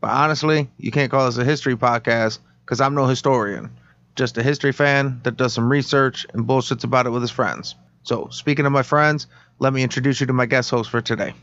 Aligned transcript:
But 0.00 0.10
honestly, 0.10 0.68
you 0.78 0.90
can't 0.90 1.10
call 1.10 1.26
this 1.26 1.36
a 1.36 1.44
history 1.44 1.76
podcast 1.76 2.38
because 2.64 2.80
I'm 2.80 2.94
no 2.94 3.06
historian. 3.06 3.70
Just 4.16 4.38
a 4.38 4.42
history 4.42 4.72
fan 4.72 5.20
that 5.24 5.36
does 5.36 5.52
some 5.52 5.70
research 5.70 6.26
and 6.32 6.46
bullshits 6.46 6.84
about 6.84 7.06
it 7.06 7.10
with 7.10 7.22
his 7.22 7.30
friends. 7.30 7.74
So, 8.02 8.28
speaking 8.30 8.66
of 8.66 8.72
my 8.72 8.82
friends, 8.82 9.26
let 9.58 9.72
me 9.72 9.82
introduce 9.82 10.20
you 10.20 10.26
to 10.26 10.32
my 10.32 10.46
guest 10.46 10.70
host 10.70 10.90
for 10.90 11.00
today. 11.00 11.34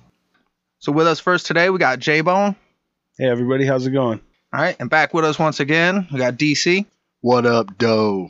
So, 0.80 0.91
with 0.91 1.07
us 1.07 1.20
first 1.20 1.45
today, 1.45 1.70
we 1.70 1.77
got 1.80 1.99
J 1.99 2.21
Bone. 2.21 2.55
Hey 3.17 3.25
everybody, 3.25 3.66
how's 3.66 3.85
it 3.85 3.91
going? 3.91 4.21
All 4.53 4.61
right, 4.61 4.75
and 4.80 4.89
back 4.89 5.13
with 5.13 5.25
us 5.25 5.39
once 5.39 5.59
again, 5.59 6.08
we 6.11 6.17
got 6.19 6.35
DC. 6.35 6.85
What 7.21 7.45
up, 7.45 7.77
doe? 7.77 8.30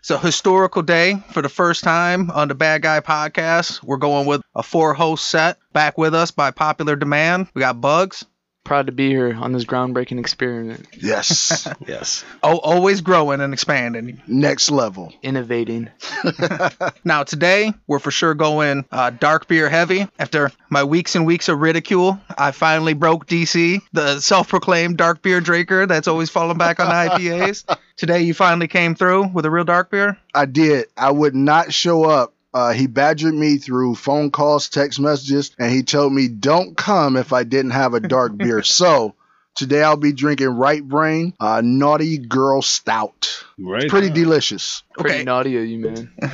It's 0.00 0.10
a 0.10 0.18
historical 0.18 0.82
day 0.82 1.16
for 1.32 1.42
the 1.42 1.48
first 1.48 1.84
time 1.84 2.30
on 2.30 2.48
the 2.48 2.54
Bad 2.54 2.82
Guy 2.82 3.00
podcast. 3.00 3.82
We're 3.82 3.98
going 3.98 4.26
with 4.26 4.40
a 4.54 4.62
four 4.62 4.94
host 4.94 5.26
set. 5.26 5.58
Back 5.72 5.98
with 5.98 6.14
us 6.14 6.30
by 6.30 6.50
popular 6.50 6.96
demand, 6.96 7.48
we 7.54 7.60
got 7.60 7.80
Bugs. 7.80 8.24
Proud 8.70 8.86
to 8.86 8.92
be 8.92 9.08
here 9.08 9.34
on 9.34 9.50
this 9.50 9.64
groundbreaking 9.64 10.20
experiment, 10.20 10.86
Yes. 10.96 11.66
Yes. 11.88 12.24
Oh, 12.40 12.58
always 12.58 13.00
growing 13.00 13.40
and 13.40 13.52
expanding. 13.52 14.22
Next 14.28 14.70
level. 14.70 15.12
innovating. 15.24 15.90
Now 17.04 17.24
today, 17.24 17.72
we're 17.88 17.98
for 17.98 18.12
sure 18.12 18.34
going 18.34 18.84
uh, 18.92 19.10
dark 19.10 19.48
beer 19.48 19.68
heavy. 19.68 20.06
After 20.20 20.52
my 20.70 20.84
weeks 20.84 21.16
and 21.16 21.26
weeks 21.26 21.48
of 21.48 21.58
ridicule, 21.58 22.20
I 22.38 22.52
finally 22.52 22.92
broke 22.94 23.26
DC, 23.26 23.80
the 23.92 24.20
self-proclaimed 24.20 24.96
dark 24.96 25.20
beer 25.20 25.40
drinker 25.40 25.86
that's 25.86 26.06
always 26.06 26.30
falling 26.30 26.56
back 26.58 26.78
on 26.78 26.86
IPAs. 26.86 27.64
today, 27.96 28.20
you 28.20 28.34
finally 28.34 28.68
came 28.68 28.94
through 28.94 29.26
with 29.34 29.46
a 29.46 29.50
real 29.50 29.64
dark 29.64 29.90
beer. 29.90 30.16
I 30.32 30.46
did. 30.46 30.86
I 30.96 31.10
would 31.10 31.34
not 31.34 31.72
show 31.72 32.04
up. 32.04 32.34
Uh, 32.52 32.72
he 32.72 32.86
badgered 32.86 33.34
me 33.34 33.58
through 33.58 33.94
phone 33.94 34.30
calls, 34.30 34.68
text 34.68 34.98
messages, 34.98 35.52
and 35.58 35.72
he 35.72 35.82
told 35.82 36.12
me 36.12 36.28
don't 36.28 36.76
come 36.76 37.16
if 37.16 37.32
I 37.32 37.44
didn't 37.44 37.70
have 37.72 37.94
a 37.94 38.00
dark 38.00 38.36
beer. 38.36 38.62
So 38.80 39.14
today 39.54 39.82
I'll 39.82 39.96
be 39.96 40.12
drinking 40.12 40.48
Right 40.48 40.82
Brain 40.82 41.34
uh, 41.38 41.60
Naughty 41.64 42.18
Girl 42.18 42.62
Stout. 42.62 43.44
Right. 43.58 43.88
Pretty 43.88 44.08
delicious. 44.10 44.82
Pretty 44.94 45.16
Okay. 45.16 45.24
naughty 45.24 45.56
of 45.58 45.66
you, 45.66 45.78
man. 45.78 46.10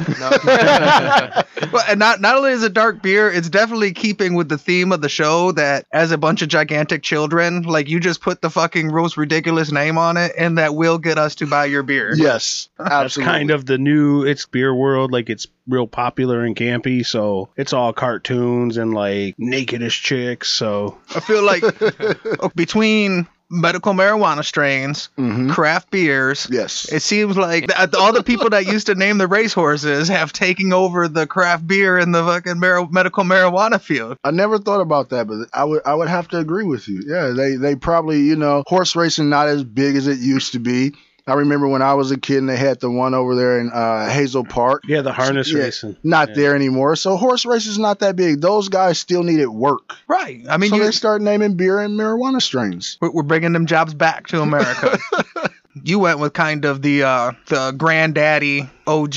Well, 1.73 1.85
and 1.89 1.99
not 1.99 2.21
not 2.21 2.37
only 2.37 2.53
is 2.53 2.63
it 2.63 2.73
dark 2.75 3.03
beer, 3.03 3.31
it's 3.31 3.49
definitely 3.49 3.93
keeping 3.93 4.35
with 4.35 4.49
the 4.49 4.59
theme 4.59 4.93
of 4.93 5.01
the 5.01 5.09
show 5.09 5.53
that 5.53 5.87
as 5.93 6.13
a 6.13 6.19
bunch 6.19 6.43
of 6.43 6.49
gigantic 6.49 7.03
children, 7.03 7.63
like 7.63 7.89
you 7.89 7.99
just 7.99 8.21
put 8.21 8.41
the 8.41 8.51
fucking 8.51 8.89
most 8.89 9.17
ridiculous 9.17 9.73
name 9.73 9.99
on 9.99 10.17
it, 10.17 10.33
and 10.39 10.59
that 10.59 10.75
will 10.75 10.99
get 10.99 11.19
us 11.19 11.35
to 11.37 11.47
buy 11.47 11.65
your 11.65 11.83
beer. 11.83 12.15
Yes, 12.15 12.69
absolutely. 12.79 12.99
That's 13.05 13.17
kind 13.39 13.51
of 13.51 13.67
the 13.67 13.79
new 13.79 14.25
it's 14.25 14.47
beer 14.47 14.75
world, 14.75 15.13
like 15.13 15.29
it's 15.31 15.47
real 15.69 15.87
popular 15.87 16.45
and 16.45 16.55
campy, 16.57 17.05
so 17.05 17.49
it's 17.57 17.73
all 17.73 17.93
cartoons 17.93 18.77
and 18.77 18.95
like 18.95 19.37
nakedish 19.37 20.03
chicks, 20.03 20.49
so 20.49 20.99
I 21.15 21.21
feel 21.21 21.43
like 21.45 21.63
between 22.55 23.27
medical 23.49 23.93
marijuana 23.93 24.45
strains, 24.45 25.09
Mhm. 25.17 25.53
craft 25.53 25.91
beers. 25.93 26.49
Yes. 26.51 26.91
It 26.93 27.01
seems 27.01 27.37
like 27.37 27.69
th- 27.69 27.95
all 27.95 28.13
the 28.13 28.25
people 28.25 28.51
that 28.51 28.67
used 28.67 28.87
to 28.89 28.97
name 28.97 29.19
the 29.19 29.29
racehorses 29.29 30.09
have 30.09 30.33
taken 30.33 30.73
over 30.73 31.07
the 31.07 31.29
craft 31.29 31.65
beer 31.67 31.97
in 31.97 32.11
the 32.11 32.25
fucking 32.25 32.59
mar- 32.59 32.89
medical 32.91 33.23
marijuana 33.23 33.81
field. 33.81 34.19
I 34.25 34.33
never 34.33 34.59
thought 34.59 34.81
about 34.81 35.11
that, 35.11 35.29
but 35.29 35.49
I 35.55 35.63
would 35.65 35.83
I 35.87 35.95
would 35.95 36.09
have 36.09 36.27
to 36.29 36.39
agree 36.39 36.65
with 36.65 36.89
you. 36.89 37.05
Yeah, 37.07 37.29
they 37.37 37.55
they 37.55 37.77
probably 37.77 38.21
you 38.23 38.35
know 38.37 38.65
horse 38.67 38.97
racing 38.97 39.29
not 39.29 39.47
as 39.47 39.63
big 39.63 39.95
as 39.95 40.09
it 40.09 40.19
used 40.19 40.53
to 40.53 40.59
be. 40.59 40.95
I 41.29 41.35
remember 41.35 41.67
when 41.67 41.83
I 41.83 41.95
was 41.95 42.13
a 42.13 42.19
kid 42.19 42.39
and 42.39 42.49
they 42.49 42.57
had 42.57 42.79
the 42.79 42.89
one 42.91 43.13
over 43.13 43.35
there 43.35 43.59
in 43.59 43.71
uh, 43.73 44.09
Hazel 44.09 44.45
Park. 44.45 44.85
yeah, 44.87 45.01
the 45.03 45.13
harness 45.13 45.51
Yeah, 45.53 45.61
racing. 45.65 45.97
Not 46.05 46.29
Yeah. 46.29 46.35
there 46.37 46.55
anymore. 46.55 46.95
So 46.95 47.17
horse 47.17 47.45
race 47.45 47.67
is 47.67 47.79
not 47.79 47.99
that 47.99 48.15
big. 48.15 48.41
Those 48.41 48.69
guys 48.69 48.99
still 48.99 49.25
needed 49.25 49.49
work. 49.49 49.95
Right. 50.07 50.43
I 50.49 50.57
mean, 50.57 50.71
so 50.71 50.77
you, 50.77 50.85
they 50.85 50.93
start 50.93 51.23
naming 51.23 51.55
beer 51.57 51.81
and 51.81 51.99
marijuana 51.99 52.41
strains. 52.41 52.97
we're 53.01 53.11
we're 53.11 53.23
bringing 53.25 53.53
them 53.53 53.67
jobs 53.67 53.93
back 53.93 54.29
to 54.29 54.41
America. 54.41 54.99
you 55.83 55.99
went 55.99 56.21
with 56.21 56.33
kind 56.33 56.65
of 56.65 56.81
the 56.83 57.03
uh, 57.03 57.33
the 57.49 57.73
granddaddy 57.77 58.71
OG 58.87 59.17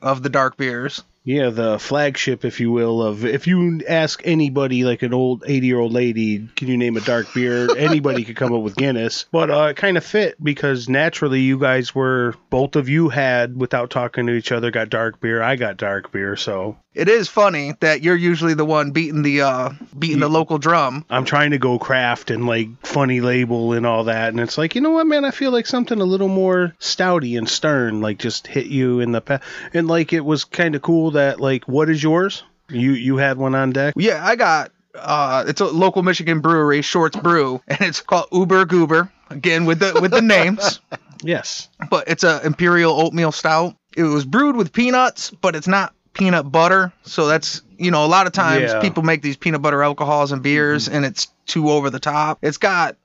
of 0.00 0.22
the 0.22 0.28
dark 0.28 0.56
beers. 0.56 1.02
Yeah, 1.28 1.50
the 1.50 1.78
flagship, 1.78 2.46
if 2.46 2.58
you 2.58 2.72
will, 2.72 3.02
of 3.02 3.26
if 3.26 3.46
you 3.46 3.82
ask 3.86 4.22
anybody, 4.24 4.84
like 4.84 5.02
an 5.02 5.12
old 5.12 5.44
80 5.46 5.66
year 5.66 5.78
old 5.78 5.92
lady, 5.92 6.48
can 6.56 6.68
you 6.68 6.78
name 6.78 6.96
a 6.96 7.02
dark 7.02 7.34
beer? 7.34 7.68
Anybody 7.76 8.24
could 8.24 8.36
come 8.36 8.54
up 8.54 8.62
with 8.62 8.76
Guinness. 8.76 9.26
But 9.30 9.50
uh, 9.50 9.64
it 9.64 9.76
kind 9.76 9.98
of 9.98 10.04
fit 10.06 10.42
because 10.42 10.88
naturally 10.88 11.42
you 11.42 11.58
guys 11.58 11.94
were, 11.94 12.34
both 12.48 12.76
of 12.76 12.88
you 12.88 13.10
had, 13.10 13.60
without 13.60 13.90
talking 13.90 14.26
to 14.26 14.32
each 14.32 14.52
other, 14.52 14.70
got 14.70 14.88
dark 14.88 15.20
beer. 15.20 15.42
I 15.42 15.56
got 15.56 15.76
dark 15.76 16.12
beer. 16.12 16.34
So 16.34 16.78
It 16.94 17.08
is 17.08 17.28
funny 17.28 17.74
that 17.80 18.02
you're 18.02 18.16
usually 18.16 18.54
the 18.54 18.64
one 18.64 18.90
beating 18.90 19.22
the 19.22 19.42
uh, 19.42 19.70
beating 19.96 20.20
the 20.20 20.28
local 20.28 20.58
drum. 20.58 21.04
I'm 21.10 21.24
trying 21.24 21.50
to 21.52 21.58
go 21.58 21.78
craft 21.78 22.30
and 22.30 22.46
like 22.46 22.68
funny 22.84 23.20
label 23.20 23.72
and 23.72 23.86
all 23.86 24.04
that. 24.04 24.30
And 24.30 24.40
it's 24.40 24.58
like, 24.58 24.74
you 24.74 24.80
know 24.80 24.90
what, 24.90 25.06
man? 25.06 25.24
I 25.24 25.30
feel 25.30 25.50
like 25.52 25.66
something 25.66 26.00
a 26.00 26.04
little 26.04 26.28
more 26.28 26.74
stouty 26.80 27.38
and 27.38 27.48
stern, 27.48 28.00
like 28.00 28.18
just 28.18 28.46
hit 28.46 28.66
you 28.66 29.00
in 29.00 29.12
the 29.12 29.20
pa- 29.20 29.40
And 29.74 29.86
like 29.86 30.12
it 30.12 30.24
was 30.24 30.44
kind 30.44 30.74
of 30.74 30.82
cool 30.82 31.12
that, 31.12 31.40
like, 31.40 31.64
what 31.68 31.88
is 31.88 32.02
yours? 32.02 32.42
You 32.68 32.92
you 32.92 33.16
had 33.18 33.38
one 33.38 33.54
on 33.54 33.70
deck? 33.70 33.94
Yeah, 33.96 34.24
I 34.24 34.34
got 34.36 34.72
uh 34.94 35.44
it's 35.46 35.60
a 35.60 35.66
local 35.66 36.02
Michigan 36.02 36.40
brewery, 36.40 36.82
Shorts 36.82 37.16
Brew, 37.16 37.60
and 37.68 37.80
it's 37.82 38.00
called 38.00 38.26
Uber 38.32 38.64
Goober. 38.64 39.12
Again 39.30 39.66
with 39.66 39.78
the 39.80 39.98
with 40.00 40.10
the 40.10 40.22
names. 40.22 40.80
Yes. 41.20 41.68
But 41.90 42.06
it's 42.06 42.22
a 42.22 42.40
imperial 42.46 42.92
oatmeal 42.92 43.32
stout. 43.32 43.74
It 43.96 44.04
was 44.04 44.24
brewed 44.24 44.54
with 44.54 44.72
peanuts, 44.72 45.32
but 45.32 45.56
it's 45.56 45.66
not 45.66 45.92
peanut 46.18 46.50
butter. 46.50 46.92
So 47.04 47.26
that's 47.28 47.62
you 47.78 47.90
know, 47.90 48.04
a 48.04 48.08
lot 48.08 48.26
of 48.26 48.32
times 48.32 48.72
Yeah. 48.72 48.80
people 48.80 49.02
make 49.02 49.22
these 49.22 49.36
peanut 49.36 49.62
butter 49.62 49.82
alcohols 49.82 50.32
and 50.32 50.42
beers 50.42 50.88
and 50.88 51.04
it's 51.06 51.28
too 51.46 51.70
over 51.70 51.90
the 51.90 52.00
top. 52.00 52.38
It's 52.42 52.58
got 52.58 52.96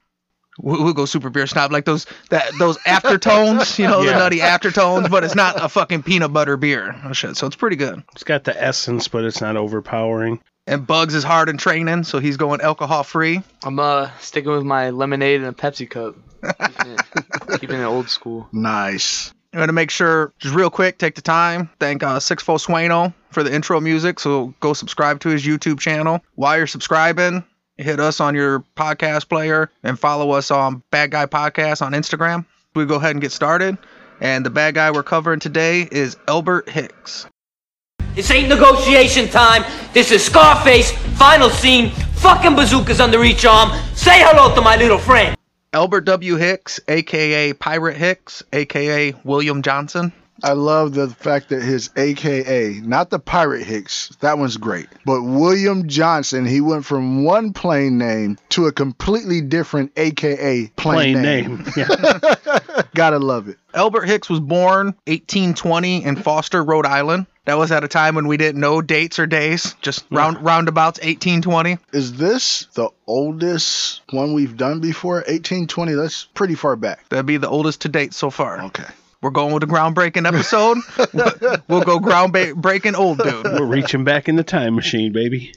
we'll 0.59 0.83
we'll 0.83 0.93
go 0.93 1.05
super 1.05 1.29
beer 1.29 1.47
snob 1.47 1.71
like 1.71 1.85
those 1.85 2.05
that 2.29 2.51
those 2.59 2.77
aftertones, 2.87 3.77
you 3.79 3.87
know, 3.87 4.03
the 4.03 4.11
nutty 4.11 4.39
aftertones, 4.39 5.09
but 5.09 5.23
it's 5.23 5.35
not 5.35 5.63
a 5.63 5.69
fucking 5.69 6.03
peanut 6.03 6.33
butter 6.33 6.57
beer. 6.57 6.95
Oh, 7.05 7.13
shit. 7.13 7.37
So 7.37 7.47
it's 7.47 7.55
pretty 7.55 7.75
good. 7.75 8.03
It's 8.13 8.23
got 8.23 8.43
the 8.43 8.61
essence, 8.61 9.07
but 9.07 9.23
it's 9.23 9.41
not 9.41 9.55
overpowering. 9.57 10.41
And 10.65 10.87
Bugs 10.87 11.13
is 11.13 11.25
hard 11.25 11.49
in 11.49 11.57
training, 11.57 12.05
so 12.05 12.19
he's 12.19 12.37
going 12.37 12.61
alcohol 12.61 13.03
free. 13.03 13.41
I'm 13.63 13.79
uh 13.79 14.09
sticking 14.19 14.51
with 14.51 14.63
my 14.63 14.89
lemonade 14.91 15.41
and 15.41 15.49
a 15.49 15.51
Pepsi 15.51 15.89
cup. 15.89 16.15
Keeping 16.59 16.91
it, 16.93 17.59
keeping 17.61 17.79
it 17.79 17.83
old 17.85 18.09
school. 18.09 18.47
Nice. 18.51 19.33
I'm 19.53 19.59
gonna 19.59 19.71
make 19.71 19.91
sure, 19.91 20.33
just 20.39 20.55
real 20.55 20.71
quick, 20.71 20.97
take 20.97 21.13
the 21.13 21.21
time. 21.21 21.69
Thank 21.79 22.01
uh, 22.01 22.17
Sixfo 22.17 22.59
Sueno 22.59 23.13
for 23.29 23.43
the 23.43 23.53
intro 23.53 23.79
music. 23.79 24.19
So 24.19 24.53
go 24.59 24.73
subscribe 24.73 25.19
to 25.21 25.29
his 25.29 25.45
YouTube 25.45 25.79
channel. 25.79 26.21
While 26.33 26.57
you're 26.57 26.67
subscribing, 26.67 27.43
hit 27.77 27.99
us 27.99 28.19
on 28.19 28.33
your 28.33 28.63
podcast 28.75 29.29
player 29.29 29.69
and 29.83 29.99
follow 29.99 30.31
us 30.31 30.49
on 30.49 30.81
Bad 30.89 31.11
Guy 31.11 31.27
Podcast 31.27 31.85
on 31.85 31.91
Instagram. 31.91 32.45
We 32.73 32.85
go 32.85 32.95
ahead 32.95 33.11
and 33.11 33.21
get 33.21 33.31
started. 33.31 33.77
And 34.19 34.43
the 34.43 34.49
bad 34.49 34.73
guy 34.73 34.89
we're 34.89 35.03
covering 35.03 35.39
today 35.39 35.87
is 35.91 36.17
Albert 36.27 36.69
Hicks. 36.69 37.27
This 38.15 38.31
ain't 38.31 38.49
negotiation 38.49 39.27
time. 39.27 39.63
This 39.93 40.11
is 40.11 40.23
Scarface, 40.23 40.91
final 41.17 41.49
scene, 41.49 41.91
fucking 42.15 42.55
bazookas 42.55 42.99
under 42.99 43.23
each 43.23 43.45
arm. 43.45 43.69
Say 43.95 44.23
hello 44.23 44.53
to 44.55 44.61
my 44.61 44.77
little 44.77 44.99
friend. 44.99 45.35
Albert 45.73 46.05
W. 46.05 46.35
Hicks, 46.35 46.79
aka 46.87 47.53
Pirate 47.53 47.97
Hicks, 47.97 48.43
aka 48.53 49.15
William 49.23 49.63
Johnson. 49.63 50.13
I 50.43 50.51
love 50.53 50.93
the 50.93 51.07
fact 51.07 51.49
that 51.49 51.61
his 51.63 51.89
AKA, 51.95 52.81
not 52.83 53.09
the 53.09 53.17
Pirate 53.19 53.63
Hicks, 53.63 54.09
that 54.19 54.37
one's 54.37 54.57
great, 54.57 54.87
but 55.05 55.21
William 55.21 55.87
Johnson, 55.87 56.45
he 56.45 56.59
went 56.59 56.83
from 56.83 57.23
one 57.23 57.53
plain 57.53 57.97
name 57.97 58.37
to 58.49 58.65
a 58.65 58.73
completely 58.73 59.39
different 59.39 59.93
AKA 59.95 60.67
plain, 60.75 61.13
Plain 61.13 61.21
name. 61.21 61.55
name. 61.57 61.65
Yeah. 61.77 62.35
Gotta 62.93 63.19
love 63.19 63.47
it. 63.47 63.57
Albert 63.73 64.03
Hicks 64.03 64.29
was 64.29 64.39
born 64.41 64.87
1820 65.07 66.03
in 66.03 66.15
Foster, 66.17 66.63
Rhode 66.63 66.85
Island. 66.85 67.25
That 67.45 67.57
was 67.57 67.71
at 67.71 67.83
a 67.83 67.87
time 67.87 68.15
when 68.15 68.27
we 68.27 68.37
didn't 68.37 68.61
know 68.61 68.81
dates 68.81 69.19
or 69.19 69.25
days, 69.27 69.75
just 69.81 70.05
round 70.11 70.43
roundabouts 70.43 70.99
1820. 70.99 71.77
Is 71.91 72.13
this 72.13 72.67
the 72.73 72.89
oldest 73.07 74.01
one 74.11 74.33
we've 74.33 74.55
done 74.55 74.79
before? 74.79 75.15
1820, 75.15 75.93
that's 75.93 76.25
pretty 76.33 76.55
far 76.55 76.75
back. 76.75 77.07
That'd 77.09 77.25
be 77.25 77.37
the 77.37 77.49
oldest 77.49 77.81
to 77.81 77.89
date 77.89 78.13
so 78.13 78.29
far. 78.29 78.61
Okay. 78.63 78.85
We're 79.23 79.29
going 79.29 79.53
with 79.53 79.61
the 79.61 79.67
groundbreaking 79.67 80.27
episode. 80.27 80.79
we'll 81.69 81.81
go 81.81 81.97
groundbreaking 81.97 82.95
old 82.95 83.19
dude. 83.19 83.45
We're 83.45 83.63
reaching 83.63 84.03
back 84.03 84.27
in 84.27 84.35
the 84.35 84.43
time 84.43 84.75
machine, 84.75 85.13
baby. 85.13 85.53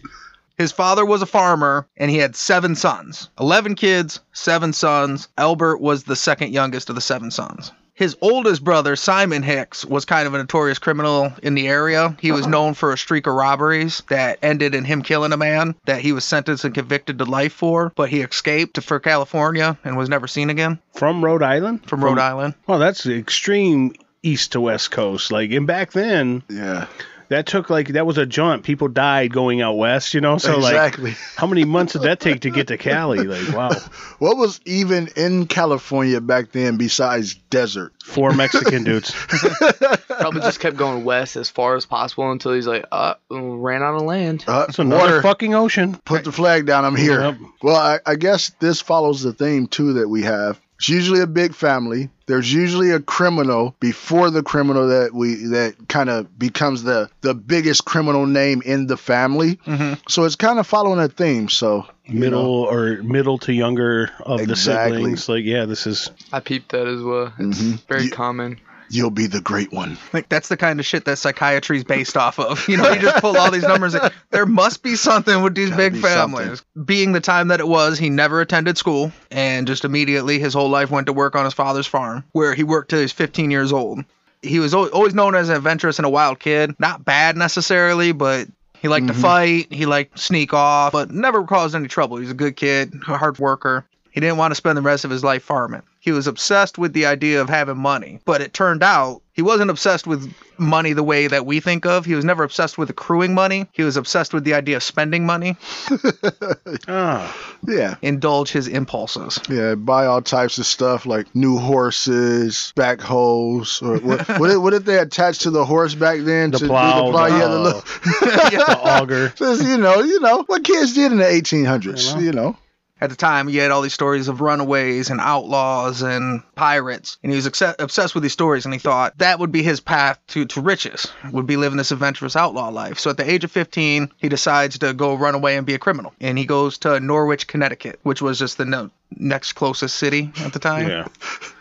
His 0.56 0.70
father 0.70 1.04
was 1.04 1.20
a 1.20 1.26
farmer 1.26 1.88
and 1.96 2.08
he 2.08 2.18
had 2.18 2.36
seven 2.36 2.76
sons 2.76 3.28
11 3.40 3.74
kids, 3.74 4.20
seven 4.32 4.72
sons. 4.72 5.26
Albert 5.36 5.78
was 5.78 6.04
the 6.04 6.14
second 6.14 6.52
youngest 6.52 6.88
of 6.90 6.94
the 6.94 7.00
seven 7.00 7.32
sons. 7.32 7.72
His 7.96 8.14
oldest 8.20 8.62
brother, 8.62 8.94
Simon 8.94 9.42
Hicks, 9.42 9.82
was 9.82 10.04
kind 10.04 10.26
of 10.26 10.34
a 10.34 10.38
notorious 10.38 10.78
criminal 10.78 11.32
in 11.42 11.54
the 11.54 11.66
area. 11.66 12.14
He 12.20 12.30
was 12.30 12.42
uh-huh. 12.42 12.50
known 12.50 12.74
for 12.74 12.92
a 12.92 12.98
streak 12.98 13.26
of 13.26 13.32
robberies 13.32 14.02
that 14.10 14.38
ended 14.42 14.74
in 14.74 14.84
him 14.84 15.00
killing 15.00 15.32
a 15.32 15.38
man 15.38 15.74
that 15.86 16.02
he 16.02 16.12
was 16.12 16.22
sentenced 16.26 16.66
and 16.66 16.74
convicted 16.74 17.18
to 17.18 17.24
life 17.24 17.54
for, 17.54 17.92
but 17.96 18.10
he 18.10 18.20
escaped 18.20 18.82
for 18.82 19.00
California 19.00 19.78
and 19.82 19.96
was 19.96 20.10
never 20.10 20.28
seen 20.28 20.50
again 20.50 20.78
From 20.94 21.24
Rhode 21.24 21.42
Island? 21.42 21.88
from 21.88 22.04
Rhode 22.04 22.18
Island. 22.18 22.52
Well, 22.66 22.78
that's 22.78 23.02
the 23.02 23.16
extreme 23.16 23.94
east 24.22 24.52
to 24.52 24.60
west 24.60 24.90
coast. 24.90 25.32
Like, 25.32 25.50
and 25.52 25.66
back 25.66 25.92
then, 25.92 26.42
Yeah, 26.50 26.88
that 27.28 27.46
took 27.46 27.70
like 27.70 27.88
that 27.88 28.06
was 28.06 28.18
a 28.18 28.26
jaunt. 28.26 28.62
People 28.64 28.88
died 28.88 29.32
going 29.32 29.60
out 29.62 29.76
west, 29.76 30.14
you 30.14 30.20
know. 30.20 30.38
So 30.38 30.56
exactly. 30.56 31.10
like, 31.10 31.18
how 31.36 31.46
many 31.46 31.64
months 31.64 31.92
did 31.94 32.02
that 32.02 32.20
take 32.20 32.40
to 32.42 32.50
get 32.50 32.68
to 32.68 32.76
Cali? 32.78 33.24
Like, 33.26 33.54
wow, 33.56 33.70
What 34.18 34.36
was 34.36 34.60
even 34.64 35.08
in 35.16 35.46
California 35.46 36.20
back 36.20 36.52
then 36.52 36.76
besides 36.76 37.34
desert? 37.34 37.92
four 38.04 38.32
Mexican 38.32 38.84
dudes. 38.84 39.12
Probably 40.08 40.40
just 40.40 40.60
kept 40.60 40.76
going 40.76 41.04
west 41.04 41.36
as 41.36 41.50
far 41.50 41.74
as 41.74 41.84
possible 41.86 42.30
until 42.30 42.52
he's 42.52 42.66
like, 42.66 42.84
uh, 42.92 43.14
ran 43.30 43.82
out 43.82 43.96
of 43.96 44.02
land. 44.02 44.44
Uh, 44.46 44.66
It's 44.68 44.78
another 44.78 45.00
water. 45.02 45.22
fucking 45.22 45.54
ocean. 45.54 45.96
Put 46.04 46.22
the 46.24 46.30
flag 46.32 46.66
down. 46.66 46.84
I'm 46.84 46.94
here. 46.96 47.20
Yep. 47.20 47.38
Well, 47.62 47.76
I, 47.76 47.98
I 48.06 48.14
guess 48.14 48.50
this 48.60 48.80
follows 48.80 49.22
the 49.22 49.32
theme 49.32 49.66
too 49.66 49.94
that 49.94 50.08
we 50.08 50.22
have. 50.22 50.60
It's 50.78 50.88
usually 50.88 51.20
a 51.20 51.26
big 51.26 51.54
family. 51.54 52.10
There's 52.26 52.52
usually 52.52 52.90
a 52.90 53.00
criminal 53.00 53.74
before 53.80 54.30
the 54.30 54.42
criminal 54.42 54.88
that 54.88 55.14
we 55.14 55.36
that 55.46 55.74
kind 55.88 56.10
of 56.10 56.38
becomes 56.38 56.82
the 56.82 57.08
the 57.22 57.34
biggest 57.34 57.84
criminal 57.84 58.26
name 58.26 58.62
in 58.64 58.86
the 58.86 58.96
family. 58.96 59.56
Mhm. 59.66 59.98
So 60.08 60.24
it's 60.24 60.36
kind 60.36 60.58
of 60.58 60.66
following 60.66 61.00
a 61.00 61.08
theme. 61.08 61.48
So 61.48 61.86
Middle 62.08 62.42
know, 62.64 62.68
or 62.70 63.02
middle 63.02 63.38
to 63.38 63.52
younger 63.52 64.10
of 64.20 64.46
the 64.46 64.54
siblings. 64.56 65.28
Like, 65.28 65.44
yeah, 65.44 65.64
this 65.64 65.86
is 65.86 66.10
I 66.32 66.40
peeped 66.40 66.72
that 66.72 66.86
as 66.86 67.00
well. 67.02 67.32
It's 67.38 67.60
Mhm. 67.62 67.86
very 67.88 68.04
You- 68.04 68.10
common. 68.10 68.58
You'll 68.90 69.10
be 69.10 69.26
the 69.26 69.40
great 69.40 69.72
one. 69.72 69.98
Like 70.12 70.28
that's 70.28 70.48
the 70.48 70.56
kind 70.56 70.80
of 70.80 70.86
shit 70.86 71.04
that 71.04 71.18
psychiatry 71.18 71.78
is 71.78 71.84
based 71.84 72.16
off 72.16 72.38
of. 72.38 72.68
You 72.68 72.76
know, 72.76 72.90
you 72.90 73.00
just 73.00 73.20
pull 73.20 73.36
all 73.36 73.50
these 73.50 73.62
numbers. 73.62 73.94
Like, 73.94 74.12
there 74.30 74.46
must 74.46 74.82
be 74.82 74.96
something 74.96 75.42
with 75.42 75.54
these 75.54 75.70
Gotta 75.70 75.82
big 75.82 75.92
be 75.94 76.00
families. 76.00 76.64
Being 76.84 77.12
the 77.12 77.20
time 77.20 77.48
that 77.48 77.60
it 77.60 77.68
was, 77.68 77.98
he 77.98 78.10
never 78.10 78.40
attended 78.40 78.76
school, 78.76 79.12
and 79.30 79.66
just 79.66 79.84
immediately 79.84 80.38
his 80.38 80.54
whole 80.54 80.68
life 80.68 80.90
went 80.90 81.06
to 81.06 81.12
work 81.12 81.34
on 81.34 81.44
his 81.44 81.54
father's 81.54 81.86
farm, 81.86 82.24
where 82.32 82.54
he 82.54 82.64
worked 82.64 82.90
till 82.90 82.98
he 82.98 83.04
was 83.04 83.12
15 83.12 83.50
years 83.50 83.72
old. 83.72 84.04
He 84.42 84.58
was 84.58 84.74
always 84.74 85.14
known 85.14 85.34
as 85.34 85.48
an 85.48 85.56
adventurous 85.56 85.98
and 85.98 86.06
a 86.06 86.10
wild 86.10 86.38
kid. 86.38 86.74
Not 86.78 87.04
bad 87.04 87.36
necessarily, 87.36 88.12
but 88.12 88.48
he 88.80 88.88
liked 88.88 89.06
to 89.08 89.12
mm-hmm. 89.12 89.22
fight. 89.22 89.72
He 89.72 89.86
liked 89.86 90.16
to 90.16 90.22
sneak 90.22 90.52
off, 90.54 90.92
but 90.92 91.10
never 91.10 91.44
caused 91.44 91.74
any 91.74 91.88
trouble. 91.88 92.18
He 92.18 92.22
was 92.22 92.30
a 92.30 92.34
good 92.34 92.56
kid, 92.56 92.92
a 93.08 93.16
hard 93.16 93.38
worker. 93.38 93.84
He 94.10 94.20
didn't 94.20 94.36
want 94.36 94.52
to 94.52 94.54
spend 94.54 94.78
the 94.78 94.82
rest 94.82 95.04
of 95.04 95.10
his 95.10 95.24
life 95.24 95.42
farming. 95.42 95.82
He 96.06 96.12
was 96.12 96.28
obsessed 96.28 96.78
with 96.78 96.92
the 96.92 97.06
idea 97.06 97.40
of 97.40 97.48
having 97.48 97.78
money, 97.78 98.20
but 98.24 98.40
it 98.40 98.54
turned 98.54 98.84
out 98.84 99.22
he 99.32 99.42
wasn't 99.42 99.70
obsessed 99.70 100.06
with 100.06 100.32
money 100.56 100.92
the 100.92 101.02
way 101.02 101.26
that 101.26 101.44
we 101.44 101.58
think 101.58 101.84
of. 101.84 102.04
He 102.06 102.14
was 102.14 102.24
never 102.24 102.44
obsessed 102.44 102.78
with 102.78 102.88
accruing 102.90 103.34
money. 103.34 103.66
He 103.72 103.82
was 103.82 103.96
obsessed 103.96 104.32
with 104.32 104.44
the 104.44 104.54
idea 104.54 104.76
of 104.76 104.84
spending 104.84 105.26
money, 105.26 105.56
ah, 106.88 107.36
Yeah, 107.66 107.96
indulge 108.02 108.50
his 108.50 108.68
impulses. 108.68 109.38
yeah. 109.48 109.74
Buy 109.74 110.06
all 110.06 110.22
types 110.22 110.58
of 110.58 110.66
stuff 110.66 111.06
like 111.06 111.34
new 111.34 111.58
horses, 111.58 112.72
backhoes, 112.76 113.82
or 113.82 113.98
what? 113.98 114.28
what, 114.38 114.48
did, 114.48 114.58
what 114.58 114.70
did 114.70 114.84
they 114.84 114.98
attach 114.98 115.40
to 115.40 115.50
the 115.50 115.64
horse 115.64 115.94
back 115.96 116.20
then? 116.20 116.52
The 116.52 116.58
to 116.58 116.66
plow, 116.68 117.06
the 117.06 117.10
plow. 117.12 117.28
the- 117.28 117.36
yeah, 117.38 117.48
the 117.48 117.58
little. 117.58 117.80
the 118.04 118.78
auger. 118.80 119.28
Just, 119.36 119.64
you 119.64 119.76
know, 119.76 120.00
you 120.00 120.20
know 120.20 120.44
what 120.46 120.62
kids 120.64 120.94
did 120.94 121.10
in 121.12 121.18
the 121.18 121.24
1800s. 121.24 122.10
You 122.10 122.14
know. 122.14 122.20
You 122.26 122.32
know, 122.32 122.56
At 123.00 123.10
the 123.10 123.16
time, 123.16 123.46
he 123.46 123.58
had 123.58 123.70
all 123.70 123.82
these 123.82 123.92
stories 123.92 124.28
of 124.28 124.40
runaways 124.40 125.10
and 125.10 125.20
outlaws 125.20 126.00
and 126.02 126.42
pirates, 126.54 127.18
and 127.22 127.30
he 127.30 127.36
was 127.36 127.46
obse- 127.46 127.74
obsessed 127.78 128.14
with 128.14 128.22
these 128.22 128.32
stories. 128.32 128.64
And 128.64 128.72
he 128.72 128.80
thought 128.80 129.18
that 129.18 129.38
would 129.38 129.52
be 129.52 129.62
his 129.62 129.80
path 129.80 130.18
to, 130.28 130.46
to 130.46 130.60
riches, 130.62 131.06
would 131.30 131.46
be 131.46 131.56
living 131.56 131.76
this 131.76 131.92
adventurous 131.92 132.36
outlaw 132.36 132.68
life. 132.68 132.98
So 132.98 133.10
at 133.10 133.18
the 133.18 133.30
age 133.30 133.44
of 133.44 133.52
15, 133.52 134.10
he 134.16 134.28
decides 134.28 134.78
to 134.78 134.94
go 134.94 135.14
run 135.14 135.34
away 135.34 135.56
and 135.56 135.66
be 135.66 135.74
a 135.74 135.78
criminal. 135.78 136.14
And 136.20 136.38
he 136.38 136.46
goes 136.46 136.78
to 136.78 136.98
Norwich, 136.98 137.46
Connecticut, 137.46 138.00
which 138.02 138.22
was 138.22 138.38
just 138.38 138.56
the 138.56 138.64
no- 138.64 138.90
next 139.14 139.52
closest 139.52 139.96
city 139.96 140.32
at 140.40 140.52
the 140.52 140.58
time. 140.58 140.88
Yeah. 140.88 141.08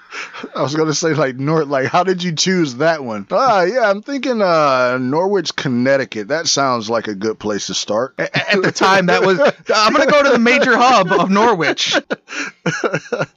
I 0.55 0.61
was 0.61 0.75
gonna 0.75 0.93
say 0.93 1.13
like 1.13 1.35
North. 1.37 1.67
Like, 1.67 1.87
how 1.87 2.03
did 2.03 2.23
you 2.23 2.33
choose 2.33 2.75
that 2.75 3.03
one? 3.03 3.25
Ah, 3.31 3.63
yeah, 3.63 3.89
I'm 3.89 4.01
thinking 4.01 4.41
uh 4.41 4.97
Norwich, 4.99 5.55
Connecticut. 5.55 6.27
That 6.29 6.47
sounds 6.47 6.89
like 6.89 7.07
a 7.07 7.15
good 7.15 7.39
place 7.39 7.67
to 7.67 7.73
start. 7.73 8.15
A- 8.19 8.51
At 8.53 8.61
the 8.61 8.71
time, 8.71 9.07
that 9.07 9.23
was 9.25 9.39
I'm 9.73 9.93
gonna 9.93 10.09
go 10.11 10.23
to 10.23 10.29
the 10.29 10.39
major 10.39 10.77
hub 10.77 11.11
of 11.11 11.29
Norwich. 11.29 11.95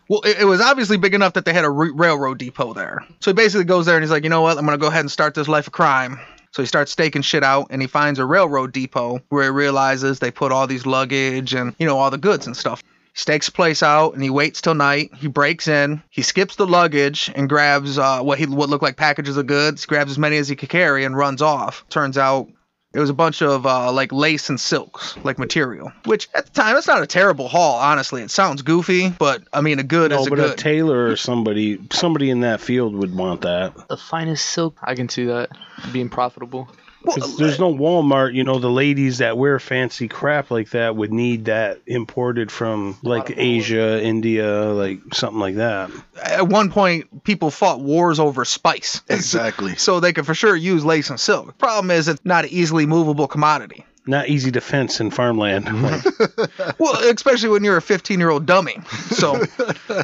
Well, 0.09 0.23
it, 0.23 0.39
it 0.41 0.45
was 0.45 0.61
obviously 0.61 0.97
big 0.97 1.15
enough 1.15 1.35
that 1.35 1.45
they 1.45 1.53
had 1.53 1.65
a 1.65 1.69
r- 1.69 1.93
railroad 1.93 2.39
depot 2.39 2.73
there. 2.73 3.05
So 3.21 3.31
he 3.31 3.35
basically 3.35 3.65
goes 3.65 3.87
there 3.87 3.97
and 3.97 4.03
he's 4.03 4.11
like, 4.11 4.25
you 4.25 4.31
know 4.31 4.41
what? 4.43 4.57
I'm 4.59 4.65
gonna 4.65 4.79
go 4.79 4.87
ahead 4.89 5.01
and 5.01 5.11
start 5.11 5.35
this 5.35 5.49
life 5.49 5.67
of 5.67 5.73
crime. 5.73 6.19
So 6.53 6.63
he 6.63 6.67
starts 6.67 6.91
staking 6.91 7.23
shit 7.23 7.45
out 7.45 7.67
and 7.71 7.83
he 7.83 7.87
finds 7.89 8.19
a 8.19 8.25
railroad 8.25 8.73
depot 8.73 9.21
where 9.29 9.45
he 9.45 9.51
realizes 9.51 10.19
they 10.19 10.31
put 10.31 10.51
all 10.51 10.67
these 10.67 10.87
luggage 10.87 11.53
and 11.55 11.75
you 11.79 11.87
know 11.87 11.99
all 11.99 12.11
the 12.11 12.19
goods 12.19 12.47
and 12.47 12.57
stuff. 12.57 12.83
Stakes 13.19 13.51
place 13.51 13.83
out 13.83 14.15
and 14.15 14.23
he 14.23 14.31
waits 14.31 14.61
till 14.61 14.75
night. 14.75 15.11
He 15.13 15.27
breaks 15.27 15.67
in. 15.67 16.01
He 16.09 16.23
skips 16.23 16.55
the 16.55 16.69
luggage 16.69 17.33
and 17.35 17.49
grabs 17.49 17.99
uh, 17.99 18.21
what 18.21 18.39
he 18.39 18.47
what 18.47 18.69
looked 18.69 18.85
like 18.85 18.97
packages 18.97 19.37
of 19.37 19.49
goods. 19.49 19.87
Grabs 19.87 20.13
as 20.13 20.19
many 20.19 20.37
as 20.37 20.47
he 20.49 20.55
could 20.55 20.69
carry 20.69 21.03
and 21.03 21.17
runs 21.17 21.43
off. 21.43 21.85
Turns 21.89 22.17
out 22.17 22.47
it 22.95 23.01
was 23.01 23.11
a 23.11 23.15
bunch 23.15 23.43
of 23.43 23.67
uh, 23.67 23.91
like 23.91 24.13
lace 24.13 24.49
and 24.51 24.61
silks, 24.61 25.17
like 25.25 25.37
material. 25.37 25.93
Which 26.05 26.29
at 26.33 26.47
the 26.47 26.53
time, 26.53 26.77
it's 26.77 26.87
not 26.87 27.03
a 27.03 27.09
terrible 27.09 27.49
haul. 27.49 27.81
Honestly, 27.81 28.23
it 28.23 28.31
sounds 28.31 28.63
goofy, 28.63 29.11
but 29.11 29.43
I 29.53 29.63
mean, 29.63 29.81
a 29.81 29.83
good 29.83 30.13
No, 30.13 30.21
is 30.21 30.29
a 30.29 30.31
but 30.31 30.39
a 30.39 30.55
tailor 30.55 31.09
or 31.09 31.17
somebody, 31.17 31.81
somebody 31.91 32.31
in 32.31 32.43
that 32.43 32.61
field 32.61 32.95
would 32.95 33.17
want 33.17 33.41
that. 33.41 33.89
The 33.89 33.97
finest 33.97 34.47
silk. 34.47 34.79
I 34.81 34.95
can 34.95 35.09
see 35.09 35.25
that 35.25 35.51
being 35.93 36.09
profitable. 36.09 36.69
Because 37.05 37.37
there's 37.37 37.59
no 37.59 37.73
Walmart, 37.73 38.35
you 38.35 38.45
know, 38.45 38.59
the 38.59 38.71
ladies 38.71 39.19
that 39.19 39.39
wear 39.39 39.59
fancy 39.59 40.09
crap 40.09 40.51
like 40.51 40.71
that 40.71 40.97
would 40.97 41.13
need 41.13 41.47
that 41.47 41.81
imported 41.87 42.51
from 42.51 42.97
like 43.03 43.33
Asia, 43.37 44.03
India, 44.03 44.65
like 44.67 45.01
something 45.15 45.41
like 45.41 45.57
that. 45.57 45.91
at 46.23 46.49
one 46.49 46.71
point, 46.71 47.25
people 47.25 47.51
fought 47.51 47.81
wars 47.81 48.19
over 48.19 48.45
spice. 48.45 49.01
Exactly. 49.19 49.75
So 49.77 50.01
they 50.01 50.13
could 50.13 50.27
for 50.27 50.35
sure 50.35 50.55
use 50.57 50.85
lace 50.85 51.11
and 51.11 51.19
silk. 51.19 51.59
Problem 51.59 51.91
is, 51.91 52.09
it's 52.09 52.25
not 52.25 52.45
an 52.45 52.51
easily 52.51 52.87
movable 52.87 53.27
commodity. 53.27 53.85
Not 54.09 54.29
easy 54.29 54.51
to 54.53 54.61
fence 54.63 55.01
in 55.01 55.11
farmland. 55.11 55.69
Well, 56.79 56.97
especially 57.09 57.49
when 57.49 57.65
you're 57.65 57.77
a 57.77 57.83
15 57.83 58.21
year 58.21 58.31
old 58.31 58.47
dummy. 58.47 58.79
So, 59.11 59.43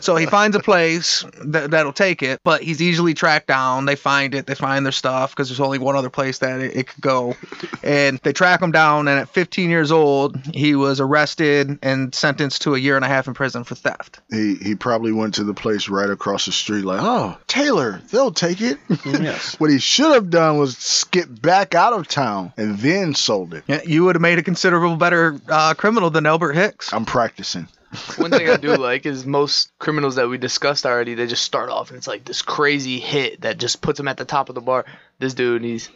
so 0.01 0.17
he 0.17 0.27
finds 0.27 0.57
a 0.57 0.61
place 0.61 1.25
that 1.45 1.71
that'll 1.71 1.93
take 1.93 2.23
it, 2.23 2.41
but 2.43 2.63
he's 2.63 2.83
easily 2.83 3.15
tracked 3.15 3.47
down. 3.47 3.85
They 3.85 3.95
find 3.97 4.35
it. 4.35 4.47
They 4.47 4.55
find 4.55 4.85
their 4.85 4.93
stuff 4.93 5.31
because 5.31 5.49
there's 5.49 5.61
only 5.61 5.79
one 5.79 5.95
other 5.95 6.11
place 6.11 6.39
that 6.39 6.61
it, 6.61 6.77
it 6.77 6.87
could 6.89 7.01
go, 7.01 7.37
and 7.83 8.19
they 8.25 8.33
track 8.33 8.61
him 8.61 8.73
down. 8.73 9.07
And 9.09 9.21
at 9.21 9.29
15 9.29 9.71
years 9.71 9.93
old, 9.93 10.37
he 10.53 10.75
was 10.75 11.01
arrested 11.01 11.79
and 11.83 12.15
sentenced 12.15 12.63
to 12.63 12.75
a 12.75 12.79
year 12.79 12.97
and 12.97 13.05
a 13.05 13.09
half 13.09 13.29
in 13.29 13.35
prison 13.35 13.63
for 13.63 13.75
theft. 13.77 14.21
He 14.31 14.57
he 14.57 14.75
probably 14.75 15.13
went 15.13 15.35
to 15.35 15.45
the 15.45 15.55
place 15.55 15.89
right 15.89 16.11
across 16.11 16.47
the 16.47 16.53
street, 16.53 16.85
like, 16.85 17.01
oh, 17.03 17.37
Taylor, 17.47 18.01
they'll 18.11 18.33
take 18.33 18.61
it. 18.61 18.79
yes. 19.05 19.55
what 19.61 19.71
he 19.71 19.79
should 19.79 20.13
have 20.13 20.31
done 20.31 20.59
was 20.59 20.77
skip 20.77 21.29
back 21.41 21.75
out 21.75 21.93
of 21.93 22.09
town 22.09 22.53
and 22.57 22.79
then 22.79 23.15
sold 23.15 23.55
it. 23.55 23.65
Yeah, 23.67 23.81
you 23.95 24.05
would 24.05 24.17
have 24.17 24.23
made 24.23 24.39
a 24.39 24.43
considerable 24.43 24.97
better 24.97 25.41
uh, 25.49 25.75
criminal 25.75 26.11
than 26.11 26.27
Albert 26.27 26.53
Hicks. 26.53 26.93
I'm 26.93 27.07
practicing. 27.07 27.69
One 28.17 28.31
thing 28.31 28.51
I 28.51 28.57
do 28.57 28.77
like 28.77 29.07
is 29.07 29.25
most 29.25 29.71
criminals 29.79 30.17
that 30.17 30.29
we 30.29 30.37
discussed 30.37 30.85
already, 30.85 31.15
they 31.15 31.27
just 31.27 31.45
start 31.45 31.71
off 31.71 31.91
and 31.91 31.97
it's 31.97 32.09
like 32.09 32.25
this 32.25 32.43
crazy 32.43 32.99
hit 32.99 33.43
that 33.43 33.59
just 33.59 33.81
puts 33.81 33.97
them 33.97 34.09
at 34.09 34.17
the 34.17 34.25
top 34.25 34.49
of 34.49 34.55
the 34.55 34.61
bar. 34.61 34.85
This 35.19 35.35
dude, 35.35 35.63
he's 35.63 35.89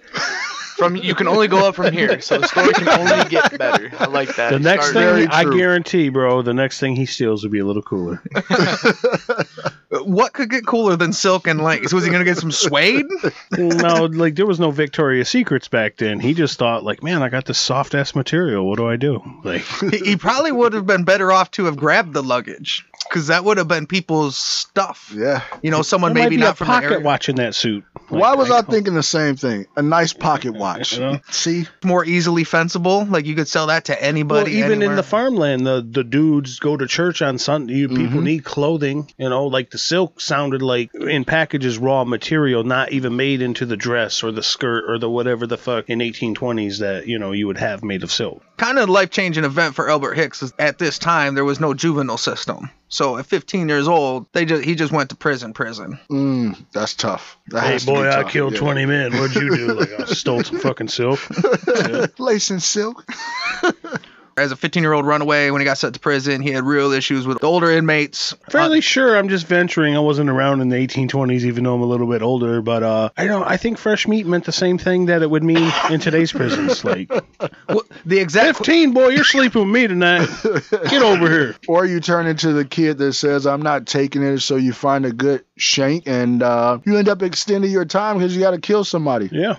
from 0.79 0.97
you 0.97 1.15
can 1.15 1.29
only 1.29 1.49
go 1.49 1.69
up 1.69 1.75
from 1.75 1.93
here, 1.93 2.21
so 2.21 2.39
the 2.39 2.47
story 2.47 2.73
can 2.73 2.89
only 2.89 3.29
get 3.29 3.59
better. 3.59 3.91
I 3.99 4.07
like 4.07 4.37
that. 4.37 4.53
The 4.53 4.61
next 4.61 4.93
thing, 4.93 5.29
I 5.31 5.43
true. 5.43 5.59
guarantee, 5.59 6.09
bro, 6.09 6.43
the 6.43 6.55
next 6.55 6.79
thing 6.79 6.97
he 6.97 7.05
steals 7.05 7.43
will 7.43 7.51
be 7.51 7.59
a 7.59 7.67
little 7.67 7.83
cooler. 7.83 8.23
What 9.91 10.35
could 10.35 10.51
get 10.51 10.67
cooler 10.67 10.97
than 10.97 11.15
silk 11.15 11.47
and 11.47 11.63
lace? 11.63 11.95
Was 11.95 12.05
he 12.05 12.11
gonna 12.11 12.25
get 12.25 12.37
some 12.37 12.53
suede? 12.53 13.07
no, 13.57 14.05
like 14.05 14.35
there 14.35 14.47
was 14.47 14.61
no 14.61 14.71
Victoria's 14.71 15.31
Secrets 15.31 15.67
back 15.69 15.97
then. 15.97 16.21
He 16.21 16.35
just 16.35 16.59
thought, 16.59 16.85
like, 16.85 17.03
man, 17.03 17.23
I 17.23 17.31
got 17.31 17.47
this 17.47 17.59
soft 17.59 17.95
ass 17.95 18.15
material. 18.15 18.69
What 18.69 18.77
do 18.77 18.87
I 18.87 18.97
do? 18.97 19.23
Like, 19.45 19.63
he, 19.63 19.99
he 19.99 20.17
probably 20.17 20.53
would 20.53 20.75
have 20.75 20.87
been 20.87 21.05
better 21.05 21.33
off 21.33 21.51
to 21.53 21.65
have 21.65 21.79
grabbed 21.79 22.13
the 22.13 22.23
luggage 22.23 22.85
because 23.09 23.29
that 23.29 23.45
would 23.45 23.59
have 23.59 23.69
been 23.69 23.87
people's 23.87 24.37
stuff. 24.37 25.13
Yeah. 25.17 25.43
You 25.63 25.71
know, 25.71 25.83
someone 25.83 26.13
there 26.15 26.23
might 26.25 26.27
maybe 26.31 26.37
be 26.37 26.43
not 26.43 26.53
a 26.53 26.57
from 26.57 26.67
the 26.67 26.73
pocket 26.73 26.93
area. 26.93 27.01
watching 27.01 27.37
that 27.37 27.55
suit. 27.55 27.85
Why 28.09 28.35
was 28.35 28.51
I 28.51 28.57
Like, 28.57 28.69
thinking 28.69 28.95
the 28.95 29.03
same 29.03 29.37
thing? 29.37 29.67
A 29.77 29.83
nice 29.83 30.13
pocket 30.13 30.55
watch. 30.55 30.95
You 30.95 31.01
know? 31.01 31.21
See, 31.31 31.67
More 31.85 32.05
easily 32.05 32.45
fensible. 32.45 33.05
Like 33.05 33.27
you 33.27 33.35
could 33.35 33.49
sell 33.49 33.67
that 33.69 33.87
to 33.87 34.03
anybody. 34.03 34.29
Well, 34.39 34.47
anybody. 34.53 34.75
even 34.75 34.83
in 34.91 34.97
the 34.97 35.03
farmland, 35.03 35.67
the 35.67 35.87
the 35.89 36.05
dudes 36.05 36.59
go 36.59 36.77
to 36.77 36.87
church 36.87 37.23
on 37.23 37.39
Sunday. 37.39 37.75
You, 37.75 37.89
People 37.89 38.21
Mhm. 38.21 38.25
need 38.25 38.45
clothing, 38.45 39.11
you 39.19 39.29
know. 39.29 39.47
Like 39.47 39.71
the 39.71 39.79
silk 39.79 40.21
sounded 40.21 40.63
like 40.63 40.91
in 40.95 41.25
packages 41.25 41.79
raw 41.79 42.05
material, 42.05 42.65
not 42.65 42.93
even 42.93 43.17
made 43.17 43.43
into 43.43 43.67
the 43.67 43.77
dress 43.77 44.23
or 44.23 44.33
the 44.33 44.43
skirt 44.43 44.85
or 44.89 44.99
the 44.99 45.09
whatever 45.11 45.47
the 45.47 45.57
fuck 45.59 45.89
in 45.89 46.01
1820s 46.01 46.79
that 46.81 47.07
you 47.07 47.19
know 47.19 47.33
you 47.33 47.47
would 47.47 47.59
have 47.59 47.83
made 47.83 48.03
of 48.03 48.11
silk. 48.13 48.43
kind 48.57 48.79
of 48.79 48.89
life 48.89 49.11
changing 49.11 49.45
event 49.45 49.75
for 49.75 49.89
Albert 49.91 50.15
Hicks 50.15 50.43
is 50.43 50.53
at 50.59 50.79
this 50.79 50.99
time 50.99 51.35
there 51.35 51.45
was 51.45 51.61
no 51.61 51.75
juvenile 51.75 52.19
system. 52.19 52.71
So 52.91 53.19
at 53.19 53.27
15 53.27 53.69
years 53.69 53.87
old, 53.87 54.27
they 54.33 54.45
just 54.47 54.65
he 54.65 54.75
just 54.75 54.93
went 54.93 55.11
to 55.11 55.17
prison. 55.17 55.53
Prison. 55.53 55.99
mm, 56.11 56.57
that's 56.73 56.95
tough. 56.95 57.39
That 57.49 57.65
Hey 57.65 57.73
has 57.73 57.85
to 57.85 57.91
boy, 57.93 58.09
I 58.09 58.23
tough, 58.23 58.33
killed 58.33 58.55
yeah. 58.55 58.61
20 58.61 58.87
men. 58.87 59.13
What'd 59.13 59.37
you 59.37 59.55
do? 59.55 59.75
Like 59.75 59.93
I 60.01 60.05
stole 60.07 60.43
some 60.43 60.59
fucking 60.61 60.89
silk. 60.89 61.21
Lace 62.19 62.51
and 62.51 62.63
silk. 62.63 63.05
As 64.39 64.53
a 64.53 64.57
15 64.57 64.83
year 64.83 64.93
old 64.93 65.07
runaway, 65.07 65.51
when 65.51 65.61
he 65.61 65.65
got 65.65 65.79
sent 65.79 65.95
to 65.95 66.01
prison, 66.01 66.41
he 66.41 66.51
had 66.51 66.65
real 66.65 66.93
issues 66.93 67.27
with 67.27 67.41
the 67.41 67.47
older 67.47 67.71
inmates. 67.71 68.35
Fairly 68.51 68.81
sure. 68.81 69.17
I'm 69.17 69.29
just 69.29 69.47
venturing. 69.47 69.97
I 69.97 70.01
wasn't 70.01 70.31
around 70.31 70.61
in 70.61 70.69
the 70.69 70.77
1820s, 70.77 71.43
even 71.43 71.65
though 71.65 71.75
I'm 71.75 71.83
a 71.83 71.87
little 71.87 72.07
bit 72.07 72.23
older. 72.23 72.63
But 72.63 72.83
uh, 72.83 73.11
I 73.17 73.27
don't. 73.27 73.45
I 73.45 73.57
think 73.57 73.79
fresh 73.79 74.07
meat 74.07 74.27
meant 74.27 74.45
the 74.45 74.53
same 74.53 74.79
thing 74.79 75.07
that 75.07 75.23
it 75.23 75.31
would 75.31 75.45
mean 75.45 75.73
in 75.91 76.01
today's 76.01 76.33
prisons. 76.33 76.85
Like 76.89 77.11
Well, 77.69 77.83
the 78.07 78.19
exact 78.19 78.59
15, 78.59 78.93
boy, 78.93 79.09
you're 79.09 79.25
sleeping 79.25 79.63
with 79.63 79.71
me 79.71 79.87
tonight. 79.87 80.29
Get 80.89 81.03
over 81.03 81.29
here. 81.29 81.57
Or 81.69 81.85
you 81.85 82.01
turn 82.01 82.27
into 82.27 82.53
the 82.53 82.65
kid 82.65 82.99
that 82.99 83.13
says, 83.13 83.47
I'm 83.47 83.61
not 83.61 83.87
taking 83.87 84.23
it, 84.23 84.39
so 84.39 84.57
you 84.57 84.73
find 84.73 85.05
a 85.05 85.13
good 85.13 85.45
shank 85.57 86.07
and 86.07 86.43
uh, 86.43 86.79
you 86.85 86.97
end 86.97 87.09
up 87.09 87.23
extending 87.23 87.71
your 87.71 87.85
time 87.85 88.19
because 88.19 88.35
you 88.35 88.41
got 88.41 88.53
to 88.53 88.61
kill 88.61 88.85
somebody. 88.85 89.29
Yeah. 89.31 89.57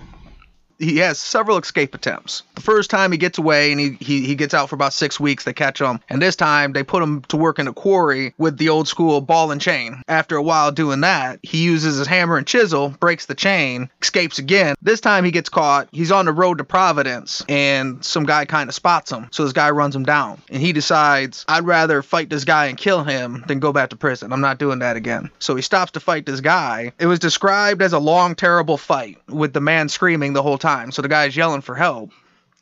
He 0.79 0.97
has 0.97 1.19
several 1.19 1.57
escape 1.57 1.93
attempts. 1.93 2.43
The 2.55 2.61
first 2.61 2.89
time 2.89 3.11
he 3.11 3.17
gets 3.17 3.37
away 3.37 3.71
and 3.71 3.79
he, 3.79 3.97
he, 3.99 4.25
he 4.25 4.35
gets 4.35 4.53
out 4.53 4.69
for 4.69 4.75
about 4.75 4.93
six 4.93 5.19
weeks, 5.19 5.43
they 5.43 5.53
catch 5.53 5.79
him. 5.79 5.99
And 6.09 6.21
this 6.21 6.35
time 6.35 6.73
they 6.73 6.83
put 6.83 7.03
him 7.03 7.21
to 7.23 7.37
work 7.37 7.59
in 7.59 7.67
a 7.67 7.73
quarry 7.73 8.33
with 8.37 8.57
the 8.57 8.69
old 8.69 8.87
school 8.87 9.21
ball 9.21 9.51
and 9.51 9.61
chain. 9.61 10.01
After 10.07 10.37
a 10.37 10.41
while 10.41 10.71
doing 10.71 11.01
that, 11.01 11.39
he 11.43 11.63
uses 11.63 11.97
his 11.97 12.07
hammer 12.07 12.37
and 12.37 12.47
chisel, 12.47 12.89
breaks 12.99 13.25
the 13.25 13.35
chain, 13.35 13.89
escapes 14.01 14.39
again. 14.39 14.75
This 14.81 15.01
time 15.01 15.25
he 15.25 15.31
gets 15.31 15.49
caught. 15.49 15.89
He's 15.91 16.11
on 16.11 16.25
the 16.25 16.31
road 16.31 16.57
to 16.59 16.63
Providence 16.63 17.43
and 17.49 18.03
some 18.03 18.25
guy 18.25 18.45
kind 18.45 18.69
of 18.69 18.75
spots 18.75 19.11
him. 19.11 19.27
So 19.31 19.43
this 19.43 19.53
guy 19.53 19.69
runs 19.71 19.95
him 19.95 20.03
down 20.03 20.41
and 20.49 20.61
he 20.61 20.71
decides, 20.71 21.43
I'd 21.47 21.65
rather 21.65 22.01
fight 22.01 22.29
this 22.29 22.45
guy 22.45 22.67
and 22.67 22.77
kill 22.77 23.03
him 23.03 23.43
than 23.47 23.59
go 23.59 23.73
back 23.73 23.89
to 23.89 23.97
prison. 23.97 24.31
I'm 24.31 24.41
not 24.41 24.59
doing 24.59 24.79
that 24.79 24.95
again. 24.95 25.29
So 25.39 25.55
he 25.55 25.61
stops 25.61 25.91
to 25.91 25.99
fight 25.99 26.25
this 26.25 26.39
guy. 26.39 26.93
It 26.99 27.07
was 27.07 27.19
described 27.19 27.81
as 27.81 27.93
a 27.93 27.99
long, 27.99 28.35
terrible 28.35 28.77
fight 28.77 29.17
with 29.27 29.53
the 29.53 29.61
man 29.61 29.89
screaming 29.89 30.33
the 30.33 30.43
whole 30.43 30.57
time. 30.57 30.68
So 30.91 31.01
the 31.01 31.07
guy's 31.07 31.35
yelling 31.35 31.61
for 31.61 31.75
help. 31.75 32.11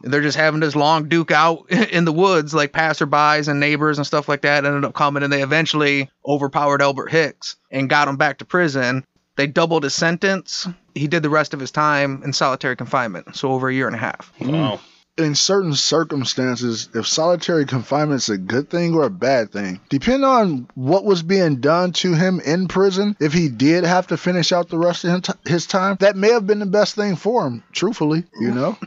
They're 0.02 0.22
just 0.22 0.38
having 0.38 0.60
this 0.60 0.76
long 0.76 1.10
duke 1.10 1.32
out 1.32 1.70
in 1.72 2.06
the 2.06 2.14
woods, 2.14 2.54
like 2.54 2.72
passerbys 2.72 3.48
and 3.48 3.60
neighbors 3.60 3.98
and 3.98 4.06
stuff 4.06 4.28
like 4.28 4.42
that 4.42 4.66
ended 4.66 4.86
up 4.86 4.94
coming, 4.94 5.24
and 5.24 5.34
they 5.34 5.42
eventually 5.42 6.10
overpowered 6.26 6.82
Albert 6.82 7.12
Hicks 7.12 7.56
and 7.72 7.90
got 7.90 8.08
him 8.08 8.18
back 8.18 8.38
to 8.40 8.46
prison. 8.46 9.06
They 9.36 9.48
doubled 9.48 9.84
his 9.84 9.94
sentence. 9.94 10.68
He 10.96 11.08
did 11.08 11.24
the 11.24 11.30
rest 11.30 11.54
of 11.54 11.60
his 11.60 11.72
time 11.72 12.22
in 12.24 12.34
solitary 12.34 12.76
confinement, 12.76 13.36
so 13.36 13.52
over 13.52 13.70
a 13.70 13.74
year 13.74 13.88
and 13.88 13.96
a 13.96 14.00
half. 14.00 14.32
Wow. 14.42 14.80
In 15.18 15.34
certain 15.34 15.74
circumstances, 15.74 16.90
if 16.94 17.08
solitary 17.08 17.66
confinement 17.66 18.22
is 18.22 18.30
a 18.30 18.38
good 18.38 18.70
thing 18.70 18.94
or 18.94 19.04
a 19.04 19.10
bad 19.10 19.52
thing, 19.52 19.80
depending 19.90 20.24
on 20.24 20.68
what 20.76 21.06
was 21.06 21.24
being 21.24 21.56
done 21.56 21.92
to 21.94 22.14
him 22.14 22.40
in 22.42 22.68
prison, 22.68 23.16
if 23.20 23.34
he 23.34 23.50
did 23.50 23.84
have 23.84 24.08
to 24.08 24.18
finish 24.18 24.52
out 24.52 24.70
the 24.70 24.78
rest 24.78 25.04
of 25.06 25.26
his 25.46 25.66
time, 25.66 25.98
that 26.02 26.16
may 26.16 26.32
have 26.32 26.46
been 26.46 26.60
the 26.60 26.66
best 26.68 26.96
thing 26.96 27.16
for 27.16 27.48
him, 27.48 27.64
truthfully, 27.72 28.26
you 28.40 28.52
know? 28.52 28.78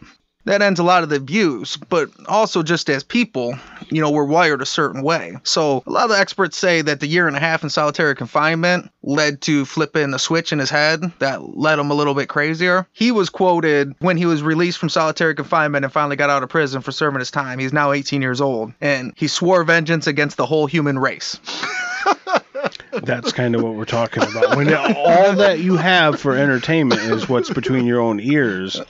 That 0.45 0.63
ends 0.63 0.81
a 0.81 0.85
lot 0.85 1.03
of 1.03 1.09
the 1.09 1.19
views, 1.19 1.77
but 1.77 2.09
also 2.27 2.63
just 2.63 2.89
as 2.89 3.05
people, 3.05 3.55
you 3.91 4.01
know, 4.01 4.11
we're 4.11 4.25
wired 4.25 4.63
a 4.63 4.67
certain 4.67 5.03
way. 5.03 5.37
So 5.43 5.83
a 5.87 5.91
lot 5.91 6.05
of 6.05 6.11
the 6.11 6.19
experts 6.19 6.57
say 6.57 6.83
that 6.83 7.01
the 7.01 7.07
year 7.07 7.29
and 7.29 7.37
a 7.37 7.41
half 7.41 7.63
in 7.63 7.71
solitary 7.71 8.15
confinement 8.15 8.91
led 9.03 9.41
to 9.43 9.65
flipping 9.65 10.15
a 10.15 10.19
switch 10.19 10.53
in 10.53 10.59
his 10.59 10.71
head 10.71 11.03
that 11.19 11.57
led 11.57 11.79
him 11.79 11.91
a 11.91 11.95
little 11.95 12.15
bit 12.15 12.29
crazier. 12.29 12.87
He 12.93 13.13
was 13.13 13.31
quoted 13.31 13.95
when 13.99 14.17
he 14.17 14.27
was 14.27 14.43
released 14.43 14.79
from 14.79 14.89
solitary 14.89 15.35
confinement 15.35 15.85
and 15.85 15.93
finally 15.93 16.17
got 16.17 16.31
out 16.31 16.43
of 16.43 16.49
prison 16.49 16.81
for 16.81 16.93
serving 16.93 17.21
his 17.21 17.31
time. 17.31 17.59
He's 17.59 17.73
now 17.73 17.93
18 17.93 18.23
years 18.23 18.41
old, 18.41 18.73
and 18.81 19.13
he 19.17 19.29
swore 19.29 19.65
vengeance 19.65 20.07
against 20.07 20.37
the 20.37 20.47
whole 20.47 20.67
human 20.67 20.99
race. 20.99 21.39
That's 22.93 23.33
kind 23.33 23.55
of 23.55 23.63
what 23.63 23.75
we're 23.75 23.85
talking 23.85 24.23
about. 24.23 24.57
When 24.57 24.73
all 24.75 25.35
that 25.35 25.61
you 25.61 25.77
have 25.77 26.21
for 26.21 26.37
entertainment 26.37 27.01
is 27.03 27.29
what's 27.29 27.51
between 27.51 27.87
your 27.87 28.01
own 28.01 28.21
ears. 28.21 28.81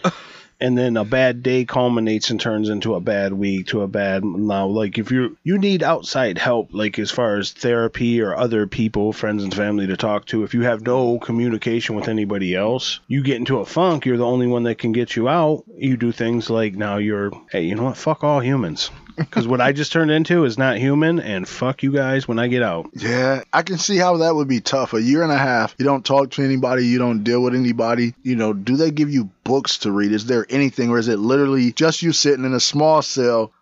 And 0.61 0.77
then 0.77 0.97
a 0.97 1.05
bad 1.05 1.43
day 1.43 1.65
culminates 1.65 2.31
and 2.31 2.41
turns 2.41 2.69
into 2.69 2.95
a 2.95 3.01
bad 3.01 3.33
week 3.33 3.69
to 3.69 3.81
a 3.81 3.89
bad 3.89 4.25
now. 4.25 4.67
Like 4.67 4.99
if 4.99 5.11
you 5.11 5.37
you 5.43 5.59
need 5.59 5.83
outside 5.83 6.37
help, 6.37 6.75
like 6.75 6.99
as 6.99 7.11
far 7.11 7.37
as 7.39 7.53
therapy 7.53 8.21
or 8.21 8.37
other 8.37 8.67
people, 8.67 9.13
friends 9.13 9.43
and 9.43 9.55
family 9.55 9.87
to 9.87 9.97
talk 9.97 10.27
to. 10.27 10.45
If 10.45 10.53
you 10.53 10.63
have 10.63 10.83
no 10.83 11.19
communication 11.19 11.97
with 11.97 12.09
anybody 12.09 12.55
else, 12.55 13.01
you 13.09 13.23
get 13.23 13.37
into 13.37 13.61
a 13.61 13.65
funk. 13.65 14.05
You're 14.05 14.19
the 14.19 14.27
only 14.27 14.47
one 14.47 14.65
that 14.65 14.79
can 14.79 14.93
get 14.93 15.17
you 15.17 15.29
out. 15.29 15.65
You 15.75 15.97
do 15.97 16.13
things 16.13 16.51
like 16.51 16.75
now 16.75 16.99
you're 16.99 17.31
hey, 17.51 17.63
you 17.63 17.75
know 17.75 17.85
what? 17.85 17.97
Fuck 17.97 18.23
all 18.23 18.41
humans. 18.41 18.91
Because 19.21 19.47
what 19.47 19.61
I 19.61 19.73
just 19.73 19.93
turned 19.93 20.11
into 20.11 20.45
is 20.45 20.59
not 20.59 20.79
human, 20.79 21.21
and 21.21 21.47
fuck 21.47 21.83
you 21.83 21.93
guys 21.93 22.27
when 22.27 22.39
I 22.39 22.49
get 22.49 22.63
out. 22.63 22.91
Yeah, 22.95 23.43
I 23.53 23.63
can 23.63 23.79
see 23.79 23.97
how 23.97 24.19
that 24.19 24.35
would 24.35 24.49
be 24.49 24.61
tough. 24.61 24.95
A 24.95 25.03
year 25.03 25.23
and 25.23 25.31
a 25.31 25.39
half, 25.39 25.75
you 25.79 25.85
don't 25.85 26.05
talk 26.05 26.31
to 26.33 26.43
anybody, 26.43 26.87
you 26.87 26.99
don't 26.99 27.23
deal 27.23 27.43
with 27.43 27.55
anybody. 27.55 28.15
You 28.23 28.37
know, 28.37 28.53
do 28.53 28.77
they 28.77 28.91
give 28.91 29.11
you 29.11 29.31
books 29.45 29.79
to 29.79 29.93
read? 29.93 30.13
Is 30.13 30.27
there 30.27 30.47
anything, 30.49 30.91
or 30.91 30.99
is 30.99 31.09
it 31.09 31.19
literally 31.19 31.73
just 31.73 32.03
you 32.03 32.13
sitting 32.13 32.45
in 32.45 32.55
a 32.55 32.61
small 32.61 33.03
cell, 33.03 33.53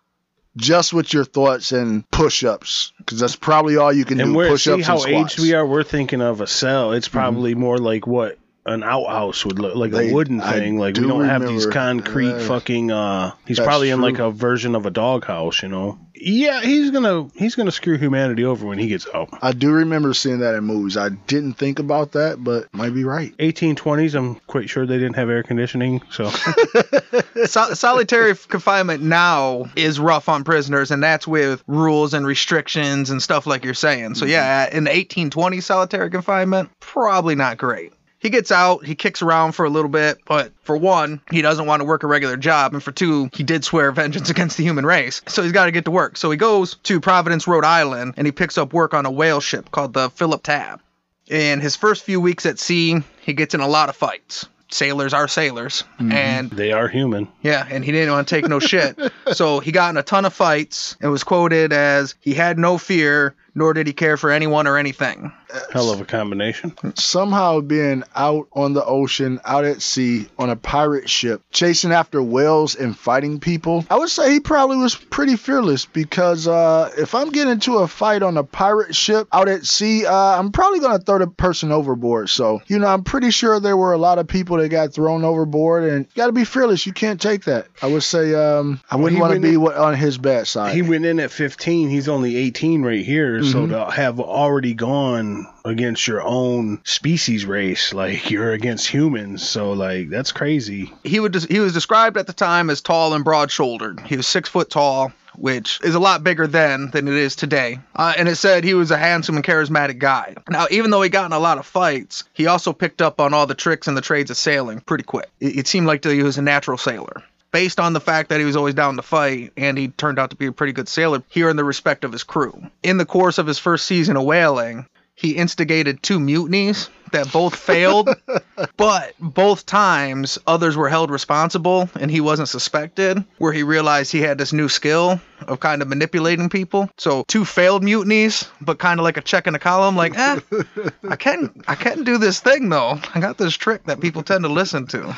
just 0.55 0.93
with 0.93 1.13
your 1.13 1.25
thoughts 1.25 1.71
and 1.71 2.09
push-ups? 2.09 2.93
Because 2.97 3.19
that's 3.19 3.35
probably 3.35 3.77
all 3.77 3.93
you 3.93 4.05
can 4.05 4.19
and 4.19 4.31
do. 4.31 4.37
we're 4.37 4.49
Push-ups 4.49 4.83
see 4.83 4.87
how 4.87 4.93
and 4.93 5.01
squats. 5.01 5.33
aged 5.33 5.41
we 5.41 5.53
are. 5.53 5.65
We're 5.65 5.83
thinking 5.83 6.21
of 6.21 6.41
a 6.41 6.47
cell. 6.47 6.93
It's 6.93 7.07
mm-hmm. 7.07 7.17
probably 7.17 7.55
more 7.55 7.77
like 7.77 8.07
what 8.07 8.37
an 8.73 8.83
outhouse 8.83 9.45
would 9.45 9.59
look 9.59 9.75
like 9.75 9.91
They- 9.91 10.11
a 10.11 10.13
wooden 10.13 10.39
I 10.41 10.53
thing. 10.53 10.77
Like 10.79 10.95
we 10.95 11.01
do 11.01 11.07
don't 11.07 11.25
have 11.25 11.45
these 11.47 11.65
concrete 11.65 12.31
Uh, 12.33 12.39
fucking. 12.39 12.91
uh 12.91 13.31
He's 13.47 13.57
that's 13.57 13.67
probably 13.67 13.89
in 13.89 13.97
true. 13.97 14.05
like 14.05 14.19
a 14.19 14.31
version 14.31 14.75
of 14.75 14.85
a 14.85 14.89
doghouse. 14.91 15.61
You 15.63 15.69
know. 15.69 15.97
Yeah, 16.21 16.61
he's 16.61 16.91
gonna 16.91 17.29
he's 17.35 17.55
gonna 17.55 17.71
screw 17.71 17.97
humanity 17.97 18.43
over 18.43 18.65
when 18.67 18.77
he 18.77 18.87
gets 18.87 19.07
out. 19.13 19.29
I 19.41 19.53
do 19.53 19.71
remember 19.71 20.13
seeing 20.13 20.39
that 20.39 20.53
in 20.53 20.65
movies. 20.65 20.97
I 20.97 21.09
didn't 21.09 21.53
think 21.53 21.79
about 21.79 22.11
that, 22.11 22.43
but 22.43 22.67
might 22.73 22.93
be 22.93 23.05
right. 23.05 23.33
1820s. 23.37 24.15
I'm 24.15 24.35
quite 24.47 24.69
sure 24.69 24.85
they 24.85 24.97
didn't 24.97 25.15
have 25.15 25.29
air 25.29 25.43
conditioning. 25.43 26.01
So 26.11 26.29
Sol- 27.45 27.73
solitary 27.75 28.35
confinement 28.35 29.01
now 29.01 29.65
is 29.77 29.97
rough 29.99 30.27
on 30.29 30.43
prisoners, 30.43 30.91
and 30.91 31.01
that's 31.01 31.25
with 31.27 31.63
rules 31.67 32.13
and 32.13 32.25
restrictions 32.27 33.09
and 33.09 33.21
stuff 33.23 33.47
like 33.47 33.63
you're 33.63 33.73
saying. 33.73 34.15
So 34.15 34.25
yeah, 34.25 34.65
in 34.65 34.83
the 34.83 34.89
1820 34.91 35.61
solitary 35.61 36.09
confinement, 36.09 36.69
probably 36.81 37.35
not 37.35 37.57
great. 37.57 37.93
He 38.19 38.29
gets 38.29 38.51
out, 38.51 38.85
he 38.85 38.95
kicks 38.95 39.21
around 39.21 39.53
for 39.53 39.65
a 39.65 39.69
little 39.69 39.89
bit, 39.89 40.19
but 40.25 40.51
for 40.63 40.75
one, 40.75 41.21
he 41.31 41.41
doesn't 41.41 41.65
want 41.65 41.79
to 41.79 41.85
work 41.85 42.03
a 42.03 42.07
regular 42.07 42.35
job, 42.35 42.73
and 42.73 42.83
for 42.83 42.91
two, 42.91 43.29
he 43.33 43.43
did 43.43 43.63
swear 43.63 43.91
vengeance 43.93 44.29
against 44.29 44.57
the 44.57 44.63
human 44.63 44.85
race. 44.85 45.21
So 45.27 45.41
he's 45.41 45.53
got 45.53 45.65
to 45.65 45.71
get 45.71 45.85
to 45.85 45.91
work. 45.91 46.17
So 46.17 46.29
he 46.29 46.37
goes 46.37 46.75
to 46.83 46.99
Providence, 46.99 47.47
Rhode 47.47 47.65
Island, 47.65 48.15
and 48.17 48.27
he 48.27 48.31
picks 48.31 48.57
up 48.57 48.73
work 48.73 48.93
on 48.93 49.05
a 49.05 49.11
whale 49.11 49.39
ship 49.39 49.71
called 49.71 49.93
the 49.93 50.09
Philip 50.09 50.43
Tab. 50.43 50.81
In 51.27 51.61
his 51.61 51.75
first 51.75 52.03
few 52.03 52.19
weeks 52.19 52.45
at 52.45 52.59
sea, 52.59 53.01
he 53.21 53.33
gets 53.33 53.53
in 53.53 53.61
a 53.61 53.67
lot 53.67 53.87
of 53.87 53.95
fights. 53.95 54.47
Sailors 54.71 55.13
are 55.13 55.27
sailors, 55.27 55.83
mm-hmm. 55.99 56.11
and 56.11 56.51
they 56.51 56.71
are 56.71 56.87
human. 56.87 57.27
yeah, 57.41 57.65
and 57.71 57.83
he 57.83 57.91
didn't 57.91 58.13
want 58.13 58.27
to 58.27 58.35
take 58.35 58.47
no 58.47 58.59
shit. 58.59 58.99
So 59.33 59.59
he 59.59 59.71
got 59.71 59.91
in 59.91 59.97
a 59.97 60.03
ton 60.03 60.25
of 60.25 60.33
fights 60.33 60.97
and 61.01 61.11
was 61.11 61.23
quoted 61.23 61.71
as 61.71 62.15
he 62.19 62.33
had 62.33 62.57
no 62.57 62.79
fear, 62.79 63.35
nor 63.55 63.73
did 63.73 63.87
he 63.87 63.93
care 63.93 64.17
for 64.17 64.29
anyone 64.31 64.67
or 64.67 64.77
anything. 64.77 65.31
Hell 65.71 65.89
of 65.91 65.99
a 65.99 66.05
combination. 66.05 66.75
Somehow 66.95 67.61
being 67.61 68.03
out 68.15 68.47
on 68.53 68.73
the 68.73 68.85
ocean, 68.85 69.39
out 69.45 69.65
at 69.65 69.81
sea, 69.81 70.27
on 70.37 70.49
a 70.51 70.55
pirate 70.55 71.09
ship, 71.09 71.41
chasing 71.51 71.91
after 71.91 72.21
whales 72.21 72.75
and 72.75 72.95
fighting 72.97 73.39
people, 73.39 73.83
I 73.89 73.97
would 73.97 74.09
say 74.09 74.31
he 74.31 74.39
probably 74.39 74.77
was 74.77 74.93
pretty 74.95 75.35
fearless 75.37 75.85
because 75.85 76.47
uh, 76.47 76.91
if 76.97 77.15
I'm 77.15 77.29
getting 77.31 77.53
into 77.53 77.77
a 77.79 77.87
fight 77.87 78.21
on 78.21 78.37
a 78.37 78.43
pirate 78.43 78.95
ship 78.95 79.27
out 79.33 79.47
at 79.47 79.65
sea, 79.65 80.05
uh, 80.05 80.13
I'm 80.13 80.51
probably 80.51 80.81
going 80.81 80.97
to 80.99 81.03
throw 81.03 81.17
the 81.17 81.27
person 81.27 81.71
overboard. 81.71 82.29
So, 82.29 82.61
you 82.67 82.77
know, 82.77 82.87
I'm 82.87 83.03
pretty 83.03 83.31
sure 83.31 83.59
there 83.59 83.77
were 83.77 83.93
a 83.93 83.97
lot 83.97 84.19
of 84.19 84.27
people 84.27 84.57
that 84.57 84.69
got 84.69 84.93
thrown 84.93 85.23
overboard 85.23 85.83
and 85.85 86.05
you 86.05 86.11
got 86.15 86.27
to 86.27 86.33
be 86.33 86.45
fearless. 86.45 86.85
You 86.85 86.93
can't 86.93 87.19
take 87.19 87.45
that. 87.45 87.67
I 87.81 87.87
would 87.87 88.03
say 88.03 88.35
um, 88.35 88.81
I 88.91 88.97
wouldn't 88.97 89.15
he 89.17 89.21
want 89.21 89.33
to 89.33 89.39
be 89.39 89.55
in- 89.55 89.59
on 89.79 89.95
his 89.95 90.17
bad 90.19 90.45
side. 90.47 90.75
He 90.75 90.83
went 90.83 91.05
in 91.05 91.19
at 91.19 91.31
15. 91.31 91.89
He's 91.89 92.07
only 92.07 92.35
18 92.35 92.83
right 92.83 93.03
here. 93.03 93.38
So 93.43 93.59
Mm-hmm. 93.59 93.71
to 93.71 93.91
have 93.91 94.19
already 94.19 94.73
gone 94.73 95.47
against 95.65 96.07
your 96.07 96.21
own 96.21 96.81
species 96.83 97.45
race, 97.45 97.93
like 97.93 98.29
you're 98.29 98.51
against 98.53 98.87
humans. 98.87 99.47
So 99.47 99.71
like 99.73 100.09
that's 100.09 100.31
crazy. 100.31 100.91
He 101.03 101.19
would 101.19 101.35
he 101.49 101.59
was 101.59 101.73
described 101.73 102.17
at 102.17 102.27
the 102.27 102.33
time 102.33 102.69
as 102.69 102.81
tall 102.81 103.13
and 103.13 103.23
broad-shouldered. 103.23 104.01
He 104.01 104.17
was 104.17 104.27
six 104.27 104.49
foot 104.49 104.69
tall, 104.69 105.11
which 105.35 105.79
is 105.83 105.95
a 105.95 105.99
lot 105.99 106.23
bigger 106.23 106.47
then 106.47 106.89
than 106.91 107.07
it 107.07 107.13
is 107.13 107.35
today. 107.35 107.79
Uh, 107.95 108.13
and 108.17 108.27
it 108.27 108.35
said 108.35 108.63
he 108.63 108.73
was 108.73 108.91
a 108.91 108.97
handsome 108.97 109.35
and 109.35 109.45
charismatic 109.45 109.99
guy. 109.99 110.35
Now, 110.49 110.67
even 110.71 110.91
though 110.91 111.01
he 111.01 111.09
got 111.09 111.25
in 111.25 111.33
a 111.33 111.39
lot 111.39 111.57
of 111.57 111.65
fights, 111.65 112.23
he 112.33 112.47
also 112.47 112.73
picked 112.73 113.01
up 113.01 113.19
on 113.19 113.33
all 113.33 113.47
the 113.47 113.55
tricks 113.55 113.87
and 113.87 113.95
the 113.95 114.01
trades 114.01 114.31
of 114.31 114.37
sailing 114.37 114.79
pretty 114.81 115.03
quick. 115.03 115.29
It, 115.39 115.59
it 115.59 115.67
seemed 115.67 115.87
like 115.87 116.03
he 116.03 116.23
was 116.23 116.37
a 116.37 116.41
natural 116.41 116.77
sailor. 116.77 117.23
Based 117.51 117.79
on 117.79 117.93
the 117.93 117.99
fact 117.99 118.29
that 118.29 118.39
he 118.39 118.45
was 118.45 118.55
always 118.55 118.75
down 118.75 118.95
to 118.95 119.01
fight 119.01 119.53
and 119.57 119.77
he 119.77 119.87
turned 119.87 120.19
out 120.19 120.29
to 120.29 120.35
be 120.35 120.45
a 120.45 120.51
pretty 120.51 120.73
good 120.73 120.87
sailor, 120.87 121.23
here 121.29 121.49
in 121.49 121.55
the 121.55 121.63
respect 121.63 122.03
of 122.03 122.11
his 122.11 122.23
crew. 122.23 122.61
In 122.83 122.97
the 122.97 123.05
course 123.05 123.37
of 123.37 123.47
his 123.47 123.57
first 123.57 123.85
season 123.85 124.17
of 124.17 124.23
whaling, 124.23 124.85
he 125.19 125.31
instigated 125.31 126.01
two 126.01 126.17
mutinies 126.17 126.89
that 127.11 127.29
both 127.33 127.53
failed, 127.53 128.09
but 128.77 129.13
both 129.19 129.65
times 129.65 130.37
others 130.47 130.77
were 130.77 130.87
held 130.87 131.11
responsible 131.11 131.89
and 131.99 132.09
he 132.09 132.21
wasn't 132.21 132.47
suspected, 132.47 133.21
where 133.37 133.51
he 133.51 133.63
realized 133.63 134.13
he 134.13 134.21
had 134.21 134.37
this 134.37 134.53
new 134.53 134.69
skill 134.69 135.19
of 135.45 135.59
kind 135.59 135.81
of 135.81 135.89
manipulating 135.89 136.47
people. 136.47 136.89
So 136.97 137.25
two 137.27 137.43
failed 137.43 137.83
mutinies, 137.83 138.47
but 138.61 138.79
kind 138.79 138.97
of 138.97 139.03
like 139.03 139.17
a 139.17 139.21
check 139.21 139.45
in 139.45 139.51
the 139.51 139.59
column, 139.59 139.97
like, 139.97 140.17
eh, 140.17 140.39
I 141.09 141.17
can 141.17 141.63
I 141.67 141.75
can 141.75 142.05
do 142.05 142.17
this 142.17 142.39
thing 142.39 142.69
though. 142.69 142.97
I 143.13 143.19
got 143.19 143.37
this 143.37 143.55
trick 143.55 143.83
that 143.85 143.99
people 143.99 144.23
tend 144.23 144.45
to 144.45 144.49
listen 144.49 144.87
to. 144.87 145.15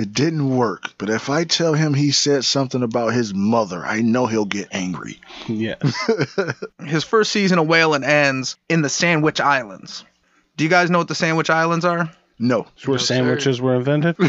It 0.00 0.12
didn't 0.12 0.48
work, 0.56 0.92
but 0.96 1.10
if 1.10 1.28
I 1.28 1.42
tell 1.42 1.74
him 1.74 1.92
he 1.92 2.12
said 2.12 2.44
something 2.44 2.84
about 2.84 3.14
his 3.14 3.34
mother, 3.34 3.84
I 3.84 4.00
know 4.00 4.26
he'll 4.26 4.44
get 4.44 4.68
angry. 4.70 5.20
Yeah. 5.48 5.74
His 6.86 7.02
first 7.02 7.32
season 7.32 7.58
of 7.58 7.66
whaling 7.66 8.04
ends 8.04 8.54
in 8.68 8.82
the 8.82 8.88
Sandwich 8.88 9.40
Islands. 9.40 10.04
Do 10.56 10.62
you 10.62 10.70
guys 10.70 10.88
know 10.88 10.98
what 10.98 11.08
the 11.08 11.16
Sandwich 11.16 11.50
Islands 11.50 11.84
are? 11.84 12.12
No. 12.38 12.68
It's 12.76 12.86
where 12.86 12.94
No, 12.94 12.98
sir. 12.98 13.14
sandwiches 13.16 13.60
were 13.60 13.74
invented. 13.74 14.16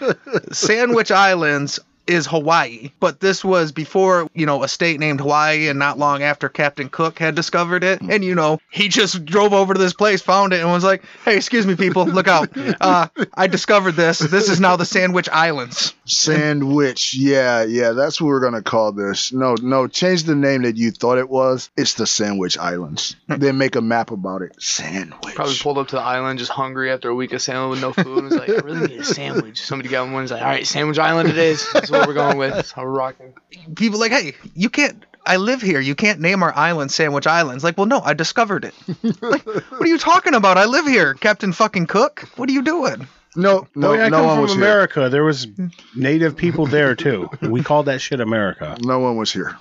Sandwich 0.52 1.10
Islands 1.10 1.80
is 2.06 2.26
Hawaii, 2.26 2.90
but 3.00 3.20
this 3.20 3.44
was 3.44 3.72
before, 3.72 4.28
you 4.34 4.46
know, 4.46 4.62
a 4.62 4.68
state 4.68 4.98
named 5.00 5.20
Hawaii 5.20 5.68
and 5.68 5.78
not 5.78 5.98
long 5.98 6.22
after 6.22 6.48
Captain 6.48 6.88
Cook 6.88 7.18
had 7.18 7.34
discovered 7.34 7.84
it. 7.84 8.00
And, 8.00 8.24
you 8.24 8.34
know, 8.34 8.58
he 8.70 8.88
just 8.88 9.24
drove 9.24 9.52
over 9.52 9.74
to 9.74 9.80
this 9.80 9.92
place, 9.92 10.20
found 10.22 10.52
it, 10.52 10.60
and 10.60 10.70
was 10.70 10.84
like, 10.84 11.02
hey, 11.24 11.36
excuse 11.36 11.66
me, 11.66 11.76
people, 11.76 12.06
look 12.06 12.28
out. 12.28 12.50
Uh, 12.80 13.06
I 13.34 13.46
discovered 13.46 13.92
this. 13.92 14.18
This 14.18 14.48
is 14.48 14.58
now 14.58 14.76
the 14.76 14.84
Sandwich 14.84 15.28
Islands. 15.28 15.94
Sandwich. 16.04 17.14
Yeah, 17.14 17.62
yeah, 17.64 17.92
that's 17.92 18.20
what 18.20 18.28
we're 18.28 18.40
going 18.40 18.54
to 18.54 18.62
call 18.62 18.92
this. 18.92 19.32
No, 19.32 19.54
no, 19.62 19.86
change 19.86 20.24
the 20.24 20.34
name 20.34 20.62
that 20.62 20.76
you 20.76 20.90
thought 20.90 21.18
it 21.18 21.28
was. 21.28 21.70
It's 21.76 21.94
the 21.94 22.06
Sandwich 22.06 22.58
Islands. 22.58 23.14
then 23.28 23.58
make 23.58 23.76
a 23.76 23.80
map 23.80 24.10
about 24.10 24.42
it. 24.42 24.60
Sandwich. 24.60 25.34
Probably 25.34 25.54
pulled 25.60 25.78
up 25.78 25.88
to 25.88 25.96
the 25.96 26.02
island 26.02 26.38
just 26.38 26.50
hungry 26.50 26.90
after 26.90 27.08
a 27.08 27.14
week 27.14 27.32
of 27.32 27.42
sailing 27.42 27.70
with 27.70 27.80
no 27.80 27.92
food. 27.92 28.18
and 28.18 28.24
was 28.24 28.34
like, 28.36 28.48
I 28.48 28.54
really 28.64 28.88
need 28.88 29.00
a 29.00 29.04
sandwich. 29.04 29.62
Somebody 29.62 29.88
got 29.88 30.04
one. 30.04 30.22
Was 30.22 30.30
like, 30.30 30.42
all 30.42 30.48
right, 30.48 30.66
Sandwich 30.66 30.98
Island 30.98 31.28
it 31.28 31.38
is. 31.38 31.66
That's 31.72 31.90
what 31.92 32.08
we're 32.08 32.14
going 32.14 32.36
with. 32.38 32.52
That's 32.54 32.72
how 32.72 32.82
we're 32.84 32.90
rocking. 32.90 33.34
People 33.76 34.00
like, 34.00 34.12
hey, 34.12 34.34
you 34.54 34.68
can't. 34.70 35.04
I 35.24 35.36
live 35.36 35.62
here. 35.62 35.78
You 35.78 35.94
can't 35.94 36.20
name 36.20 36.42
our 36.42 36.52
island 36.56 36.90
Sandwich 36.90 37.28
Islands. 37.28 37.62
Like, 37.62 37.78
well, 37.78 37.86
no, 37.86 38.00
I 38.00 38.12
discovered 38.14 38.64
it. 38.64 38.74
like, 39.22 39.46
what 39.46 39.80
are 39.82 39.86
you 39.86 39.98
talking 39.98 40.34
about? 40.34 40.58
I 40.58 40.64
live 40.64 40.84
here, 40.86 41.14
Captain 41.14 41.52
fucking 41.52 41.86
Cook. 41.86 42.28
What 42.36 42.48
are 42.48 42.52
you 42.52 42.62
doing? 42.62 43.06
No, 43.36 43.66
no, 43.76 43.88
Boy, 43.94 44.00
I 44.00 44.08
no 44.08 44.16
come 44.18 44.26
one 44.26 44.34
from 44.36 44.42
was 44.42 44.52
here. 44.54 44.60
America. 44.62 45.08
There 45.08 45.24
was 45.24 45.46
native 45.94 46.36
people 46.36 46.66
there 46.66 46.94
too. 46.96 47.30
We 47.40 47.62
called 47.62 47.86
that 47.86 48.00
shit 48.00 48.20
America. 48.20 48.76
No 48.82 48.98
one 48.98 49.16
was 49.16 49.32
here. 49.32 49.56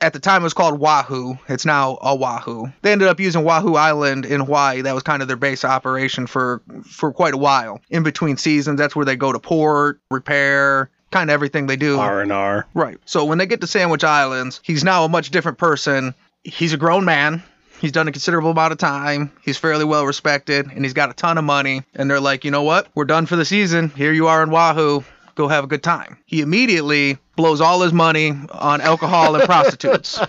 at 0.00 0.12
the 0.14 0.18
time 0.18 0.40
it 0.42 0.44
was 0.44 0.54
called 0.54 0.80
Wahoo. 0.80 1.38
It's 1.48 1.64
now 1.64 1.96
Oahu. 2.02 2.66
They 2.82 2.90
ended 2.90 3.06
up 3.08 3.20
using 3.20 3.44
Wahoo 3.44 3.74
Island 3.76 4.24
in 4.26 4.40
Hawaii. 4.40 4.80
That 4.80 4.94
was 4.94 5.04
kind 5.04 5.22
of 5.22 5.28
their 5.28 5.36
base 5.36 5.64
operation 5.64 6.26
for 6.26 6.62
for 6.90 7.12
quite 7.12 7.34
a 7.34 7.38
while. 7.38 7.80
In 7.90 8.02
between 8.02 8.36
seasons, 8.36 8.78
that's 8.78 8.96
where 8.96 9.04
they 9.04 9.14
go 9.16 9.32
to 9.32 9.38
port, 9.38 10.00
repair, 10.10 10.90
kind 11.14 11.30
of 11.30 11.34
everything 11.34 11.66
they 11.66 11.76
do. 11.76 11.98
R 12.00 12.20
and 12.20 12.32
R. 12.32 12.66
Right. 12.74 12.98
So 13.06 13.24
when 13.24 13.38
they 13.38 13.46
get 13.46 13.60
to 13.60 13.68
Sandwich 13.68 14.02
Islands, 14.02 14.60
he's 14.64 14.82
now 14.82 15.04
a 15.04 15.08
much 15.08 15.30
different 15.30 15.58
person. 15.58 16.12
He's 16.42 16.72
a 16.72 16.76
grown 16.76 17.04
man. 17.04 17.42
He's 17.80 17.92
done 17.92 18.08
a 18.08 18.12
considerable 18.12 18.50
amount 18.50 18.72
of 18.72 18.78
time. 18.78 19.30
He's 19.42 19.56
fairly 19.56 19.84
well 19.84 20.04
respected, 20.04 20.66
and 20.66 20.84
he's 20.84 20.92
got 20.92 21.10
a 21.10 21.12
ton 21.12 21.38
of 21.38 21.44
money. 21.44 21.84
And 21.94 22.10
they're 22.10 22.20
like, 22.20 22.44
you 22.44 22.50
know 22.50 22.62
what? 22.62 22.88
We're 22.96 23.04
done 23.04 23.26
for 23.26 23.36
the 23.36 23.44
season. 23.44 23.90
Here 23.90 24.12
you 24.12 24.26
are 24.26 24.42
in 24.42 24.50
Wahoo. 24.50 25.04
Go 25.34 25.48
have 25.48 25.64
a 25.64 25.66
good 25.66 25.82
time. 25.82 26.18
He 26.26 26.40
immediately 26.40 27.18
blows 27.36 27.60
all 27.60 27.80
his 27.80 27.92
money 27.92 28.30
on 28.52 28.80
alcohol 28.80 29.34
and 29.34 29.44
prostitutes. 29.44 30.20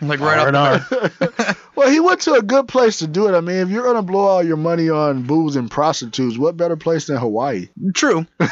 Like 0.00 0.20
right 0.20 0.38
R 0.38 0.54
off 0.54 0.88
the 0.88 1.00
R. 1.00 1.28
bat. 1.28 1.56
Well, 1.74 1.90
he 1.90 1.98
went 1.98 2.20
to 2.20 2.34
a 2.34 2.42
good 2.42 2.68
place 2.68 2.98
to 3.00 3.08
do 3.08 3.26
it. 3.26 3.36
I 3.36 3.40
mean, 3.40 3.56
if 3.56 3.68
you're 3.68 3.82
gonna 3.82 4.02
blow 4.02 4.20
all 4.20 4.42
your 4.42 4.58
money 4.58 4.88
on 4.88 5.22
booze 5.22 5.56
and 5.56 5.68
prostitutes, 5.68 6.38
what 6.38 6.56
better 6.56 6.76
place 6.76 7.06
than 7.06 7.16
Hawaii? 7.16 7.68
True. 7.94 8.26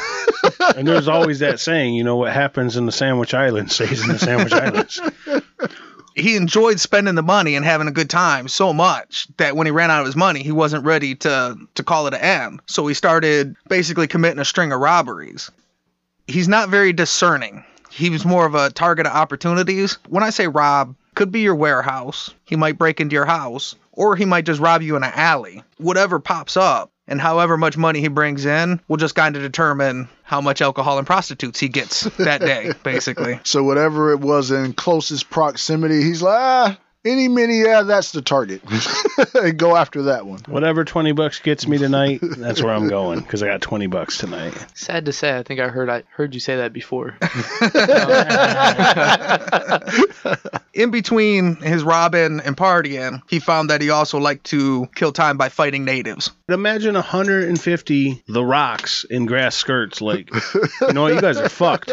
And 0.76 0.88
there's 0.88 1.08
always 1.08 1.40
that 1.40 1.60
saying, 1.60 1.94
you 1.94 2.02
know, 2.04 2.16
what 2.16 2.32
happens 2.32 2.76
in 2.76 2.86
the 2.86 2.92
Sandwich 2.92 3.34
Islands 3.34 3.74
stays 3.74 4.02
in 4.02 4.08
the 4.08 4.18
Sandwich 4.18 4.52
Islands. 4.52 5.00
he 6.14 6.36
enjoyed 6.36 6.80
spending 6.80 7.14
the 7.14 7.22
money 7.22 7.56
and 7.56 7.64
having 7.64 7.88
a 7.88 7.92
good 7.92 8.08
time 8.08 8.48
so 8.48 8.72
much 8.72 9.28
that 9.36 9.54
when 9.56 9.66
he 9.66 9.70
ran 9.70 9.90
out 9.90 10.00
of 10.00 10.06
his 10.06 10.16
money, 10.16 10.42
he 10.42 10.52
wasn't 10.52 10.84
ready 10.84 11.14
to 11.16 11.56
to 11.74 11.82
call 11.82 12.06
it 12.06 12.14
an 12.14 12.20
end. 12.20 12.60
So 12.66 12.86
he 12.86 12.94
started 12.94 13.54
basically 13.68 14.06
committing 14.06 14.38
a 14.38 14.44
string 14.44 14.72
of 14.72 14.80
robberies. 14.80 15.50
He's 16.30 16.48
not 16.48 16.68
very 16.68 16.92
discerning. 16.92 17.64
He 17.90 18.08
was 18.08 18.24
more 18.24 18.46
of 18.46 18.54
a 18.54 18.70
target 18.70 19.06
of 19.06 19.12
opportunities. 19.12 19.98
When 20.08 20.22
I 20.22 20.30
say 20.30 20.46
rob, 20.46 20.94
could 21.14 21.32
be 21.32 21.40
your 21.40 21.56
warehouse. 21.56 22.32
He 22.44 22.56
might 22.56 22.78
break 22.78 23.00
into 23.00 23.14
your 23.14 23.26
house, 23.26 23.74
or 23.92 24.14
he 24.16 24.24
might 24.24 24.46
just 24.46 24.60
rob 24.60 24.80
you 24.82 24.96
in 24.96 25.02
an 25.02 25.12
alley. 25.14 25.62
Whatever 25.78 26.20
pops 26.20 26.56
up, 26.56 26.92
and 27.08 27.20
however 27.20 27.56
much 27.56 27.76
money 27.76 28.00
he 28.00 28.08
brings 28.08 28.46
in 28.46 28.80
will 28.86 28.96
just 28.96 29.16
kind 29.16 29.34
of 29.34 29.42
determine 29.42 30.08
how 30.22 30.40
much 30.40 30.62
alcohol 30.62 30.98
and 30.98 31.06
prostitutes 31.06 31.58
he 31.58 31.68
gets 31.68 32.02
that 32.18 32.40
day, 32.40 32.72
basically. 32.84 33.40
So 33.42 33.64
whatever 33.64 34.12
it 34.12 34.20
was 34.20 34.52
in 34.52 34.72
closest 34.72 35.28
proximity, 35.28 36.02
he's 36.02 36.22
like, 36.22 36.38
ah, 36.38 36.78
any 37.04 37.28
mini, 37.28 37.60
yeah, 37.60 37.82
that's 37.82 38.12
the 38.12 38.20
target. 38.20 38.62
and 39.34 39.58
go 39.58 39.76
after 39.76 40.02
that 40.02 40.26
one. 40.26 40.40
Whatever 40.46 40.84
twenty 40.84 41.12
bucks 41.12 41.38
gets 41.38 41.66
me 41.66 41.78
tonight, 41.78 42.20
that's 42.22 42.62
where 42.62 42.74
I'm 42.74 42.88
going 42.88 43.20
because 43.20 43.42
I 43.42 43.46
got 43.46 43.62
twenty 43.62 43.86
bucks 43.86 44.18
tonight. 44.18 44.54
Sad 44.74 45.06
to 45.06 45.12
say, 45.12 45.36
I 45.36 45.42
think 45.42 45.60
I 45.60 45.68
heard 45.68 45.88
I 45.88 46.02
heard 46.10 46.34
you 46.34 46.40
say 46.40 46.56
that 46.56 46.72
before. 46.72 47.16
in 50.74 50.90
between 50.90 51.56
his 51.56 51.82
robbing 51.82 52.40
and 52.40 52.56
partying, 52.56 53.22
he 53.28 53.40
found 53.40 53.70
that 53.70 53.80
he 53.80 53.90
also 53.90 54.18
liked 54.18 54.44
to 54.46 54.86
kill 54.94 55.12
time 55.12 55.38
by 55.38 55.48
fighting 55.48 55.84
natives. 55.84 56.30
But 56.46 56.54
imagine 56.54 56.94
150 56.94 58.22
The 58.28 58.44
Rocks 58.44 59.04
in 59.04 59.26
grass 59.26 59.56
skirts. 59.56 60.00
Like, 60.00 60.30
you 60.82 60.92
know 60.92 61.02
what? 61.02 61.14
You 61.14 61.20
guys 61.20 61.38
are 61.38 61.48
fucked. 61.48 61.90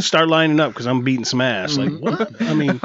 Start 0.00 0.28
lining 0.28 0.60
up 0.60 0.72
because 0.72 0.86
I'm 0.86 1.04
beating 1.04 1.24
some 1.24 1.40
ass. 1.40 1.76
Like, 1.76 1.92
what? 1.92 2.42
I 2.42 2.54
mean, 2.54 2.80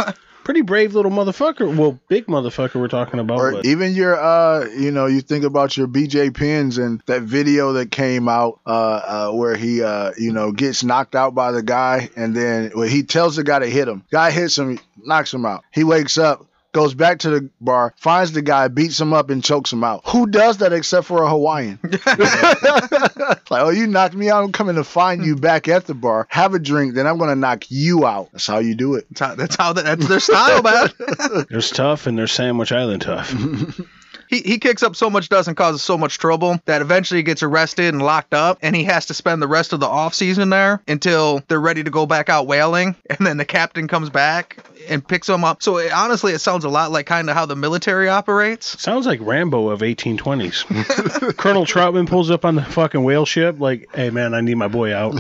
pretty 0.51 0.61
brave 0.63 0.93
little 0.93 1.11
motherfucker. 1.11 1.73
Well, 1.77 1.97
big 2.09 2.25
motherfucker 2.25 2.75
we're 2.75 2.89
talking 2.89 3.21
about. 3.21 3.39
Or 3.39 3.51
but 3.53 3.65
even 3.65 3.93
your, 3.93 4.19
uh, 4.21 4.65
you 4.65 4.91
know, 4.91 5.05
you 5.05 5.21
think 5.21 5.45
about 5.45 5.77
your 5.77 5.87
BJ 5.87 6.35
Penn 6.35 6.73
and 6.77 7.01
that 7.05 7.21
video 7.21 7.71
that 7.73 7.89
came 7.89 8.27
out 8.27 8.59
uh, 8.65 8.69
uh, 8.69 9.31
where 9.31 9.55
he, 9.55 9.81
uh, 9.81 10.11
you 10.17 10.33
know, 10.33 10.51
gets 10.51 10.83
knocked 10.83 11.15
out 11.15 11.33
by 11.33 11.53
the 11.53 11.63
guy, 11.63 12.09
and 12.17 12.35
then 12.35 12.73
well, 12.75 12.87
he 12.87 13.03
tells 13.03 13.37
the 13.37 13.45
guy 13.45 13.59
to 13.59 13.65
hit 13.65 13.87
him. 13.87 14.03
Guy 14.11 14.31
hits 14.31 14.57
him, 14.57 14.77
knocks 14.97 15.33
him 15.33 15.45
out. 15.45 15.63
He 15.71 15.85
wakes 15.85 16.17
up. 16.17 16.45
Goes 16.73 16.93
back 16.93 17.19
to 17.19 17.29
the 17.29 17.49
bar, 17.59 17.93
finds 17.97 18.31
the 18.31 18.41
guy, 18.41 18.69
beats 18.69 18.99
him 18.99 19.11
up, 19.11 19.29
and 19.29 19.43
chokes 19.43 19.73
him 19.73 19.83
out. 19.83 20.07
Who 20.07 20.25
does 20.27 20.59
that 20.59 20.71
except 20.71 21.05
for 21.05 21.21
a 21.23 21.29
Hawaiian? 21.29 21.79
like, 21.83 23.49
oh, 23.49 23.69
you 23.69 23.87
knocked 23.87 24.15
me 24.15 24.29
out. 24.29 24.43
I'm 24.43 24.53
coming 24.53 24.75
to 24.75 24.85
find 24.85 25.25
you 25.25 25.35
back 25.35 25.67
at 25.67 25.85
the 25.85 25.93
bar. 25.93 26.27
Have 26.29 26.53
a 26.53 26.59
drink, 26.59 26.93
then 26.93 27.07
I'm 27.07 27.17
going 27.17 27.29
to 27.29 27.35
knock 27.35 27.69
you 27.69 28.05
out. 28.05 28.29
That's 28.31 28.47
how 28.47 28.59
you 28.59 28.75
do 28.75 28.95
it. 28.95 29.05
That's 29.09 29.19
how, 29.19 29.35
that's 29.35 29.55
how 29.57 29.73
that's 29.73 30.07
their 30.07 30.21
style, 30.21 30.61
man. 30.63 30.89
there's 31.49 31.71
tough 31.71 32.07
and 32.07 32.17
there's 32.17 32.31
Sandwich 32.31 32.71
Island 32.71 33.01
tough. 33.01 33.35
he, 34.31 34.39
he 34.41 34.57
kicks 34.59 34.81
up 34.81 34.95
so 34.95 35.09
much 35.09 35.27
dust 35.27 35.49
and 35.49 35.57
causes 35.57 35.83
so 35.83 35.97
much 35.97 36.17
trouble 36.17 36.57
that 36.65 36.81
eventually 36.81 37.19
he 37.19 37.23
gets 37.23 37.43
arrested 37.43 37.93
and 37.93 38.01
locked 38.01 38.33
up, 38.33 38.57
and 38.61 38.73
he 38.73 38.85
has 38.85 39.07
to 39.07 39.13
spend 39.13 39.41
the 39.41 39.47
rest 39.47 39.73
of 39.73 39.81
the 39.81 39.85
off 39.85 40.15
season 40.15 40.49
there 40.49 40.81
until 40.87 41.43
they're 41.49 41.59
ready 41.59 41.83
to 41.83 41.91
go 41.91 42.05
back 42.05 42.29
out 42.29 42.47
whaling, 42.47 42.95
and 43.09 43.27
then 43.27 43.37
the 43.37 43.45
captain 43.45 43.89
comes 43.89 44.09
back 44.09 44.57
and 44.87 45.05
picks 45.05 45.27
him 45.27 45.43
up. 45.43 45.61
So 45.61 45.77
it, 45.77 45.91
honestly, 45.91 46.31
it 46.31 46.39
sounds 46.39 46.63
a 46.63 46.69
lot 46.69 46.91
like 46.91 47.05
kind 47.05 47.29
of 47.29 47.35
how 47.35 47.45
the 47.45 47.57
military 47.57 48.07
operates. 48.07 48.81
Sounds 48.81 49.05
like 49.05 49.19
Rambo 49.21 49.69
of 49.69 49.81
1820s. 49.81 51.35
Colonel 51.37 51.65
Trautman 51.65 52.07
pulls 52.07 52.31
up 52.31 52.45
on 52.45 52.55
the 52.55 52.63
fucking 52.63 53.03
whale 53.03 53.25
ship, 53.25 53.59
like, 53.59 53.93
hey 53.93 54.11
man, 54.11 54.33
I 54.33 54.39
need 54.39 54.55
my 54.55 54.69
boy 54.69 54.95
out. 54.95 55.13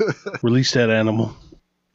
Release 0.42 0.72
that 0.72 0.90
animal. 0.90 1.34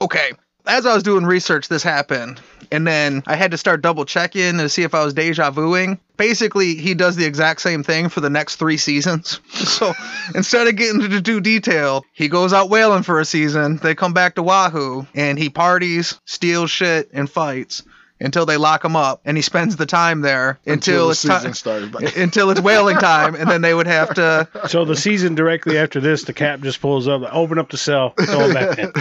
Okay. 0.01 0.31
As 0.65 0.85
I 0.85 0.93
was 0.93 1.03
doing 1.03 1.25
research, 1.25 1.67
this 1.67 1.83
happened, 1.83 2.39
and 2.71 2.87
then 2.87 3.21
I 3.27 3.35
had 3.35 3.51
to 3.51 3.57
start 3.57 3.81
double 3.81 4.05
checking 4.05 4.57
to 4.59 4.69
see 4.69 4.83
if 4.83 4.95
I 4.95 5.03
was 5.03 5.13
deja 5.13 5.51
vuing. 5.51 5.99
Basically, 6.15 6.75
he 6.75 6.93
does 6.93 7.17
the 7.17 7.25
exact 7.25 7.59
same 7.59 7.83
thing 7.83 8.07
for 8.07 8.21
the 8.21 8.29
next 8.29 8.55
three 8.55 8.77
seasons. 8.77 9.39
So 9.73 9.93
instead 10.35 10.67
of 10.67 10.75
getting 10.75 11.01
into 11.01 11.19
due 11.19 11.41
detail, 11.41 12.05
he 12.13 12.27
goes 12.27 12.53
out 12.53 12.69
whaling 12.69 13.03
for 13.03 13.19
a 13.19 13.25
season. 13.25 13.77
They 13.77 13.95
come 13.95 14.13
back 14.13 14.35
to 14.35 14.43
Wahoo, 14.43 15.07
and 15.15 15.37
he 15.37 15.49
parties, 15.49 16.19
steals 16.25 16.69
shit, 16.69 17.09
and 17.11 17.29
fights. 17.29 17.81
Until 18.19 18.45
they 18.45 18.57
lock 18.57 18.83
him 18.83 18.95
up, 18.95 19.21
and 19.25 19.37
he 19.37 19.41
spends 19.41 19.75
the 19.75 19.85
time 19.85 20.21
there 20.21 20.59
until, 20.65 21.07
the 21.07 21.11
it's 21.11 21.19
season 21.19 21.41
time 21.41 21.53
starts. 21.53 21.87
But 21.87 22.15
until 22.17 22.49
it's 22.49 22.61
whaling 22.61 22.97
time, 22.97 23.35
and 23.35 23.49
then 23.49 23.61
they 23.61 23.73
would 23.73 23.87
have 23.87 24.13
to. 24.15 24.47
So 24.67 24.85
the 24.85 24.95
season 24.95 25.35
directly 25.35 25.77
after 25.77 25.99
this, 25.99 26.23
the 26.23 26.33
cap 26.33 26.61
just 26.61 26.79
pulls 26.79 27.07
up, 27.07 27.21
open 27.33 27.59
up 27.59 27.69
the 27.69 27.77
cell, 27.77 28.11
throw 28.11 28.47
him 28.47 28.53
back 28.53 28.77
in. 28.79 28.91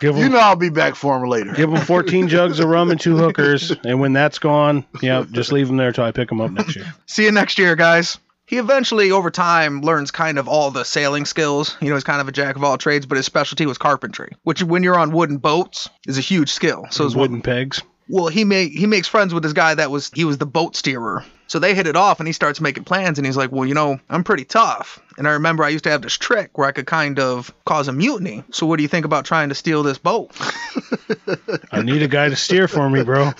Give 0.00 0.16
you 0.16 0.28
know 0.28 0.38
I'll 0.38 0.56
be 0.56 0.70
back 0.70 0.94
for 0.94 1.16
him 1.16 1.28
later. 1.28 1.52
give 1.52 1.70
him 1.72 1.80
14 1.80 2.28
jugs 2.28 2.60
of 2.60 2.68
rum 2.68 2.90
and 2.90 3.00
two 3.00 3.16
hookers, 3.16 3.72
and 3.84 4.00
when 4.00 4.12
that's 4.12 4.38
gone, 4.38 4.84
yeah, 5.02 5.24
just 5.32 5.52
leave 5.52 5.68
him 5.68 5.76
there 5.76 5.92
till 5.92 6.04
I 6.04 6.12
pick 6.12 6.30
him 6.30 6.40
up 6.40 6.50
next 6.52 6.76
year. 6.76 6.86
See 7.06 7.24
you 7.24 7.32
next 7.32 7.58
year, 7.58 7.74
guys. 7.74 8.18
He 8.46 8.58
eventually, 8.58 9.10
over 9.10 9.28
time, 9.30 9.80
learns 9.82 10.12
kind 10.12 10.38
of 10.38 10.46
all 10.46 10.70
the 10.70 10.84
sailing 10.84 11.24
skills. 11.24 11.76
You 11.80 11.88
know, 11.88 11.96
he's 11.96 12.04
kind 12.04 12.20
of 12.20 12.28
a 12.28 12.32
jack 12.32 12.54
of 12.54 12.62
all 12.62 12.78
trades, 12.78 13.04
but 13.04 13.16
his 13.16 13.26
specialty 13.26 13.66
was 13.66 13.76
carpentry, 13.76 14.32
which, 14.44 14.62
when 14.62 14.84
you're 14.84 14.96
on 14.98 15.10
wooden 15.10 15.38
boats, 15.38 15.88
is 16.06 16.16
a 16.16 16.20
huge 16.20 16.52
skill. 16.52 16.86
So, 16.90 17.04
it's 17.04 17.16
wooden 17.16 17.42
pegs. 17.42 17.82
Well, 18.08 18.28
he 18.28 18.44
he 18.68 18.86
makes 18.86 19.08
friends 19.08 19.34
with 19.34 19.42
this 19.42 19.52
guy 19.52 19.74
that 19.74 19.90
was 19.90 20.10
he 20.14 20.24
was 20.24 20.38
the 20.38 20.46
boat 20.46 20.76
steerer. 20.76 21.24
So 21.48 21.58
they 21.58 21.74
hit 21.74 21.86
it 21.86 21.96
off, 21.96 22.20
and 22.20 22.26
he 22.26 22.32
starts 22.32 22.60
making 22.60 22.84
plans, 22.84 23.18
and 23.18 23.26
he's 23.26 23.36
like, 23.36 23.52
"Well, 23.52 23.66
you 23.66 23.74
know, 23.74 24.00
I'm 24.08 24.24
pretty 24.24 24.44
tough." 24.44 25.00
And 25.18 25.26
I 25.26 25.32
remember 25.32 25.64
I 25.64 25.70
used 25.70 25.84
to 25.84 25.90
have 25.90 26.02
this 26.02 26.16
trick 26.16 26.58
where 26.58 26.68
I 26.68 26.72
could 26.72 26.86
kind 26.86 27.18
of 27.18 27.54
cause 27.64 27.88
a 27.88 27.92
mutiny. 27.92 28.44
So 28.50 28.66
what 28.66 28.76
do 28.76 28.82
you 28.82 28.88
think 28.88 29.06
about 29.06 29.24
trying 29.24 29.48
to 29.48 29.54
steal 29.54 29.82
this 29.82 29.98
boat? 29.98 30.30
I 31.72 31.82
need 31.82 32.02
a 32.02 32.08
guy 32.08 32.28
to 32.28 32.36
steer 32.36 32.68
for 32.68 32.88
me, 32.90 33.02
bro. 33.02 33.32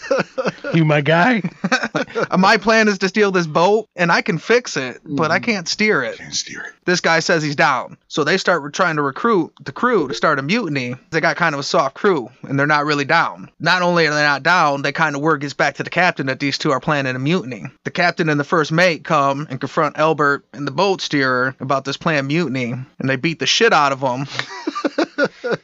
You 0.75 0.85
my 0.85 1.01
guy? 1.01 1.43
My 2.39 2.57
plan 2.57 2.89
is 2.89 2.99
to 2.99 3.09
steal 3.09 3.31
this 3.31 3.47
boat, 3.47 3.89
and 3.97 4.11
I 4.11 4.23
can 4.23 4.39
fix 4.39 4.77
it, 4.77 5.01
but 5.05 5.31
I 5.31 5.39
mm. 5.39 5.45
can't 5.45 5.69
steer 5.69 6.03
it. 6.03 6.19
Can't 6.19 6.35
steer 6.35 6.61
it. 6.63 6.75
this 6.85 7.01
guy 7.01 7.21
says 7.21 7.43
he's 7.43 7.57
down. 7.57 7.97
So 8.09 8.25
they 8.25 8.39
start 8.39 8.73
trying 8.73 8.97
to 8.97 9.03
recruit 9.03 9.53
the 9.61 9.73
crew 9.73 10.09
to 10.09 10.15
start 10.15 10.39
a 10.39 10.43
mutiny. 10.43 10.95
They 11.11 11.21
got 11.21 11.37
kind 11.37 11.55
of 11.55 11.61
a 11.61 11.65
soft 11.65 11.95
crew, 11.95 12.31
and 12.43 12.59
they're 12.59 12.67
not 12.67 12.85
really 12.85 13.05
down. 13.05 13.51
Not 13.61 13.83
only 13.83 14.07
are 14.07 14.15
they 14.15 14.23
not 14.23 14.43
down, 14.43 14.83
they 14.83 14.93
kind 14.93 15.15
of 15.15 15.23
word 15.23 15.41
gets 15.41 15.55
back 15.55 15.77
to 15.77 15.83
the 15.83 15.91
captain 15.91 16.27
that 16.27 16.41
these 16.41 16.59
two 16.59 16.73
are 16.73 16.81
planning 16.81 17.17
a 17.17 17.19
mutiny. 17.19 17.65
The 17.85 17.91
captain 17.97 18.29
and 18.29 18.39
the 18.39 18.45
first 18.45 18.71
mate 18.71 19.05
come 19.05 19.47
and 19.49 19.59
confront 19.59 19.99
Albert 19.99 20.45
and 20.53 20.67
the 20.67 20.71
boat 20.71 21.01
steerer 21.01 21.57
about 21.61 21.87
this 21.87 21.97
planned 21.97 22.29
mutiny, 22.29 22.73
and 22.73 23.09
they 23.09 23.17
beat 23.17 23.39
the 23.39 23.47
shit 23.47 23.73
out 23.73 23.91
of 23.91 24.01
them. 24.01 24.27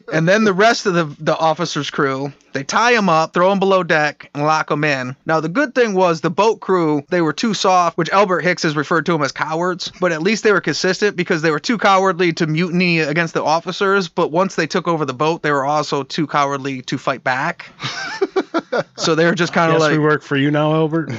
and 0.13 0.27
then 0.27 0.45
the 0.45 0.55
rest 0.55 0.87
of 0.87 0.95
the, 0.95 1.05
the 1.21 1.37
officers' 1.37 1.91
crew, 1.91 2.33
they 2.55 2.65
tie 2.65 2.93
him 2.93 3.11
up, 3.11 3.35
throw 3.35 3.53
him 3.53 3.59
below 3.59 3.83
deck, 3.83 4.31
and 4.35 4.45
lock 4.45 4.71
him 4.71 4.83
in. 4.83 5.15
Now, 5.27 5.41
the 5.41 5.51
good 5.51 5.75
thing 5.75 5.93
was 5.93 6.23
the 6.23 6.31
boat 6.31 6.61
crew, 6.61 7.05
they 7.11 7.21
were 7.21 7.35
too 7.35 7.53
soft, 7.53 7.99
which 7.99 8.09
Albert 8.11 8.41
Hicks 8.41 8.63
has 8.63 8.77
referred 8.77 9.05
to 9.07 9.13
them 9.13 9.23
as 9.23 9.33
cowards, 9.33 9.93
but 10.01 10.11
at 10.11 10.23
least 10.23 10.43
they 10.43 10.53
were 10.53 10.63
consistent 10.63 11.17
because 11.17 11.43
they 11.43 11.51
were 11.51 11.61
too 11.61 11.77
cowardly 11.77 12.33
to 12.33 12.47
mutiny 12.47 13.01
against 13.01 13.35
the 13.35 13.45
officers. 13.45 14.09
But 14.09 14.31
once 14.31 14.55
they 14.55 14.67
took 14.67 14.89
over 14.89 15.05
the 15.05 15.13
boat, 15.13 15.43
they 15.43 15.53
were 15.53 15.67
also 15.67 16.03
too 16.03 16.27
cowardly 16.27 16.81
to 16.83 16.97
fight 16.97 17.23
back. 17.23 17.71
so 18.97 19.15
they 19.15 19.25
were 19.25 19.35
just 19.35 19.53
kind 19.53 19.71
of 19.71 19.75
Yes, 19.75 19.81
like, 19.81 19.93
we 19.93 19.99
work 19.99 20.23
for 20.23 20.37
you 20.37 20.51
now, 20.51 20.73
Albert. 20.73 21.11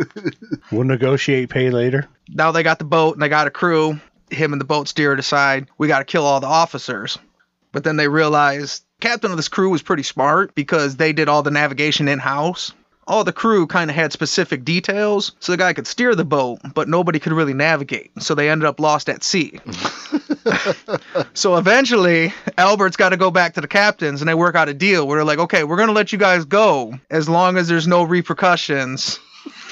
we'll 0.72 0.84
negotiate 0.84 1.50
pay 1.50 1.70
later. 1.70 2.08
now 2.28 2.52
they 2.52 2.62
got 2.62 2.78
the 2.78 2.84
boat 2.84 3.14
and 3.14 3.22
they 3.22 3.28
got 3.28 3.46
a 3.46 3.50
crew. 3.50 4.00
Him 4.30 4.52
and 4.52 4.60
the 4.60 4.64
boat 4.64 4.88
steerer 4.88 5.14
decide 5.16 5.68
we 5.78 5.88
got 5.88 5.98
to 5.98 6.04
kill 6.04 6.24
all 6.24 6.40
the 6.40 6.46
officers. 6.46 7.18
But 7.72 7.84
then 7.84 7.96
they 7.96 8.08
realize 8.08 8.82
captain 9.00 9.30
of 9.30 9.36
this 9.36 9.48
crew 9.48 9.70
was 9.70 9.82
pretty 9.82 10.02
smart 10.02 10.54
because 10.54 10.96
they 10.96 11.12
did 11.12 11.28
all 11.28 11.42
the 11.42 11.50
navigation 11.50 12.08
in 12.08 12.18
house. 12.18 12.72
All 13.12 13.24
the 13.24 13.32
crew 13.32 13.66
kind 13.66 13.90
of 13.90 13.94
had 13.94 14.10
specific 14.10 14.64
details, 14.64 15.32
so 15.38 15.52
the 15.52 15.58
guy 15.58 15.74
could 15.74 15.86
steer 15.86 16.14
the 16.14 16.24
boat, 16.24 16.60
but 16.72 16.88
nobody 16.88 17.18
could 17.18 17.34
really 17.34 17.52
navigate. 17.52 18.10
So 18.20 18.34
they 18.34 18.48
ended 18.48 18.66
up 18.66 18.80
lost 18.80 19.10
at 19.10 19.22
sea. 19.22 19.60
so 21.34 21.56
eventually, 21.56 22.32
Albert's 22.56 22.96
got 22.96 23.10
to 23.10 23.18
go 23.18 23.30
back 23.30 23.52
to 23.54 23.60
the 23.60 23.68
captains 23.68 24.22
and 24.22 24.28
they 24.30 24.34
work 24.34 24.54
out 24.54 24.70
a 24.70 24.74
deal 24.74 25.06
where 25.06 25.18
they're 25.18 25.26
like, 25.26 25.40
okay, 25.40 25.62
we're 25.62 25.76
going 25.76 25.90
to 25.90 25.92
let 25.92 26.10
you 26.12 26.18
guys 26.18 26.46
go 26.46 26.98
as 27.10 27.28
long 27.28 27.58
as 27.58 27.68
there's 27.68 27.86
no 27.86 28.02
repercussions 28.02 29.20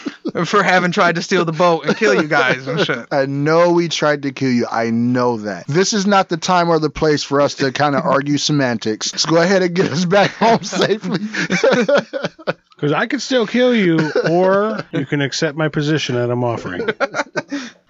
for 0.45 0.63
having 0.63 0.93
tried 0.93 1.17
to 1.17 1.23
steal 1.23 1.45
the 1.45 1.53
boat 1.53 1.87
and 1.87 1.97
kill 1.97 2.15
you 2.15 2.29
guys 2.29 2.67
and 2.67 2.81
shit. 2.81 3.07
I 3.11 3.27
know 3.27 3.73
we 3.73 3.89
tried 3.89 4.23
to 4.23 4.33
kill 4.33 4.51
you. 4.51 4.67
I 4.71 4.91
know 4.91 5.39
that. 5.39 5.67
This 5.67 5.93
is 5.93 6.07
not 6.07 6.29
the 6.29 6.37
time 6.37 6.69
or 6.69 6.79
the 6.79 6.91
place 6.91 7.23
for 7.23 7.41
us 7.41 7.57
to 7.57 7.73
kind 7.73 7.97
of 7.97 8.05
argue 8.05 8.39
semantics. 8.39 9.13
Let's 9.13 9.27
go 9.27 9.37
ahead 9.37 9.63
and 9.63 9.75
get 9.75 9.91
us 9.91 10.05
back 10.05 10.31
home 10.31 10.63
safely. 10.63 11.21
Because 12.81 12.95
I 12.95 13.09
could 13.09 13.21
still 13.21 13.47
kill 13.47 13.75
you, 13.75 14.11
or 14.31 14.81
you 14.91 15.05
can 15.05 15.21
accept 15.21 15.55
my 15.55 15.69
position 15.69 16.15
that 16.15 16.31
I'm 16.31 16.43
offering. 16.43 16.89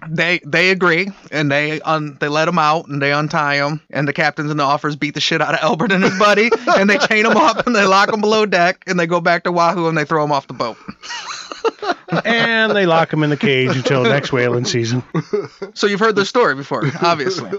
They 0.08 0.40
they 0.44 0.70
agree 0.70 1.08
and 1.30 1.48
they 1.48 1.80
un, 1.80 2.16
they 2.18 2.26
let 2.26 2.48
him 2.48 2.58
out 2.58 2.88
and 2.88 3.00
they 3.00 3.12
untie 3.12 3.56
him 3.64 3.80
and 3.90 4.08
the 4.08 4.12
captains 4.12 4.50
and 4.50 4.58
the 4.58 4.64
offers 4.64 4.96
beat 4.96 5.14
the 5.14 5.20
shit 5.20 5.40
out 5.40 5.54
of 5.54 5.60
Albert 5.60 5.92
and 5.92 6.02
his 6.02 6.18
buddy 6.18 6.50
and 6.76 6.90
they 6.90 6.98
chain 6.98 7.24
him 7.24 7.36
up 7.36 7.66
and 7.68 7.76
they 7.76 7.84
lock 7.84 8.12
him 8.12 8.20
below 8.20 8.46
deck 8.46 8.82
and 8.88 8.98
they 8.98 9.06
go 9.06 9.20
back 9.20 9.44
to 9.44 9.52
Wahoo 9.52 9.86
and 9.86 9.96
they 9.96 10.04
throw 10.04 10.24
him 10.24 10.32
off 10.32 10.48
the 10.48 10.54
boat. 10.54 10.76
And 12.24 12.74
they 12.74 12.86
lock 12.86 13.12
him 13.12 13.22
in 13.22 13.30
the 13.30 13.36
cage 13.36 13.74
until 13.76 14.02
next 14.02 14.32
whaling 14.32 14.64
season. 14.64 15.02
So 15.74 15.86
you've 15.86 16.00
heard 16.00 16.16
this 16.16 16.28
story 16.28 16.54
before, 16.54 16.84
obviously. 17.02 17.50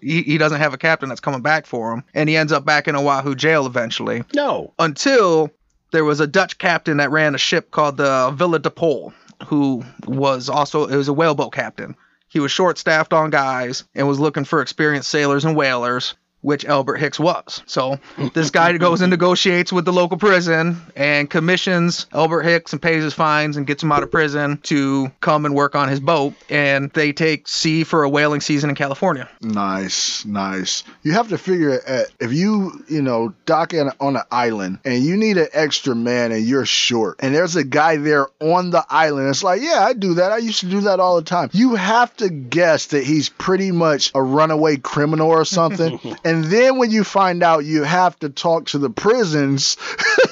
he, 0.00 0.22
he 0.22 0.38
doesn't 0.38 0.60
have 0.60 0.72
a 0.72 0.78
captain 0.78 1.08
that's 1.08 1.20
coming 1.20 1.42
back 1.42 1.66
for 1.66 1.92
him 1.92 2.04
and 2.14 2.28
he 2.28 2.36
ends 2.36 2.52
up 2.52 2.64
back 2.64 2.88
in 2.88 2.94
Oahu 2.96 3.34
jail 3.34 3.66
eventually. 3.66 4.24
No. 4.34 4.72
until 4.78 5.50
there 5.90 6.04
was 6.04 6.20
a 6.20 6.26
Dutch 6.26 6.58
captain 6.58 6.98
that 6.98 7.10
ran 7.10 7.34
a 7.34 7.38
ship 7.38 7.70
called 7.70 7.96
the 7.96 8.30
Villa 8.34 8.58
de 8.58 8.70
Pol, 8.70 9.12
who 9.46 9.84
was 10.06 10.48
also 10.48 10.86
it 10.86 10.96
was 10.96 11.08
a 11.08 11.12
whaleboat 11.12 11.52
captain. 11.52 11.96
He 12.28 12.40
was 12.40 12.52
short 12.52 12.76
staffed 12.78 13.12
on 13.12 13.30
guys 13.30 13.84
and 13.94 14.06
was 14.06 14.20
looking 14.20 14.44
for 14.44 14.60
experienced 14.60 15.10
sailors 15.10 15.44
and 15.44 15.56
whalers, 15.56 16.14
which 16.46 16.64
Albert 16.64 16.98
Hicks 16.98 17.18
was. 17.18 17.60
So 17.66 17.98
this 18.32 18.50
guy 18.50 18.78
goes 18.78 19.00
and 19.00 19.10
negotiates 19.10 19.72
with 19.72 19.84
the 19.84 19.92
local 19.92 20.16
prison 20.16 20.80
and 20.94 21.28
commissions 21.28 22.06
Albert 22.12 22.42
Hicks 22.42 22.72
and 22.72 22.80
pays 22.80 23.02
his 23.02 23.14
fines 23.14 23.56
and 23.56 23.66
gets 23.66 23.82
him 23.82 23.90
out 23.90 24.04
of 24.04 24.12
prison 24.12 24.58
to 24.58 25.10
come 25.20 25.44
and 25.44 25.56
work 25.56 25.74
on 25.74 25.88
his 25.88 25.98
boat. 25.98 26.34
And 26.48 26.92
they 26.92 27.12
take 27.12 27.48
sea 27.48 27.82
for 27.82 28.04
a 28.04 28.08
whaling 28.08 28.40
season 28.40 28.70
in 28.70 28.76
California. 28.76 29.28
Nice, 29.40 30.24
nice. 30.24 30.84
You 31.02 31.14
have 31.14 31.30
to 31.30 31.38
figure 31.38 31.80
uh, 31.84 32.04
if 32.20 32.32
you, 32.32 32.84
you 32.88 33.02
know, 33.02 33.34
dock 33.44 33.74
in, 33.74 33.90
on 33.98 34.14
an 34.14 34.22
island 34.30 34.78
and 34.84 35.02
you 35.02 35.16
need 35.16 35.38
an 35.38 35.48
extra 35.52 35.96
man 35.96 36.30
and 36.30 36.46
you're 36.46 36.64
short, 36.64 37.16
and 37.18 37.34
there's 37.34 37.56
a 37.56 37.64
guy 37.64 37.96
there 37.96 38.28
on 38.38 38.70
the 38.70 38.86
island. 38.88 39.30
It's 39.30 39.42
like, 39.42 39.60
yeah, 39.62 39.80
I 39.80 39.94
do 39.94 40.14
that. 40.14 40.30
I 40.30 40.38
used 40.38 40.60
to 40.60 40.66
do 40.66 40.82
that 40.82 41.00
all 41.00 41.16
the 41.16 41.22
time. 41.22 41.50
You 41.52 41.74
have 41.74 42.16
to 42.18 42.28
guess 42.28 42.86
that 42.86 43.02
he's 43.02 43.30
pretty 43.30 43.72
much 43.72 44.12
a 44.14 44.22
runaway 44.22 44.76
criminal 44.76 45.28
or 45.28 45.44
something. 45.44 45.98
and 46.24 46.35
then 46.44 46.78
when 46.78 46.90
you 46.90 47.04
find 47.04 47.42
out 47.42 47.64
you 47.64 47.82
have 47.82 48.18
to 48.20 48.28
talk 48.28 48.66
to 48.66 48.78
the 48.78 48.90
prisons 48.90 49.76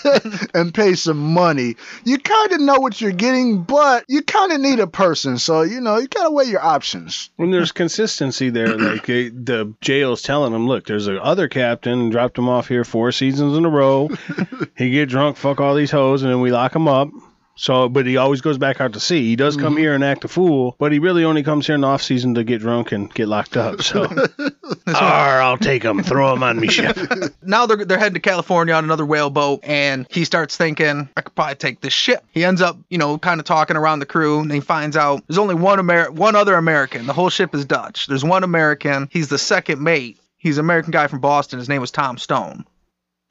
and 0.54 0.72
pay 0.74 0.94
some 0.94 1.34
money, 1.34 1.76
you 2.04 2.18
kind 2.18 2.52
of 2.52 2.60
know 2.60 2.78
what 2.80 3.00
you're 3.00 3.12
getting, 3.12 3.62
but 3.62 4.04
you 4.08 4.22
kind 4.22 4.52
of 4.52 4.60
need 4.60 4.80
a 4.80 4.86
person. 4.86 5.38
So, 5.38 5.62
you 5.62 5.80
know, 5.80 5.98
you 5.98 6.08
got 6.08 6.24
to 6.24 6.30
weigh 6.30 6.46
your 6.46 6.64
options. 6.64 7.30
When 7.36 7.50
there's 7.50 7.72
consistency 7.72 8.50
there, 8.50 8.76
like 8.78 9.08
eh, 9.08 9.30
the 9.32 9.74
jail's 9.80 10.22
telling 10.22 10.52
him, 10.52 10.66
look, 10.66 10.86
there's 10.86 11.08
a 11.08 11.22
other 11.22 11.48
captain 11.48 12.10
dropped 12.10 12.38
him 12.38 12.48
off 12.48 12.68
here 12.68 12.84
four 12.84 13.12
seasons 13.12 13.56
in 13.56 13.64
a 13.64 13.70
row. 13.70 14.10
he 14.76 14.90
get 14.90 15.08
drunk, 15.08 15.36
fuck 15.36 15.60
all 15.60 15.74
these 15.74 15.90
hoes, 15.90 16.22
and 16.22 16.30
then 16.30 16.40
we 16.40 16.50
lock 16.50 16.74
him 16.74 16.88
up. 16.88 17.10
So, 17.56 17.88
but 17.88 18.06
he 18.06 18.16
always 18.16 18.40
goes 18.40 18.58
back 18.58 18.80
out 18.80 18.92
to 18.94 19.00
sea. 19.00 19.22
He 19.22 19.36
does 19.36 19.56
come 19.56 19.74
mm-hmm. 19.74 19.78
here 19.78 19.94
and 19.94 20.02
act 20.02 20.24
a 20.24 20.28
fool, 20.28 20.74
but 20.78 20.90
he 20.90 20.98
really 20.98 21.24
only 21.24 21.42
comes 21.42 21.66
here 21.66 21.74
in 21.74 21.82
the 21.82 21.86
off 21.86 22.02
season 22.02 22.34
to 22.34 22.44
get 22.44 22.60
drunk 22.60 22.90
and 22.90 23.12
get 23.14 23.28
locked 23.28 23.56
up. 23.56 23.82
So, 23.82 24.04
Arr, 24.88 25.40
I'll 25.40 25.56
take 25.56 25.84
him, 25.84 26.02
throw 26.02 26.32
him 26.32 26.42
on 26.42 26.58
me 26.58 26.68
ship. 26.68 26.98
now 27.42 27.66
they're, 27.66 27.84
they're 27.84 27.98
heading 27.98 28.14
to 28.14 28.20
California 28.20 28.74
on 28.74 28.82
another 28.82 29.06
whaleboat, 29.06 29.60
and 29.62 30.06
he 30.10 30.24
starts 30.24 30.56
thinking, 30.56 31.08
I 31.16 31.20
could 31.20 31.34
probably 31.34 31.54
take 31.54 31.80
this 31.80 31.92
ship. 31.92 32.24
He 32.32 32.44
ends 32.44 32.60
up, 32.60 32.76
you 32.90 32.98
know, 32.98 33.18
kind 33.18 33.40
of 33.40 33.46
talking 33.46 33.76
around 33.76 34.00
the 34.00 34.06
crew, 34.06 34.40
and 34.40 34.50
he 34.52 34.60
finds 34.60 34.96
out 34.96 35.24
there's 35.28 35.38
only 35.38 35.54
one 35.54 35.78
Amer- 35.78 36.10
one 36.10 36.34
other 36.34 36.56
American. 36.56 37.06
The 37.06 37.12
whole 37.12 37.30
ship 37.30 37.54
is 37.54 37.64
Dutch. 37.64 38.08
There's 38.08 38.24
one 38.24 38.42
American. 38.42 39.08
He's 39.12 39.28
the 39.28 39.38
second 39.38 39.80
mate. 39.80 40.18
He's 40.38 40.58
an 40.58 40.64
American 40.64 40.90
guy 40.90 41.06
from 41.06 41.20
Boston. 41.20 41.58
His 41.58 41.68
name 41.68 41.80
was 41.80 41.90
Tom 41.90 42.18
Stone. 42.18 42.64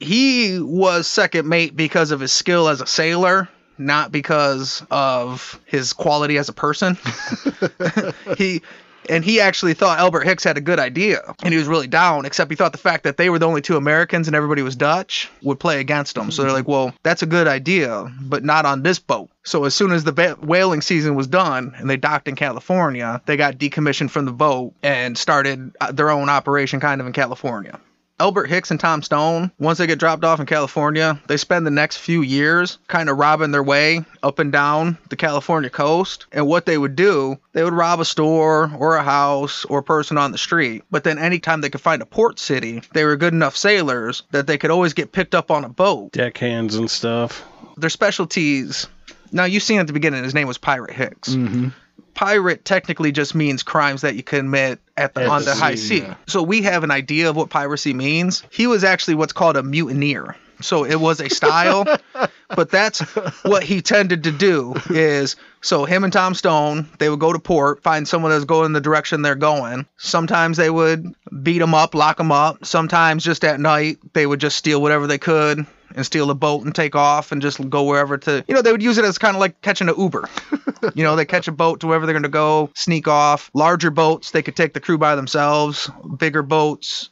He 0.00 0.58
was 0.58 1.06
second 1.06 1.48
mate 1.48 1.76
because 1.76 2.10
of 2.10 2.20
his 2.20 2.32
skill 2.32 2.68
as 2.68 2.80
a 2.80 2.86
sailor, 2.86 3.48
not 3.78 4.12
because 4.12 4.82
of 4.90 5.60
his 5.66 5.92
quality 5.92 6.38
as 6.38 6.48
a 6.48 6.52
person. 6.52 6.98
he 8.38 8.62
and 9.08 9.24
he 9.24 9.40
actually 9.40 9.74
thought 9.74 9.98
Albert 9.98 10.24
Hicks 10.24 10.44
had 10.44 10.56
a 10.56 10.60
good 10.60 10.78
idea, 10.78 11.20
and 11.42 11.52
he 11.52 11.58
was 11.58 11.68
really 11.68 11.86
down. 11.86 12.24
Except 12.24 12.50
he 12.50 12.56
thought 12.56 12.72
the 12.72 12.78
fact 12.78 13.04
that 13.04 13.16
they 13.16 13.30
were 13.30 13.38
the 13.38 13.46
only 13.46 13.60
two 13.60 13.76
Americans 13.76 14.26
and 14.26 14.36
everybody 14.36 14.62
was 14.62 14.76
Dutch 14.76 15.30
would 15.42 15.60
play 15.60 15.80
against 15.80 16.16
him. 16.16 16.30
So 16.30 16.42
they're 16.42 16.52
like, 16.52 16.68
"Well, 16.68 16.94
that's 17.02 17.22
a 17.22 17.26
good 17.26 17.48
idea, 17.48 18.10
but 18.22 18.44
not 18.44 18.66
on 18.66 18.82
this 18.82 18.98
boat." 18.98 19.30
So 19.44 19.64
as 19.64 19.74
soon 19.74 19.92
as 19.92 20.04
the 20.04 20.36
whaling 20.40 20.80
season 20.80 21.14
was 21.14 21.26
done 21.26 21.74
and 21.76 21.88
they 21.88 21.96
docked 21.96 22.28
in 22.28 22.36
California, 22.36 23.20
they 23.26 23.36
got 23.36 23.58
decommissioned 23.58 24.10
from 24.10 24.24
the 24.24 24.32
boat 24.32 24.72
and 24.82 25.18
started 25.18 25.72
uh, 25.80 25.92
their 25.92 26.10
own 26.10 26.28
operation, 26.28 26.80
kind 26.80 27.00
of 27.00 27.06
in 27.06 27.12
California. 27.12 27.78
Albert 28.20 28.46
Hicks 28.46 28.70
and 28.70 28.78
Tom 28.78 29.02
Stone, 29.02 29.50
once 29.58 29.78
they 29.78 29.88
get 29.88 29.98
dropped 29.98 30.24
off 30.24 30.38
in 30.38 30.46
California, 30.46 31.20
they 31.26 31.36
spend 31.36 31.66
the 31.66 31.70
next 31.70 31.96
few 31.96 32.22
years 32.22 32.78
kind 32.86 33.08
of 33.08 33.18
robbing 33.18 33.50
their 33.50 33.62
way 33.62 34.04
up 34.22 34.38
and 34.38 34.52
down 34.52 34.96
the 35.10 35.16
California 35.16 35.68
coast. 35.68 36.26
And 36.30 36.46
what 36.46 36.64
they 36.64 36.78
would 36.78 36.94
do, 36.94 37.36
they 37.52 37.64
would 37.64 37.72
rob 37.72 37.98
a 37.98 38.04
store 38.04 38.70
or 38.78 38.94
a 38.94 39.02
house 39.02 39.64
or 39.64 39.80
a 39.80 39.82
person 39.82 40.16
on 40.16 40.30
the 40.30 40.38
street. 40.38 40.84
But 40.92 41.02
then 41.02 41.18
anytime 41.18 41.60
they 41.60 41.70
could 41.70 41.80
find 41.80 42.02
a 42.02 42.06
port 42.06 42.38
city, 42.38 42.82
they 42.92 43.04
were 43.04 43.16
good 43.16 43.34
enough 43.34 43.56
sailors 43.56 44.22
that 44.30 44.46
they 44.46 44.58
could 44.58 44.70
always 44.70 44.92
get 44.92 45.10
picked 45.10 45.34
up 45.34 45.50
on 45.50 45.64
a 45.64 45.68
boat. 45.68 46.12
Deckhands 46.12 46.76
and 46.76 46.88
stuff. 46.88 47.44
Their 47.76 47.90
specialties. 47.90 48.86
Now 49.32 49.44
you've 49.44 49.64
seen 49.64 49.80
at 49.80 49.88
the 49.88 49.92
beginning 49.92 50.22
his 50.22 50.34
name 50.34 50.46
was 50.46 50.58
Pirate 50.58 50.92
Hicks. 50.92 51.30
Mm-hmm. 51.30 51.70
Pirate 52.14 52.64
technically 52.64 53.10
just 53.10 53.34
means 53.34 53.62
crimes 53.62 54.02
that 54.02 54.14
you 54.14 54.22
commit 54.22 54.78
at 54.96 55.14
the, 55.14 55.22
At 55.22 55.28
on 55.28 55.40
the 55.40 55.46
the 55.46 55.54
high 55.56 55.74
sea, 55.74 55.98
yeah. 55.98 56.14
So 56.26 56.42
we 56.42 56.62
have 56.62 56.84
an 56.84 56.90
idea 56.90 57.28
of 57.28 57.36
what 57.36 57.50
piracy 57.50 57.92
means. 57.92 58.44
He 58.50 58.66
was 58.66 58.84
actually 58.84 59.16
what's 59.16 59.32
called 59.32 59.56
a 59.56 59.62
mutineer. 59.62 60.36
So 60.60 60.84
it 60.84 61.00
was 61.00 61.20
a 61.20 61.28
style, 61.28 61.84
but 62.48 62.70
that's 62.70 63.00
what 63.42 63.64
he 63.64 63.82
tended 63.82 64.24
to 64.24 64.30
do 64.30 64.74
is 64.88 65.34
so 65.60 65.84
him 65.84 66.04
and 66.04 66.12
Tom 66.12 66.34
Stone, 66.34 66.88
they 66.98 67.08
would 67.08 67.18
go 67.18 67.32
to 67.32 67.40
port, 67.40 67.82
find 67.82 68.06
someone 68.06 68.30
that's 68.30 68.44
going 68.44 68.66
in 68.66 68.72
the 68.72 68.80
direction 68.80 69.22
they're 69.22 69.34
going. 69.34 69.86
Sometimes 69.96 70.56
they 70.56 70.70
would 70.70 71.12
beat 71.42 71.58
them 71.58 71.74
up, 71.74 71.94
lock 71.94 72.18
them 72.18 72.30
up. 72.30 72.64
Sometimes 72.64 73.24
just 73.24 73.44
at 73.44 73.58
night, 73.58 73.98
they 74.12 74.26
would 74.26 74.40
just 74.40 74.56
steal 74.56 74.80
whatever 74.80 75.06
they 75.08 75.18
could 75.18 75.66
and 75.94 76.04
steal 76.04 76.30
a 76.30 76.34
boat 76.34 76.64
and 76.64 76.74
take 76.74 76.96
off 76.96 77.32
and 77.32 77.40
just 77.40 77.68
go 77.70 77.84
wherever 77.84 78.18
to, 78.18 78.44
you 78.48 78.54
know, 78.54 78.62
they 78.62 78.72
would 78.72 78.82
use 78.82 78.98
it 78.98 79.04
as 79.04 79.18
kind 79.18 79.36
of 79.36 79.40
like 79.40 79.60
catching 79.60 79.88
an 79.88 79.94
Uber. 79.96 80.28
you 80.94 81.04
know, 81.04 81.16
they 81.16 81.24
catch 81.24 81.48
a 81.48 81.52
boat 81.52 81.80
to 81.80 81.86
wherever 81.86 82.06
they're 82.06 82.12
going 82.12 82.24
to 82.24 82.28
go, 82.28 82.70
sneak 82.74 83.08
off. 83.08 83.50
Larger 83.54 83.90
boats, 83.90 84.32
they 84.32 84.42
could 84.42 84.56
take 84.56 84.74
the 84.74 84.80
crew 84.80 84.98
by 84.98 85.14
themselves. 85.14 85.90
Bigger 86.18 86.42
boats, 86.42 87.10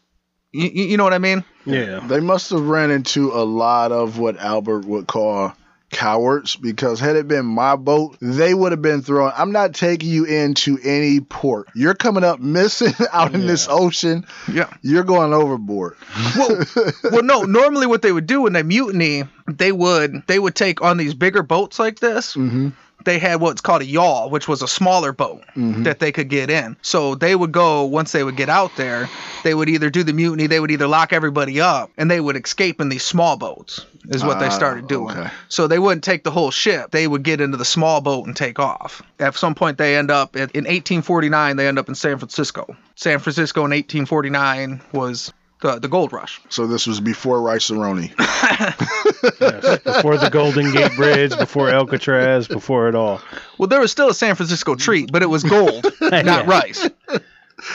you, 0.52 0.68
you 0.68 0.96
know 0.96 1.04
what 1.04 1.14
I 1.14 1.18
mean? 1.18 1.44
Yeah. 1.64 2.00
They 2.00 2.20
must 2.20 2.50
have 2.50 2.66
ran 2.66 2.90
into 2.90 3.32
a 3.32 3.44
lot 3.44 3.92
of 3.92 4.18
what 4.18 4.36
Albert 4.36 4.84
would 4.84 5.06
call 5.06 5.54
cowards 5.92 6.56
because 6.56 6.98
had 6.98 7.14
it 7.14 7.28
been 7.28 7.46
my 7.46 7.76
boat, 7.76 8.16
they 8.20 8.52
would 8.54 8.72
have 8.72 8.82
been 8.82 9.02
thrown. 9.02 9.32
I'm 9.36 9.52
not 9.52 9.74
taking 9.74 10.08
you 10.08 10.24
into 10.24 10.78
any 10.82 11.20
port. 11.20 11.68
You're 11.74 11.94
coming 11.94 12.24
up 12.24 12.40
missing 12.40 12.94
out 13.12 13.34
in 13.34 13.46
this 13.46 13.68
ocean. 13.70 14.26
Yeah. 14.50 14.72
You're 14.80 15.04
going 15.04 15.32
overboard. 15.32 15.96
well, 16.36 16.64
well, 17.04 17.22
no. 17.22 17.42
Normally, 17.42 17.86
what 17.86 18.02
they 18.02 18.10
would 18.10 18.26
do 18.26 18.42
when 18.42 18.54
they 18.54 18.62
mutiny, 18.62 19.24
they 19.46 19.70
would 19.70 20.26
they 20.26 20.38
would 20.38 20.56
take 20.56 20.82
on 20.82 20.96
these 20.96 21.14
bigger 21.14 21.42
boats 21.42 21.78
like 21.78 22.00
this. 22.00 22.34
Mm-hmm. 22.34 22.70
They 23.04 23.18
had 23.18 23.40
what's 23.40 23.60
called 23.60 23.82
a 23.82 23.86
yawl, 23.86 24.30
which 24.30 24.48
was 24.48 24.62
a 24.62 24.68
smaller 24.68 25.12
boat 25.12 25.42
Mhm. 25.56 25.84
that 25.84 25.98
they 25.98 26.12
could 26.12 26.28
get 26.28 26.50
in. 26.50 26.76
So 26.82 27.14
they 27.14 27.34
would 27.34 27.52
go 27.52 27.84
once 27.84 28.12
they 28.12 28.24
would 28.24 28.36
get 28.36 28.48
out 28.48 28.76
there. 28.76 29.08
They 29.44 29.54
would 29.54 29.68
either 29.68 29.90
do 29.90 30.02
the 30.04 30.12
mutiny, 30.12 30.46
they 30.46 30.60
would 30.60 30.70
either 30.70 30.86
lock 30.86 31.12
everybody 31.12 31.60
up, 31.60 31.90
and 31.98 32.10
they 32.10 32.20
would 32.20 32.36
escape 32.36 32.80
in 32.80 32.88
these 32.88 33.04
small 33.04 33.36
boats. 33.36 33.84
Is 34.08 34.24
what 34.24 34.40
they 34.40 34.46
Ah, 34.46 34.50
started 34.50 34.88
doing. 34.88 35.16
okay. 35.16 35.30
So 35.48 35.68
they 35.68 35.78
wouldn't 35.78 36.02
take 36.02 36.24
the 36.24 36.32
whole 36.32 36.50
ship. 36.50 36.90
They 36.90 37.06
would 37.06 37.22
get 37.22 37.40
into 37.40 37.56
the 37.56 37.64
small 37.64 38.00
boat 38.00 38.26
and 38.26 38.34
take 38.34 38.58
off. 38.58 39.00
At 39.20 39.36
some 39.36 39.54
point, 39.54 39.78
they 39.78 39.96
end 39.96 40.10
up 40.10 40.34
in 40.34 40.66
1849. 40.66 41.56
They 41.56 41.68
end 41.68 41.78
up 41.78 41.88
in 41.88 41.94
San 41.94 42.18
Francisco. 42.18 42.76
San 42.96 43.20
Francisco 43.20 43.64
in 43.64 43.72
1849 43.72 44.80
was 44.92 45.32
the 45.62 45.78
the 45.78 45.88
gold 45.88 46.12
rush. 46.12 46.40
So 46.50 46.66
this 46.66 46.86
was 46.86 47.00
before 47.00 47.40
Rice-A-Roni. 47.40 48.12
Yes. 49.40 49.78
Before 49.84 50.16
the 50.16 50.28
Golden 50.30 50.72
Gate 50.72 50.94
Bridge, 50.96 51.36
before 51.36 51.68
Alcatraz, 51.68 52.48
before 52.48 52.88
it 52.88 52.94
all. 52.96 53.20
Well, 53.56 53.68
there 53.68 53.78
was 53.80 53.92
still 53.92 54.08
a 54.08 54.14
San 54.14 54.34
Francisco 54.34 54.74
treat, 54.74 55.12
but 55.12 55.22
it 55.22 55.26
was 55.26 55.44
gold, 55.44 55.84
not 56.00 56.24
Yeah. 56.24 56.44
rice. 56.50 56.88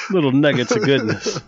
Little 0.09 0.31
nuggets 0.33 0.71
of 0.71 0.83
goodness. 0.83 1.39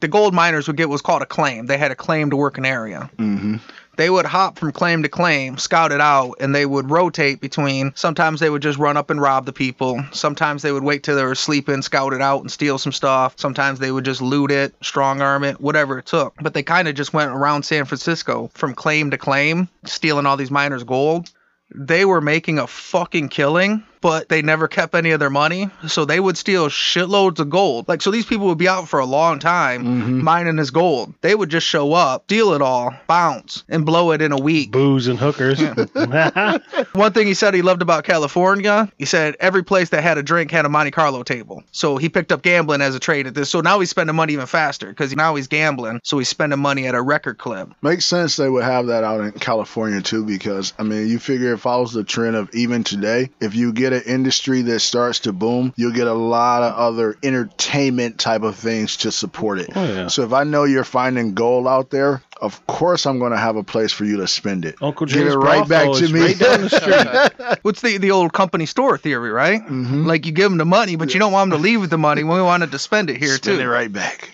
The 0.00 0.08
gold 0.08 0.34
miners 0.34 0.66
would 0.66 0.76
get 0.76 0.88
what's 0.88 1.02
called 1.02 1.22
a 1.22 1.26
claim. 1.26 1.66
They 1.66 1.78
had 1.78 1.92
a 1.92 1.96
claim 1.96 2.30
to 2.30 2.36
work 2.36 2.58
an 2.58 2.64
area. 2.64 3.08
mm-hmm. 3.16 3.56
They 3.96 4.10
would 4.10 4.26
hop 4.26 4.58
from 4.58 4.72
claim 4.72 5.02
to 5.02 5.08
claim, 5.08 5.56
scout 5.58 5.92
it 5.92 6.00
out, 6.00 6.36
and 6.40 6.54
they 6.54 6.66
would 6.66 6.90
rotate 6.90 7.40
between. 7.40 7.92
Sometimes 7.94 8.40
they 8.40 8.50
would 8.50 8.62
just 8.62 8.78
run 8.78 8.96
up 8.96 9.10
and 9.10 9.20
rob 9.20 9.46
the 9.46 9.52
people. 9.52 10.04
Sometimes 10.12 10.62
they 10.62 10.72
would 10.72 10.82
wait 10.82 11.02
till 11.02 11.16
they 11.16 11.24
were 11.24 11.34
sleeping, 11.34 11.82
scout 11.82 12.12
it 12.12 12.20
out, 12.20 12.40
and 12.40 12.50
steal 12.50 12.78
some 12.78 12.92
stuff. 12.92 13.34
Sometimes 13.36 13.78
they 13.78 13.92
would 13.92 14.04
just 14.04 14.22
loot 14.22 14.50
it, 14.50 14.74
strong 14.82 15.20
arm 15.22 15.44
it, 15.44 15.60
whatever 15.60 15.98
it 15.98 16.06
took. 16.06 16.34
But 16.40 16.54
they 16.54 16.62
kind 16.62 16.88
of 16.88 16.94
just 16.94 17.12
went 17.12 17.30
around 17.30 17.64
San 17.64 17.84
Francisco 17.84 18.50
from 18.54 18.74
claim 18.74 19.10
to 19.10 19.18
claim, 19.18 19.68
stealing 19.84 20.26
all 20.26 20.36
these 20.36 20.50
miners' 20.50 20.84
gold. 20.84 21.30
They 21.74 22.04
were 22.04 22.20
making 22.20 22.58
a 22.58 22.66
fucking 22.66 23.30
killing, 23.30 23.84
but 24.04 24.28
they 24.28 24.42
never 24.42 24.68
kept 24.68 24.94
any 24.94 25.12
of 25.12 25.18
their 25.18 25.30
money. 25.30 25.70
So 25.88 26.04
they 26.04 26.20
would 26.20 26.36
steal 26.36 26.68
shitloads 26.68 27.38
of 27.38 27.48
gold. 27.48 27.88
Like, 27.88 28.02
so 28.02 28.10
these 28.10 28.26
people 28.26 28.48
would 28.48 28.58
be 28.58 28.68
out 28.68 28.86
for 28.86 29.00
a 29.00 29.06
long 29.06 29.38
time 29.38 29.82
Mhm. 29.82 30.20
mining 30.20 30.56
this 30.56 30.68
gold. 30.68 31.14
They 31.22 31.34
would 31.34 31.48
just 31.48 31.66
show 31.66 31.94
up, 31.94 32.24
steal 32.26 32.52
it 32.52 32.60
all, 32.60 32.94
bounce, 33.06 33.64
and 33.66 33.86
blow 33.86 34.10
it 34.10 34.20
in 34.20 34.30
a 34.30 34.36
week. 34.38 34.72
Booze 34.72 35.06
and 35.06 35.18
hookers. 35.18 35.58
One 36.92 37.12
thing 37.14 37.26
he 37.26 37.32
said 37.32 37.54
he 37.54 37.62
loved 37.62 37.80
about 37.80 38.04
California, 38.04 38.92
he 38.98 39.06
said 39.06 39.36
every 39.40 39.64
place 39.64 39.88
that 39.88 40.02
had 40.02 40.18
a 40.18 40.22
drink 40.22 40.50
had 40.50 40.66
a 40.66 40.68
Monte 40.68 40.90
Carlo 40.90 41.22
table. 41.22 41.64
So 41.72 41.96
he 41.96 42.10
picked 42.10 42.30
up 42.30 42.42
gambling 42.42 42.82
as 42.82 42.94
a 42.94 43.00
trade 43.00 43.26
at 43.26 43.34
this. 43.34 43.48
So 43.48 43.62
now 43.62 43.80
he's 43.80 43.88
spending 43.88 44.14
money 44.16 44.34
even 44.34 44.44
faster 44.46 44.86
because 44.88 45.16
now 45.16 45.34
he's 45.34 45.48
gambling. 45.48 46.00
So 46.04 46.18
he's 46.18 46.28
spending 46.28 46.58
money 46.58 46.86
at 46.86 46.94
a 46.94 47.00
record 47.00 47.38
clip. 47.38 47.70
Makes 47.80 48.04
sense 48.04 48.36
they 48.36 48.50
would 48.50 48.64
have 48.64 48.88
that 48.88 49.02
out 49.02 49.22
in 49.22 49.32
California 49.32 50.02
too, 50.02 50.26
because 50.26 50.74
I 50.78 50.82
mean, 50.82 51.08
you 51.08 51.18
figure 51.18 51.54
it 51.54 51.58
follows 51.58 51.94
the 51.94 52.04
trend 52.04 52.36
of 52.36 52.50
even 52.54 52.84
today. 52.84 53.30
If 53.40 53.54
you 53.54 53.72
get 53.72 53.93
an 53.94 54.02
industry 54.02 54.62
that 54.62 54.80
starts 54.80 55.20
to 55.20 55.32
boom, 55.32 55.72
you'll 55.76 55.92
get 55.92 56.06
a 56.06 56.12
lot 56.14 56.62
of 56.62 56.74
other 56.74 57.16
entertainment 57.22 58.18
type 58.18 58.42
of 58.42 58.56
things 58.56 58.98
to 58.98 59.12
support 59.12 59.58
it. 59.60 59.70
Oh, 59.74 59.84
yeah. 59.84 60.08
So 60.08 60.22
if 60.24 60.32
I 60.32 60.44
know 60.44 60.64
you're 60.64 60.84
finding 60.84 61.34
gold 61.34 61.66
out 61.66 61.90
there, 61.90 62.22
of 62.40 62.66
course 62.66 63.06
I'm 63.06 63.18
going 63.18 63.32
to 63.32 63.38
have 63.38 63.56
a 63.56 63.62
place 63.62 63.92
for 63.92 64.04
you 64.04 64.18
to 64.18 64.26
spend 64.26 64.64
it. 64.64 64.76
Uncle 64.82 65.06
Get 65.06 65.14
Jim's 65.14 65.34
it 65.34 65.38
right 65.38 65.66
back 65.68 65.92
to 65.92 66.08
me. 66.12 66.20
Right 66.20 66.38
down 66.38 66.60
the 66.62 67.30
street. 67.38 67.58
What's 67.62 67.80
the 67.80 67.98
the 67.98 68.10
old 68.10 68.32
company 68.32 68.66
store 68.66 68.98
theory, 68.98 69.30
right? 69.30 69.62
Mhm. 69.62 70.04
Like 70.06 70.26
you 70.26 70.32
give 70.32 70.50
them 70.50 70.58
the 70.58 70.64
money, 70.64 70.96
but 70.96 71.14
you 71.14 71.20
don't 71.20 71.32
want 71.32 71.50
them 71.50 71.58
to 71.58 71.62
leave 71.62 71.80
with 71.80 71.90
the 71.90 71.98
money. 71.98 72.24
We 72.24 72.42
wanted 72.42 72.72
to 72.72 72.78
spend 72.78 73.08
it 73.10 73.16
here 73.16 73.36
Spend 73.36 73.58
too. 73.58 73.62
it 73.64 73.66
right 73.66 73.90
back. 73.92 74.30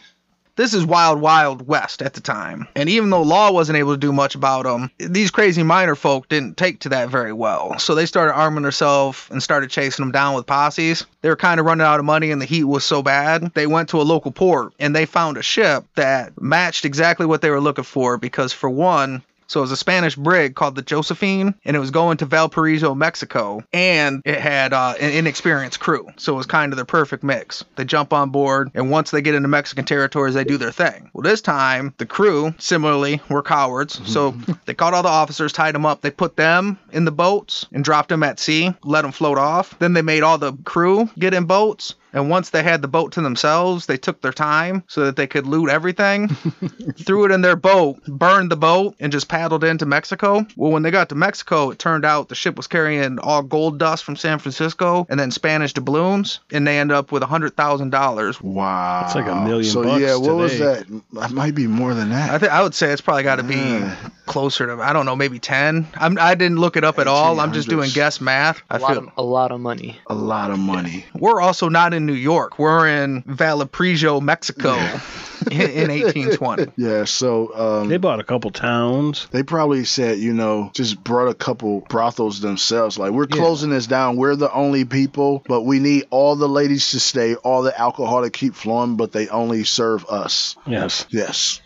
This 0.61 0.75
is 0.75 0.85
wild, 0.85 1.23
wild 1.23 1.67
west 1.67 2.03
at 2.03 2.13
the 2.13 2.21
time. 2.21 2.69
And 2.77 2.87
even 2.91 3.09
though 3.09 3.23
law 3.23 3.51
wasn't 3.51 3.79
able 3.79 3.95
to 3.95 3.99
do 3.99 4.13
much 4.13 4.35
about 4.35 4.65
them, 4.65 4.91
these 4.99 5.31
crazy 5.31 5.63
miner 5.63 5.95
folk 5.95 6.29
didn't 6.29 6.59
take 6.59 6.81
to 6.81 6.91
that 6.91 7.09
very 7.09 7.33
well. 7.33 7.79
So 7.79 7.95
they 7.95 8.05
started 8.05 8.35
arming 8.35 8.65
themselves 8.65 9.27
and 9.31 9.43
started 9.43 9.71
chasing 9.71 10.05
them 10.05 10.13
down 10.13 10.35
with 10.35 10.45
posses. 10.45 11.07
They 11.23 11.31
were 11.31 11.37
kind 11.37 11.61
of 11.61 11.67
running 11.67 11.87
out 11.87 11.99
of 11.99 12.05
money 12.05 12.31
and 12.31 12.43
the 12.43 12.47
heat 12.47 12.65
was 12.65 12.85
so 12.85 13.03
bad. 13.03 13.55
They 13.55 13.67
went 13.67 13.89
to 13.91 14.03
a 14.03 14.03
local 14.03 14.33
port 14.33 14.75
and 14.79 14.95
they 14.95 15.07
found 15.07 15.39
a 15.39 15.43
ship 15.43 15.87
that 15.95 16.39
matched 16.39 16.85
exactly 16.85 17.25
what 17.25 17.41
they 17.41 17.51
were 17.51 17.61
looking 17.61 17.85
for 17.85 18.19
because, 18.19 18.53
for 18.53 18.69
one, 18.69 19.23
so 19.51 19.59
it 19.59 19.63
was 19.63 19.73
a 19.73 19.77
Spanish 19.77 20.15
brig 20.15 20.55
called 20.55 20.77
the 20.77 20.83
Josephine, 20.83 21.57
and 21.65 21.77
it 21.77 21.81
was 21.81 21.91
going 21.91 22.19
to 22.19 22.25
Valparaiso, 22.25 22.95
Mexico, 22.95 23.65
and 23.73 24.23
it 24.25 24.39
had 24.39 24.73
uh, 24.73 24.95
an 25.01 25.11
inexperienced 25.11 25.81
crew. 25.81 26.07
So 26.19 26.35
it 26.35 26.37
was 26.37 26.47
kind 26.47 26.73
of 26.73 26.77
the 26.77 26.85
perfect 26.85 27.25
mix. 27.25 27.65
They 27.75 27.85
jump 27.85 28.13
on 28.13 28.31
board, 28.31 28.71
and 28.75 28.93
once 28.93 29.11
they 29.11 29.23
get 29.23 29.35
into 29.35 29.49
Mexican 29.49 29.85
territories, 29.85 30.35
they 30.35 30.45
do 30.45 30.57
their 30.57 30.71
thing. 30.71 31.11
Well, 31.13 31.23
this 31.23 31.41
time 31.41 31.95
the 31.99 32.07
crew, 32.07 32.55
similarly, 32.59 33.21
were 33.29 33.43
cowards. 33.43 34.01
So 34.11 34.35
they 34.67 34.75
caught 34.75 34.93
all 34.93 35.05
the 35.05 35.09
officers, 35.09 35.53
tied 35.53 35.75
them 35.75 35.87
up. 35.87 36.01
They 36.01 36.11
put 36.11 36.37
them 36.37 36.79
in 36.93 37.05
the 37.05 37.13
boats 37.13 37.67
and 37.73 37.85
dropped 37.85 38.09
them 38.09 38.25
at 38.25 38.41
sea, 38.41 38.75
let 38.83 39.03
them 39.03 39.13
float 39.13 39.39
off. 39.39 39.79
Then 39.79 39.93
they 39.93 40.03
made 40.03 40.25
all 40.25 40.37
the 40.37 40.53
crew 40.65 41.09
get 41.17 41.33
in 41.33 41.45
boats. 41.45 41.95
And 42.13 42.29
once 42.31 42.51
they 42.51 42.63
had 42.63 42.83
the 42.83 42.89
boat 42.89 43.13
to 43.13 43.21
themselves, 43.21 43.87
they 43.87 43.97
took 43.97 44.21
their 44.21 44.33
time 44.33 44.83
so 44.89 45.05
that 45.05 45.17
they 45.17 45.27
could 45.27 45.47
loot 45.47 45.71
everything, 45.71 46.29
threw 46.99 47.25
it 47.25 47.31
in 47.31 47.41
their 47.41 47.57
boat, 47.57 48.03
burned 48.07 48.51
the 48.51 48.57
boat, 48.57 48.97
and 49.01 49.13
just 49.13 49.29
paddled 49.29 49.65
into 49.65 49.87
Mexico. 49.87 50.47
Well, 50.57 50.73
when 50.73 50.83
they 50.83 50.91
got 50.91 51.09
to 51.11 51.15
Mexico, 51.15 51.71
it 51.71 51.79
turned 51.79 52.05
out 52.05 52.29
the 52.29 52.35
ship 52.35 52.57
was 52.57 52.67
carrying 52.67 53.19
all 53.19 53.43
gold 53.43 53.79
dust 53.79 54.05
from 54.05 54.17
San 54.17 54.39
Francisco 54.39 55.07
and 55.09 55.19
then 55.21 55.31
Spanish 55.31 55.73
doubloons, 55.73 56.41
and 56.51 56.67
they 56.67 56.79
ended 56.79 56.97
up 56.97 57.13
with 57.13 57.23
$100,000. 57.23 58.41
Wow. 58.43 59.03
It's 59.05 59.15
like 59.15 59.27
a 59.27 59.35
million 59.37 59.71
So 59.71 59.83
bucks 59.83 60.01
yeah, 60.03 60.17
what 60.17 60.37
was 60.37 60.59
that? 60.59 60.87
That 61.13 61.31
might 61.31 61.55
be 61.55 61.67
more 61.67 61.95
than 61.95 62.11
that. 62.11 62.31
I, 62.35 62.39
th- 62.39 62.51
I 62.51 62.63
would 62.63 62.75
say 62.75 62.91
it's 62.93 63.01
probably 63.01 63.23
got 63.23 63.37
to 63.37 63.43
be 63.43 63.55
Yeah. 63.55 63.97
Closer 64.31 64.67
to, 64.67 64.83
I 64.83 64.93
don't 64.93 65.05
know, 65.07 65.17
maybe 65.17 65.39
10. 65.39 65.87
I'm, 65.95 66.19
I 66.19 66.35
didn't 66.35 66.59
look 66.59 66.77
it 66.77 66.85
up 66.85 66.99
at 66.99 67.07
all. 67.07 67.41
I'm 67.41 67.53
just 67.53 67.69
doing 67.69 67.91
guess 67.91 68.21
math. 68.21 68.63
I 68.71 68.77
A 68.77 68.79
lot, 68.79 68.89
feel 68.95 68.99
of, 69.05 69.11
a 69.17 69.23
lot 69.23 69.53
of 69.53 69.61
money. 69.61 69.99
a 70.07 70.15
lot 70.15 70.51
of 70.51 70.59
money. 70.59 71.05
we're 71.15 71.41
also 71.41 71.69
not 71.69 71.93
in 71.93 72.07
New 72.07 72.15
York. 72.15 72.59
We're 72.59 72.89
in 72.89 73.23
Valparaiso, 73.27 74.21
Mexico 74.21 74.77
in, 75.51 75.61
in 75.61 75.89
1820. 75.89 76.73
Yeah. 76.77 77.05
So 77.05 77.55
um, 77.55 77.89
They 77.89 77.97
bought 77.97 78.21
a 78.21 78.25
couple 78.25 78.51
towns. 78.51 79.29
They 79.31 79.43
probably 79.43 79.85
said, 79.85 80.19
you 80.19 80.33
know, 80.33 80.71
just 80.75 81.03
brought 81.03 81.29
a 81.29 81.35
couple 81.35 81.81
brothels 81.83 82.41
themselves. 82.41 82.99
Like, 82.99 83.13
we're 83.13 83.27
closing 83.27 83.71
this 83.71 83.87
down. 83.87 84.17
We're 84.17 84.37
the 84.37 84.53
only 84.53 84.85
people, 84.85 85.43
but 85.47 85.63
we 85.63 85.79
need 85.79 86.05
all 86.11 86.37
the 86.37 86.49
ladies 86.49 86.91
to 86.93 87.01
stay, 87.01 87.35
all 87.35 87.63
the 87.63 87.79
alcohol 87.79 88.23
to 88.23 88.31
keep 88.31 88.55
flowing, 88.55 88.97
but 88.97 89.13
they 89.13 89.29
only 89.29 89.65
serve 89.65 90.07
us. 90.07 90.57
Yes. 90.67 91.07
Yes. 91.11 91.61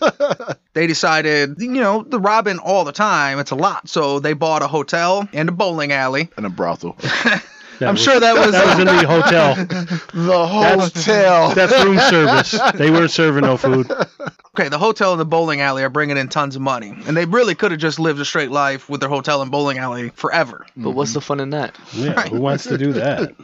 they 0.72 0.86
decided, 0.86 1.56
you 1.58 1.70
know, 1.72 2.02
the 2.02 2.20
robbing 2.20 2.58
all 2.58 2.84
the 2.84 2.92
time, 2.92 3.38
it's 3.38 3.50
a 3.50 3.56
lot. 3.56 3.88
So 3.88 4.20
they 4.20 4.32
bought 4.32 4.62
a 4.62 4.68
hotel 4.68 5.28
and 5.32 5.48
a 5.48 5.52
bowling 5.52 5.92
alley. 5.92 6.30
And 6.36 6.46
a 6.46 6.50
brothel. 6.50 6.96
That 7.78 7.88
I'm 7.88 7.94
was- 7.94 8.02
sure 8.02 8.18
that 8.20 8.34
was, 8.34 8.52
That 8.52 8.66
was 8.66 8.78
in 8.78 8.86
the 8.86 9.06
hotel. 9.06 9.54
the 10.14 10.46
hotel. 10.46 11.54
That's 11.54 11.84
room 11.84 11.98
service. 11.98 12.58
They 12.78 12.90
weren't 12.90 13.10
serving 13.10 13.42
no 13.44 13.56
food. 13.56 13.90
okay. 14.54 14.68
The 14.68 14.78
hotel 14.78 15.12
and 15.12 15.20
the 15.20 15.24
bowling 15.26 15.60
alley 15.60 15.82
are 15.82 15.90
bringing 15.90 16.16
in 16.16 16.28
tons 16.28 16.56
of 16.56 16.62
money, 16.62 16.94
and 17.06 17.16
they 17.16 17.24
really 17.26 17.54
could 17.54 17.70
have 17.72 17.80
just 17.80 17.98
lived 17.98 18.20
a 18.20 18.24
straight 18.24 18.50
life 18.50 18.88
with 18.88 19.00
their 19.00 19.08
hotel 19.10 19.42
and 19.42 19.50
bowling 19.50 19.78
alley 19.78 20.08
forever. 20.10 20.66
But 20.76 20.90
what's 20.92 21.12
the 21.12 21.20
fun 21.20 21.40
in 21.40 21.50
that? 21.50 21.76
Yeah, 21.92 22.28
who 22.28 22.40
wants 22.40 22.64
to 22.64 22.78
do 22.78 22.92
that? 22.94 23.34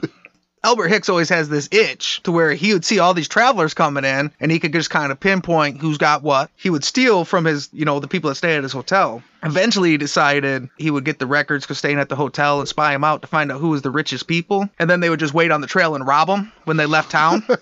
Albert 0.64 0.88
Hicks 0.88 1.08
always 1.08 1.28
has 1.30 1.48
this 1.48 1.68
itch 1.72 2.22
to 2.22 2.30
where 2.30 2.52
he 2.54 2.72
would 2.72 2.84
see 2.84 3.00
all 3.00 3.14
these 3.14 3.26
travelers 3.26 3.74
coming 3.74 4.04
in 4.04 4.30
and 4.38 4.52
he 4.52 4.60
could 4.60 4.72
just 4.72 4.90
kind 4.90 5.10
of 5.10 5.18
pinpoint 5.18 5.80
who's 5.80 5.98
got 5.98 6.22
what. 6.22 6.50
He 6.56 6.70
would 6.70 6.84
steal 6.84 7.24
from 7.24 7.44
his, 7.44 7.68
you 7.72 7.84
know, 7.84 7.98
the 7.98 8.06
people 8.06 8.28
that 8.28 8.36
stay 8.36 8.56
at 8.56 8.62
his 8.62 8.70
hotel. 8.72 9.24
Eventually, 9.42 9.90
he 9.90 9.96
decided 9.96 10.68
he 10.76 10.90
would 10.90 11.04
get 11.04 11.18
the 11.18 11.26
records 11.26 11.64
because 11.64 11.78
staying 11.78 11.98
at 11.98 12.08
the 12.08 12.16
hotel 12.16 12.60
and 12.60 12.68
spy 12.68 12.94
him 12.94 13.04
out 13.04 13.22
to 13.22 13.28
find 13.28 13.50
out 13.50 13.60
who 13.60 13.70
was 13.70 13.82
the 13.82 13.90
richest 13.90 14.26
people. 14.26 14.68
And 14.78 14.88
then 14.88 15.00
they 15.00 15.10
would 15.10 15.20
just 15.20 15.34
wait 15.34 15.50
on 15.50 15.60
the 15.60 15.66
trail 15.66 15.94
and 15.94 16.06
rob 16.06 16.28
them 16.28 16.52
when 16.64 16.76
they 16.76 16.86
left 16.86 17.10
town. 17.10 17.44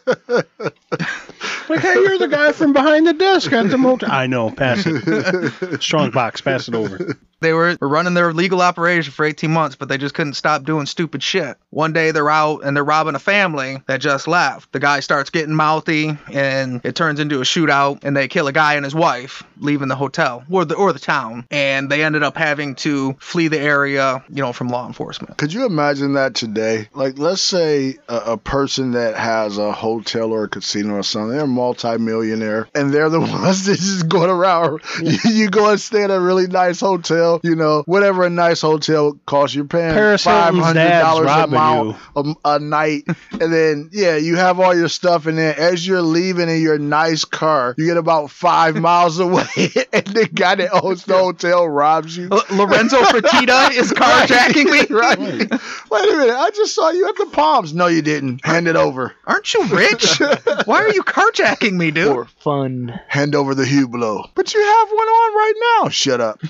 Like, 1.71 1.81
hey, 1.81 1.95
you're 1.95 2.19
the 2.19 2.27
guy 2.27 2.51
from 2.51 2.73
behind 2.73 3.07
the 3.07 3.13
desk 3.13 3.53
at 3.53 3.71
the 3.71 3.79
motel. 3.79 4.11
I 4.11 4.27
know. 4.27 4.51
Pass 4.51 4.83
it. 4.87 5.81
Strong 5.83 6.11
box. 6.11 6.41
Pass 6.41 6.67
it 6.67 6.75
over. 6.75 7.17
They 7.39 7.53
were 7.53 7.77
were 7.81 7.89
running 7.89 8.15
their 8.15 8.35
legal 8.35 8.61
operation 8.61 9.13
for 9.13 9.25
18 9.25 9.51
months, 9.51 9.77
but 9.77 9.89
they 9.89 9.97
just 9.97 10.15
couldn't 10.15 10.35
stop 10.35 10.65
doing 10.65 10.85
stupid 10.85 11.23
shit. 11.23 11.57
One 11.71 11.93
day 11.93 12.11
they're 12.11 12.29
out 12.29 12.65
and 12.65 12.77
they're 12.77 12.85
robbing 12.85 13.15
a 13.15 13.21
family 13.21 13.81
that 13.87 14.01
just 14.01 14.29
left. 14.29 14.73
The 14.73 14.81
guy 14.81 15.01
starts 15.01 15.31
getting 15.31 15.55
mouthy 15.55 16.19
and 16.33 16.85
it 16.85 16.97
turns 16.97 17.21
into 17.21 17.39
a 17.39 17.45
shootout 17.45 18.01
and 18.03 18.17
they 18.17 18.29
kill 18.29 18.49
a 18.49 18.53
guy 18.53 18.75
and 18.75 18.85
his 18.85 18.95
wife 18.95 19.43
leaving 19.59 19.89
the 19.89 19.97
hotel 19.97 20.45
or 20.51 20.65
the 20.65 20.75
or 20.75 20.93
the 20.93 20.99
town 20.99 21.47
and 21.51 21.70
they 21.89 22.05
ended 22.05 22.23
up 22.23 22.37
having 22.37 22.75
to 22.77 23.15
flee 23.21 23.49
the 23.49 23.61
area, 23.61 24.25
you 24.29 24.43
know, 24.43 24.53
from 24.53 24.69
law 24.69 24.87
enforcement. 24.87 25.37
Could 25.37 25.53
you 25.53 25.67
imagine 25.67 26.15
that 26.15 26.35
today? 26.35 26.89
Like, 26.95 27.19
let's 27.19 27.43
say 27.43 27.99
a, 28.09 28.17
a 28.17 28.37
person 28.37 28.93
that 28.93 29.17
has 29.17 29.59
a 29.59 29.73
hotel 29.73 30.33
or 30.33 30.45
a 30.45 30.49
casino 30.49 30.95
or 30.95 31.03
something, 31.03 31.31
they're 31.31 31.45
a 31.45 31.47
multimillionaire, 31.47 32.69
and 32.75 32.93
they're 32.93 33.09
the 33.09 33.21
ones 33.21 33.67
that 33.67 33.77
just 33.77 34.09
going 34.09 34.31
around. 34.31 34.81
You, 35.03 35.19
you 35.33 35.51
go 35.51 35.71
and 35.71 35.81
stay 35.81 36.05
at 36.05 36.11
a 36.11 36.21
really 36.21 36.47
nice 36.47 36.81
hotel, 36.81 37.41
you 37.43 37.57
know, 37.57 37.83
whatever 37.87 38.25
a 38.25 38.31
nice 38.31 38.61
hotel 38.61 39.19
costs. 39.27 39.55
You're 39.55 39.65
paying 39.65 39.95
Paris 39.95 40.25
five 40.25 40.55
Hilton's 40.55 40.65
hundred 40.65 40.81
dad's 40.81 41.05
dollars 41.05 41.25
a, 41.25 41.29
robbing 41.29 41.55
mile, 41.55 41.99
a, 42.17 42.35
a 42.45 42.59
night, 42.59 43.05
and 43.33 43.53
then 43.53 43.91
yeah, 43.93 44.17
you 44.17 44.37
have 44.37 44.61
all 44.61 44.77
your 44.77 44.89
stuff, 44.89 45.27
and 45.27 45.39
then 45.39 45.55
as 45.57 45.87
you're 45.87 46.03
leaving 46.03 46.49
in 46.49 46.61
your 46.61 46.79
nice 46.79 47.25
car, 47.25 47.75
you 47.79 47.87
get 47.87 47.97
about 47.97 48.31
five 48.31 48.77
miles 48.77 49.19
away, 49.19 49.45
and 49.93 50.07
the 50.07 50.29
guy 50.33 50.55
that 50.55 50.71
owns 50.83 51.05
the 51.05 51.17
hotel 51.17 51.60
robs 51.65 52.17
you. 52.17 52.29
L- 52.31 52.45
Lorenzo 52.51 52.97
Fertitta 53.03 53.71
is 53.73 53.93
carjacking 53.93 54.71
me. 54.71 54.81
Right. 54.91 55.19
Wait 55.19 56.09
a 56.09 56.17
minute. 56.17 56.35
I 56.37 56.51
just 56.51 56.75
saw 56.75 56.91
you 56.91 57.09
at 57.09 57.17
the 57.17 57.27
Palms. 57.27 57.73
No, 57.75 57.87
you 57.87 58.03
didn't. 58.03 58.45
Hand 58.45 58.67
it 58.69 58.77
over. 58.77 59.15
Aren't 59.27 59.53
you 59.55 59.65
rich? 59.67 60.19
Why 60.65 60.83
are 60.83 60.93
you 60.93 61.03
carjacking 61.03 61.73
me, 61.73 61.91
dude? 61.91 62.07
For 62.09 62.25
fun. 62.43 63.01
Hand 63.09 63.35
over 63.35 63.55
the 63.55 63.65
Hublot. 63.65 64.31
But 64.35 64.53
you 64.53 64.61
have 64.61 64.89
one 64.91 65.09
on 65.09 65.35
right 65.35 65.81
now. 65.83 65.89
Shut 65.91 66.21
up. 66.21 66.41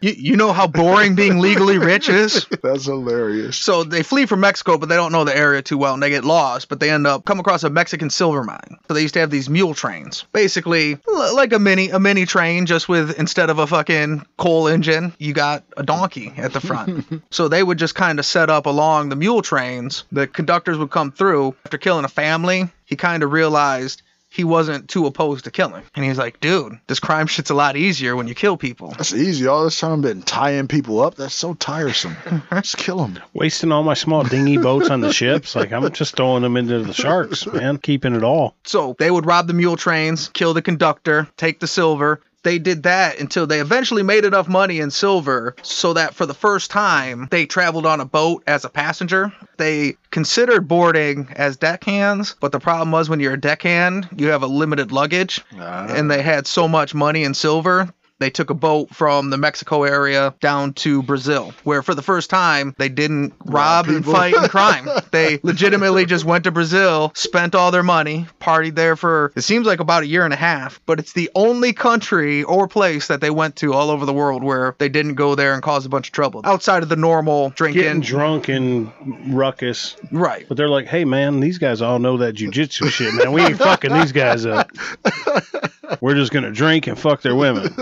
You, 0.00 0.12
you 0.16 0.36
know 0.36 0.52
how 0.52 0.66
boring 0.66 1.14
being 1.14 1.38
legally 1.38 1.78
rich 1.78 2.08
is? 2.08 2.46
That's 2.62 2.84
hilarious. 2.86 3.56
So 3.56 3.84
they 3.84 4.02
flee 4.02 4.26
from 4.26 4.40
Mexico, 4.40 4.76
but 4.78 4.88
they 4.88 4.96
don't 4.96 5.12
know 5.12 5.24
the 5.24 5.36
area 5.36 5.62
too 5.62 5.78
well, 5.78 5.94
and 5.94 6.02
they 6.02 6.10
get 6.10 6.24
lost. 6.24 6.68
But 6.68 6.80
they 6.80 6.90
end 6.90 7.06
up 7.06 7.24
come 7.24 7.40
across 7.40 7.64
a 7.64 7.70
Mexican 7.70 8.10
silver 8.10 8.42
mine. 8.44 8.78
So 8.88 8.94
they 8.94 9.02
used 9.02 9.14
to 9.14 9.20
have 9.20 9.30
these 9.30 9.48
mule 9.48 9.74
trains, 9.74 10.24
basically 10.32 10.98
l- 11.08 11.36
like 11.36 11.52
a 11.52 11.58
mini 11.58 11.90
a 11.90 11.98
mini 12.00 12.26
train, 12.26 12.66
just 12.66 12.88
with 12.88 13.18
instead 13.18 13.50
of 13.50 13.58
a 13.58 13.66
fucking 13.66 14.05
coal 14.36 14.68
engine, 14.68 15.12
you 15.18 15.32
got 15.32 15.64
a 15.76 15.82
donkey 15.82 16.32
at 16.36 16.52
the 16.52 16.60
front. 16.60 17.22
so 17.30 17.48
they 17.48 17.62
would 17.62 17.78
just 17.78 17.94
kind 17.94 18.18
of 18.18 18.26
set 18.26 18.50
up 18.50 18.66
along 18.66 19.08
the 19.08 19.16
mule 19.16 19.42
trains. 19.42 20.04
The 20.12 20.26
conductors 20.26 20.78
would 20.78 20.90
come 20.90 21.12
through 21.12 21.54
after 21.64 21.78
killing 21.78 22.04
a 22.04 22.08
family. 22.08 22.68
He 22.84 22.96
kind 22.96 23.22
of 23.22 23.32
realized. 23.32 24.02
He 24.28 24.44
wasn't 24.44 24.90
too 24.90 25.06
opposed 25.06 25.44
to 25.44 25.50
killing. 25.50 25.82
And 25.94 26.04
he's 26.04 26.18
like, 26.18 26.40
dude, 26.40 26.78
this 26.88 27.00
crime 27.00 27.26
shit's 27.26 27.48
a 27.48 27.54
lot 27.54 27.74
easier 27.74 28.14
when 28.16 28.28
you 28.28 28.34
kill 28.34 28.58
people. 28.58 28.90
That's 28.90 29.14
easy. 29.14 29.46
All 29.46 29.64
this 29.64 29.80
time 29.80 29.92
I've 29.92 30.02
been 30.02 30.22
tying 30.22 30.68
people 30.68 31.00
up. 31.00 31.14
That's 31.14 31.34
so 31.34 31.54
tiresome. 31.54 32.16
Just 32.52 32.76
kill 32.76 32.98
them. 32.98 33.18
Wasting 33.32 33.72
all 33.72 33.82
my 33.82 33.94
small 33.94 34.24
dinghy 34.24 34.58
boats 34.58 34.90
on 34.90 35.00
the 35.00 35.12
ships. 35.12 35.56
Like, 35.56 35.72
I'm 35.72 35.90
just 35.92 36.16
throwing 36.16 36.42
them 36.42 36.58
into 36.58 36.82
the 36.82 36.92
sharks, 36.92 37.46
man. 37.46 37.78
Keeping 37.78 38.14
it 38.14 38.24
all. 38.24 38.54
So 38.64 38.94
they 38.98 39.10
would 39.10 39.24
rob 39.24 39.46
the 39.46 39.54
mule 39.54 39.76
trains, 39.76 40.28
kill 40.28 40.52
the 40.52 40.60
conductor, 40.60 41.28
take 41.38 41.60
the 41.60 41.68
silver. 41.68 42.20
They 42.46 42.60
did 42.60 42.84
that 42.84 43.18
until 43.18 43.48
they 43.48 43.58
eventually 43.58 44.04
made 44.04 44.24
enough 44.24 44.46
money 44.46 44.78
in 44.78 44.92
silver 44.92 45.56
so 45.62 45.94
that 45.94 46.14
for 46.14 46.26
the 46.26 46.32
first 46.32 46.70
time 46.70 47.26
they 47.28 47.44
traveled 47.44 47.86
on 47.86 47.98
a 47.98 48.04
boat 48.04 48.44
as 48.46 48.64
a 48.64 48.68
passenger. 48.68 49.32
They 49.56 49.96
considered 50.12 50.68
boarding 50.68 51.26
as 51.34 51.56
deckhands, 51.56 52.36
but 52.38 52.52
the 52.52 52.60
problem 52.60 52.92
was 52.92 53.08
when 53.08 53.18
you're 53.18 53.32
a 53.32 53.40
deckhand, 53.40 54.08
you 54.16 54.28
have 54.28 54.44
a 54.44 54.46
limited 54.46 54.92
luggage, 54.92 55.44
ah. 55.58 55.88
and 55.88 56.08
they 56.08 56.22
had 56.22 56.46
so 56.46 56.68
much 56.68 56.94
money 56.94 57.24
in 57.24 57.34
silver. 57.34 57.92
They 58.18 58.30
took 58.30 58.50
a 58.50 58.54
boat 58.54 58.94
from 58.94 59.30
the 59.30 59.36
Mexico 59.36 59.84
area 59.84 60.34
down 60.40 60.72
to 60.74 61.02
Brazil, 61.02 61.52
where 61.64 61.82
for 61.82 61.94
the 61.94 62.02
first 62.02 62.30
time 62.30 62.74
they 62.78 62.88
didn't 62.88 63.34
rob 63.44 63.88
and 63.88 64.04
fight 64.04 64.34
and 64.34 64.48
crime. 64.50 64.88
They 65.10 65.38
legitimately 65.42 66.04
just 66.04 66.24
went 66.24 66.44
to 66.44 66.50
Brazil, 66.50 67.12
spent 67.14 67.54
all 67.54 67.70
their 67.70 67.82
money, 67.82 68.26
partied 68.40 68.74
there 68.74 68.96
for 68.96 69.32
it 69.34 69.42
seems 69.42 69.66
like 69.66 69.80
about 69.80 70.02
a 70.02 70.06
year 70.06 70.24
and 70.24 70.32
a 70.32 70.36
half. 70.36 70.80
But 70.84 70.98
it's 70.98 71.12
the 71.12 71.30
only 71.34 71.72
country 71.72 72.42
or 72.42 72.68
place 72.68 73.06
that 73.08 73.20
they 73.20 73.30
went 73.30 73.56
to 73.56 73.72
all 73.72 73.90
over 73.90 74.04
the 74.04 74.12
world 74.12 74.42
where 74.42 74.74
they 74.78 74.88
didn't 74.88 75.14
go 75.14 75.34
there 75.34 75.54
and 75.54 75.62
cause 75.62 75.86
a 75.86 75.88
bunch 75.88 76.08
of 76.08 76.12
trouble 76.12 76.42
outside 76.44 76.82
of 76.82 76.88
the 76.88 76.96
normal 76.96 77.50
drinking. 77.50 77.82
Getting 77.82 78.00
drunk 78.00 78.48
and 78.48 78.90
ruckus. 79.34 79.96
Right. 80.10 80.46
But 80.48 80.56
they're 80.56 80.68
like, 80.68 80.86
hey, 80.86 81.04
man, 81.04 81.40
these 81.40 81.58
guys 81.58 81.80
all 81.80 81.98
know 81.98 82.18
that 82.18 82.34
jujitsu 82.34 82.88
shit, 82.88 83.14
man. 83.14 83.32
We 83.32 83.42
ain't 83.42 83.58
fucking 83.58 83.92
these 83.92 84.12
guys 84.12 84.44
up. 84.44 84.70
We're 86.00 86.14
just 86.14 86.32
to 86.44 86.52
drink 86.52 86.86
and 86.86 86.98
fuck 86.98 87.22
their 87.22 87.34
women. 87.34 87.74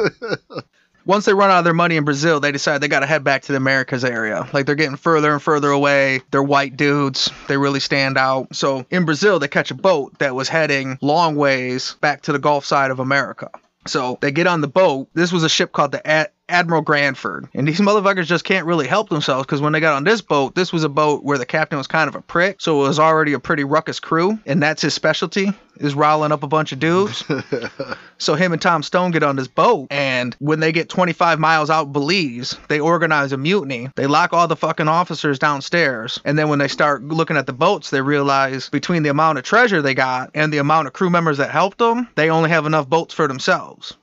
once 1.07 1.25
they 1.25 1.35
run 1.35 1.51
out 1.51 1.59
of 1.59 1.65
their 1.65 1.75
money 1.75 1.97
in 1.97 2.05
Brazil, 2.05 2.41
they 2.41 2.53
decide 2.53 2.81
they 2.81 2.89
got 2.89 3.01
to 3.01 3.07
head 3.07 3.25
back 3.25 3.43
to 3.43 3.53
the 3.53 3.57
Americas 3.57 4.05
area. 4.05 4.49
Like 4.53 4.67
they're 4.67 4.75
getting 4.75 4.97
further 4.97 5.33
and 5.33 5.43
further 5.43 5.71
away. 5.71 6.23
They're 6.31 6.43
white 6.43 6.77
dudes. 6.77 7.31
They 7.49 7.57
really 7.57 7.81
stand 7.81 8.17
out. 8.17 8.55
So 8.55 8.87
in 8.91 9.05
Brazil, 9.05 9.39
they 9.39 9.49
catch 9.49 9.71
a 9.71 9.75
boat 9.75 10.19
that 10.19 10.35
was 10.35 10.49
heading 10.49 10.99
long 11.01 11.37
ways 11.37 11.97
back 12.01 12.23
to 12.23 12.33
the 12.33 12.39
Gulf 12.39 12.65
side 12.65 12.91
of 12.91 13.01
America. 13.01 13.51
So 13.87 14.19
they 14.21 14.33
get 14.33 14.47
on 14.47 14.61
the 14.61 14.69
boat. 14.69 15.09
This 15.13 15.33
was 15.33 15.45
a 15.45 15.49
ship 15.49 15.73
called 15.73 15.93
the 15.93 16.07
Admiral 16.49 16.83
Granford. 16.83 17.49
And 17.55 17.67
these 17.67 17.81
motherfuckers 17.81 18.27
just 18.27 18.45
can't 18.45 18.67
really 18.67 18.87
help 18.87 19.09
themselves 19.09 19.47
because 19.47 19.61
when 19.61 19.73
they 19.73 19.81
got 19.81 19.95
on 19.95 20.05
this 20.05 20.21
boat, 20.21 20.55
this 20.55 20.73
was 20.73 20.85
a 20.85 20.89
boat 20.89 21.25
where 21.25 21.39
the 21.39 21.47
captain 21.47 21.79
was 21.79 21.87
kind 21.87 22.09
of 22.09 22.15
a 22.15 22.21
prick. 22.21 22.61
So 22.61 22.85
it 22.85 22.89
was 22.89 22.99
already 22.99 23.33
a 23.33 23.39
pretty 23.39 23.65
ruckus 23.65 23.99
crew. 23.99 24.39
And 24.45 24.63
that's 24.63 24.83
his 24.83 24.93
specialty, 24.93 25.53
is 25.77 25.95
riling 25.95 26.33
up 26.33 26.43
a 26.43 26.47
bunch 26.47 26.73
of 26.73 26.79
dudes. 26.79 27.25
so 28.19 28.35
him 28.35 28.53
and 28.53 28.61
Tom 28.61 28.83
Stone 28.83 29.13
get 29.13 29.23
on 29.23 29.37
this 29.37 29.49
boat. 29.49 29.89
And 29.91 30.37
when 30.39 30.61
they 30.61 30.73
get 30.73 30.89
25 30.89 31.39
miles 31.39 31.71
out 31.71 31.93
Belize, 31.93 32.57
they 32.69 32.81
organize 32.81 33.33
a 33.33 33.39
mutiny. 33.39 33.89
They 33.97 34.07
lock 34.07 34.33
all 34.33 34.47
the 34.47 34.57
fucking 34.57 34.89
officers 34.89 35.39
downstairs. 35.39 36.21
And 36.25 36.39
then 36.39 36.49
when 36.49 36.59
they 36.59 36.69
start 36.69 37.03
looking 37.03 37.39
at 37.39 37.47
the 37.47 37.53
boats, 37.53 37.91
they 37.91 38.03
realize 38.03 38.69
between 38.69 39.03
the 39.03 39.11
amount 39.11 39.39
of 39.39 39.45
treasure 39.45 39.81
they 39.81 39.95
got 39.95 40.31
and 40.35 40.53
the 40.53 40.59
amount 40.59 40.89
of 40.89 40.93
crew 40.93 41.11
members 41.11 41.39
that 41.39 41.51
helped 41.51 41.79
them, 41.79 42.09
they 42.17 42.29
only 42.29 42.51
have 42.51 42.67
enough 42.67 42.89
boats 42.89 43.15
for 43.15 43.27
themselves. 43.27 43.97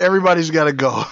Everybody's 0.00 0.50
got 0.50 0.64
to 0.64 0.72
go. 0.72 1.04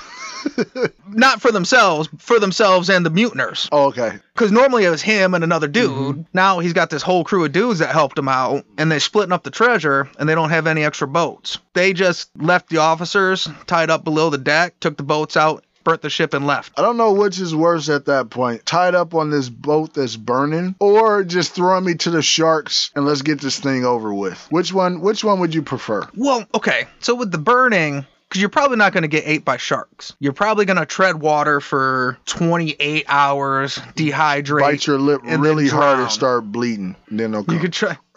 Not 1.09 1.41
for 1.41 1.53
themselves, 1.53 2.09
for 2.19 2.39
themselves 2.41 2.91
and 2.91 3.07
the 3.07 3.11
mutineers. 3.11 3.69
Oh, 3.71 3.87
okay. 3.89 4.19
Because 4.35 4.51
normally 4.51 4.85
it 4.85 4.91
was 4.91 5.03
him 5.03 5.35
and 5.35 5.45
another 5.45 5.69
dude. 5.69 5.91
Mm-hmm. 5.91 6.23
Now 6.33 6.59
he's 6.59 6.73
got 6.73 6.91
this 6.91 7.03
whole 7.03 7.25
crew 7.25 7.45
of 7.45 7.53
dudes 7.53 7.79
that 7.79 7.91
helped 7.91 8.19
him 8.19 8.29
out, 8.29 8.65
and 8.79 8.91
they're 8.91 9.01
splitting 9.01 9.33
up 9.33 9.43
the 9.43 9.51
treasure, 9.51 10.09
and 10.19 10.29
they 10.29 10.35
don't 10.35 10.51
have 10.51 10.67
any 10.67 10.85
extra 10.85 11.07
boats. 11.07 11.59
They 11.75 11.93
just 11.93 12.31
left 12.37 12.69
the 12.69 12.79
officers 12.79 13.49
tied 13.67 13.91
up 13.91 14.05
below 14.05 14.31
the 14.31 14.39
deck, 14.39 14.81
took 14.81 14.97
the 14.97 15.03
boats 15.03 15.37
out, 15.37 15.65
burnt 15.85 16.03
the 16.03 16.11
ship, 16.11 16.35
and 16.35 16.47
left. 16.47 16.73
I 16.79 16.83
don't 16.83 16.97
know 16.97 17.13
which 17.13 17.41
is 17.41 17.55
worse 17.55 17.89
at 17.89 18.07
that 18.07 18.31
point. 18.31 18.65
Tied 18.67 18.95
up 18.95 19.15
on 19.15 19.31
this 19.31 19.49
boat 19.49 19.95
that's 19.95 20.17
burning 20.17 20.75
or 20.79 21.25
just 21.25 21.53
throwing 21.53 21.85
me 21.85 21.95
to 21.97 22.11
the 22.11 22.23
sharks 22.23 22.91
and 22.95 23.05
let's 23.05 23.23
get 23.23 23.41
this 23.41 23.59
thing 23.59 23.85
over 23.85 24.13
with. 24.13 24.47
Which 24.51 24.73
one 24.73 25.01
which 25.01 25.25
one 25.25 25.41
would 25.41 25.55
you 25.55 25.63
prefer? 25.63 26.09
Well, 26.15 26.47
okay. 26.55 26.87
So 27.01 27.15
with 27.15 27.31
the 27.31 27.39
burning, 27.39 28.07
because 28.29 28.41
you're 28.41 28.49
probably 28.49 28.79
not 28.79 28.95
going 28.95 29.03
to 29.03 29.09
get 29.09 29.25
ate 29.27 29.45
by 29.45 29.59
sharks. 29.59 30.15
You're 30.19 30.33
probably 30.33 30.65
going 30.65 30.79
to 30.79 30.87
tread 30.87 31.21
water 31.21 31.61
for 31.61 32.17
28 32.25 33.05
hours, 33.07 33.77
dehydrate. 33.77 34.61
Bite 34.61 34.87
your 34.87 34.99
lip 34.99 35.21
really 35.23 35.69
hard 35.69 35.99
and 35.99 36.11
start 36.11 36.51
bleeding. 36.51 36.97
Then 37.11 37.33
they'll 37.33 37.45
come. 37.45 37.57
You 37.57 37.61
could 37.61 37.75
try. 37.75 37.99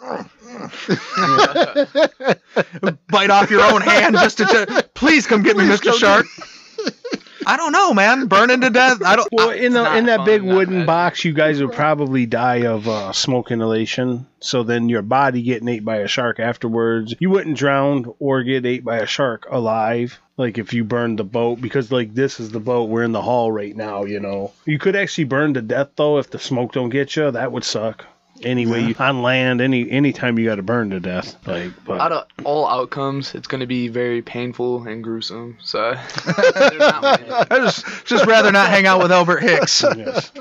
Bite 3.08 3.28
off 3.30 3.50
your 3.50 3.62
own 3.62 3.82
hand 3.82 4.16
just 4.16 4.38
to. 4.38 4.46
to 4.46 4.88
please 4.94 5.26
come 5.26 5.42
get 5.42 5.54
me, 5.56 5.64
Mr. 5.64 5.92
Shark. 5.92 6.24
I 7.46 7.56
don't 7.56 7.70
know, 7.70 7.94
man. 7.94 8.26
Burning 8.26 8.60
to 8.62 8.70
death. 8.70 9.02
I 9.04 9.14
don't. 9.14 9.28
Well, 9.30 9.50
in 9.50 9.72
the 9.72 9.96
in 9.96 10.06
that 10.06 10.24
big 10.24 10.42
wooden 10.42 10.80
bad. 10.80 10.86
box, 10.86 11.24
you 11.24 11.32
guys 11.32 11.62
would 11.62 11.72
probably 11.72 12.26
die 12.26 12.66
of 12.66 12.88
uh, 12.88 13.12
smoke 13.12 13.52
inhalation. 13.52 14.26
So 14.40 14.64
then 14.64 14.88
your 14.88 15.02
body 15.02 15.42
getting 15.42 15.68
ate 15.68 15.84
by 15.84 15.98
a 15.98 16.08
shark 16.08 16.40
afterwards. 16.40 17.14
You 17.20 17.30
wouldn't 17.30 17.56
drown 17.56 18.12
or 18.18 18.42
get 18.42 18.66
ate 18.66 18.84
by 18.84 18.98
a 18.98 19.06
shark 19.06 19.46
alive. 19.48 20.20
Like 20.36 20.58
if 20.58 20.74
you 20.74 20.82
burned 20.82 21.20
the 21.20 21.24
boat, 21.24 21.60
because 21.60 21.92
like 21.92 22.12
this 22.14 22.40
is 22.40 22.50
the 22.50 22.60
boat 22.60 22.90
we're 22.90 23.04
in 23.04 23.12
the 23.12 23.22
hall 23.22 23.52
right 23.52 23.74
now. 23.74 24.04
You 24.04 24.18
know, 24.18 24.52
you 24.64 24.80
could 24.80 24.96
actually 24.96 25.24
burn 25.24 25.54
to 25.54 25.62
death 25.62 25.90
though 25.94 26.18
if 26.18 26.28
the 26.30 26.40
smoke 26.40 26.72
don't 26.72 26.90
get 26.90 27.14
you. 27.14 27.30
That 27.30 27.52
would 27.52 27.64
suck. 27.64 28.04
Anyway, 28.42 28.82
you, 28.84 28.94
on 28.98 29.22
land, 29.22 29.60
any 29.60 29.90
anytime 29.90 30.38
you 30.38 30.44
got 30.44 30.56
to 30.56 30.62
burn 30.62 30.90
to 30.90 31.00
death. 31.00 31.36
Like, 31.46 31.72
but 31.84 32.00
Out 32.00 32.12
of 32.12 32.26
all 32.44 32.66
outcomes, 32.68 33.34
it's 33.34 33.46
gonna 33.46 33.66
be 33.66 33.88
very 33.88 34.22
painful 34.22 34.86
and 34.86 35.02
gruesome. 35.02 35.56
So 35.62 35.94
there's 36.24 36.78
not 36.78 37.02
many. 37.02 37.30
I 37.30 37.44
just 37.58 38.06
just 38.06 38.26
rather 38.26 38.52
not 38.52 38.68
hang 38.68 38.86
out 38.86 39.02
with 39.02 39.12
Albert 39.12 39.42
Hicks. 39.42 39.82
yes. 39.96 40.32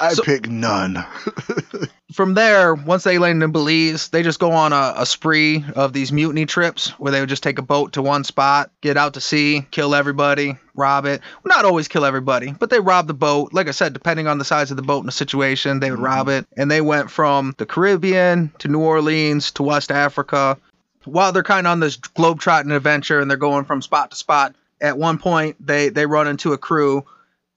I 0.00 0.14
So- 0.14 0.22
pick 0.22 0.48
none. 0.48 1.04
From 2.12 2.32
there, 2.32 2.74
once 2.74 3.04
they 3.04 3.18
land 3.18 3.42
in 3.42 3.52
Belize, 3.52 4.08
they 4.08 4.22
just 4.22 4.40
go 4.40 4.52
on 4.52 4.72
a, 4.72 4.94
a 4.96 5.04
spree 5.04 5.62
of 5.76 5.92
these 5.92 6.10
mutiny 6.10 6.46
trips 6.46 6.88
where 6.98 7.12
they 7.12 7.20
would 7.20 7.28
just 7.28 7.42
take 7.42 7.58
a 7.58 7.62
boat 7.62 7.92
to 7.92 8.02
one 8.02 8.24
spot, 8.24 8.70
get 8.80 8.96
out 8.96 9.14
to 9.14 9.20
sea, 9.20 9.66
kill 9.70 9.94
everybody, 9.94 10.56
rob 10.74 11.04
it. 11.04 11.20
Well, 11.44 11.54
not 11.54 11.66
always 11.66 11.86
kill 11.86 12.06
everybody, 12.06 12.52
but 12.52 12.70
they 12.70 12.80
rob 12.80 13.08
the 13.08 13.14
boat. 13.14 13.52
Like 13.52 13.68
I 13.68 13.72
said, 13.72 13.92
depending 13.92 14.26
on 14.26 14.38
the 14.38 14.44
size 14.44 14.70
of 14.70 14.78
the 14.78 14.82
boat 14.82 15.00
and 15.00 15.08
the 15.08 15.12
situation, 15.12 15.80
they 15.80 15.90
would 15.90 16.00
rob 16.00 16.28
mm-hmm. 16.28 16.38
it. 16.38 16.46
And 16.56 16.70
they 16.70 16.80
went 16.80 17.10
from 17.10 17.54
the 17.58 17.66
Caribbean 17.66 18.52
to 18.60 18.68
New 18.68 18.80
Orleans 18.80 19.50
to 19.52 19.62
West 19.62 19.90
Africa. 19.92 20.56
While 21.04 21.32
they're 21.32 21.42
kind 21.42 21.66
of 21.66 21.72
on 21.72 21.80
this 21.80 21.98
globetrotting 21.98 22.74
adventure 22.74 23.20
and 23.20 23.30
they're 23.30 23.36
going 23.36 23.66
from 23.66 23.82
spot 23.82 24.12
to 24.12 24.16
spot, 24.16 24.56
at 24.80 24.98
one 24.98 25.18
point 25.18 25.56
they 25.64 25.88
they 25.88 26.06
run 26.06 26.28
into 26.28 26.52
a 26.52 26.58
crew 26.58 27.04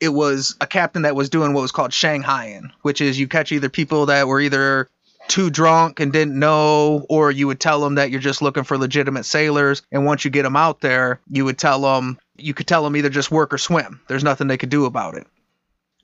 it 0.01 0.09
was 0.09 0.55
a 0.59 0.67
captain 0.67 1.03
that 1.03 1.15
was 1.15 1.29
doing 1.29 1.53
what 1.53 1.61
was 1.61 1.71
called 1.71 1.91
Shanghaiing, 1.91 2.71
which 2.81 2.99
is 2.99 3.19
you 3.19 3.27
catch 3.27 3.51
either 3.51 3.69
people 3.69 4.07
that 4.07 4.27
were 4.27 4.41
either 4.41 4.89
too 5.27 5.51
drunk 5.51 5.99
and 5.99 6.11
didn't 6.11 6.37
know, 6.37 7.05
or 7.07 7.29
you 7.29 7.45
would 7.45 7.59
tell 7.59 7.79
them 7.79 7.95
that 7.95 8.09
you're 8.09 8.19
just 8.19 8.41
looking 8.41 8.63
for 8.63 8.77
legitimate 8.77 9.25
sailors. 9.25 9.83
And 9.91 10.03
once 10.03 10.25
you 10.25 10.31
get 10.31 10.41
them 10.41 10.55
out 10.55 10.81
there, 10.81 11.21
you 11.29 11.45
would 11.45 11.59
tell 11.59 11.79
them, 11.79 12.19
you 12.35 12.55
could 12.55 12.67
tell 12.67 12.83
them 12.83 12.97
either 12.97 13.09
just 13.09 13.29
work 13.29 13.53
or 13.53 13.59
swim. 13.59 14.01
There's 14.07 14.23
nothing 14.23 14.47
they 14.47 14.57
could 14.57 14.69
do 14.69 14.85
about 14.85 15.15
it. 15.15 15.27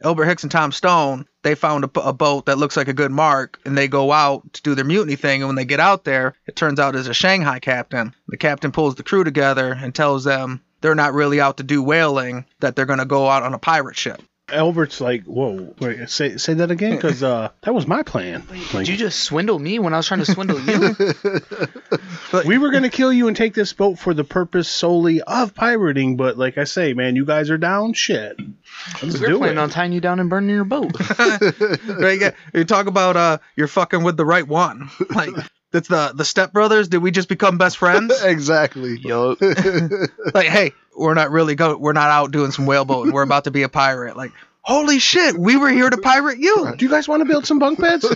Albert 0.03 0.25
Hicks 0.25 0.43
and 0.43 0.51
Tom 0.51 0.71
Stone, 0.71 1.25
they 1.41 1.55
found 1.55 1.83
a, 1.83 1.99
a 2.01 2.13
boat 2.13 2.45
that 2.45 2.59
looks 2.59 2.77
like 2.77 2.87
a 2.87 2.93
good 2.93 3.11
mark, 3.11 3.59
and 3.65 3.75
they 3.75 3.87
go 3.87 4.11
out 4.11 4.53
to 4.53 4.61
do 4.61 4.75
their 4.75 4.85
mutiny 4.85 5.15
thing. 5.15 5.41
And 5.41 5.49
when 5.49 5.55
they 5.55 5.65
get 5.65 5.79
out 5.79 6.03
there, 6.03 6.35
it 6.45 6.55
turns 6.55 6.79
out 6.79 6.95
it's 6.95 7.07
a 7.07 7.15
Shanghai 7.15 7.57
captain. 7.57 8.13
The 8.27 8.37
captain 8.37 8.71
pulls 8.71 8.93
the 8.93 9.01
crew 9.01 9.23
together 9.23 9.71
and 9.73 9.95
tells 9.95 10.23
them 10.23 10.61
they're 10.87 10.95
not 10.95 11.13
really 11.13 11.41
out 11.41 11.57
to 11.57 11.63
do 11.63 11.83
whaling, 11.83 12.45
that 12.61 12.77
they're 12.77 12.85
going 12.85 12.99
to 12.99 13.05
go 13.05 13.27
out 13.27 13.43
on 13.43 13.53
a 13.53 13.59
pirate 13.59 13.97
ship. 13.97 14.21
Albert's 14.49 15.01
like, 15.01 15.25
whoa, 15.25 15.75
wait, 15.81 16.09
say 16.09 16.37
say 16.37 16.53
that 16.53 16.71
again, 16.71 16.95
because 16.95 17.21
uh, 17.21 17.49
that 17.63 17.73
was 17.73 17.85
my 17.85 18.03
plan. 18.03 18.47
Like, 18.49 18.85
Did 18.85 18.87
you 18.87 18.95
just 18.95 19.19
swindle 19.19 19.59
me 19.59 19.77
when 19.77 19.93
I 19.93 19.97
was 19.97 20.07
trying 20.07 20.23
to 20.23 20.25
swindle 20.25 20.61
you? 20.61 20.95
we 22.45 22.57
were 22.57 22.71
gonna 22.71 22.89
kill 22.89 23.11
you 23.11 23.27
and 23.27 23.35
take 23.35 23.53
this 23.53 23.73
boat 23.73 23.99
for 23.99 24.13
the 24.13 24.23
purpose 24.23 24.69
solely 24.69 25.21
of 25.21 25.53
pirating, 25.53 26.15
but 26.15 26.37
like 26.37 26.57
I 26.57 26.63
say, 26.63 26.93
man, 26.93 27.17
you 27.17 27.25
guys 27.25 27.49
are 27.49 27.57
down. 27.57 27.91
Shit, 27.91 28.39
let's 29.03 29.19
We're 29.19 29.27
do 29.27 29.37
planning 29.39 29.57
it. 29.57 29.61
on 29.61 29.69
tying 29.69 29.91
you 29.91 29.99
down 29.99 30.21
and 30.21 30.29
burning 30.29 30.55
your 30.55 30.63
boat. 30.63 30.97
right? 31.19 32.21
You, 32.21 32.31
you 32.53 32.63
talk 32.63 32.87
about 32.87 33.17
uh, 33.17 33.39
you're 33.57 33.67
fucking 33.67 34.01
with 34.01 34.15
the 34.15 34.25
right 34.25 34.47
one. 34.47 34.89
Like 35.09 35.35
that's 35.71 35.87
the 35.87 36.13
the 36.15 36.25
Step 36.25 36.53
Brothers. 36.53 36.87
Did 36.87 36.99
we 36.99 37.11
just 37.11 37.29
become 37.29 37.57
best 37.57 37.77
friends? 37.77 38.21
exactly. 38.23 38.97
Yo, 38.99 39.35
like, 40.33 40.47
hey, 40.47 40.73
we're 40.95 41.13
not 41.13 41.31
really 41.31 41.55
go. 41.55 41.77
We're 41.77 41.93
not 41.93 42.09
out 42.09 42.31
doing 42.31 42.51
some 42.51 42.65
whaleboating. 42.65 43.11
We're 43.11 43.23
about 43.23 43.45
to 43.45 43.51
be 43.51 43.63
a 43.63 43.69
pirate. 43.69 44.15
Like, 44.15 44.31
holy 44.61 44.99
shit, 44.99 45.37
we 45.37 45.57
were 45.57 45.69
here 45.69 45.89
to 45.89 45.97
pirate 45.97 46.39
you. 46.39 46.73
do 46.77 46.85
you 46.85 46.91
guys 46.91 47.07
want 47.07 47.21
to 47.21 47.25
build 47.25 47.45
some 47.45 47.59
bunk 47.59 47.79
beds? 47.79 48.05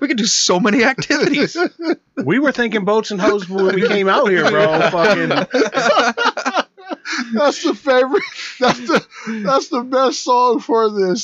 We 0.00 0.08
could 0.08 0.16
do 0.16 0.26
so 0.26 0.58
many 0.58 0.82
activities. 0.84 1.56
we 2.16 2.38
were 2.38 2.52
thinking 2.52 2.84
boats 2.84 3.10
and 3.10 3.20
hoes 3.20 3.48
when 3.48 3.74
we 3.74 3.86
came 3.86 4.08
out 4.08 4.28
here, 4.28 4.50
bro. 4.50 4.90
Fucking 4.90 6.61
That's 7.34 7.62
the 7.62 7.74
favorite. 7.74 8.22
That's 8.60 8.78
the 8.80 9.06
that's 9.44 9.68
the 9.68 9.82
best 9.82 10.22
song 10.22 10.60
for 10.60 10.90
this 10.90 11.22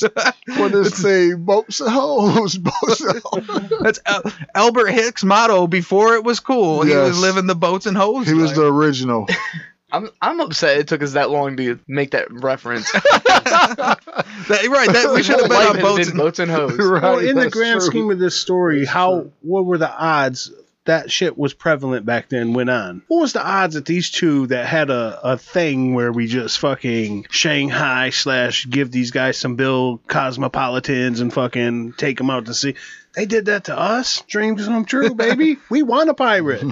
for 0.55 0.69
this 0.69 1.01
thing. 1.01 1.43
Boats 1.45 1.79
and 1.79 1.89
hoes, 1.89 2.57
boats 2.57 3.01
and 3.01 3.21
hoes. 3.23 3.73
That's 3.81 3.99
Al- 4.05 4.23
Albert 4.55 4.87
Hicks' 4.91 5.23
motto 5.23 5.67
before 5.67 6.15
it 6.15 6.23
was 6.23 6.39
cool. 6.39 6.83
He 6.83 6.95
was 6.95 7.19
living 7.19 7.47
the 7.47 7.55
boats 7.55 7.85
and 7.85 7.95
hoes. 7.97 8.27
He 8.27 8.33
was 8.33 8.53
the 8.55 8.65
original. 8.65 9.27
I'm 9.91 10.09
I'm 10.21 10.39
upset 10.39 10.77
it 10.77 10.87
took 10.87 11.01
us 11.01 11.13
that 11.13 11.31
long 11.31 11.57
to 11.57 11.79
make 11.87 12.11
that 12.11 12.31
reference. 12.31 12.91
That- 12.91 14.67
right. 14.69 14.91
That 14.91 15.11
we 15.13 15.23
should 15.23 15.39
have 15.39 15.49
been 15.49 15.57
on 15.57 15.81
boats. 15.81 16.09
and, 16.09 16.17
boats 16.17 16.39
and 16.39 16.51
hoes. 16.51 16.77
Right, 16.77 17.01
well, 17.01 17.19
in 17.19 17.35
the 17.35 17.49
grand 17.49 17.79
true. 17.79 17.89
scheme 17.89 18.11
of 18.11 18.19
this 18.19 18.35
story, 18.35 18.85
how 18.85 19.31
what 19.41 19.65
were 19.65 19.77
the 19.77 19.89
odds 19.91 20.51
that 20.89 21.11
shit 21.11 21.37
was 21.37 21.53
prevalent 21.53 22.03
back 22.05 22.29
then 22.29 22.53
went 22.53 22.69
on? 22.69 23.03
What 23.07 23.21
was 23.21 23.33
the 23.33 23.45
odds 23.45 23.75
that 23.75 23.85
these 23.85 24.09
two 24.09 24.47
that 24.47 24.65
had 24.65 24.89
a, 24.89 25.19
a 25.23 25.37
thing 25.37 25.93
where 25.93 26.11
we 26.11 26.25
just 26.25 26.57
fucking 26.59 27.27
Shanghai 27.29 28.09
slash 28.09 28.67
give 28.67 28.91
these 28.91 29.11
guys 29.11 29.37
some 29.37 29.55
bill 29.55 30.01
cosmopolitans 30.07 31.19
and 31.19 31.31
fucking 31.31 31.93
take 31.93 32.17
them 32.17 32.31
out 32.31 32.47
to 32.47 32.55
sea? 32.55 32.73
They 33.13 33.27
did 33.27 33.45
that 33.45 33.65
to 33.65 33.77
us. 33.77 34.21
Dreams 34.27 34.65
come 34.65 34.85
true, 34.85 35.13
baby. 35.13 35.57
we 35.69 35.83
want 35.83 36.09
a 36.09 36.13
pirate. 36.15 36.63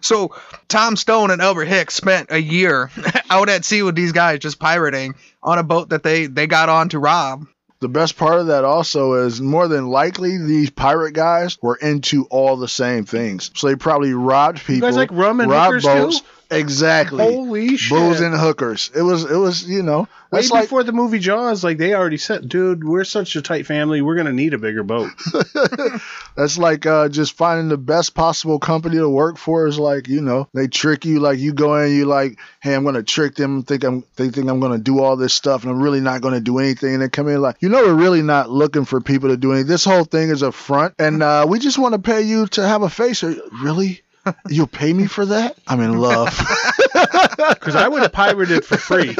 So 0.00 0.34
Tom 0.68 0.96
Stone 0.96 1.30
and 1.30 1.42
Albert 1.42 1.66
Hicks 1.66 1.94
spent 1.94 2.30
a 2.30 2.40
year 2.40 2.90
out 3.30 3.48
at 3.50 3.64
sea 3.64 3.82
with 3.82 3.94
these 3.94 4.12
guys 4.12 4.38
just 4.38 4.58
pirating 4.58 5.14
on 5.42 5.58
a 5.58 5.62
boat 5.62 5.90
that 5.90 6.02
they 6.02 6.26
they 6.26 6.46
got 6.46 6.68
on 6.70 6.88
to 6.90 6.98
rob. 6.98 7.46
The 7.80 7.88
best 7.88 8.16
part 8.16 8.40
of 8.40 8.48
that 8.48 8.64
also 8.64 9.12
is 9.24 9.40
more 9.40 9.68
than 9.68 9.88
likely 9.88 10.36
these 10.36 10.70
pirate 10.70 11.12
guys 11.12 11.56
were 11.62 11.76
into 11.76 12.24
all 12.24 12.56
the 12.56 12.66
same 12.66 13.04
things. 13.04 13.52
So 13.54 13.68
they 13.68 13.76
probably 13.76 14.14
robbed 14.14 14.64
people. 14.64 14.88
guys 14.88 14.96
like 14.96 15.12
rum 15.12 15.40
and 15.40 15.50
robbed 15.50 15.82
boats. 15.84 16.20
too? 16.20 16.26
Exactly. 16.50 17.22
Holy 17.24 17.76
shit. 17.76 17.98
Booze 17.98 18.20
and 18.20 18.34
hookers. 18.34 18.90
It 18.94 19.02
was 19.02 19.24
it 19.24 19.36
was, 19.36 19.68
you 19.68 19.82
know, 19.82 20.08
Way 20.30 20.46
like 20.50 20.64
before 20.64 20.82
the 20.82 20.92
movie 20.92 21.18
Jaws, 21.18 21.62
like 21.64 21.76
they 21.78 21.94
already 21.94 22.16
said, 22.16 22.48
dude, 22.48 22.84
we're 22.84 23.04
such 23.04 23.36
a 23.36 23.42
tight 23.42 23.66
family, 23.66 24.00
we're 24.00 24.16
gonna 24.16 24.32
need 24.32 24.54
a 24.54 24.58
bigger 24.58 24.82
boat. 24.82 25.10
That's 26.36 26.56
like 26.58 26.86
uh, 26.86 27.08
just 27.08 27.36
finding 27.36 27.68
the 27.68 27.76
best 27.76 28.14
possible 28.14 28.58
company 28.58 28.96
to 28.96 29.08
work 29.08 29.36
for. 29.36 29.66
Is 29.66 29.78
like 29.78 30.08
you 30.08 30.20
know 30.20 30.48
they 30.54 30.68
trick 30.68 31.04
you. 31.04 31.20
Like 31.20 31.38
you 31.38 31.52
go 31.52 31.76
in, 31.76 31.92
you 31.94 32.04
like, 32.06 32.38
hey, 32.60 32.74
I'm 32.74 32.84
gonna 32.84 33.02
trick 33.02 33.34
them. 33.34 33.62
Think 33.62 33.84
I'm 33.84 34.04
they 34.16 34.30
think 34.30 34.48
I'm 34.48 34.60
gonna 34.60 34.78
do 34.78 35.00
all 35.00 35.16
this 35.16 35.34
stuff, 35.34 35.62
and 35.64 35.72
I'm 35.72 35.82
really 35.82 36.00
not 36.00 36.20
gonna 36.20 36.40
do 36.40 36.58
anything. 36.58 36.94
And 36.94 37.02
they 37.02 37.08
come 37.08 37.28
in 37.28 37.40
like, 37.40 37.56
you 37.60 37.68
know, 37.68 37.82
we're 37.84 37.94
really 37.94 38.22
not 38.22 38.50
looking 38.50 38.84
for 38.84 39.00
people 39.00 39.30
to 39.30 39.36
do 39.36 39.52
anything. 39.52 39.68
This 39.68 39.84
whole 39.84 40.04
thing 40.04 40.30
is 40.30 40.42
a 40.42 40.52
front, 40.52 40.94
and 40.98 41.22
uh, 41.22 41.46
we 41.48 41.58
just 41.58 41.78
want 41.78 41.94
to 41.94 41.98
pay 42.00 42.22
you 42.22 42.46
to 42.48 42.66
have 42.66 42.82
a 42.82 42.90
face. 42.90 43.22
Are- 43.22 43.34
Really? 43.62 44.02
You'll 44.48 44.66
pay 44.66 44.92
me 44.92 45.06
for 45.06 45.26
that? 45.26 45.56
I'm 45.66 45.80
in 45.80 45.98
love. 45.98 46.28
Because 47.38 47.76
I 47.76 47.86
would 47.86 48.02
have 48.02 48.12
pirated 48.12 48.64
for 48.64 48.76
free. 48.76 49.14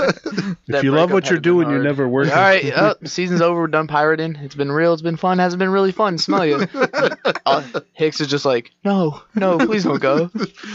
If 0.68 0.82
you 0.82 0.90
love 0.90 1.12
what 1.12 1.30
you're 1.30 1.38
doing, 1.38 1.70
you're 1.70 1.82
never 1.82 2.08
working. 2.08 2.32
All 2.32 2.38
right, 2.38 2.64
uh, 2.72 2.94
season's 3.04 3.40
over. 3.40 3.60
We're 3.60 3.66
done 3.68 3.86
pirating. 3.86 4.36
It's 4.36 4.54
been 4.54 4.72
real. 4.72 4.92
It's 4.92 5.02
been 5.02 5.16
fun. 5.16 5.38
Hasn't 5.38 5.58
been 5.58 5.70
really 5.70 5.92
fun. 5.92 6.18
Smell 6.18 6.44
you. 6.44 6.66
uh, 7.46 7.62
Hicks 7.92 8.20
is 8.20 8.26
just 8.26 8.44
like, 8.44 8.72
no, 8.84 9.22
no, 9.34 9.58
please 9.58 9.84
don't 9.84 10.00
go. 10.00 10.30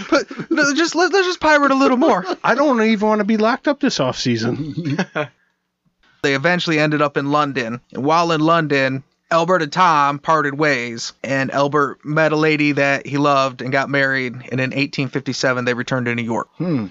But 0.10 0.52
no, 0.52 0.74
just 0.74 0.96
let, 0.96 1.12
let's 1.12 1.28
just 1.28 1.40
pirate 1.40 1.72
a 1.72 1.76
little 1.76 1.98
more. 1.98 2.26
I 2.44 2.56
don't 2.56 2.82
even 2.82 3.08
want 3.08 3.20
to 3.20 3.26
be 3.26 3.38
locked 3.38 3.68
up 3.68 3.80
this 3.80 4.00
off 4.00 4.18
season. 4.18 4.98
They 6.24 6.36
eventually 6.36 6.80
ended 6.80 7.02
up 7.02 7.18
in 7.18 7.32
London. 7.32 7.82
And 7.92 8.06
while 8.06 8.32
in 8.32 8.40
London, 8.40 9.04
Albert 9.34 9.64
and 9.64 9.72
Tom 9.74 10.20
parted 10.20 10.54
ways, 10.58 11.12
and 11.24 11.52
Albert 11.52 12.06
met 12.06 12.32
a 12.32 12.36
lady 12.38 12.72
that 12.74 13.06
he 13.06 13.18
loved 13.18 13.62
and 13.62 13.72
got 13.72 13.90
married. 13.90 14.34
And 14.34 14.62
in 14.62 14.70
1857, 14.70 15.66
they 15.66 15.74
returned 15.74 16.06
to 16.06 16.16
New 16.16 16.24
York. 16.24 16.48
hmm. 16.58 16.86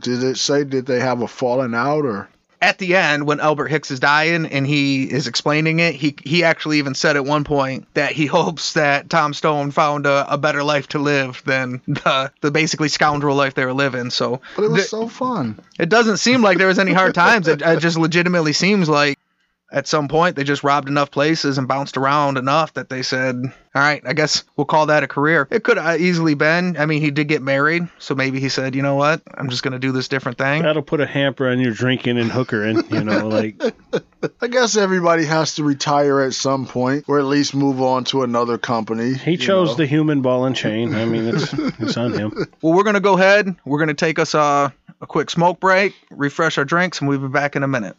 Did 0.00 0.22
it 0.22 0.38
say 0.38 0.64
did 0.64 0.86
they 0.86 1.00
have 1.00 1.20
a 1.22 1.28
falling 1.28 1.74
out 1.74 2.04
or? 2.04 2.28
At 2.60 2.78
the 2.78 2.96
end, 2.96 3.24
when 3.24 3.38
Albert 3.38 3.68
Hicks 3.68 3.92
is 3.92 4.00
dying 4.00 4.44
and 4.46 4.66
he 4.66 5.04
is 5.04 5.28
explaining 5.28 5.78
it, 5.78 5.94
he 5.94 6.16
he 6.24 6.42
actually 6.42 6.78
even 6.78 6.94
said 6.94 7.14
at 7.14 7.24
one 7.24 7.44
point 7.44 7.86
that 7.94 8.10
he 8.10 8.26
hopes 8.38 8.72
that 8.72 9.08
Tom 9.08 9.32
Stone 9.32 9.70
found 9.70 10.06
a, 10.06 10.32
a 10.32 10.36
better 10.38 10.64
life 10.64 10.88
to 10.88 10.98
live 10.98 11.40
than 11.46 11.80
the 11.86 12.32
the 12.40 12.50
basically 12.50 12.88
scoundrel 12.88 13.36
life 13.36 13.54
they 13.54 13.64
were 13.64 13.72
living. 13.72 14.10
So 14.10 14.40
But 14.56 14.64
it 14.64 14.70
was 14.70 14.80
th- 14.80 14.88
so 14.88 15.06
fun. 15.06 15.56
it 15.78 15.88
doesn't 15.88 16.16
seem 16.16 16.42
like 16.42 16.58
there 16.58 16.66
was 16.66 16.80
any 16.80 16.92
hard 16.92 17.14
times. 17.14 17.46
It, 17.46 17.62
it 17.62 17.78
just 17.78 17.96
legitimately 17.96 18.52
seems 18.54 18.88
like 18.88 19.16
at 19.70 19.86
some 19.86 20.08
point 20.08 20.36
they 20.36 20.44
just 20.44 20.64
robbed 20.64 20.88
enough 20.88 21.10
places 21.10 21.58
and 21.58 21.68
bounced 21.68 21.96
around 21.96 22.38
enough 22.38 22.72
that 22.74 22.88
they 22.88 23.02
said, 23.02 23.36
"All 23.74 23.82
right, 23.82 24.02
I 24.06 24.12
guess 24.12 24.44
we'll 24.56 24.64
call 24.64 24.86
that 24.86 25.02
a 25.02 25.06
career." 25.08 25.46
It 25.50 25.62
could 25.62 25.76
have 25.76 26.00
easily 26.00 26.34
been. 26.34 26.76
I 26.78 26.86
mean, 26.86 27.02
he 27.02 27.10
did 27.10 27.28
get 27.28 27.42
married, 27.42 27.88
so 27.98 28.14
maybe 28.14 28.40
he 28.40 28.48
said, 28.48 28.74
"You 28.74 28.82
know 28.82 28.94
what? 28.94 29.20
I'm 29.34 29.48
just 29.50 29.62
gonna 29.62 29.78
do 29.78 29.92
this 29.92 30.08
different 30.08 30.38
thing." 30.38 30.62
That'll 30.62 30.82
put 30.82 31.00
a 31.00 31.06
hamper 31.06 31.48
on 31.48 31.60
your 31.60 31.72
drinking 31.72 32.18
and 32.18 32.30
hookering, 32.30 32.84
you 32.90 33.04
know, 33.04 33.28
like 33.28 33.60
I 34.40 34.48
guess 34.48 34.76
everybody 34.76 35.24
has 35.24 35.56
to 35.56 35.64
retire 35.64 36.20
at 36.20 36.32
some 36.32 36.66
point, 36.66 37.04
or 37.08 37.18
at 37.18 37.26
least 37.26 37.54
move 37.54 37.80
on 37.80 38.04
to 38.04 38.22
another 38.22 38.58
company. 38.58 39.14
he 39.14 39.36
chose 39.36 39.70
know. 39.70 39.74
the 39.74 39.86
human 39.86 40.22
ball 40.22 40.44
and 40.44 40.56
chain. 40.56 40.94
I 40.94 41.04
mean, 41.04 41.26
it's 41.28 41.52
it's 41.78 41.96
on 41.96 42.12
him. 42.12 42.32
Well, 42.60 42.72
we're 42.72 42.82
gonna 42.82 43.00
go 43.00 43.14
ahead. 43.14 43.54
We're 43.64 43.78
gonna 43.78 43.94
take 43.94 44.18
us 44.18 44.34
uh, 44.34 44.70
a 45.00 45.06
quick 45.06 45.30
smoke 45.30 45.60
break, 45.60 45.94
refresh 46.10 46.58
our 46.58 46.64
drinks, 46.64 47.00
and 47.00 47.08
we'll 47.08 47.18
be 47.18 47.28
back 47.28 47.54
in 47.54 47.62
a 47.62 47.68
minute. 47.68 47.96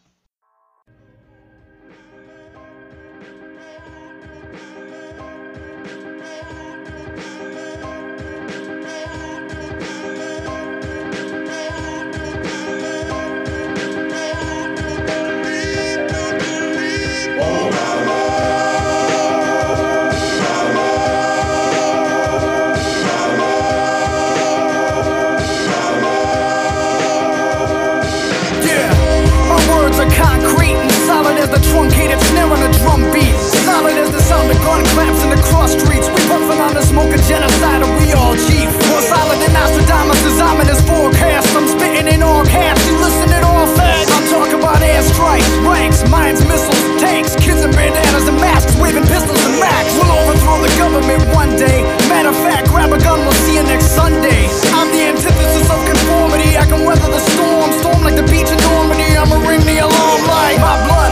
I 56.70 56.72
can 56.72 56.86
weather 56.86 57.10
the 57.10 57.18
storm, 57.18 57.72
storm 57.82 58.04
like 58.04 58.16
the 58.16 58.22
beach 58.30 58.52
in 58.52 58.58
Normandy. 58.70 59.18
I'ma 59.18 59.38
ring 59.50 59.62
the 59.62 59.80
alarm 59.80 60.22
like 60.28 60.60
my 60.62 60.86
blood. 60.86 61.09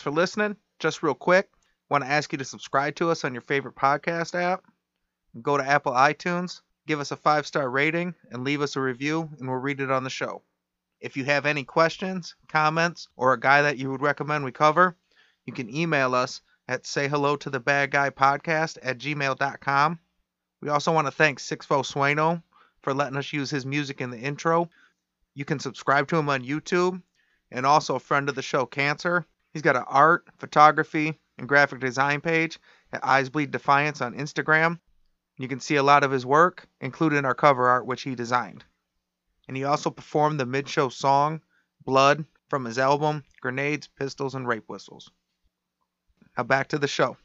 For 0.00 0.10
listening. 0.10 0.56
Just 0.78 1.02
real 1.02 1.14
quick, 1.14 1.50
want 1.90 2.04
to 2.04 2.10
ask 2.10 2.32
you 2.32 2.38
to 2.38 2.44
subscribe 2.44 2.94
to 2.96 3.10
us 3.10 3.24
on 3.24 3.34
your 3.34 3.42
favorite 3.42 3.74
podcast 3.74 4.34
app. 4.34 4.64
Go 5.42 5.56
to 5.56 5.64
Apple 5.66 5.92
iTunes, 5.92 6.60
give 6.86 7.00
us 7.00 7.10
a 7.10 7.16
five 7.16 7.46
star 7.46 7.68
rating, 7.68 8.14
and 8.30 8.44
leave 8.44 8.62
us 8.62 8.76
a 8.76 8.80
review, 8.80 9.28
and 9.38 9.48
we'll 9.48 9.58
read 9.58 9.80
it 9.80 9.90
on 9.90 10.04
the 10.04 10.10
show. 10.10 10.42
If 11.00 11.16
you 11.16 11.24
have 11.24 11.46
any 11.46 11.64
questions, 11.64 12.34
comments, 12.48 13.08
or 13.16 13.32
a 13.32 13.40
guy 13.40 13.62
that 13.62 13.78
you 13.78 13.90
would 13.90 14.02
recommend 14.02 14.44
we 14.44 14.52
cover, 14.52 14.96
you 15.46 15.52
can 15.52 15.74
email 15.74 16.14
us 16.14 16.40
at 16.66 16.86
say 16.86 17.08
hello 17.08 17.36
to 17.36 17.50
the 17.50 17.60
bad 17.60 17.90
guy 17.90 18.10
podcast 18.10 18.78
at 18.82 18.98
gmail.com. 18.98 19.98
We 20.60 20.68
also 20.68 20.92
want 20.92 21.06
to 21.06 21.12
thank 21.12 21.38
Sixfo 21.38 21.84
Sueno 21.84 22.42
for 22.80 22.92
letting 22.92 23.16
us 23.16 23.32
use 23.32 23.50
his 23.50 23.64
music 23.64 24.00
in 24.00 24.10
the 24.10 24.18
intro. 24.18 24.68
You 25.34 25.44
can 25.44 25.60
subscribe 25.60 26.08
to 26.08 26.16
him 26.16 26.28
on 26.28 26.42
YouTube 26.44 27.00
and 27.50 27.64
also 27.64 27.94
a 27.94 28.00
friend 28.00 28.28
of 28.28 28.34
the 28.34 28.42
show, 28.42 28.66
Cancer. 28.66 29.24
He's 29.52 29.62
got 29.62 29.76
an 29.76 29.84
art, 29.86 30.24
photography, 30.38 31.18
and 31.38 31.48
graphic 31.48 31.80
design 31.80 32.20
page 32.20 32.58
at 32.92 33.04
Eyes 33.04 33.28
Bleed 33.28 33.50
Defiance 33.50 34.00
on 34.00 34.14
Instagram. 34.14 34.78
You 35.38 35.48
can 35.48 35.60
see 35.60 35.76
a 35.76 35.82
lot 35.82 36.04
of 36.04 36.10
his 36.10 36.26
work, 36.26 36.66
including 36.80 37.24
our 37.24 37.34
cover 37.34 37.68
art, 37.68 37.86
which 37.86 38.02
he 38.02 38.14
designed. 38.14 38.64
And 39.46 39.56
he 39.56 39.64
also 39.64 39.90
performed 39.90 40.38
the 40.38 40.46
mid 40.46 40.68
show 40.68 40.88
song, 40.88 41.40
Blood, 41.84 42.24
from 42.50 42.64
his 42.64 42.78
album, 42.78 43.24
Grenades, 43.40 43.86
Pistols, 43.86 44.34
and 44.34 44.46
Rape 44.46 44.68
Whistles. 44.68 45.10
Now 46.36 46.44
back 46.44 46.68
to 46.68 46.78
the 46.78 46.88
show. 46.88 47.16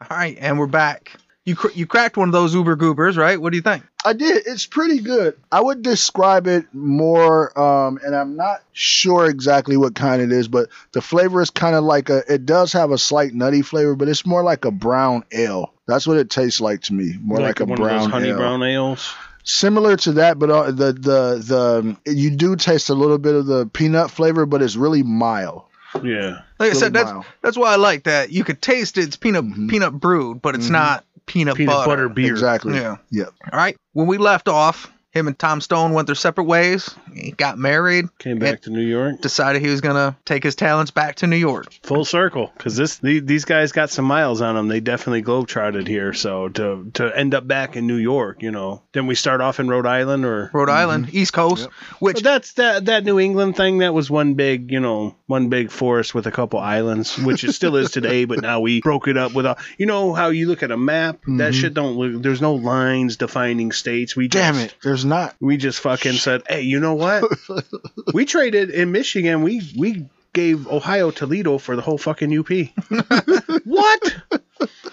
All 0.00 0.16
right, 0.16 0.36
and 0.38 0.58
we're 0.58 0.66
back. 0.66 1.12
You 1.44 1.56
cr- 1.56 1.72
you 1.74 1.86
cracked 1.86 2.16
one 2.16 2.28
of 2.28 2.32
those 2.32 2.54
Uber 2.54 2.76
Goobers, 2.76 3.16
right? 3.16 3.40
What 3.40 3.50
do 3.50 3.56
you 3.56 3.62
think? 3.62 3.82
I 4.04 4.12
did. 4.12 4.44
It's 4.46 4.64
pretty 4.64 5.00
good. 5.00 5.36
I 5.50 5.60
would 5.60 5.82
describe 5.82 6.46
it 6.46 6.66
more, 6.72 7.58
um, 7.58 7.98
and 8.04 8.14
I'm 8.14 8.36
not 8.36 8.60
sure 8.72 9.26
exactly 9.28 9.76
what 9.76 9.96
kind 9.96 10.22
it 10.22 10.30
is, 10.30 10.46
but 10.46 10.68
the 10.92 11.00
flavor 11.00 11.40
is 11.42 11.50
kind 11.50 11.74
of 11.74 11.82
like 11.82 12.10
a. 12.10 12.22
It 12.32 12.46
does 12.46 12.72
have 12.74 12.92
a 12.92 12.98
slight 12.98 13.34
nutty 13.34 13.62
flavor, 13.62 13.96
but 13.96 14.08
it's 14.08 14.24
more 14.24 14.44
like 14.44 14.64
a 14.64 14.70
brown 14.70 15.24
ale. 15.32 15.72
That's 15.86 16.06
what 16.06 16.16
it 16.16 16.30
tastes 16.30 16.60
like 16.60 16.82
to 16.82 16.94
me. 16.94 17.14
More 17.20 17.40
like, 17.40 17.58
a 17.58 17.64
one 17.64 17.76
brown 17.76 17.96
of 17.96 18.02
those 18.02 18.10
honey 18.12 18.28
ale. 18.28 18.36
brown 18.36 18.62
ales. 18.62 19.12
Similar 19.42 19.96
to 19.96 20.12
that, 20.12 20.38
but 20.38 20.48
uh, 20.48 20.70
the 20.70 20.92
the 20.92 21.96
the 22.04 22.12
you 22.14 22.30
do 22.30 22.54
taste 22.54 22.88
a 22.88 22.94
little 22.94 23.18
bit 23.18 23.34
of 23.34 23.46
the 23.46 23.66
peanut 23.66 24.12
flavor, 24.12 24.46
but 24.46 24.62
it's 24.62 24.76
really 24.76 25.02
mild. 25.02 25.64
Yeah. 26.04 26.42
Like 26.60 26.70
I 26.70 26.74
said, 26.74 26.92
that's 26.92 27.10
mild. 27.10 27.24
that's 27.42 27.56
why 27.56 27.72
I 27.72 27.76
like 27.76 28.04
that. 28.04 28.30
You 28.30 28.44
could 28.44 28.62
taste 28.62 28.96
it. 28.96 29.02
It's 29.06 29.16
peanut 29.16 29.44
Mhm. 29.44 29.68
peanut 29.68 29.92
brewed, 29.98 30.40
but 30.40 30.54
it's 30.54 30.68
Mhm. 30.68 30.72
not 30.72 31.04
peanut, 31.26 31.56
Peanut 31.56 31.72
butter. 31.74 31.90
butter 31.90 32.08
beer. 32.08 32.32
Exactly. 32.32 32.74
Yeah. 32.74 32.96
Yep. 33.10 33.28
All 33.52 33.58
right. 33.58 33.76
When 33.92 34.06
we 34.06 34.18
left 34.18 34.48
off, 34.48 34.90
him 35.12 35.28
and 35.28 35.38
Tom 35.38 35.60
Stone 35.60 35.92
went 35.92 36.06
their 36.06 36.14
separate 36.14 36.44
ways. 36.44 36.90
He 37.14 37.30
got 37.32 37.58
married. 37.58 38.06
Came 38.18 38.38
back 38.38 38.62
to 38.62 38.70
New 38.70 38.80
York. 38.84 39.20
Decided 39.20 39.62
he 39.62 39.68
was 39.68 39.80
gonna 39.80 40.16
take 40.24 40.42
his 40.42 40.54
talents 40.56 40.90
back 40.90 41.16
to 41.16 41.26
New 41.26 41.36
York. 41.36 41.72
Full 41.84 42.04
circle, 42.04 42.50
because 42.56 42.76
this 42.76 42.96
these 42.98 43.44
guys 43.44 43.72
got 43.72 43.90
some 43.90 44.04
miles 44.06 44.40
on 44.40 44.54
them. 44.54 44.68
They 44.68 44.80
definitely 44.80 45.22
globetrotted 45.22 45.86
here. 45.86 46.12
So 46.14 46.48
to 46.48 46.90
to 46.94 47.16
end 47.16 47.34
up 47.34 47.46
back 47.46 47.76
in 47.76 47.86
New 47.86 47.96
York, 47.96 48.42
you 48.42 48.50
know, 48.50 48.82
then 48.92 49.06
we 49.06 49.14
start 49.14 49.40
off 49.40 49.60
in 49.60 49.68
Rhode 49.68 49.86
Island 49.86 50.24
or. 50.24 50.50
Rhode 50.52 50.70
Island, 50.70 51.10
East 51.12 51.32
Coast, 51.32 51.68
which 51.98 52.16
But 52.16 52.24
that's 52.24 52.52
that 52.54 52.86
that 52.86 53.04
New 53.04 53.20
England 53.20 53.56
thing. 53.56 53.78
That 53.78 53.94
was 53.94 54.10
one 54.10 54.34
big, 54.34 54.70
you 54.72 54.80
know, 54.80 55.14
one 55.26 55.48
big 55.48 55.70
forest 55.70 56.14
with 56.14 56.26
a 56.26 56.30
couple 56.32 56.58
islands, 56.58 57.16
which 57.18 57.44
it 57.44 57.52
still 57.52 57.76
is 57.76 57.90
today. 57.92 58.24
But 58.24 58.40
now 58.40 58.60
we 58.60 58.80
broke 58.80 59.08
it 59.08 59.16
up 59.18 59.34
with 59.34 59.44
a. 59.46 59.56
You 59.78 59.86
know 59.86 60.14
how 60.14 60.28
you 60.28 60.48
look 60.48 60.62
at 60.62 60.70
a 60.70 60.76
map? 60.78 61.20
That 61.26 61.52
Mhm. 61.52 61.60
shit 61.60 61.74
don't 61.74 61.96
look. 61.96 62.22
There's 62.22 62.40
no 62.40 62.54
lines 62.54 63.16
defining 63.16 63.72
states. 63.72 64.16
We 64.16 64.28
Damn 64.28 64.54
just, 64.54 64.66
it. 64.66 64.74
There's 64.82 65.01
not. 65.04 65.34
We 65.40 65.56
just 65.56 65.80
fucking 65.80 66.14
said, 66.14 66.42
hey, 66.48 66.62
you 66.62 66.80
know 66.80 66.94
what? 66.94 67.24
we 68.14 68.24
traded 68.24 68.70
in 68.70 68.92
Michigan. 68.92 69.42
We 69.42 69.62
we 69.76 70.06
gave 70.32 70.66
Ohio 70.66 71.10
Toledo 71.10 71.58
for 71.58 71.76
the 71.76 71.82
whole 71.82 71.98
fucking 71.98 72.38
UP. 72.38 72.48
what? 73.64 74.14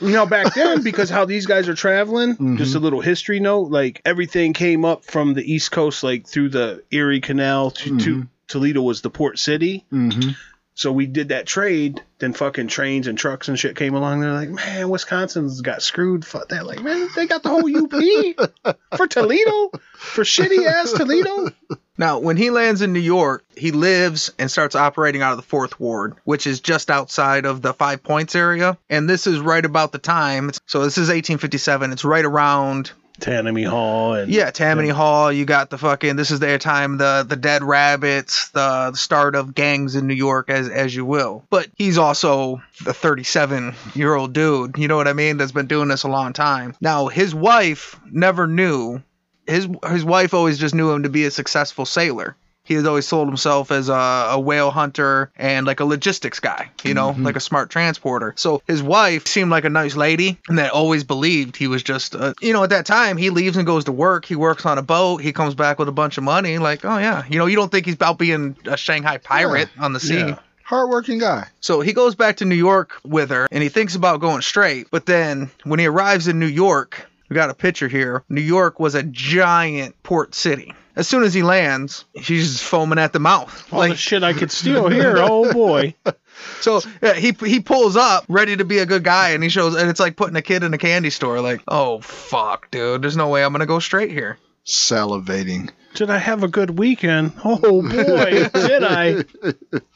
You 0.02 0.12
know, 0.12 0.26
back 0.26 0.54
then, 0.54 0.82
because 0.82 1.10
how 1.10 1.26
these 1.26 1.46
guys 1.46 1.70
are 1.70 1.76
traveling, 1.76 2.58
just 2.58 2.76
a 2.76 2.80
little 2.80 3.02
history 3.02 3.40
note, 3.40 3.70
like 3.70 4.02
everything 4.06 4.54
came 4.54 4.84
up 4.86 5.06
from 5.06 5.34
the 5.34 5.54
East 5.54 5.72
Coast, 5.72 6.04
like 6.04 6.28
through 6.28 6.50
the 6.50 6.84
Erie 6.92 7.22
Canal 7.22 7.72
to, 7.72 8.00
to 8.00 8.28
Toledo 8.48 8.82
was 8.82 9.02
the 9.02 9.10
port 9.10 9.40
city. 9.40 9.86
Mm-hmm. 9.92 10.32
So 10.80 10.94
we 10.94 11.08
did 11.08 11.28
that 11.28 11.46
trade. 11.46 12.02
Then 12.20 12.32
fucking 12.32 12.70
trains 12.70 13.08
and 13.08 13.18
trucks 13.18 13.50
and 13.50 13.60
shit 13.60 13.76
came 13.76 13.96
along. 13.96 14.22
They're 14.22 14.32
like, 14.32 14.48
man, 14.48 14.88
Wisconsin's 14.88 15.60
got 15.60 15.82
screwed. 15.82 16.24
Fuck 16.24 16.48
that. 16.50 16.66
Like, 16.66 16.82
man, 16.82 17.10
they 17.18 17.28
got 17.28 17.44
the 17.44 17.50
whole 17.50 17.68
UP 17.68 18.78
for 18.96 19.06
Toledo, 19.06 19.72
for 19.98 20.24
shitty 20.24 20.66
ass 20.66 20.94
Toledo. 20.94 21.52
now 21.98 22.20
when 22.20 22.38
he 22.38 22.50
lands 22.50 22.82
in 22.82 22.94
New 22.94 23.02
York, 23.02 23.44
he 23.58 23.72
lives 23.72 24.32
and 24.40 24.50
starts 24.50 24.74
operating 24.74 25.22
out 25.22 25.32
of 25.32 25.38
the 25.38 25.44
Fourth 25.44 25.82
Ward, 25.82 26.16
which 26.24 26.48
is 26.48 26.62
just 26.62 26.90
outside 26.90 27.46
of 27.46 27.62
the 27.62 27.74
Five 27.74 28.02
Points 28.02 28.34
area. 28.34 28.78
And 28.90 29.10
this 29.10 29.28
is 29.28 29.42
right 29.42 29.66
about 29.66 29.92
the 29.92 30.00
time. 30.00 30.50
So 30.66 30.86
this 30.86 30.98
is 30.98 31.10
1857. 31.10 31.92
It's 31.92 32.06
right 32.06 32.24
around 32.24 32.94
Tammany 33.20 33.64
Hall 33.64 34.14
and 34.14 34.32
Yeah, 34.32 34.52
Tammany 34.52 34.90
Hall. 34.90 35.32
You 35.32 35.46
got 35.46 35.70
the 35.70 35.78
fucking. 35.78 36.16
This 36.16 36.32
is 36.32 36.40
their 36.40 36.58
time. 36.58 36.98
The 36.98 37.26
the 37.28 37.36
Dead 37.36 37.64
Rabbits. 37.64 38.50
The, 38.50 38.90
the 38.92 38.98
start 38.98 39.36
of 39.36 39.54
gangs 39.54 39.96
in 39.96 40.08
New 40.08 40.14
York, 40.14 40.50
as 40.50 40.70
as 40.70 40.96
you 40.96 41.06
will. 41.06 41.44
But 41.50 41.68
he's 41.76 41.98
also 41.98 42.62
the 42.84 42.94
37 42.94 43.76
year 43.94 44.14
old 44.16 44.34
dude. 44.34 44.78
You 44.78 44.88
know 44.88 44.98
what 44.98 45.08
I 45.08 45.14
mean? 45.14 45.38
That's 45.38 45.52
been 45.52 45.68
doing 45.68 45.88
this 45.90 46.04
a 46.04 46.10
long 46.10 46.34
time. 46.34 46.76
Now 46.82 47.08
his 47.08 47.34
wife 47.36 48.00
never 48.12 48.48
knew. 48.48 49.02
His 49.48 49.68
his 49.90 50.06
wife 50.06 50.34
always 50.34 50.60
just 50.60 50.76
knew 50.76 50.92
him 50.92 51.04
to 51.04 51.10
be 51.10 51.26
a 51.26 51.32
successful 51.32 51.86
sailor. 51.86 52.36
He 52.70 52.76
has 52.76 52.86
always 52.86 53.08
sold 53.08 53.28
himself 53.28 53.72
as 53.72 53.90
a, 53.90 53.94
a 53.94 54.40
whale 54.40 54.70
hunter 54.70 55.32
and 55.36 55.66
like 55.66 55.80
a 55.80 55.86
logistics 55.86 56.40
guy, 56.40 56.70
you 56.84 56.94
know, 56.94 57.16
like 57.18 57.36
a 57.36 57.40
smart 57.40 57.72
transporter. 57.72 58.36
So 58.38 58.62
his 58.68 58.84
wife 58.84 59.26
seemed 59.26 59.50
like 59.50 59.66
a 59.66 59.72
nice 59.72 59.96
lady 59.96 60.38
and 60.48 60.60
that 60.60 60.72
always 60.72 61.04
believed 61.04 61.56
he 61.58 61.66
was 61.66 61.82
just, 61.82 62.14
uh, 62.14 62.36
you 62.42 62.54
know, 62.54 62.64
at 62.64 62.70
that 62.70 62.86
time 62.86 63.18
he 63.18 63.32
leaves 63.32 63.58
and 63.58 63.66
goes 63.66 63.86
to 63.86 63.92
work. 63.92 64.24
He 64.24 64.36
works 64.36 64.68
on 64.68 64.78
a 64.78 64.84
boat. 64.84 65.24
He 65.24 65.34
comes 65.34 65.56
back 65.56 65.80
with 65.80 65.88
a 65.88 65.92
bunch 65.92 66.20
of 66.20 66.24
money. 66.24 66.60
Like, 66.60 66.86
oh 66.86 67.00
yeah, 67.00 67.24
you 67.28 67.40
know, 67.40 67.48
you 67.48 67.56
don't 67.56 67.72
think 67.72 67.88
he's 67.88 67.96
about 67.96 68.20
being 68.20 68.56
a 68.66 68.78
Shanghai 68.78 69.18
pirate 69.18 69.70
on 69.80 69.94
the 69.94 70.00
sea. 70.00 70.20
Yeah. 70.20 70.38
Hardworking 70.64 71.18
guy. 71.18 71.48
So 71.62 71.82
he 71.82 71.94
goes 71.94 72.14
back 72.14 72.38
to 72.38 72.46
New 72.46 72.54
York 72.54 73.00
with 73.04 73.32
her 73.32 73.48
and 73.52 73.64
he 73.64 73.70
thinks 73.70 73.96
about 73.96 74.20
going 74.20 74.44
straight. 74.44 74.92
But 74.92 75.08
then 75.08 75.50
when 75.64 75.80
he 75.80 75.88
arrives 75.88 76.28
in 76.28 76.38
New 76.38 76.46
York, 76.46 77.10
we 77.30 77.34
got 77.34 77.50
a 77.50 77.56
picture 77.56 77.88
here. 77.88 78.24
New 78.30 78.42
York 78.42 78.80
was 78.80 78.94
a 78.94 79.02
giant 79.02 79.96
port 80.04 80.36
city. 80.36 80.72
As 81.00 81.08
soon 81.08 81.24
as 81.24 81.34
he 81.34 81.44
lands, 81.44 82.04
he's 82.14 82.52
just 82.52 82.64
foaming 82.66 83.00
at 83.00 83.14
the 83.14 83.20
mouth. 83.20 83.72
all 83.72 83.88
the 83.88 83.96
shit 83.96 84.22
I 84.22 84.34
could 84.34 84.52
steal 84.52 84.90
here. 84.90 85.16
Oh 85.18 85.50
boy. 85.54 85.96
so 86.60 86.82
yeah, 87.02 87.14
he 87.14 87.32
he 87.32 87.62
pulls 87.62 87.96
up 87.96 88.26
ready 88.28 88.58
to 88.58 88.66
be 88.66 88.80
a 88.80 88.86
good 88.86 89.06
guy 89.06 89.30
and 89.30 89.42
he 89.42 89.48
shows 89.48 89.76
and 89.76 89.90
it's 89.90 90.02
like 90.02 90.18
putting 90.18 90.36
a 90.36 90.42
kid 90.42 90.62
in 90.62 90.74
a 90.74 90.78
candy 90.78 91.10
store 91.10 91.40
like, 91.40 91.62
"Oh 91.70 92.02
fuck, 92.02 92.70
dude. 92.70 93.02
There's 93.02 93.16
no 93.16 93.30
way 93.30 93.46
I'm 93.46 93.54
going 93.54 93.62
to 93.62 93.66
go 93.66 93.80
straight 93.80 94.12
here." 94.12 94.38
Salivating. 94.66 95.70
Did 95.94 96.10
I 96.10 96.18
have 96.18 96.44
a 96.44 96.50
good 96.50 96.78
weekend? 96.78 97.32
Oh 97.46 97.82
boy, 97.82 98.50
did 98.54 98.84
I? 98.84 99.24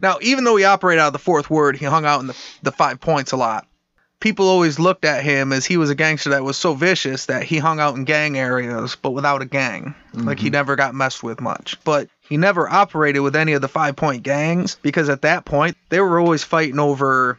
Now, 0.02 0.20
even 0.22 0.46
though 0.46 0.56
he 0.56 0.64
operated 0.64 1.02
out 1.02 1.08
of 1.08 1.14
the 1.14 1.20
Fourth 1.20 1.50
Ward, 1.50 1.76
he 1.76 1.84
hung 1.86 2.06
out 2.06 2.22
in 2.22 2.28
the, 2.28 2.38
the 2.62 2.72
five 2.72 3.02
points 3.02 3.34
a 3.34 3.38
lot. 3.38 3.68
People 4.24 4.48
always 4.48 4.80
looked 4.80 5.04
at 5.04 5.22
him 5.22 5.52
as 5.52 5.66
he 5.66 5.76
was 5.76 5.90
a 5.90 5.96
gangster 5.96 6.30
that 6.30 6.46
was 6.46 6.56
so 6.56 6.74
vicious 6.74 7.26
that 7.26 7.44
he 7.44 7.58
hung 7.58 7.82
out 7.82 7.98
in 7.98 8.06
gang 8.06 8.38
areas, 8.38 8.96
but 8.96 9.12
without 9.12 9.42
a 9.42 9.46
gang. 9.46 9.96
Like 10.14 10.40
he 10.40 10.46
mm-hmm. 10.46 10.54
never 10.54 10.78
got 10.78 10.96
messed 10.96 11.24
with 11.24 11.42
much. 11.42 11.78
But 11.84 12.08
he 12.22 12.38
never 12.38 12.72
operated 12.72 13.22
with 13.22 13.36
any 13.36 13.52
of 13.52 13.62
the 13.62 13.68
five 13.68 13.98
point 13.98 14.24
gangs 14.24 14.78
because 14.82 15.10
at 15.10 15.24
that 15.24 15.44
point 15.44 15.76
they 15.90 16.00
were 16.00 16.22
always 16.22 16.42
fighting 16.42 16.80
over. 16.80 17.38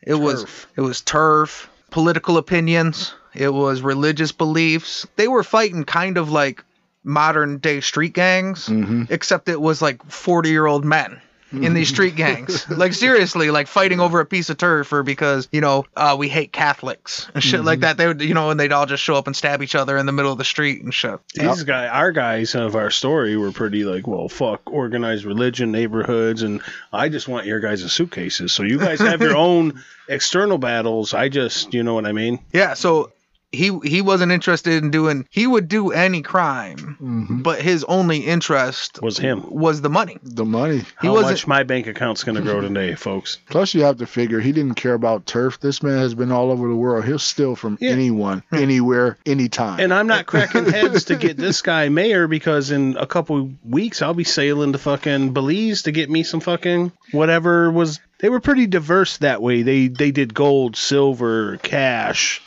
It 0.00 0.14
was 0.14 0.42
Turf. 0.42 0.66
it 0.76 0.80
was 0.82 1.00
turf, 1.00 1.68
political 1.90 2.36
opinions, 2.36 3.12
it 3.34 3.52
was 3.52 3.82
religious 3.82 4.30
beliefs. 4.30 5.04
They 5.16 5.26
were 5.26 5.42
fighting 5.42 5.82
kind 5.82 6.16
of 6.16 6.30
like 6.30 6.62
modern 7.02 7.58
day 7.58 7.80
street 7.80 8.12
gangs, 8.12 8.68
mm-hmm. 8.68 9.06
except 9.10 9.48
it 9.48 9.60
was 9.60 9.82
like 9.82 10.04
40 10.04 10.48
year 10.48 10.66
old 10.66 10.84
men 10.84 11.20
in 11.52 11.74
these 11.74 11.88
street 11.88 12.16
gangs. 12.16 12.68
like 12.76 12.92
seriously, 12.92 13.50
like 13.50 13.66
fighting 13.66 14.00
over 14.00 14.20
a 14.20 14.26
piece 14.26 14.50
of 14.50 14.58
turf 14.58 14.92
or 14.92 15.02
because, 15.02 15.48
you 15.52 15.60
know, 15.60 15.84
uh, 15.96 16.16
we 16.18 16.28
hate 16.28 16.52
Catholics 16.52 17.28
and 17.34 17.42
shit 17.42 17.64
like 17.64 17.80
that. 17.80 17.96
They 17.96 18.06
would, 18.06 18.20
you 18.20 18.34
know, 18.34 18.50
and 18.50 18.58
they'd 18.58 18.72
all 18.72 18.86
just 18.86 19.02
show 19.02 19.14
up 19.14 19.26
and 19.26 19.34
stab 19.34 19.62
each 19.62 19.74
other 19.74 19.96
in 19.96 20.06
the 20.06 20.12
middle 20.12 20.32
of 20.32 20.38
the 20.38 20.44
street 20.44 20.82
and 20.82 20.92
shit. 20.92 21.18
These 21.34 21.64
guy, 21.64 21.86
our 21.88 22.12
guys 22.12 22.54
of 22.54 22.76
our 22.76 22.90
story 22.90 23.36
were 23.36 23.52
pretty 23.52 23.84
like, 23.84 24.06
well, 24.06 24.28
fuck 24.28 24.70
organized 24.70 25.24
religion, 25.24 25.72
neighborhoods, 25.72 26.42
and 26.42 26.60
I 26.92 27.08
just 27.08 27.28
want 27.28 27.46
your 27.46 27.60
guys' 27.60 27.90
suitcases. 27.92 28.52
So 28.52 28.62
you 28.62 28.78
guys 28.78 29.00
have 29.00 29.20
your 29.20 29.36
own 29.48 29.82
external 30.08 30.58
battles. 30.58 31.14
I 31.14 31.28
just, 31.28 31.72
you 31.72 31.82
know 31.82 31.94
what 31.94 32.06
I 32.06 32.12
mean? 32.12 32.40
Yeah, 32.52 32.74
so 32.74 33.12
he 33.50 33.78
he 33.82 34.02
wasn't 34.02 34.30
interested 34.30 34.82
in 34.82 34.90
doing 34.90 35.26
he 35.30 35.46
would 35.46 35.68
do 35.68 35.90
any 35.90 36.22
crime, 36.22 36.76
mm-hmm. 37.00 37.42
but 37.42 37.60
his 37.60 37.84
only 37.84 38.18
interest 38.18 39.00
Was 39.02 39.16
him. 39.18 39.44
was 39.48 39.80
the 39.80 39.88
money. 39.88 40.18
The 40.22 40.44
money. 40.44 40.78
He 41.00 41.06
How 41.06 41.12
wasn't 41.14 41.32
much 41.32 41.46
my 41.46 41.62
bank 41.62 41.86
account's 41.86 42.24
gonna 42.24 42.42
grow 42.42 42.60
today, 42.60 42.94
folks? 42.94 43.38
Plus, 43.48 43.74
you 43.74 43.82
have 43.84 43.98
to 43.98 44.06
figure 44.06 44.40
he 44.40 44.52
didn't 44.52 44.74
care 44.74 44.94
about 44.94 45.24
turf. 45.26 45.60
This 45.60 45.82
man 45.82 45.98
has 45.98 46.14
been 46.14 46.30
all 46.30 46.50
over 46.50 46.68
the 46.68 46.74
world. 46.76 47.04
He'll 47.04 47.18
steal 47.18 47.56
from 47.56 47.78
Yeah. 47.80 47.90
anyone, 47.90 48.42
anywhere, 48.52 49.16
anytime. 49.24 49.80
And 49.80 49.94
I'm 49.94 50.06
not 50.06 50.26
cracking 50.26 50.66
heads 50.66 51.04
to 51.04 51.16
get 51.16 51.36
this 51.38 51.62
guy 51.62 51.88
mayor 51.88 52.28
because 52.28 52.70
in 52.70 52.96
a 52.98 53.06
couple 53.06 53.50
weeks 53.64 54.02
I'll 54.02 54.14
be 54.14 54.24
sailing 54.24 54.72
to 54.72 54.78
fucking 54.78 55.32
Belize 55.32 55.82
to 55.82 55.92
get 55.92 56.10
me 56.10 56.22
some 56.22 56.40
fucking 56.40 56.92
whatever 57.12 57.70
was 57.70 57.98
they 58.20 58.28
were 58.28 58.40
pretty 58.40 58.66
diverse 58.66 59.18
that 59.18 59.40
way. 59.40 59.62
They 59.62 59.88
they 59.88 60.10
did 60.10 60.34
gold, 60.34 60.76
silver, 60.76 61.56
cash. 61.58 62.42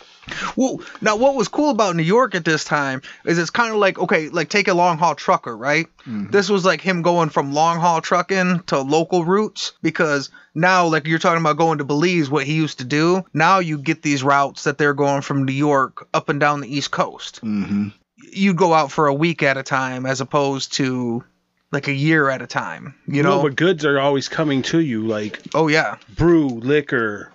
Well, 0.55 0.80
now 1.01 1.15
what 1.15 1.36
was 1.36 1.47
cool 1.47 1.72
about 1.72 1.95
New 1.95 2.03
York 2.03 2.36
at 2.36 2.45
this 2.45 2.63
time 2.63 3.01
is 3.26 3.38
it's 3.39 3.49
kind 3.49 3.72
of 3.74 3.78
like 3.78 3.97
okay, 3.99 4.30
like 4.30 4.49
take 4.49 4.67
a 4.67 4.74
long 4.74 4.97
haul 4.97 5.15
trucker, 5.15 5.55
right? 5.55 5.88
This 6.05 6.49
was 6.49 6.63
like 6.65 6.82
him 6.82 7.01
going 7.01 7.30
from 7.30 7.53
long 7.53 7.80
haul 7.80 8.01
trucking 8.01 8.63
to 8.67 8.80
local 8.82 9.24
routes 9.26 9.74
because 9.82 10.30
now 10.55 10.88
like 10.88 11.05
you're 11.07 11.19
talking 11.19 11.41
about 11.41 11.57
going 11.57 11.80
to 11.80 11.84
Belize, 11.86 12.30
what 12.30 12.45
he 12.45 12.53
used 12.53 12.80
to 12.80 12.86
do. 12.86 13.24
Now 13.34 13.59
you 13.59 13.78
get 13.78 14.01
these 14.03 14.24
routes 14.24 14.63
that 14.65 14.78
they're 14.78 14.93
going 14.93 15.22
from 15.22 15.45
New 15.45 15.53
York 15.53 16.07
up 16.13 16.30
and 16.30 16.39
down 16.39 16.61
the 16.61 16.74
East 16.76 16.91
Coast. 16.91 17.39
hmm 17.39 17.89
You 18.32 18.53
go 18.53 18.74
out 18.74 18.91
for 18.91 19.07
a 19.07 19.13
week 19.13 19.43
at 19.43 19.57
a 19.57 19.63
time 19.63 20.05
as 20.05 20.22
opposed 20.22 20.74
to 20.74 21.24
like 21.72 21.88
a 21.88 21.93
year 21.93 22.30
at 22.30 22.41
a 22.41 22.47
time. 22.47 22.93
You 23.07 23.24
No, 23.24 23.38
know? 23.38 23.43
but 23.43 23.55
goods 23.55 23.86
are 23.86 23.99
always 23.99 24.28
coming 24.30 24.61
to 24.63 24.80
you, 24.80 25.07
like 25.07 25.39
oh 25.53 25.67
yeah. 25.67 25.97
brew, 26.15 26.47
liquor, 26.47 27.32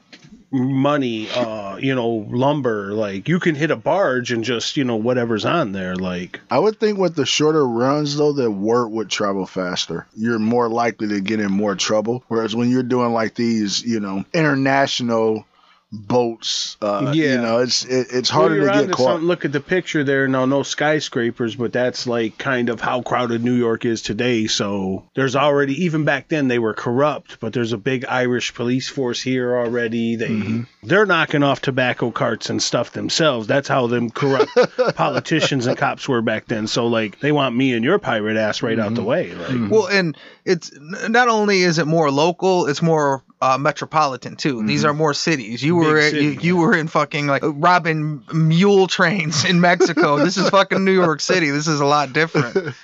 money, 0.51 1.29
uh, 1.31 1.77
you 1.77 1.95
know, 1.95 2.27
lumber. 2.31 2.93
Like 2.93 3.29
you 3.29 3.41
can 3.41 3.55
hit 3.55 3.71
a 3.71 3.77
barge 3.77 4.33
and 4.33 4.45
just 4.45 4.77
you 4.77 4.85
know 4.85 4.97
whatever's 4.97 5.45
on 5.45 5.73
there. 5.73 5.97
Like 5.97 6.41
I 6.51 6.59
would 6.59 6.79
think 6.79 6.99
with 6.99 7.15
the 7.15 7.27
shorter 7.27 7.67
runs 7.67 8.17
though, 8.17 8.33
that 8.33 8.51
word 8.51 8.89
would 8.89 9.11
travel 9.11 9.47
faster. 9.47 10.07
You're 10.17 10.39
more 10.39 10.69
likely 10.69 11.09
to 11.09 11.21
get 11.21 11.41
in 11.41 11.53
more 11.53 11.75
trouble. 11.75 12.25
Whereas 12.29 12.55
when 12.55 12.71
you're 12.71 12.83
doing 12.83 13.13
like 13.13 13.35
these, 13.35 13.83
you 13.83 14.01
know, 14.01 14.25
international 14.33 15.47
boats, 15.93 16.77
uh, 16.83 17.13
Yeah. 17.15 17.37
you 17.37 17.41
know, 17.43 17.59
it's 17.59 17.85
it, 17.85 18.09
it's 18.13 18.29
harder 18.29 18.57
you're 18.57 18.67
to 18.67 18.71
get 18.73 18.81
onto 18.83 18.93
caught. 18.95 19.05
something. 19.13 19.27
Look 19.27 19.45
at 19.45 19.53
the 19.53 19.61
picture 19.61 20.05
there. 20.05 20.27
Now, 20.29 20.45
no 20.45 20.63
skyscrapers, 20.63 21.55
but 21.57 21.73
that's 21.73 22.07
like 22.07 22.39
kind 22.39 22.69
of 22.69 22.81
how 22.81 23.03
crowded 23.03 23.43
New 23.45 23.55
York 23.55 23.85
is 23.85 24.03
today. 24.03 24.47
So 24.47 25.05
there's 25.15 25.37
already, 25.37 25.85
even 25.85 26.05
back 26.05 26.29
then, 26.29 26.49
they 26.49 26.59
were 26.59 26.75
corrupt, 26.75 27.39
but 27.41 27.53
there's 27.53 27.73
a 27.73 27.79
big 27.79 28.05
Irish 28.07 28.55
police 28.55 28.89
force 28.89 29.21
here 29.23 29.57
already. 29.57 30.17
They 30.17 30.27
Mm-hmm. 30.27 30.63
they're 30.83 31.07
knocking 31.07 31.43
off 31.43 31.61
tobacco 31.63 32.11
carts 32.11 32.51
and 32.51 32.63
stuff 32.63 32.93
themselves. 32.93 33.47
That's 33.47 33.69
how 33.69 33.87
them 33.87 34.11
corrupt 34.11 34.51
politicians 34.97 35.67
and 35.67 35.77
cops 35.79 36.09
were 36.09 36.21
back 36.23 36.47
then. 36.47 36.67
So 36.67 36.87
like 36.89 37.21
they 37.21 37.33
want 37.33 37.55
me 37.57 37.73
and 37.75 37.85
your 37.85 37.99
pirate 37.99 38.37
ass 38.37 38.63
right 38.63 38.79
out 38.79 38.95
the 38.95 39.03
Mm-hmm. 39.03 39.07
way. 39.07 39.69
Well, 39.71 39.87
and 39.87 40.17
it's 40.45 40.71
not 41.09 41.29
only 41.29 41.61
is 41.63 41.79
it 41.79 41.87
more 41.87 42.11
local, 42.11 42.67
it's 42.67 42.83
more 42.83 43.23
uh, 43.41 43.59
metropolitan 43.59 44.37
too. 44.37 44.67
These 44.67 44.85
are 44.85 44.95
more 44.95 45.13
cities. 45.15 45.63
You 45.63 45.76
were 45.77 46.11
Big 46.11 46.15
you, 46.15 46.31
you 46.41 46.57
were 46.57 46.77
in 46.77 46.89
fucking 46.89 47.27
like 47.27 47.43
robbing 47.45 48.23
mule 48.33 48.87
trains 48.87 49.45
in 49.45 49.61
Mexico. 49.61 50.19
this 50.19 50.37
is 50.37 50.49
fucking 50.51 50.85
New 50.85 50.93
York 50.93 51.21
City. 51.21 51.51
This 51.51 51.69
is 51.69 51.81
a 51.81 51.87
lot 51.87 52.13
different. 52.13 52.75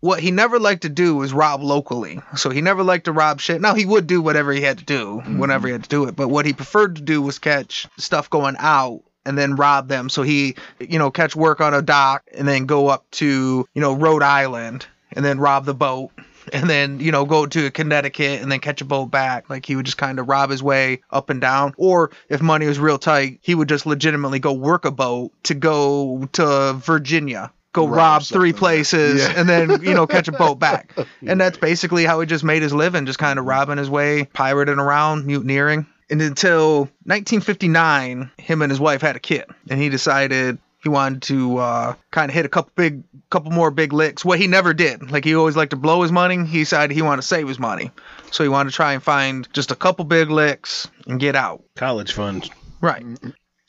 What 0.00 0.18
he 0.18 0.32
never 0.32 0.58
liked 0.58 0.82
to 0.82 0.88
do 0.88 1.14
was 1.14 1.32
rob 1.32 1.62
locally. 1.62 2.20
So 2.34 2.50
he 2.50 2.60
never 2.60 2.82
liked 2.82 3.04
to 3.04 3.12
rob 3.12 3.40
shit. 3.40 3.60
Now 3.60 3.74
he 3.74 3.86
would 3.86 4.08
do 4.08 4.20
whatever 4.20 4.52
he 4.52 4.60
had 4.60 4.78
to 4.78 4.84
do 4.84 5.22
mm-hmm. 5.22 5.38
whenever 5.38 5.68
he 5.68 5.72
had 5.72 5.84
to 5.84 5.88
do 5.88 6.08
it. 6.08 6.16
But 6.16 6.26
what 6.26 6.44
he 6.44 6.52
preferred 6.52 6.96
to 6.96 7.02
do 7.02 7.22
was 7.22 7.38
catch 7.38 7.86
stuff 7.98 8.28
going 8.28 8.56
out 8.58 9.02
and 9.24 9.38
then 9.38 9.54
rob 9.54 9.86
them. 9.86 10.08
So 10.08 10.22
he, 10.22 10.56
you 10.80 10.98
know, 10.98 11.12
catch 11.12 11.36
work 11.36 11.60
on 11.60 11.72
a 11.72 11.82
dock 11.82 12.24
and 12.36 12.48
then 12.48 12.66
go 12.66 12.88
up 12.88 13.08
to, 13.12 13.64
you 13.74 13.80
know, 13.80 13.94
Rhode 13.94 14.24
Island 14.24 14.86
and 15.12 15.24
then 15.24 15.38
rob 15.38 15.66
the 15.66 15.74
boat 15.74 16.10
and 16.52 16.68
then, 16.70 17.00
you 17.00 17.10
know, 17.10 17.24
go 17.24 17.46
to 17.46 17.70
Connecticut 17.70 18.42
and 18.42 18.52
then 18.52 18.60
catch 18.60 18.80
a 18.80 18.84
boat 18.84 19.06
back. 19.10 19.48
Like 19.50 19.66
he 19.66 19.74
would 19.76 19.86
just 19.86 19.98
kind 19.98 20.18
of 20.18 20.28
rob 20.28 20.50
his 20.50 20.62
way 20.62 21.02
up 21.10 21.30
and 21.30 21.40
down. 21.40 21.74
Or 21.76 22.10
if 22.28 22.40
money 22.40 22.66
was 22.66 22.78
real 22.78 22.98
tight, 22.98 23.38
he 23.42 23.54
would 23.54 23.68
just 23.68 23.86
legitimately 23.86 24.38
go 24.38 24.52
work 24.52 24.84
a 24.84 24.90
boat 24.90 25.32
to 25.44 25.54
go 25.54 26.28
to 26.32 26.74
Virginia. 26.74 27.52
Go 27.72 27.86
Rob 27.86 27.96
rob 27.96 28.22
three 28.24 28.52
places 28.52 29.22
Yeah. 29.22 29.32
and 29.34 29.48
then, 29.48 29.82
you 29.82 29.94
know, 29.94 30.06
catch 30.06 30.28
a 30.28 30.32
boat 30.32 30.58
back. 30.58 30.92
And 31.26 31.40
that's 31.40 31.56
basically 31.56 32.04
how 32.04 32.20
he 32.20 32.26
just 32.26 32.44
made 32.44 32.62
his 32.62 32.74
living, 32.74 33.06
just 33.06 33.18
kind 33.18 33.38
of 33.38 33.46
robbing 33.46 33.78
his 33.78 33.88
way, 33.88 34.24
pirating 34.34 34.78
around, 34.78 35.24
mutineering. 35.26 35.86
And 36.10 36.20
until 36.20 36.90
1959, 37.04 38.30
him 38.38 38.62
and 38.62 38.70
his 38.70 38.80
wife 38.80 39.00
had 39.00 39.16
a 39.16 39.20
kid, 39.20 39.44
and 39.70 39.80
he 39.80 39.88
decided 39.88 40.58
he 40.82 40.88
wanted 40.88 41.22
to 41.22 41.58
uh, 41.58 41.94
kind 42.10 42.30
of 42.30 42.34
hit 42.34 42.44
a 42.44 42.48
couple 42.48 42.72
big, 42.74 43.02
couple 43.30 43.50
more 43.52 43.70
big 43.70 43.92
licks. 43.92 44.24
What 44.24 44.38
he 44.38 44.46
never 44.46 44.74
did, 44.74 45.10
like 45.10 45.24
he 45.24 45.34
always 45.34 45.56
liked 45.56 45.70
to 45.70 45.76
blow 45.76 46.02
his 46.02 46.12
money. 46.12 46.44
He 46.46 46.58
decided 46.60 46.94
he 46.94 47.02
wanted 47.02 47.22
to 47.22 47.28
save 47.28 47.46
his 47.48 47.58
money, 47.58 47.90
so 48.30 48.42
he 48.42 48.48
wanted 48.48 48.70
to 48.70 48.76
try 48.76 48.92
and 48.92 49.02
find 49.02 49.48
just 49.52 49.70
a 49.70 49.76
couple 49.76 50.04
big 50.04 50.30
licks 50.30 50.88
and 51.06 51.20
get 51.20 51.36
out. 51.36 51.62
college 51.76 52.12
funds. 52.12 52.50
Right. 52.80 53.04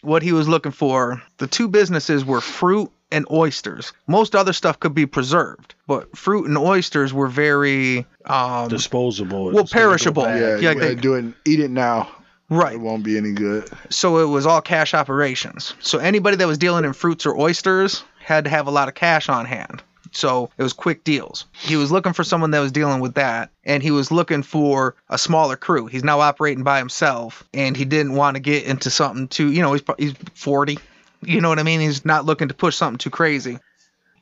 What 0.02 0.22
he 0.24 0.34
was 0.34 0.48
looking 0.50 0.72
for, 0.74 1.22
the 1.38 1.48
two 1.48 1.68
businesses 1.70 2.26
were 2.26 2.42
fruit 2.42 2.92
and 3.12 3.26
oysters. 3.32 3.94
Most 4.08 4.36
other 4.36 4.52
stuff 4.52 4.80
could 4.80 4.94
be 4.96 5.06
preserved, 5.06 5.76
but 5.88 6.18
fruit 6.18 6.46
and 6.48 6.58
oysters 6.58 7.14
were 7.14 7.28
very 7.28 8.06
um, 8.26 8.68
Disposable. 8.70 9.46
Well, 9.52 9.60
It's 9.60 9.72
gonna 9.72 9.84
go 9.86 9.90
perishable. 9.92 10.24
yeah, 10.24 10.58
Yeah, 10.58 10.70
like 10.70 10.80
they- 10.80 10.96
do 10.96 11.14
it. 11.14 11.26
Eat 11.46 11.60
it 11.60 11.70
now. 11.72 12.10
Right. 12.54 12.74
It 12.74 12.80
won't 12.82 13.04
be 13.04 13.18
any 13.18 13.32
good. 13.32 13.70
so 13.90 14.20
it 14.20 14.26
was 14.26 14.46
all 14.46 14.62
cash 14.62 14.94
operations. 14.94 15.74
So 15.80 16.00
anybody 16.00 16.38
that 16.38 16.48
was 16.48 16.58
dealing 16.58 16.86
in 16.86 16.94
fruits 16.94 17.26
or 17.26 17.38
oysters 17.38 18.04
had 18.20 18.44
to 18.46 18.50
have 18.50 18.68
a 18.68 18.72
lot 18.72 18.88
of 18.88 18.96
cash 18.96 19.30
on 19.30 19.46
hand. 19.46 19.84
So 20.12 20.50
it 20.58 20.64
was 20.64 20.74
quick 20.74 21.04
deals. 21.04 21.46
He 21.54 21.76
was 21.76 21.92
looking 21.92 22.14
for 22.14 22.24
someone 22.24 22.52
that 22.52 22.60
was 22.60 22.72
dealing 22.72 23.00
with 23.00 23.16
that, 23.16 23.50
and 23.64 23.82
he 23.82 23.90
was 23.90 24.12
looking 24.12 24.44
for 24.44 24.96
a 25.10 25.18
smaller 25.18 25.56
crew. 25.56 25.88
He's 25.88 26.04
now 26.04 26.20
operating 26.20 26.64
by 26.64 26.78
himself, 26.78 27.44
and 27.54 27.76
he 27.76 27.84
didn't 27.84 28.14
want 28.14 28.36
to 28.36 28.40
get 28.40 28.66
into 28.66 28.92
something 28.92 29.28
too. 29.28 29.52
You 29.52 29.64
know, 29.64 29.74
he's 29.74 29.82
he's 29.98 30.14
40. 30.36 30.78
You 31.24 31.42
know 31.42 31.50
what 31.50 31.58
I 31.58 31.64
mean? 31.64 31.80
He's 31.80 32.06
not 32.06 32.26
looking 32.26 32.48
to 32.50 32.54
push 32.54 32.76
something 32.76 33.00
too 33.00 33.10
crazy. 33.10 33.58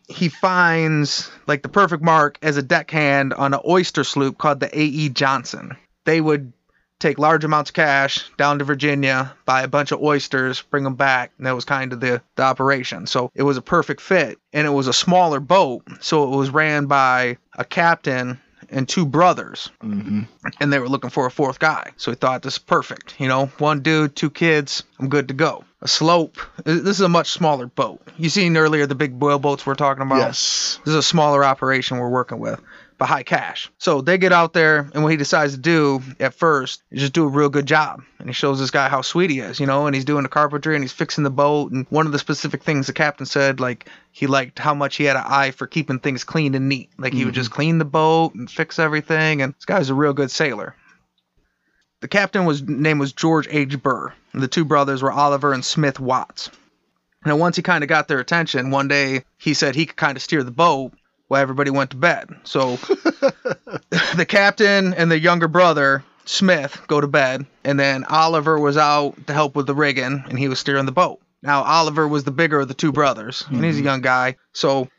He 0.08 0.30
finds 0.30 1.30
like 1.48 1.62
the 1.62 1.70
perfect 1.70 2.04
mark 2.04 2.38
as 2.42 2.58
a 2.58 2.62
deckhand 2.62 3.34
on 3.34 3.54
an 3.54 3.60
oyster 3.68 4.04
sloop 4.04 4.38
called 4.38 4.60
the 4.62 4.68
A.E. 4.68 5.10
Johnson. 5.10 5.76
They 6.06 6.22
would 6.22 6.54
take 7.02 7.20
large 7.20 7.44
amounts 7.44 7.72
of 7.72 7.74
cash 7.74 8.30
down 8.38 8.60
to 8.60 8.66
Virginia, 8.66 9.34
buy 9.46 9.64
a 9.64 9.68
bunch 9.68 9.92
of 9.92 10.02
oysters, 10.02 10.62
bring 10.62 10.84
them 10.84 10.96
back, 10.96 11.32
and 11.38 11.48
that 11.48 11.56
was 11.56 11.66
kind 11.66 11.92
of 11.92 12.00
the, 12.00 12.22
the 12.36 12.44
operation. 12.44 13.08
So 13.08 13.32
it 13.36 13.44
was 13.44 13.58
a 13.58 13.62
perfect 13.62 14.02
fit, 14.02 14.38
and 14.54 14.66
it 14.66 14.72
was 14.72 14.88
a 14.88 14.94
smaller 14.94 15.40
boat, 15.40 15.84
so 16.00 16.32
it 16.32 16.38
was 16.38 16.50
ran 16.50 16.86
by 16.86 17.38
a 17.56 17.66
captain 17.66 18.40
and 18.70 18.88
two 18.88 19.06
brothers, 19.06 19.70
hmm 19.82 20.22
and 20.60 20.72
they 20.72 20.80
were 20.80 20.88
looking 20.88 21.10
for 21.10 21.26
a 21.26 21.32
fourth 21.32 21.60
guy. 21.60 21.92
So 21.98 22.12
he 22.12 22.16
thought 22.16 22.42
this 22.42 22.54
is 22.54 22.60
perfect. 22.60 23.20
You 23.20 23.28
know, 23.28 23.48
one 23.58 23.82
dude, 23.82 24.16
two 24.16 24.30
kids, 24.30 24.84
I'm 25.00 25.10
good 25.10 25.28
to 25.28 25.34
go. 25.34 25.64
A 25.82 25.88
sloop. 25.88 26.38
This 26.64 26.86
is 26.86 27.02
a 27.02 27.10
much 27.10 27.32
smaller 27.32 27.66
boat. 27.66 28.02
You 28.18 28.30
seen 28.30 28.56
earlier 28.56 28.86
the 28.86 28.96
big 28.96 29.18
boil 29.20 29.40
boats 29.40 29.66
we're 29.66 29.76
talking 29.76 30.04
about. 30.04 30.20
Yes. 30.20 30.80
This 30.86 30.92
is 30.92 30.96
a 30.96 31.04
smaller 31.04 31.44
operation 31.44 31.98
we're 31.98 32.10
working 32.10 32.40
with, 32.40 32.62
but 33.02 33.08
high 33.08 33.24
cash. 33.24 33.72
So 33.80 34.02
they 34.02 34.20
get 34.20 34.32
out 34.32 34.54
there, 34.54 34.88
and 34.94 35.02
what 35.02 35.12
he 35.12 35.18
decides 35.18 35.56
to 35.56 35.60
do 35.60 36.04
at 36.20 36.36
first 36.36 36.84
is 36.92 37.00
just 37.00 37.14
do 37.14 37.26
a 37.26 37.30
real 37.30 37.50
good 37.50 37.66
job. 37.66 38.04
And 38.20 38.30
he 38.30 38.34
shows 38.34 38.60
this 38.60 38.70
guy 38.70 38.90
how 38.90 39.02
sweet 39.02 39.32
he 39.32 39.40
is, 39.40 39.60
you 39.60 39.66
know, 39.66 39.88
and 39.88 39.96
he's 39.96 40.06
doing 40.06 40.22
the 40.22 40.30
carpentry 40.30 40.76
and 40.76 40.84
he's 40.84 40.92
fixing 40.92 41.24
the 41.24 41.32
boat. 41.32 41.72
And 41.72 41.88
one 41.90 42.06
of 42.06 42.12
the 42.12 42.20
specific 42.20 42.62
things 42.62 42.86
the 42.86 42.94
captain 42.94 43.26
said, 43.26 43.60
like, 43.60 43.90
he 44.12 44.28
liked 44.28 44.60
how 44.60 44.76
much 44.76 44.98
he 44.98 45.06
had 45.06 45.16
an 45.16 45.24
eye 45.26 45.50
for 45.50 45.66
keeping 45.66 45.98
things 45.98 46.24
clean 46.24 46.54
and 46.54 46.70
neat. 46.70 46.92
Like, 47.00 47.14
he 47.14 47.26
would 47.26 47.34
mm-hmm. 47.34 47.42
just 47.42 47.50
clean 47.50 47.80
the 47.80 47.86
boat 47.86 48.36
and 48.36 48.48
fix 48.48 48.78
everything. 48.78 49.42
And 49.42 49.56
this 49.56 49.66
guy's 49.66 49.90
a 49.90 49.96
real 49.96 50.14
good 50.14 50.30
sailor. 50.30 50.76
The 52.02 52.08
captain 52.08 52.46
was 52.46 52.62
name 52.62 53.00
was 53.00 53.14
George 53.14 53.48
H. 53.50 53.82
Burr. 53.82 54.14
And 54.34 54.44
the 54.44 54.48
two 54.48 54.64
brothers 54.64 55.02
were 55.02 55.12
Oliver 55.12 55.54
and 55.54 55.66
Smith 55.66 56.00
Watts. 56.00 56.52
Now, 57.26 57.36
once 57.36 57.56
he 57.56 57.64
kind 57.64 57.84
of 57.84 57.88
got 57.88 58.08
their 58.08 58.20
attention, 58.20 58.70
one 58.70 58.88
day 58.88 59.24
he 59.40 59.56
said 59.56 59.74
he 59.74 59.88
could 59.88 59.98
kind 59.98 60.18
of 60.18 60.22
steer 60.22 60.44
the 60.44 60.52
boat 60.52 60.94
while 61.32 61.42
everybody 61.42 61.70
went 61.70 61.92
to 61.92 61.96
bed. 61.96 62.28
So 62.44 62.76
the 64.18 64.26
captain 64.28 64.94
and 64.94 65.10
the 65.10 65.18
younger 65.18 65.48
brother, 65.48 66.04
Smith, 66.26 66.82
go 66.88 67.00
to 67.00 67.08
bed, 67.08 67.46
and 67.64 67.80
then 67.80 68.04
Oliver 68.04 68.60
was 68.60 68.76
out 68.76 69.16
to 69.28 69.34
help 69.34 69.56
with 69.56 69.66
the 69.66 69.74
rigging, 69.74 70.26
and 70.28 70.38
he 70.38 70.50
was 70.50 70.60
steering 70.60 70.86
the 70.86 70.92
boat. 70.92 71.22
Now, 71.42 71.64
Oliver 71.64 72.06
was 72.06 72.26
the 72.26 72.32
bigger 72.32 72.60
of 72.60 72.68
the 72.68 72.74
two 72.74 72.92
brothers, 72.92 73.46
and 73.48 73.64
he's 73.64 73.76
a 73.76 73.78
mm-hmm. 73.78 73.86
young 73.86 74.02
guy. 74.02 74.36
So 74.52 74.90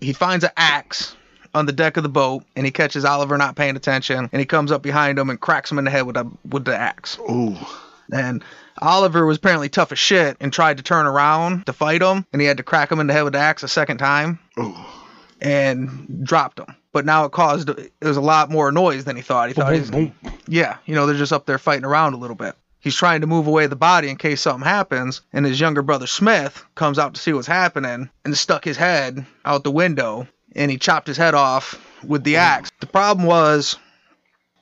he 0.00 0.12
finds 0.12 0.44
an 0.44 0.52
axe 0.56 1.16
on 1.52 1.66
the 1.66 1.72
deck 1.72 1.96
of 1.96 2.04
the 2.04 2.08
boat, 2.08 2.44
and 2.54 2.64
he 2.64 2.70
catches 2.70 3.04
Oliver 3.04 3.36
not 3.36 3.56
paying 3.56 3.74
attention, 3.74 4.30
and 4.30 4.38
he 4.38 4.46
comes 4.46 4.70
up 4.70 4.82
behind 4.82 5.18
him 5.18 5.30
and 5.30 5.40
cracks 5.40 5.68
him 5.68 5.80
in 5.80 5.84
the 5.84 5.90
head 5.90 6.06
with, 6.06 6.16
a, 6.16 6.30
with 6.48 6.64
the 6.64 6.76
axe. 6.76 7.18
Ooh. 7.28 7.56
And 8.12 8.44
Oliver 8.80 9.26
was 9.26 9.38
apparently 9.38 9.68
tough 9.68 9.90
as 9.90 9.98
shit 9.98 10.36
and 10.38 10.52
tried 10.52 10.76
to 10.76 10.84
turn 10.84 11.06
around 11.06 11.66
to 11.66 11.72
fight 11.72 12.02
him, 12.02 12.24
and 12.32 12.40
he 12.40 12.46
had 12.46 12.58
to 12.58 12.62
crack 12.62 12.92
him 12.92 13.00
in 13.00 13.08
the 13.08 13.12
head 13.12 13.24
with 13.24 13.32
the 13.32 13.40
axe 13.40 13.64
a 13.64 13.68
second 13.68 13.98
time 13.98 14.38
Ooh. 14.60 14.76
And 15.40 16.24
dropped 16.24 16.58
him. 16.58 16.74
But 16.92 17.04
now 17.04 17.24
it 17.24 17.32
caused 17.32 17.68
it 17.68 17.92
was 18.00 18.16
a 18.16 18.22
lot 18.22 18.50
more 18.50 18.70
noise 18.70 19.04
than 19.04 19.16
he 19.16 19.22
thought. 19.22 19.48
He 19.48 19.54
thought, 19.54 19.70
Boom, 19.70 19.78
he's, 19.78 19.90
boom. 19.90 20.14
yeah, 20.46 20.76
you 20.86 20.94
know, 20.94 21.06
they're 21.06 21.16
just 21.16 21.32
up 21.32 21.46
there 21.46 21.58
fighting 21.58 21.84
around 21.84 22.14
a 22.14 22.18
little 22.18 22.36
bit. 22.36 22.54
He's 22.78 22.94
trying 22.94 23.22
to 23.22 23.26
move 23.26 23.46
away 23.46 23.66
the 23.66 23.76
body 23.76 24.10
in 24.10 24.16
case 24.16 24.42
something 24.42 24.66
happens, 24.66 25.22
and 25.32 25.46
his 25.46 25.58
younger 25.58 25.82
brother 25.82 26.06
Smith 26.06 26.64
comes 26.74 26.98
out 26.98 27.14
to 27.14 27.20
see 27.20 27.32
what's 27.32 27.46
happening 27.46 28.10
and 28.24 28.36
stuck 28.36 28.64
his 28.64 28.76
head 28.76 29.24
out 29.44 29.64
the 29.64 29.70
window 29.70 30.28
and 30.54 30.70
he 30.70 30.78
chopped 30.78 31.06
his 31.06 31.16
head 31.16 31.34
off 31.34 31.80
with 32.04 32.24
the 32.24 32.36
axe. 32.36 32.70
The 32.80 32.86
problem 32.86 33.26
was 33.26 33.76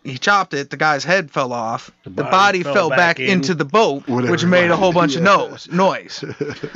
he 0.05 0.19
chopped 0.19 0.55
it, 0.55 0.71
the 0.71 0.77
guy's 0.77 1.05
head 1.05 1.31
fell 1.31 1.53
off, 1.53 1.91
the 2.05 2.11
body, 2.11 2.31
body 2.31 2.63
fell, 2.63 2.75
fell 2.75 2.89
back, 2.91 2.99
back 2.99 3.21
in. 3.21 3.29
into 3.29 3.55
the 3.55 3.65
boat, 3.65 4.07
which 4.09 4.45
made 4.45 4.71
a 4.71 4.77
whole 4.77 4.93
bunch 4.93 5.13
yeah. 5.13 5.19
of 5.19 5.25
nose, 5.25 5.69
noise. 5.71 6.25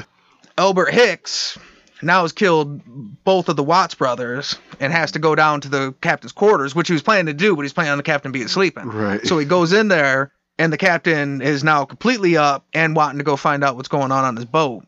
Albert 0.59 0.93
Hicks 0.93 1.59
now 2.03 2.23
has 2.23 2.33
killed 2.33 2.83
both 3.25 3.49
of 3.49 3.57
the 3.57 3.63
Watts 3.63 3.95
brothers 3.95 4.57
and 4.81 4.93
has 4.93 5.13
to 5.13 5.19
go 5.19 5.35
down 5.35 5.61
to 5.63 5.69
the 5.69 5.95
captain's 6.01 6.33
quarters, 6.33 6.75
which 6.75 6.89
he 6.89 6.93
was 6.93 7.03
planning 7.03 7.27
to 7.27 7.35
do, 7.35 7.57
but 7.57 7.63
he's 7.63 7.73
planning 7.73 7.93
on 7.93 7.99
the 7.99 8.05
captain 8.05 8.33
being 8.33 8.49
sleeping. 8.49 8.89
Right. 8.89 9.27
So 9.27 9.39
he 9.39 9.47
goes 9.47 9.73
in 9.73 9.89
there, 9.89 10.33
and 10.59 10.73
the 10.73 10.79
captain 10.79 11.41
is 11.43 11.65
now 11.65 11.85
completely 11.85 12.37
up 12.37 12.65
and 12.73 12.97
wanting 12.97 13.19
to 13.19 13.25
go 13.25 13.37
find 13.37 13.65
out 13.65 13.77
what's 13.77 13.89
going 13.89 14.13
on 14.13 14.25
on 14.25 14.37
his 14.37 14.45
boat. 14.45 14.85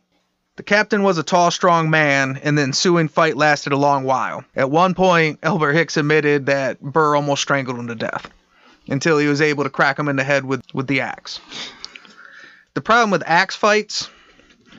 The 0.56 0.62
captain 0.64 1.04
was 1.04 1.18
a 1.18 1.22
tall, 1.22 1.52
strong 1.52 1.88
man, 1.88 2.40
and 2.42 2.58
the 2.58 2.62
ensuing 2.62 3.06
fight 3.06 3.36
lasted 3.36 3.72
a 3.72 3.76
long 3.76 4.02
while. 4.02 4.44
At 4.56 4.70
one 4.70 4.94
point, 4.94 5.38
Albert 5.44 5.74
Hicks 5.74 5.96
admitted 5.96 6.46
that 6.46 6.80
Burr 6.80 7.14
almost 7.14 7.42
strangled 7.42 7.78
him 7.78 7.86
to 7.86 7.94
death 7.94 8.28
until 8.88 9.18
he 9.18 9.28
was 9.28 9.40
able 9.40 9.62
to 9.64 9.70
crack 9.70 9.98
him 9.98 10.08
in 10.08 10.16
the 10.16 10.24
head 10.24 10.44
with, 10.44 10.62
with 10.74 10.88
the 10.88 11.00
axe. 11.00 11.40
The 12.74 12.80
problem 12.80 13.10
with 13.10 13.22
axe 13.24 13.54
fights 13.54 14.10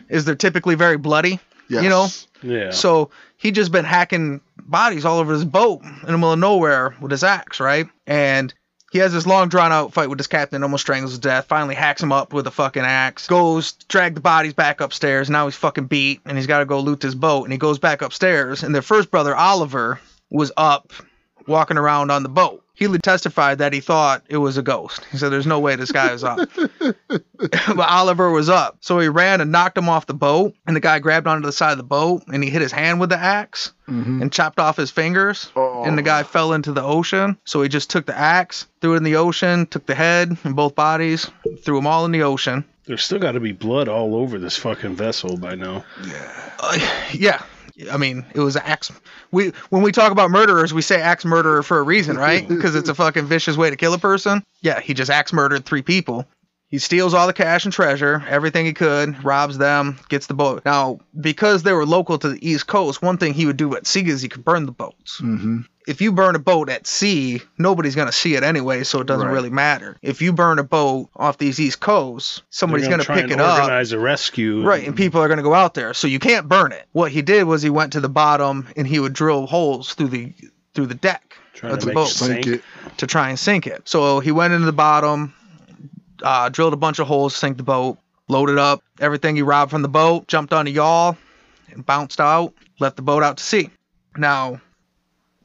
is 0.10 0.26
they're 0.26 0.36
typically 0.36 0.76
very 0.76 0.98
bloody. 0.98 1.40
Yes. 1.70 1.84
You 1.84 1.90
know, 1.90 2.08
Yeah. 2.42 2.72
so 2.72 3.12
he 3.38 3.52
just 3.52 3.72
been 3.72 3.86
hacking 3.86 4.42
bodies 4.62 5.06
all 5.06 5.20
over 5.20 5.34
his 5.34 5.46
boat 5.46 5.82
in 5.84 6.08
the 6.08 6.12
middle 6.18 6.34
of 6.34 6.40
nowhere 6.40 6.96
with 7.00 7.12
his 7.12 7.24
axe, 7.24 7.60
right? 7.60 7.88
And 8.08 8.54
he 8.92 8.98
has 9.00 9.14
this 9.14 9.28
long 9.28 9.50
drawn 9.50 9.72
out 9.72 9.94
fight 9.94 10.10
with 10.10 10.18
his 10.20 10.28
captain, 10.28 10.64
almost 10.64 10.82
strangles 10.82 11.12
his 11.12 11.20
death, 11.20 11.46
finally 11.48 11.76
hacks 11.76 12.02
him 12.02 12.12
up 12.12 12.34
with 12.34 12.48
a 12.48 12.52
fucking 12.52 12.82
axe, 12.82 13.28
goes, 13.28 13.74
drag 13.88 14.16
the 14.16 14.20
bodies 14.22 14.54
back 14.54 14.82
upstairs, 14.82 15.30
now 15.30 15.46
he's 15.46 15.56
fucking 15.56 15.86
beat, 15.86 16.22
and 16.26 16.38
he's 16.38 16.48
gotta 16.48 16.66
go 16.66 16.80
loot 16.80 17.02
his 17.04 17.14
boat, 17.16 17.44
and 17.44 17.52
he 17.52 17.60
goes 17.60 17.78
back 17.78 18.02
upstairs, 18.02 18.64
and 18.64 18.74
their 18.74 18.82
first 18.82 19.12
brother, 19.12 19.36
Oliver, 19.36 20.00
was 20.32 20.52
up 20.58 20.92
walking 21.48 21.78
around 21.78 22.10
on 22.12 22.24
the 22.24 22.30
boat. 22.30 22.64
He 22.80 22.88
testified 22.98 23.58
that 23.58 23.74
he 23.74 23.82
thought 23.82 24.24
it 24.30 24.38
was 24.38 24.58
a 24.58 24.62
ghost. 24.64 25.06
He 25.12 25.18
said, 25.18 25.30
There's 25.30 25.46
no 25.46 25.60
way 25.60 25.76
this 25.76 25.92
guy 25.92 26.14
is 26.14 26.24
up. 26.24 26.40
but 27.38 27.80
Oliver 27.80 28.30
was 28.32 28.48
up. 28.50 28.78
So 28.80 29.00
he 29.00 29.08
ran 29.10 29.42
and 29.42 29.52
knocked 29.52 29.78
him 29.78 29.90
off 29.90 30.06
the 30.06 30.14
boat, 30.14 30.56
and 30.66 30.76
the 30.76 30.80
guy 30.80 31.00
grabbed 31.00 31.28
onto 31.28 31.46
the 31.46 31.52
side 31.52 31.74
of 31.74 31.78
the 31.78 31.84
boat 31.84 32.24
and 32.28 32.44
he 32.44 32.50
hit 32.50 32.62
his 32.62 32.72
hand 32.72 33.00
with 33.00 33.10
the 33.10 33.18
axe 33.18 33.74
Mhm. 33.90 34.22
and 34.22 34.32
chopped 34.32 34.60
off 34.60 34.78
his 34.78 34.92
fingers. 34.92 35.52
Oh. 35.56 35.84
And 35.84 35.98
the 35.98 36.02
guy 36.02 36.24
fell 36.24 36.54
into 36.54 36.72
the 36.72 36.84
ocean. 36.84 37.38
So 37.46 37.62
he 37.62 37.70
just 37.70 37.90
took 37.90 38.06
the 38.06 38.18
axe, 38.18 38.66
threw 38.82 38.94
it 38.94 38.98
in 38.98 39.04
the 39.04 39.16
ocean, 39.18 39.66
took 39.66 39.86
the 39.86 39.96
head 39.96 40.38
and 40.44 40.56
both 40.56 40.76
bodies, 40.76 41.30
threw 41.64 41.76
them 41.76 41.88
all 41.88 42.06
in 42.06 42.12
the 42.12 42.24
ocean. 42.24 42.64
There's 42.86 43.04
still 43.04 43.20
got 43.20 43.34
to 43.34 43.40
be 43.40 43.52
blood 43.52 43.88
all 43.90 44.16
over 44.16 44.40
this 44.40 44.58
fucking 44.58 44.96
vessel 44.96 45.38
by 45.38 45.56
now. 45.56 45.84
Uh, 46.60 46.78
yeah. 47.14 47.42
I 47.92 47.98
mean, 47.98 48.26
it 48.34 48.40
was 48.40 48.56
axe. 48.56 48.92
We 49.32 49.54
when 49.70 49.82
we 49.82 49.92
talk 49.92 50.12
about 50.12 50.32
murderers, 50.32 50.74
we 50.74 50.82
say 50.82 51.02
axe 51.02 51.26
murderer 51.26 51.64
for 51.64 51.80
a 51.80 51.84
reason, 51.84 52.18
right? 52.18 52.48
Because 52.60 52.76
it's 52.76 52.90
a 52.90 52.96
fucking 52.96 53.26
vicious 53.26 53.56
way 53.58 53.70
to 53.70 53.76
kill 53.76 53.94
a 53.94 53.98
person. 53.98 54.44
Yeah, 54.62 54.80
he 54.80 54.94
just 54.94 55.10
axe 55.10 55.32
murdered 55.32 55.66
three 55.66 55.82
people. 55.82 56.26
He 56.70 56.78
steals 56.78 57.16
all 57.16 57.26
the 57.26 57.34
cash 57.34 57.66
and 57.66 57.74
treasure, 57.74 58.24
everything 58.30 58.66
he 58.66 58.74
could, 58.74 59.24
robs 59.24 59.58
them, 59.58 59.98
gets 60.08 60.28
the 60.28 60.36
boat. 60.36 60.62
Now, 60.66 61.00
because 61.20 61.64
they 61.64 61.74
were 61.74 61.86
local 61.86 62.20
to 62.20 62.30
the 62.30 62.48
East 62.48 62.68
Coast, 62.68 63.02
one 63.02 63.18
thing 63.18 63.34
he 63.34 63.48
would 63.48 63.58
do 63.58 63.76
at 63.76 63.88
sea 63.88 64.08
is 64.08 64.22
he 64.22 64.30
could 64.30 64.46
burn 64.46 64.68
the 64.68 64.72
boats. 64.72 65.20
Mhm. 65.20 65.66
If 65.88 66.00
you 66.00 66.12
burn 66.12 66.36
a 66.36 66.40
boat 66.40 66.70
at 66.70 66.86
sea, 66.86 67.42
nobody's 67.58 67.96
gonna 67.96 68.12
see 68.12 68.36
it 68.36 68.44
anyway, 68.44 68.84
so 68.84 69.00
it 69.02 69.08
doesn't 69.08 69.26
Right. 69.26 69.34
really 69.34 69.50
matter. 69.50 69.98
If 70.04 70.22
you 70.22 70.32
burn 70.32 70.60
a 70.60 70.64
boat 70.64 71.10
off 71.16 71.40
these 71.40 71.60
East 71.60 71.80
Coasts, 71.80 72.44
somebody's 72.52 72.88
gonna, 72.88 73.04
pick 73.04 73.24
and 73.24 73.32
it 73.32 73.40
up. 73.42 73.58
organize 73.62 73.92
a 73.92 73.98
rescue. 73.98 74.64
Right, 74.64 74.86
and 74.86 74.96
people 74.96 75.20
are 75.24 75.28
going 75.28 75.38
to 75.38 75.44
go 75.44 75.56
out 75.56 75.74
there, 75.74 75.96
so 75.96 76.06
you 76.06 76.20
can't 76.20 76.48
burn 76.48 76.72
it. 76.72 76.86
What 76.92 77.12
he 77.12 77.24
did 77.24 77.46
was 77.46 77.64
he 77.64 77.72
went 77.72 77.94
to 77.94 78.00
the 78.00 78.10
bottom 78.10 78.68
and 78.78 78.86
he 78.86 79.00
would 79.00 79.14
drill 79.14 79.48
holes 79.48 79.96
through 79.96 80.10
the 80.10 80.34
through 80.76 80.86
the 80.86 80.94
deck 80.94 81.36
Trying 81.56 81.74
of 81.74 81.80
to 81.80 81.86
the 81.88 81.90
make 81.90 81.96
boat 81.96 82.08
Sink 82.10 82.62
to 82.98 83.08
try 83.08 83.30
and 83.30 83.40
sink 83.40 83.66
it. 83.66 83.82
So 83.86 84.20
he 84.20 84.32
went 84.32 84.54
into 84.54 84.68
the 84.68 84.72
bottom, 84.72 85.34
uh, 86.24 86.50
drilled 86.50 86.74
a 86.74 86.78
bunch 86.78 87.00
of 87.00 87.08
holes, 87.08 87.36
sank 87.36 87.58
the 87.58 87.64
boat, 87.64 87.98
loaded 88.28 88.58
up 88.58 88.84
everything 89.00 89.36
he 89.36 89.42
robbed 89.42 89.72
from 89.72 89.82
the 89.82 89.90
boat, 89.90 90.28
jumped 90.28 90.54
on 90.54 90.68
a 90.68 90.70
yawl, 90.70 91.18
and 91.72 91.86
bounced 91.86 92.20
out, 92.20 92.54
left 92.80 92.96
the 92.96 93.02
boat 93.02 93.24
out 93.24 93.38
to 93.38 93.44
sea. 93.44 93.70
Now, 94.18 94.62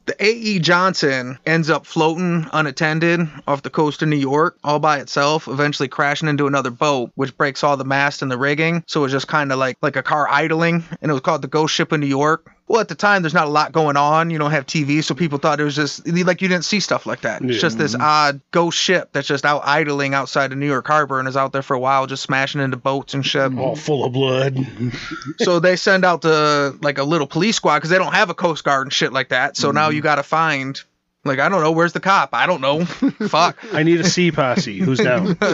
the 0.05 0.15
A.E. 0.23 0.59
Johnson 0.59 1.39
ends 1.47 1.69
up 1.69 1.85
floating 1.85 2.47
unattended 2.53 3.27
off 3.47 3.63
the 3.63 3.71
coast 3.71 4.03
of 4.03 4.07
New 4.07 4.15
York 4.15 4.55
all 4.63 4.77
by 4.77 4.99
itself, 4.99 5.47
eventually 5.47 5.87
crashing 5.87 6.27
into 6.29 6.45
another 6.45 6.69
boat, 6.69 7.11
which 7.15 7.35
breaks 7.35 7.63
all 7.63 7.75
the 7.75 7.85
mast 7.85 8.21
and 8.21 8.31
the 8.31 8.37
rigging. 8.37 8.83
So 8.87 8.99
it 8.99 9.03
was 9.03 9.11
just 9.11 9.27
kind 9.27 9.51
of 9.51 9.57
like 9.57 9.77
like 9.81 9.95
a 9.95 10.03
car 10.03 10.27
idling, 10.29 10.83
and 11.01 11.09
it 11.09 11.13
was 11.13 11.23
called 11.23 11.41
the 11.41 11.47
Ghost 11.47 11.73
Ship 11.73 11.91
of 11.91 11.99
New 11.99 12.05
York. 12.05 12.51
Well, 12.67 12.81
at 12.81 12.87
the 12.87 12.95
time, 12.95 13.21
there's 13.21 13.33
not 13.33 13.45
a 13.45 13.51
lot 13.51 13.73
going 13.73 13.95
on. 13.95 14.31
You 14.31 14.39
don't 14.39 14.49
have 14.49 14.65
TV, 14.65 15.03
so 15.03 15.13
mm-hmm. 15.13 15.19
people 15.19 15.37
thought 15.37 15.59
it 15.59 15.63
was 15.63 15.75
just 15.75 16.07
like 16.07 16.41
you 16.41 16.47
didn't 16.47 16.65
see 16.65 16.79
stuff 16.79 17.05
like 17.05 17.21
that. 17.21 17.43
It's 17.43 17.61
just 17.61 17.77
this 17.77 17.93
odd 17.93 18.41
ghost 18.49 18.77
ship 18.77 19.09
that's 19.11 19.27
just 19.27 19.45
out 19.45 19.61
idling 19.65 20.15
outside 20.15 20.51
of 20.51 20.57
New 20.57 20.65
York 20.65 20.87
Harbor 20.87 21.19
and 21.19 21.27
is 21.27 21.37
out 21.37 21.53
there 21.53 21.61
for 21.61 21.75
a 21.75 21.79
while, 21.79 22.07
just 22.07 22.23
smashing 22.23 22.61
into 22.61 22.77
boats 22.77 23.13
and 23.13 23.23
shit 23.23 23.51
mm-hmm. 23.51 23.59
All 23.59 23.75
full 23.75 24.03
of 24.03 24.13
blood. 24.13 24.57
so 25.39 25.59
they 25.59 25.75
send 25.75 26.03
out 26.03 26.21
the 26.21 26.75
like 26.81 26.97
a 26.97 27.03
little 27.03 27.27
police 27.27 27.55
squad 27.55 27.77
because 27.77 27.91
they 27.91 27.99
don't 27.99 28.13
have 28.13 28.31
a 28.31 28.33
coast 28.33 28.63
guard 28.63 28.87
and 28.87 28.93
shit 28.93 29.13
like 29.13 29.29
that. 29.29 29.57
So 29.57 29.69
now 29.69 29.87
mm-hmm. 29.87 29.97
you 29.97 30.01
got 30.01 30.15
to 30.15 30.23
find 30.23 30.81
like 31.25 31.39
I 31.39 31.49
don't 31.49 31.61
know 31.61 31.71
where's 31.71 31.93
the 31.93 31.99
cop. 31.99 32.29
I 32.33 32.45
don't 32.45 32.61
know. 32.61 32.85
Fuck. 33.27 33.57
I 33.73 33.83
need 33.83 33.99
a 33.99 34.05
sea 34.05 34.31
posse. 34.31 34.79
Who's 34.79 34.99
down? 34.99 35.37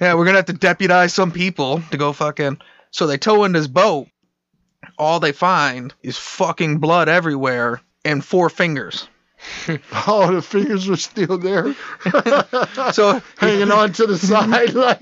Yeah, 0.00 0.14
we're 0.14 0.24
gonna 0.24 0.38
have 0.38 0.46
to 0.46 0.52
deputize 0.52 1.14
some 1.14 1.32
people 1.32 1.80
to 1.90 1.96
go 1.96 2.12
fucking. 2.12 2.58
So 2.90 3.06
they 3.06 3.16
tow 3.16 3.44
in 3.44 3.52
this 3.52 3.66
boat. 3.66 4.08
All 4.98 5.20
they 5.20 5.32
find 5.32 5.92
is 6.02 6.16
fucking 6.16 6.78
blood 6.78 7.08
everywhere 7.08 7.80
and 8.04 8.24
four 8.24 8.48
fingers. 8.48 9.08
Oh, 10.08 10.32
the 10.32 10.42
fingers 10.42 10.88
were 10.88 10.96
still 10.96 11.38
there, 11.38 11.74
So 12.92 13.20
hanging 13.38 13.70
on 13.70 13.92
to 13.94 14.06
the 14.06 14.16
side. 14.18 14.74
Like, 14.74 15.00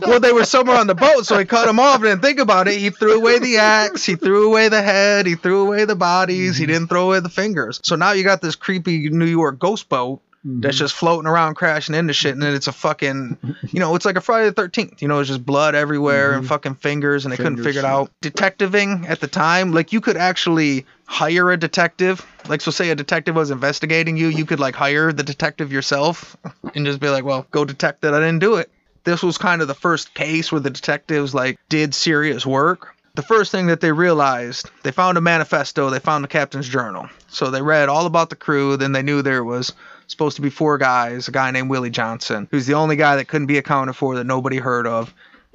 well, 0.00 0.20
they 0.20 0.32
were 0.32 0.44
somewhere 0.44 0.78
on 0.78 0.86
the 0.86 0.94
boat, 0.94 1.26
so 1.26 1.38
he 1.38 1.44
cut 1.44 1.66
them 1.66 1.78
off. 1.78 2.00
Didn't 2.00 2.22
think 2.22 2.38
about 2.38 2.68
it. 2.68 2.78
He 2.78 2.90
threw 2.90 3.18
away 3.18 3.38
the 3.38 3.58
axe. 3.58 4.04
He 4.04 4.16
threw 4.16 4.48
away 4.48 4.68
the 4.68 4.82
head. 4.82 5.26
He 5.26 5.34
threw 5.34 5.66
away 5.66 5.84
the 5.84 5.96
bodies. 5.96 6.56
He 6.56 6.64
mm-hmm. 6.64 6.72
didn't 6.72 6.88
throw 6.88 7.06
away 7.06 7.20
the 7.20 7.28
fingers. 7.28 7.80
So 7.82 7.96
now 7.96 8.12
you 8.12 8.24
got 8.24 8.40
this 8.40 8.56
creepy 8.56 9.10
New 9.10 9.26
York 9.26 9.58
ghost 9.58 9.88
boat 9.88 10.20
that's 10.46 10.76
mm-hmm. 10.76 10.84
just 10.84 10.94
floating 10.94 11.28
around, 11.28 11.54
crashing 11.54 11.94
into 11.94 12.12
shit, 12.12 12.32
and 12.32 12.42
then 12.42 12.54
it's 12.54 12.68
a 12.68 12.72
fucking, 12.72 13.36
you 13.70 13.80
know, 13.80 13.94
it's 13.96 14.04
like 14.04 14.16
a 14.16 14.20
Friday 14.20 14.46
the 14.46 14.52
Thirteenth. 14.52 15.02
You 15.02 15.08
know, 15.08 15.18
it's 15.18 15.28
just 15.28 15.44
blood 15.44 15.74
everywhere 15.74 16.32
and 16.32 16.42
mm-hmm. 16.42 16.48
fucking 16.48 16.74
fingers, 16.76 17.24
and 17.24 17.32
they 17.32 17.36
couldn't 17.36 17.56
Fingers, 17.56 17.66
figure 17.66 17.80
it 17.80 17.84
out. 17.84 18.10
Detectiving 18.20 19.06
at 19.08 19.20
the 19.20 19.26
time, 19.26 19.72
like 19.72 19.92
you 19.92 20.00
could 20.00 20.16
actually 20.16 20.86
hire 21.06 21.50
a 21.50 21.56
detective. 21.56 22.24
Like, 22.48 22.60
so 22.60 22.70
say 22.70 22.90
a 22.90 22.94
detective 22.94 23.34
was 23.34 23.50
investigating 23.50 24.16
you, 24.16 24.28
you 24.28 24.44
could 24.44 24.60
like 24.60 24.76
hire 24.76 25.12
the 25.12 25.22
detective 25.22 25.72
yourself 25.72 26.36
and 26.74 26.86
just 26.86 27.00
be 27.00 27.08
like, 27.08 27.24
well, 27.24 27.46
go 27.50 27.64
detect 27.64 28.02
that 28.02 28.14
I 28.14 28.20
didn't 28.20 28.38
do 28.38 28.56
it 28.56 28.70
this 29.06 29.22
was 29.22 29.38
kind 29.38 29.62
of 29.62 29.68
the 29.68 29.74
first 29.74 30.12
case 30.14 30.50
where 30.50 30.60
the 30.60 30.68
detectives 30.68 31.32
like 31.32 31.58
did 31.68 31.94
serious 31.94 32.44
work. 32.44 32.96
The 33.14 33.22
first 33.22 33.50
thing 33.50 33.68
that 33.68 33.80
they 33.80 33.92
realized, 33.92 34.68
they 34.82 34.90
found 34.90 35.16
a 35.16 35.22
manifesto, 35.22 35.88
they 35.88 36.00
found 36.00 36.22
the 36.22 36.28
captain's 36.28 36.68
journal. 36.68 37.08
So 37.28 37.50
they 37.50 37.62
read 37.62 37.88
all 37.88 38.04
about 38.04 38.28
the 38.28 38.36
crew, 38.36 38.76
then 38.76 38.92
they 38.92 39.02
knew 39.02 39.22
there 39.22 39.44
was 39.44 39.72
supposed 40.06 40.36
to 40.36 40.42
be 40.42 40.50
four 40.50 40.78
guys, 40.78 41.28
a 41.28 41.32
guy 41.32 41.50
named 41.50 41.70
Willie 41.70 41.90
Johnson, 41.90 42.48
who's 42.50 42.66
the 42.66 42.74
only 42.74 42.96
guy 42.96 43.16
that 43.16 43.28
couldn't 43.28 43.46
be 43.46 43.58
accounted 43.58 43.96
for 43.96 44.14
that 44.16 44.24
nobody 44.24 44.58
heard 44.58 44.86
of, 44.86 45.12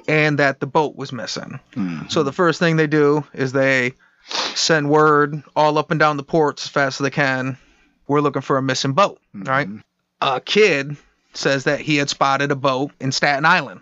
and 0.07 0.39
that 0.39 0.59
the 0.59 0.67
boat 0.67 0.95
was 0.95 1.11
missing. 1.11 1.59
So 1.73 1.79
mm-hmm. 1.79 2.23
the 2.23 2.33
first 2.33 2.59
thing 2.59 2.75
they 2.75 2.87
do 2.87 3.23
is 3.33 3.51
they 3.51 3.93
send 4.55 4.89
word 4.89 5.41
all 5.55 5.77
up 5.77 5.91
and 5.91 5.99
down 5.99 6.17
the 6.17 6.23
ports 6.23 6.65
as 6.65 6.69
fast 6.69 6.99
as 6.99 7.03
they 7.03 7.11
can. 7.11 7.57
We're 8.07 8.21
looking 8.21 8.41
for 8.41 8.57
a 8.57 8.61
missing 8.61 8.93
boat, 8.93 9.19
mm-hmm. 9.35 9.47
right? 9.47 9.69
A 10.21 10.41
kid 10.41 10.97
says 11.33 11.63
that 11.63 11.79
he 11.79 11.97
had 11.97 12.09
spotted 12.09 12.51
a 12.51 12.55
boat 12.55 12.91
in 12.99 13.11
Staten 13.11 13.45
Island. 13.45 13.81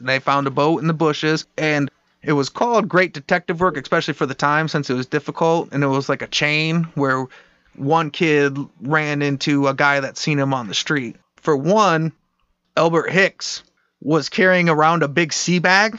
They 0.00 0.18
found 0.18 0.46
a 0.46 0.50
boat 0.50 0.80
in 0.80 0.86
the 0.86 0.94
bushes, 0.94 1.46
and 1.56 1.90
it 2.22 2.32
was 2.32 2.48
called 2.48 2.88
great 2.88 3.12
detective 3.12 3.60
work, 3.60 3.76
especially 3.76 4.14
for 4.14 4.26
the 4.26 4.34
time 4.34 4.68
since 4.68 4.90
it 4.90 4.94
was 4.94 5.06
difficult. 5.06 5.68
And 5.72 5.84
it 5.84 5.88
was 5.88 6.08
like 6.08 6.22
a 6.22 6.26
chain 6.26 6.84
where 6.94 7.26
one 7.78 8.10
kid 8.10 8.58
ran 8.80 9.22
into 9.22 9.68
a 9.68 9.74
guy 9.74 10.00
that 10.00 10.16
seen 10.16 10.38
him 10.38 10.54
on 10.54 10.68
the 10.68 10.74
street. 10.74 11.16
For 11.36 11.56
one, 11.56 12.12
Albert 12.76 13.10
Hicks 13.10 13.62
was 14.00 14.28
carrying 14.28 14.68
around 14.68 15.02
a 15.02 15.08
big 15.08 15.32
sea 15.32 15.58
bag. 15.58 15.98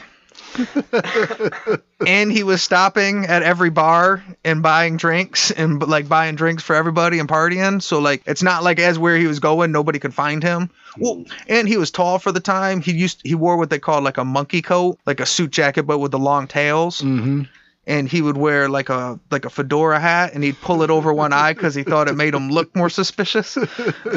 and 2.06 2.32
he 2.32 2.42
was 2.42 2.62
stopping 2.62 3.26
at 3.26 3.42
every 3.42 3.70
bar 3.70 4.24
and 4.44 4.62
buying 4.62 4.96
drinks 4.96 5.50
and 5.50 5.82
like 5.86 6.08
buying 6.08 6.36
drinks 6.36 6.62
for 6.62 6.74
everybody 6.74 7.18
and 7.18 7.28
partying. 7.28 7.82
So 7.82 7.98
like 7.98 8.22
it's 8.26 8.42
not 8.42 8.62
like 8.62 8.78
as 8.78 8.98
where 8.98 9.16
he 9.16 9.26
was 9.26 9.40
going, 9.40 9.72
nobody 9.72 9.98
could 9.98 10.14
find 10.14 10.42
him. 10.42 10.70
Well, 10.98 11.24
and 11.48 11.68
he 11.68 11.76
was 11.76 11.90
tall 11.90 12.18
for 12.18 12.32
the 12.32 12.40
time. 12.40 12.80
He 12.80 12.92
used 12.92 13.20
he 13.24 13.34
wore 13.34 13.56
what 13.56 13.70
they 13.70 13.78
called 13.78 14.04
like 14.04 14.18
a 14.18 14.24
monkey 14.24 14.62
coat, 14.62 14.98
like 15.06 15.20
a 15.20 15.26
suit 15.26 15.50
jacket 15.50 15.84
but 15.84 15.98
with 15.98 16.12
the 16.12 16.18
long 16.18 16.46
tails. 16.46 17.02
mm-hmm. 17.02 17.42
And 17.88 18.08
he 18.08 18.22
would 18.22 18.36
wear 18.36 18.68
like 18.68 18.90
a 18.90 19.18
like 19.30 19.46
a 19.46 19.50
fedora 19.50 19.98
hat, 19.98 20.34
and 20.34 20.44
he'd 20.44 20.60
pull 20.60 20.82
it 20.82 20.90
over 20.90 21.12
one 21.12 21.32
eye 21.32 21.54
because 21.54 21.74
he 21.74 21.82
thought 21.82 22.06
it 22.06 22.14
made 22.14 22.34
him 22.34 22.50
look 22.50 22.76
more 22.76 22.90
suspicious. 22.90 23.56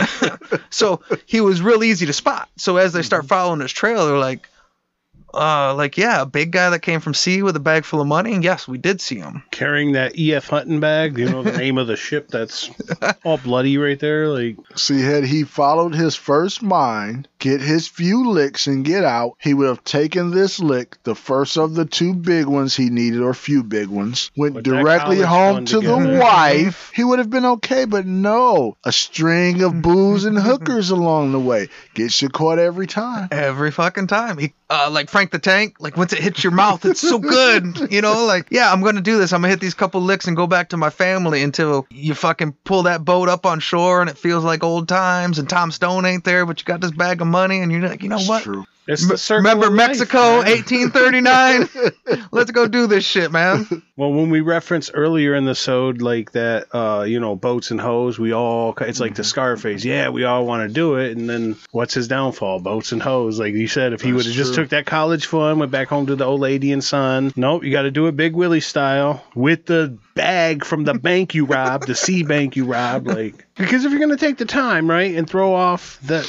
so 0.69 1.01
he 1.25 1.41
was 1.41 1.61
real 1.61 1.83
easy 1.83 2.05
to 2.05 2.13
spot. 2.13 2.49
So 2.57 2.75
as 2.77 2.91
they 2.91 3.01
start 3.01 3.23
mm-hmm. 3.23 3.29
following 3.29 3.61
his 3.61 3.71
trail, 3.71 4.05
they're 4.05 4.17
like, 4.17 4.49
Uh, 5.33 5.73
like 5.75 5.97
yeah, 5.97 6.21
a 6.21 6.25
big 6.25 6.51
guy 6.51 6.69
that 6.69 6.79
came 6.79 6.99
from 6.99 7.13
sea 7.13 7.41
with 7.43 7.55
a 7.55 7.59
bag 7.59 7.85
full 7.85 8.01
of 8.01 8.07
money. 8.07 8.37
Yes, 8.41 8.67
we 8.67 8.77
did 8.77 8.99
see 9.01 9.17
him. 9.17 9.43
Carrying 9.51 9.93
that 9.93 10.17
E.F. 10.17 10.47
Hutton 10.47 10.79
bag, 10.79 11.17
you 11.17 11.29
know 11.29 11.43
the 11.43 11.51
name 11.57 11.77
of 11.77 11.87
the 11.87 11.95
ship 11.95 12.27
that's 12.29 12.69
all 13.23 13.37
bloody 13.37 13.77
right 13.77 13.99
there. 13.99 14.27
Like, 14.27 14.57
See, 14.75 15.01
had 15.01 15.23
he 15.23 15.43
followed 15.43 15.93
his 15.95 16.15
first 16.15 16.61
mind, 16.61 17.27
get 17.39 17.61
his 17.61 17.87
few 17.87 18.29
licks 18.29 18.67
and 18.67 18.83
get 18.83 19.03
out, 19.03 19.35
he 19.39 19.53
would 19.53 19.67
have 19.67 19.83
taken 19.83 20.31
this 20.31 20.59
lick, 20.59 20.97
the 21.03 21.15
first 21.15 21.57
of 21.57 21.73
the 21.75 21.85
two 21.85 22.13
big 22.13 22.45
ones 22.47 22.75
he 22.75 22.89
needed, 22.89 23.21
or 23.21 23.33
few 23.33 23.63
big 23.63 23.87
ones, 23.87 24.31
went 24.35 24.55
Put 24.55 24.63
directly 24.63 25.21
home 25.21 25.65
to 25.65 25.79
together. 25.81 26.13
the 26.13 26.19
wife. 26.19 26.91
He 26.93 27.03
would 27.03 27.19
have 27.19 27.29
been 27.29 27.45
okay, 27.45 27.85
but 27.85 28.05
no. 28.05 28.75
A 28.83 28.91
string 28.91 29.61
of 29.61 29.81
booze 29.81 30.25
and 30.25 30.37
hookers 30.37 30.89
along 30.89 31.31
the 31.31 31.39
way. 31.39 31.69
Gets 31.93 32.21
you 32.21 32.29
caught 32.29 32.59
every 32.59 32.87
time. 32.87 33.27
Every 33.31 33.71
fucking 33.71 34.07
time. 34.07 34.37
He, 34.37 34.53
uh, 34.69 34.89
like 34.91 35.09
Frank 35.09 35.20
the 35.29 35.37
Tank, 35.37 35.75
like 35.79 35.95
once 35.95 36.13
it 36.13 36.19
hits 36.19 36.43
your 36.43 36.51
mouth, 36.53 36.83
it's 36.85 36.99
so 37.01 37.19
good. 37.19 37.91
You 37.91 38.01
know, 38.01 38.25
like, 38.25 38.47
yeah, 38.49 38.71
I'm 38.71 38.81
gonna 38.81 39.01
do 39.01 39.19
this. 39.19 39.31
I'm 39.33 39.41
gonna 39.41 39.49
hit 39.49 39.59
these 39.59 39.75
couple 39.75 40.01
licks 40.01 40.25
and 40.27 40.35
go 40.35 40.47
back 40.47 40.69
to 40.69 40.77
my 40.77 40.89
family 40.89 41.43
until 41.43 41.85
you 41.91 42.15
fucking 42.15 42.53
pull 42.63 42.83
that 42.83 43.05
boat 43.05 43.29
up 43.29 43.45
on 43.45 43.59
shore 43.59 44.01
and 44.01 44.09
it 44.09 44.17
feels 44.17 44.43
like 44.43 44.63
old 44.63 44.87
times 44.87 45.37
and 45.37 45.47
Tom 45.47 45.69
Stone 45.71 46.05
ain't 46.05 46.23
there, 46.23 46.47
but 46.47 46.59
you 46.59 46.65
got 46.65 46.81
this 46.81 46.91
bag 46.91 47.21
of 47.21 47.27
money 47.27 47.59
and 47.59 47.71
you're 47.71 47.81
like, 47.87 48.01
you 48.01 48.09
know 48.09 48.17
It's 48.17 48.27
what? 48.27 48.41
true. 48.41 48.65
It's 48.87 49.07
the 49.07 49.17
circle 49.17 49.43
Remember 49.43 49.67
of 49.67 49.73
Mexico, 49.73 50.41
man. 50.41 50.45
1839? 50.95 51.69
Let's 52.31 52.51
go 52.51 52.67
do 52.67 52.87
this 52.87 53.03
shit, 53.05 53.31
man. 53.31 53.67
Well, 53.95 54.11
when 54.11 54.29
we 54.29 54.41
referenced 54.41 54.91
earlier 54.93 55.35
in 55.35 55.45
the 55.45 55.53
sode, 55.55 56.01
like 56.01 56.31
that, 56.31 56.67
uh, 56.73 57.03
you 57.03 57.19
know, 57.19 57.35
boats 57.35 57.71
and 57.71 57.79
hoes, 57.79 58.17
we 58.17 58.33
all, 58.33 58.73
it's 58.81 58.99
like 58.99 59.11
Mm-hmm. 59.11 59.17
the 59.17 59.23
Scarface. 59.23 59.85
Yeah, 59.85 60.09
we 60.09 60.23
all 60.23 60.45
want 60.45 60.67
to 60.67 60.73
do 60.73 60.95
it. 60.95 61.15
And 61.17 61.29
then 61.29 61.55
what's 61.71 61.93
his 61.93 62.07
downfall? 62.07 62.59
Boats 62.61 62.91
and 62.91 63.01
hoes. 63.01 63.39
Like 63.39 63.53
you 63.53 63.67
said, 63.67 63.93
if 63.93 64.01
he 64.01 64.13
would 64.13 64.25
have 64.25 64.33
just 64.33 64.55
took 64.55 64.69
that 64.69 64.85
college 64.85 65.25
fund, 65.27 65.59
went 65.59 65.71
back 65.71 65.87
home 65.87 66.07
to 66.07 66.15
the 66.15 66.25
old 66.25 66.39
lady 66.41 66.71
and 66.71 66.83
son. 66.83 67.31
Nope, 67.35 67.63
you 67.63 67.71
got 67.71 67.83
to 67.83 67.91
do 67.91 68.07
it 68.07 68.15
Big 68.15 68.33
Willie 68.35 68.59
style 68.61 69.23
with 69.35 69.65
the 69.65 69.97
bag 70.15 70.65
from 70.65 70.83
the 70.83 70.93
bank 70.93 71.35
you 71.35 71.45
robbed, 71.45 71.87
the 71.87 71.95
C 72.01 72.23
bank 72.23 72.55
you 72.55 72.65
robbed. 72.65 73.07
Like, 73.07 73.45
because 73.55 73.85
if 73.85 73.91
you're 73.91 73.99
going 73.99 74.11
to 74.11 74.17
take 74.17 74.37
the 74.37 74.45
time, 74.45 74.89
right, 74.89 75.15
and 75.15 75.29
throw 75.29 75.53
off 75.53 75.99
that, 76.07 76.25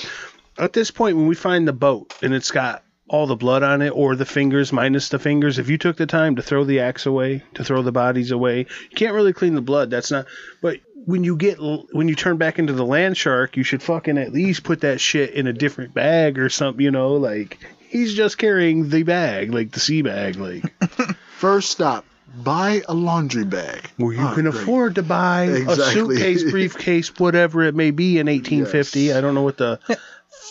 at 0.58 0.72
this 0.72 0.90
point, 0.90 1.16
when 1.16 1.26
we 1.26 1.34
find 1.34 1.66
the 1.66 1.72
boat 1.72 2.14
and 2.22 2.34
it's 2.34 2.50
got 2.50 2.82
all 3.08 3.26
the 3.26 3.36
blood 3.36 3.62
on 3.62 3.82
it 3.82 3.90
or 3.90 4.16
the 4.16 4.24
fingers 4.24 4.72
minus 4.72 5.10
the 5.10 5.18
fingers 5.18 5.58
if 5.58 5.68
you 5.68 5.76
took 5.76 5.96
the 5.96 6.06
time 6.06 6.36
to 6.36 6.42
throw 6.42 6.64
the 6.64 6.80
axe 6.80 7.04
away 7.04 7.42
to 7.52 7.62
throw 7.62 7.82
the 7.82 7.92
bodies 7.92 8.30
away 8.30 8.60
you 8.60 8.94
can't 8.96 9.12
really 9.12 9.34
clean 9.34 9.54
the 9.54 9.60
blood 9.60 9.90
that's 9.90 10.10
not 10.10 10.24
but 10.62 10.78
when 11.04 11.22
you 11.22 11.36
get 11.36 11.58
when 11.92 12.08
you 12.08 12.14
turn 12.14 12.38
back 12.38 12.58
into 12.58 12.72
the 12.72 12.86
land 12.86 13.14
shark 13.14 13.54
you 13.58 13.64
should 13.64 13.82
fucking 13.82 14.16
at 14.16 14.32
least 14.32 14.62
put 14.64 14.80
that 14.80 14.98
shit 14.98 15.34
in 15.34 15.46
a 15.46 15.52
different 15.52 15.92
bag 15.92 16.38
or 16.38 16.48
something 16.48 16.82
you 16.82 16.90
know 16.90 17.14
like 17.16 17.58
he's 17.88 18.14
just 18.14 18.38
carrying 18.38 18.88
the 18.88 19.02
bag 19.02 19.52
like 19.52 19.72
the 19.72 19.80
sea 19.80 20.00
bag 20.00 20.36
like 20.36 20.62
First 21.36 21.70
stop. 21.70 22.06
Buy 22.34 22.80
a 22.88 22.94
laundry 22.94 23.44
bag. 23.44 23.90
where 23.98 24.14
you 24.14 24.20
Ah, 24.22 24.32
can 24.34 24.48
great. 24.48 24.62
afford 24.62 24.94
to 24.94 25.02
buy 25.02 25.42
a 25.42 25.74
suitcase 25.76 26.44
briefcase 26.50 27.14
whatever 27.18 27.62
it 27.62 27.74
may 27.74 27.90
be 27.90 28.18
in 28.18 28.26
1850 28.28 29.00
Yes. 29.00 29.16
i 29.16 29.20
don't 29.20 29.34
know 29.34 29.42
what 29.42 29.58
the 29.58 29.78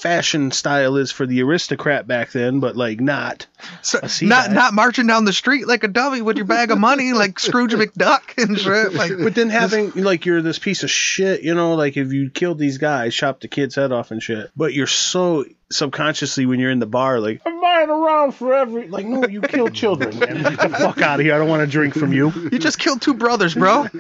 fashion 0.01 0.51
style 0.51 0.95
is 0.97 1.11
for 1.11 1.25
the 1.25 1.41
aristocrat 1.41 2.07
back 2.07 2.31
then 2.31 2.59
but 2.59 2.75
like 2.75 2.99
not 2.99 3.45
So, 3.81 3.99
not 4.21 4.47
bag. 4.47 4.55
not 4.55 4.73
marching 4.73 5.07
down 5.07 5.25
the 5.25 5.33
street 5.33 5.67
like 5.67 5.83
a 5.83 5.87
dummy 5.87 6.21
with 6.21 6.37
your 6.37 6.45
bag 6.45 6.71
of 6.71 6.77
money 6.79 7.13
like 7.13 7.39
Scrooge 7.39 7.73
McDuck 7.73 8.41
and 8.41 8.57
shit. 8.57 8.93
Like, 9.01 9.11
But 9.17 9.35
then 9.35 9.49
having 9.49 9.91
like 9.91 10.25
you're 10.25 10.41
this 10.41 10.59
piece 10.59 10.83
of 10.83 10.89
shit, 10.89 11.41
you 11.43 11.53
know, 11.55 11.75
like 11.75 11.97
if 11.97 12.11
you 12.13 12.29
killed 12.29 12.57
these 12.57 12.77
guys, 12.77 13.13
chopped 13.15 13.41
the 13.41 13.47
kid's 13.47 13.75
head 13.75 13.91
off 13.91 14.11
and 14.11 14.21
shit. 14.21 14.49
But 14.55 14.73
you're 14.73 14.87
so 14.87 15.45
subconsciously 15.73 16.45
when 16.45 16.59
you're 16.59 16.71
in 16.71 16.79
the 16.79 16.85
bar, 16.85 17.19
like 17.19 17.41
I'm 17.45 17.59
buying 17.61 17.89
around 17.89 18.33
for 18.33 18.53
every 18.53 18.87
like 18.87 19.05
no, 19.05 19.27
you 19.27 19.41
killed 19.41 19.73
children, 19.81 20.17
man. 20.19 20.43
Get 20.43 20.59
the 20.59 20.69
fuck 20.69 21.01
out 21.01 21.19
of 21.19 21.25
here. 21.25 21.35
I 21.35 21.37
don't 21.37 21.49
want 21.49 21.61
to 21.61 21.67
drink 21.71 21.93
from 21.93 22.13
you. 22.13 22.31
you 22.51 22.59
just 22.59 22.79
killed 22.79 23.01
two 23.01 23.13
brothers, 23.13 23.53
bro. 23.55 23.87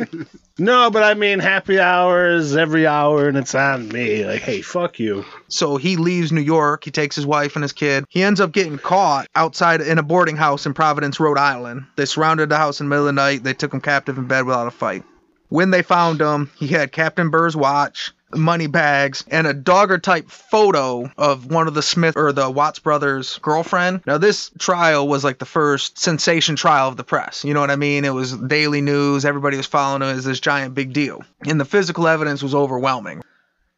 No, 0.57 0.91
but 0.91 1.01
I 1.01 1.15
mean 1.15 1.39
happy 1.39 1.79
hours 1.79 2.55
every 2.55 2.85
hour 2.85 3.27
and 3.27 3.35
it's 3.35 3.55
on 3.55 3.87
me. 3.87 4.25
Like, 4.25 4.41
hey, 4.41 4.61
fuck 4.61 4.99
you. 4.99 5.25
So 5.47 5.77
he 5.77 5.95
leaves 5.95 6.31
New 6.31 6.41
York. 6.41 6.83
He 6.83 6.91
takes 6.91 7.15
his 7.15 7.25
wife 7.25 7.55
and 7.55 7.63
his 7.63 7.73
kid. 7.73 8.05
He 8.09 8.21
ends 8.21 8.39
up 8.39 8.51
getting 8.51 8.77
caught 8.77 9.27
outside 9.33 9.81
in 9.81 9.97
a 9.97 10.03
boarding 10.03 10.35
house 10.35 10.67
in 10.67 10.75
Providence, 10.75 11.19
Rhode 11.19 11.39
Island. 11.39 11.85
They 11.95 12.05
surrounded 12.05 12.49
the 12.49 12.57
house 12.57 12.79
in 12.79 12.85
the 12.85 12.89
middle 12.89 13.07
of 13.07 13.15
the 13.15 13.19
night. 13.21 13.43
They 13.43 13.53
took 13.53 13.73
him 13.73 13.81
captive 13.81 14.19
in 14.19 14.27
bed 14.27 14.45
without 14.45 14.67
a 14.67 14.71
fight. 14.71 15.03
When 15.49 15.71
they 15.71 15.81
found 15.81 16.21
him, 16.21 16.51
he 16.57 16.67
had 16.67 16.91
Captain 16.91 17.29
Burr's 17.31 17.55
watch, 17.55 18.11
money 18.35 18.67
bags, 18.67 19.23
and 19.29 19.47
a 19.47 19.53
daguerreotype 19.53 20.29
photo 20.29 21.11
of 21.17 21.45
one 21.45 21.67
of 21.67 21.73
the 21.73 21.81
Smith 21.81 22.17
or 22.17 22.31
the 22.31 22.49
Watts 22.49 22.79
brothers' 22.79 23.39
girlfriend. 23.41 24.01
Now, 24.05 24.17
this 24.17 24.51
trial 24.59 25.07
was 25.07 25.23
like 25.23 25.39
the 25.39 25.45
first 25.45 25.97
sensation 25.97 26.55
trial 26.55 26.87
of 26.87 26.97
the 26.97 27.03
press. 27.03 27.43
You 27.43 27.53
know 27.53 27.61
what 27.61 27.71
I 27.71 27.75
mean? 27.75 28.05
It 28.05 28.13
was 28.13 28.35
daily 28.37 28.81
news. 28.81 29.25
Everybody 29.25 29.57
was 29.57 29.67
following 29.67 30.01
it 30.01 30.13
as 30.13 30.25
this 30.25 30.39
giant 30.39 30.75
big 30.75 30.93
deal. 30.93 31.23
And 31.45 31.59
the 31.59 31.65
physical 31.65 32.07
evidence 32.07 32.41
was 32.43 32.55
overwhelming 32.55 33.21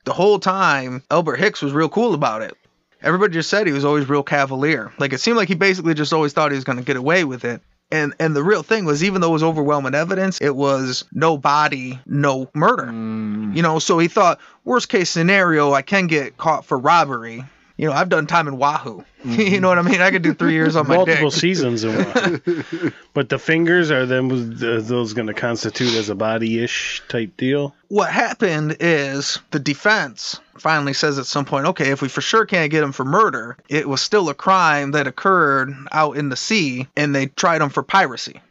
the 0.06 0.14
whole 0.14 0.40
time, 0.40 1.04
Albert 1.10 1.38
Hicks 1.38 1.62
was 1.62 1.74
real 1.74 1.90
cool 1.90 2.14
about 2.14 2.42
it. 2.42 2.56
Everybody 3.02 3.34
just 3.34 3.50
said 3.50 3.68
he 3.68 3.74
was 3.74 3.86
always 3.86 4.08
real 4.08 4.24
cavalier. 4.24 4.92
Like 4.98 5.14
it 5.14 5.20
seemed 5.20 5.38
like 5.38 5.50
he 5.50 5.56
basically 5.56 5.94
just 5.94 6.14
always 6.14 6.34
thought 6.34 6.52
he 6.52 6.56
was 6.56 6.64
going 6.64 6.78
to 6.78 6.84
get 6.84 6.96
away 6.96 7.24
with 7.24 7.44
it. 7.44 7.62
And 7.94 8.16
and 8.20 8.36
the 8.36 8.44
real 8.44 8.64
thing 8.64 8.86
was, 8.86 9.04
even 9.04 9.22
though 9.22 9.30
it 9.30 9.34
was 9.34 9.44
overwhelming 9.44 9.94
evidence, 9.94 10.42
it 10.42 10.56
was 10.56 11.06
no 11.14 11.38
body, 11.38 12.00
no 12.08 12.50
murder. 12.56 12.88
Mm. 12.88 13.56
You 13.56 13.62
know, 13.62 13.78
so 13.78 14.00
he 14.00 14.08
thought 14.08 14.40
worst 14.66 14.90
case 14.90 15.12
scenario, 15.12 15.74
I 15.74 15.84
can 15.84 16.08
get 16.08 16.36
caught 16.38 16.66
for 16.66 16.78
robbery. 16.78 17.44
You 17.78 17.88
know, 17.88 17.94
I've 17.94 18.10
done 18.10 18.26
time 18.26 18.48
in 18.48 18.58
Wahoo. 18.58 19.04
you 19.24 19.60
know 19.60 19.68
what 19.68 19.78
I 19.78 19.84
mean? 19.84 20.02
I 20.02 20.10
could 20.10 20.22
do 20.24 20.34
three 20.34 20.54
years 20.54 20.76
on 20.76 20.88
my 20.88 20.96
Multiple 20.96 21.30
dick. 21.30 21.40
seasons 21.40 21.84
and 21.84 21.98
what. 21.98 22.94
but 23.14 23.30
the 23.30 23.40
fingers 23.40 23.92
are 23.92 24.06
them 24.06 24.32
are 24.32 24.82
those 24.82 25.14
going 25.14 25.28
to 25.28 25.34
constitute 25.34 25.94
as 25.94 26.10
a 26.10 26.16
body-ish 26.16 27.04
type 27.08 27.38
deal? 27.38 27.76
what 27.90 28.12
happened 28.12 28.78
is 28.80 29.40
the 29.52 29.60
defense 29.60 30.40
finally 30.58 30.94
says 30.94 31.18
at 31.20 31.26
some 31.26 31.46
point, 31.46 31.66
okay, 31.68 31.92
if 31.92 32.02
we 32.02 32.10
for 32.10 32.22
sure 32.22 32.46
can't 32.46 32.72
get 32.72 32.84
him 32.84 32.92
for 32.92 33.06
murder, 33.06 33.58
it 33.70 33.88
was 33.88 34.02
still 34.02 34.30
a 34.30 34.34
crime 34.34 34.92
that 34.92 35.08
occurred 35.08 35.74
out 35.92 36.18
in 36.18 36.30
the 36.30 36.36
sea, 36.36 36.88
and 36.96 37.14
they 37.16 37.28
tried 37.28 37.62
him 37.62 37.70
for 37.70 37.84
piracy. 37.84 38.42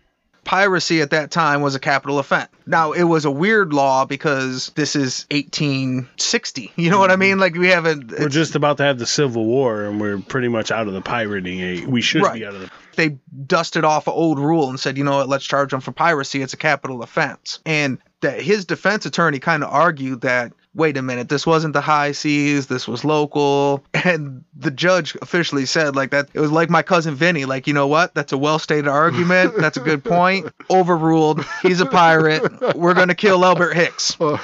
Piracy 0.45 1.01
at 1.01 1.11
that 1.11 1.31
time 1.31 1.61
was 1.61 1.77
a 1.77 1.79
capital 1.79 2.19
offense. 2.19 2.49
Now, 2.67 2.91
it 2.93 3.05
was 3.05 3.25
a 3.25 3.31
weird 3.31 3.73
law 3.73 4.05
because 4.05 4.73
this 4.75 4.97
is 4.97 5.25
1860. 5.31 6.73
You 6.75 6.91
know 6.91 6.99
what 6.99 7.11
I 7.11 7.15
mm-hmm. 7.15 7.21
mean? 7.21 7.39
Like, 7.39 7.55
we 7.55 7.69
haven't. 7.69 8.11
We're 8.11 8.29
just 8.29 8.57
about 8.57 8.77
to 8.79 8.83
have 8.83 8.99
the 8.99 9.07
Civil 9.07 9.45
War, 9.45 9.85
and 9.85 10.01
we're 10.01 10.19
pretty 10.19 10.49
much 10.49 10.73
out 10.73 10.89
of 10.89 10.95
the 10.95 11.01
pirating 11.01 11.61
age. 11.61 11.87
We 11.87 12.01
should 12.01 12.23
Right. 12.23 12.35
be 12.35 12.45
out 12.47 12.55
of 12.55 12.61
the. 12.63 12.71
they 12.97 13.19
dusted 13.47 13.85
off 13.85 14.09
an 14.09 14.15
old 14.15 14.41
rule 14.41 14.69
and 14.69 14.81
said, 14.81 14.99
you 14.99 15.05
know 15.05 15.19
what, 15.19 15.29
let's 15.29 15.45
charge 15.45 15.73
him 15.73 15.81
for 15.81 15.93
piracy. 15.93 16.43
It's 16.43 16.55
a 16.55 16.59
capital 16.59 17.03
offense. 17.05 17.61
And 17.65 17.99
that 18.21 18.41
his 18.41 18.65
defense 18.65 19.07
attorney 19.07 19.39
kind 19.39 19.63
of 19.63 19.73
argued 19.73 20.23
that, 20.23 20.53
wait 20.75 20.97
a 20.97 21.03
minute, 21.03 21.29
this 21.29 21.47
wasn't 21.47 21.75
the 21.75 21.81
high 21.81 22.13
seas, 22.13 22.67
this 22.67 22.89
was 22.89 23.05
local. 23.05 23.85
And 24.05 24.45
the 24.57 24.73
judge 24.73 25.17
officially 25.23 25.65
said, 25.65 25.95
like, 25.95 26.11
that 26.11 26.29
it 26.35 26.41
was 26.41 26.51
like 26.51 26.69
my 26.69 26.83
cousin 26.83 27.15
Vinny, 27.15 27.45
like, 27.45 27.69
you 27.69 27.73
know 27.73 27.87
what, 27.87 28.13
that's 28.15 28.33
a 28.33 28.39
well 28.39 28.59
stated 28.59 28.89
argument. 28.89 29.55
That's 29.59 29.77
a 29.77 29.81
good 29.81 30.03
point. 30.03 30.49
Overruled. 30.69 31.45
He's 31.63 31.81
a 31.81 31.87
pirate. 31.87 32.77
We're 32.77 32.95
going 32.95 33.09
to 33.09 33.15
kill 33.15 33.45
Albert 33.45 33.75
Hicks. 33.75 34.17
Oh. 34.21 34.41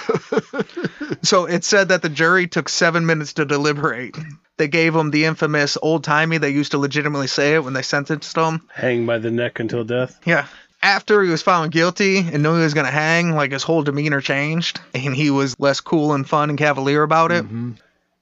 So 1.23 1.47
it 1.47 1.65
said 1.65 1.89
that 1.89 2.03
the 2.03 2.09
jury 2.09 2.47
took 2.47 2.69
seven 2.69 3.07
minutes 3.07 3.35
to 3.35 3.45
deliberate. 3.45 4.17
They 4.57 4.69
gave 4.69 4.95
him 4.95 5.11
the 5.11 5.25
infamous 5.25 5.77
old 5.81 6.05
timey. 6.05 6.39
They 6.39 6.51
used 6.51 6.73
to 6.73 6.79
legitimately 6.79 7.27
say 7.27 7.55
it 7.55 7.65
when 7.65 7.73
they 7.75 7.83
sentenced 7.83 8.37
him. 8.37 8.69
Hang 8.73 9.07
by 9.07 9.19
the 9.19 9.31
neck 9.31 9.61
until 9.61 9.85
death. 9.85 10.19
Yeah. 10.25 10.47
After 10.83 11.23
he 11.23 11.31
was 11.31 11.43
found 11.43 11.73
guilty 11.73 12.19
and 12.19 12.43
knew 12.43 12.57
he 12.57 12.63
was 12.63 12.75
going 12.75 12.87
to 12.87 12.93
hang, 12.93 13.35
like 13.35 13.53
his 13.53 13.63
whole 13.63 13.83
demeanor 13.83 14.21
changed 14.21 14.81
and 14.95 15.15
he 15.15 15.31
was 15.31 15.59
less 15.59 15.81
cool 15.81 16.13
and 16.13 16.29
fun 16.29 16.51
and 16.51 16.59
cavalier 16.59 17.03
about 17.03 17.33
it. 17.33 17.45
Mm-hmm. 17.45 17.73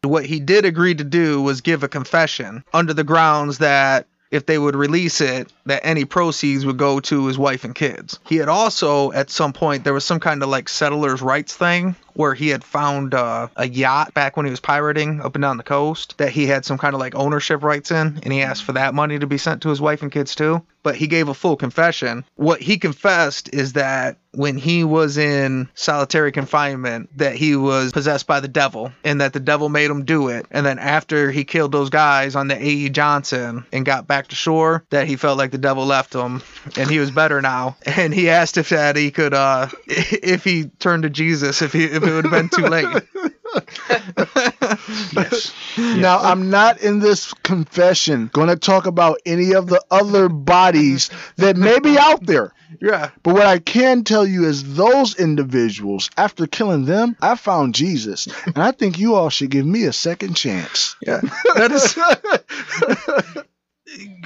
What 0.02 0.24
he 0.24 0.40
did 0.40 0.64
agree 0.64 0.94
to 0.94 1.04
do 1.04 1.42
was 1.42 1.60
give 1.60 1.82
a 1.82 1.88
confession 1.88 2.64
under 2.72 2.94
the 2.94 3.04
grounds 3.04 3.58
that 3.58 4.06
if 4.30 4.46
they 4.46 4.58
would 4.58 4.76
release 4.76 5.20
it, 5.20 5.52
that 5.66 5.84
any 5.84 6.04
proceeds 6.04 6.64
would 6.64 6.76
go 6.76 7.00
to 7.00 7.26
his 7.26 7.38
wife 7.38 7.64
and 7.64 7.74
kids. 7.74 8.18
He 8.26 8.36
had 8.36 8.48
also, 8.48 9.12
at 9.12 9.30
some 9.30 9.52
point, 9.52 9.84
there 9.84 9.94
was 9.94 10.04
some 10.04 10.20
kind 10.20 10.42
of 10.42 10.48
like 10.48 10.68
settlers' 10.68 11.22
rights 11.22 11.54
thing 11.54 11.96
where 12.16 12.34
he 12.34 12.48
had 12.48 12.64
found 12.64 13.14
uh, 13.14 13.48
a 13.56 13.68
yacht 13.68 14.14
back 14.14 14.36
when 14.36 14.46
he 14.46 14.50
was 14.50 14.60
pirating 14.60 15.20
up 15.20 15.34
and 15.34 15.42
down 15.42 15.56
the 15.56 15.62
coast 15.62 16.16
that 16.18 16.30
he 16.30 16.46
had 16.46 16.64
some 16.64 16.78
kind 16.78 16.94
of 16.94 17.00
like 17.00 17.14
ownership 17.14 17.62
rights 17.62 17.90
in, 17.90 18.18
and 18.22 18.32
he 18.32 18.42
asked 18.42 18.64
for 18.64 18.72
that 18.72 18.94
money 18.94 19.18
to 19.18 19.26
be 19.26 19.38
sent 19.38 19.62
to 19.62 19.68
his 19.68 19.80
wife 19.80 20.02
and 20.02 20.12
kids 20.12 20.34
too. 20.34 20.62
But 20.82 20.96
he 20.96 21.08
gave 21.08 21.28
a 21.28 21.34
full 21.34 21.56
confession. 21.56 22.24
What 22.36 22.62
he 22.62 22.78
confessed 22.78 23.52
is 23.52 23.72
that 23.72 24.18
when 24.36 24.56
he 24.56 24.84
was 24.84 25.18
in 25.18 25.68
solitary 25.74 26.30
confinement, 26.30 27.08
that 27.16 27.34
he 27.34 27.56
was 27.56 27.90
possessed 27.90 28.26
by 28.26 28.40
the 28.40 28.48
devil, 28.48 28.92
and 29.02 29.20
that 29.20 29.32
the 29.32 29.40
devil 29.40 29.68
made 29.68 29.90
him 29.90 30.04
do 30.04 30.28
it. 30.28 30.46
And 30.50 30.64
then 30.64 30.78
after 30.78 31.30
he 31.30 31.44
killed 31.44 31.72
those 31.72 31.90
guys 31.90 32.36
on 32.36 32.48
the 32.48 32.54
A.E. 32.54 32.90
Johnson 32.90 33.64
and 33.72 33.84
got 33.84 34.06
back 34.06 34.28
to 34.28 34.36
shore, 34.36 34.84
that 34.90 35.08
he 35.08 35.16
felt 35.16 35.38
like 35.38 35.50
the 35.50 35.58
devil 35.58 35.86
left 35.86 36.14
him, 36.14 36.42
and 36.76 36.88
he 36.88 36.98
was 36.98 37.10
better 37.10 37.42
now. 37.42 37.76
And 37.96 38.12
he 38.12 38.28
asked 38.28 38.58
if 38.58 38.68
that 38.68 38.94
he 38.94 39.10
could, 39.10 39.32
uh, 39.32 39.68
if 39.86 40.44
he 40.44 40.66
turned 40.66 41.04
to 41.04 41.10
Jesus, 41.10 41.62
if 41.62 41.72
he 41.72 41.84
if 41.84 42.02
it 42.06 42.14
would 42.14 42.24
have 42.26 42.32
been 42.32 42.48
too 42.48 42.66
late. 42.66 42.86
Yes. 45.14 45.52
Now, 45.78 46.18
I'm 46.18 46.50
not 46.50 46.80
in 46.80 46.98
this 46.98 47.32
confession 47.42 48.30
going 48.32 48.48
to 48.48 48.56
talk 48.56 48.86
about 48.86 49.20
any 49.24 49.54
of 49.54 49.66
the 49.66 49.82
other 49.90 50.28
bodies 50.28 51.10
that 51.36 51.56
may 51.56 51.78
be 51.78 51.98
out 51.98 52.24
there. 52.24 52.52
Yeah. 52.80 53.10
But 53.22 53.34
what 53.34 53.46
I 53.46 53.58
can 53.58 54.04
tell 54.04 54.26
you 54.26 54.44
is 54.44 54.74
those 54.74 55.18
individuals, 55.18 56.10
after 56.16 56.46
killing 56.46 56.84
them, 56.84 57.16
I 57.20 57.36
found 57.36 57.74
Jesus. 57.74 58.28
And 58.46 58.58
I 58.58 58.72
think 58.72 58.98
you 58.98 59.14
all 59.14 59.30
should 59.30 59.50
give 59.50 59.66
me 59.66 59.84
a 59.84 59.92
second 59.92 60.34
chance. 60.34 60.96
Yeah. 61.00 61.20
That 61.54 61.72
is. 61.72 61.96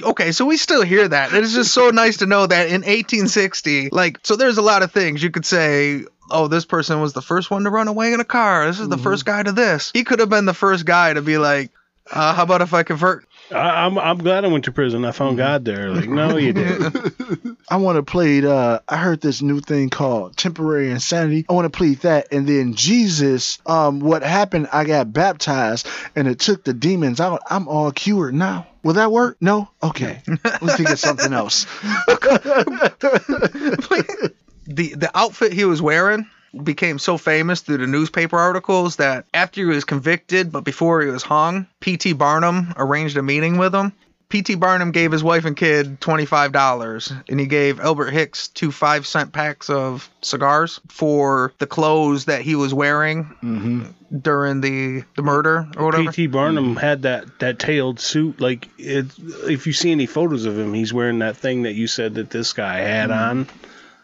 okay, 0.03 0.31
so 0.31 0.45
we 0.45 0.57
still 0.57 0.83
hear 0.83 1.07
that. 1.07 1.33
It 1.33 1.43
is 1.43 1.53
just 1.53 1.73
so 1.73 1.89
nice 1.89 2.17
to 2.17 2.25
know 2.25 2.45
that 2.45 2.67
in 2.67 2.81
1860, 2.81 3.89
like, 3.89 4.19
so 4.23 4.35
there's 4.35 4.57
a 4.57 4.61
lot 4.61 4.83
of 4.83 4.91
things 4.91 5.21
you 5.23 5.31
could 5.31 5.45
say. 5.45 6.03
Oh, 6.31 6.47
this 6.47 6.65
person 6.65 7.01
was 7.01 7.13
the 7.13 7.21
first 7.21 7.51
one 7.51 7.63
to 7.63 7.69
run 7.69 7.87
away 7.87 8.13
in 8.13 8.19
a 8.19 8.25
car. 8.25 8.67
This 8.67 8.79
is 8.79 8.89
the 8.89 8.97
first 8.97 9.25
guy 9.25 9.43
to 9.43 9.51
this. 9.51 9.91
He 9.93 10.03
could 10.03 10.19
have 10.19 10.29
been 10.29 10.45
the 10.45 10.53
first 10.53 10.85
guy 10.85 11.13
to 11.13 11.21
be 11.21 11.37
like, 11.37 11.71
uh, 12.09 12.33
how 12.33 12.43
about 12.43 12.61
if 12.61 12.73
I 12.73 12.83
convert? 12.83 13.25
I, 13.51 13.85
I'm 13.85 13.97
I'm 13.97 14.17
glad 14.17 14.45
I 14.45 14.47
went 14.47 14.65
to 14.65 14.71
prison. 14.71 15.05
I 15.05 15.11
found 15.11 15.37
God 15.37 15.65
there. 15.65 15.89
Like, 15.89 16.09
no, 16.09 16.37
you 16.37 16.53
didn't. 16.53 17.57
I 17.69 17.77
want 17.77 17.97
to 17.97 18.03
plead. 18.03 18.45
Uh, 18.45 18.79
I 18.87 18.97
heard 18.97 19.21
this 19.21 19.41
new 19.41 19.59
thing 19.59 19.89
called 19.89 20.37
temporary 20.37 20.89
insanity. 20.89 21.45
I 21.49 21.53
want 21.53 21.71
to 21.71 21.77
plead 21.77 21.99
that. 21.99 22.31
And 22.31 22.47
then 22.47 22.73
Jesus, 22.73 23.59
um, 23.65 23.99
what 23.99 24.23
happened? 24.23 24.69
I 24.71 24.85
got 24.85 25.13
baptized, 25.13 25.87
and 26.15 26.27
it 26.27 26.39
took 26.39 26.63
the 26.63 26.73
demons 26.73 27.19
out. 27.19 27.41
I'm 27.49 27.67
all 27.67 27.91
cured 27.91 28.33
now. 28.33 28.67
Will 28.83 28.93
that 28.93 29.11
work? 29.11 29.37
No. 29.39 29.69
Okay. 29.83 30.21
Let's 30.43 30.75
think 30.75 30.89
of 30.89 30.99
something 30.99 31.33
else. 31.33 31.67
the 34.71 34.95
the 34.95 35.11
outfit 35.17 35.53
he 35.53 35.65
was 35.65 35.81
wearing 35.81 36.27
became 36.63 36.99
so 36.99 37.17
famous 37.17 37.61
through 37.61 37.77
the 37.77 37.87
newspaper 37.87 38.37
articles 38.37 38.97
that 38.97 39.25
after 39.33 39.61
he 39.61 39.65
was 39.65 39.85
convicted 39.85 40.51
but 40.51 40.63
before 40.63 41.01
he 41.01 41.09
was 41.09 41.23
hung, 41.23 41.67
P.T. 41.79 42.13
Barnum 42.13 42.73
arranged 42.77 43.17
a 43.17 43.23
meeting 43.23 43.57
with 43.57 43.73
him. 43.73 43.93
P.T. 44.31 44.55
Barnum 44.55 44.91
gave 44.91 45.11
his 45.11 45.23
wife 45.23 45.43
and 45.43 45.57
kid 45.57 45.99
$25 45.99 47.23
and 47.27 47.39
he 47.39 47.45
gave 47.47 47.81
Albert 47.81 48.11
Hicks 48.11 48.47
two 48.47 48.71
5 48.71 49.05
cent 49.05 49.33
packs 49.33 49.69
of 49.69 50.09
cigars 50.21 50.79
for 50.87 51.51
the 51.59 51.67
clothes 51.67 52.25
that 52.25 52.41
he 52.41 52.55
was 52.55 52.73
wearing 52.73 53.25
mm-hmm. 53.43 53.83
during 54.17 54.61
the 54.61 55.03
the 55.15 55.21
murder 55.21 55.67
or 55.75 55.85
whatever. 55.85 56.05
P.T. 56.05 56.27
Barnum 56.27 56.71
mm-hmm. 56.71 56.77
had 56.77 57.01
that 57.01 57.39
that 57.39 57.59
tailed 57.59 57.99
suit. 57.99 58.39
Like, 58.39 58.69
it, 58.77 59.07
if 59.49 59.67
you 59.67 59.73
see 59.73 59.91
any 59.91 60.05
photos 60.05 60.45
of 60.45 60.57
him, 60.57 60.73
he's 60.73 60.93
wearing 60.93 61.19
that 61.19 61.35
thing 61.35 61.63
that 61.63 61.73
you 61.73 61.87
said 61.87 62.15
that 62.15 62.29
this 62.29 62.53
guy 62.53 62.79
had 62.79 63.09
mm-hmm. 63.09 63.39
on. 63.39 63.47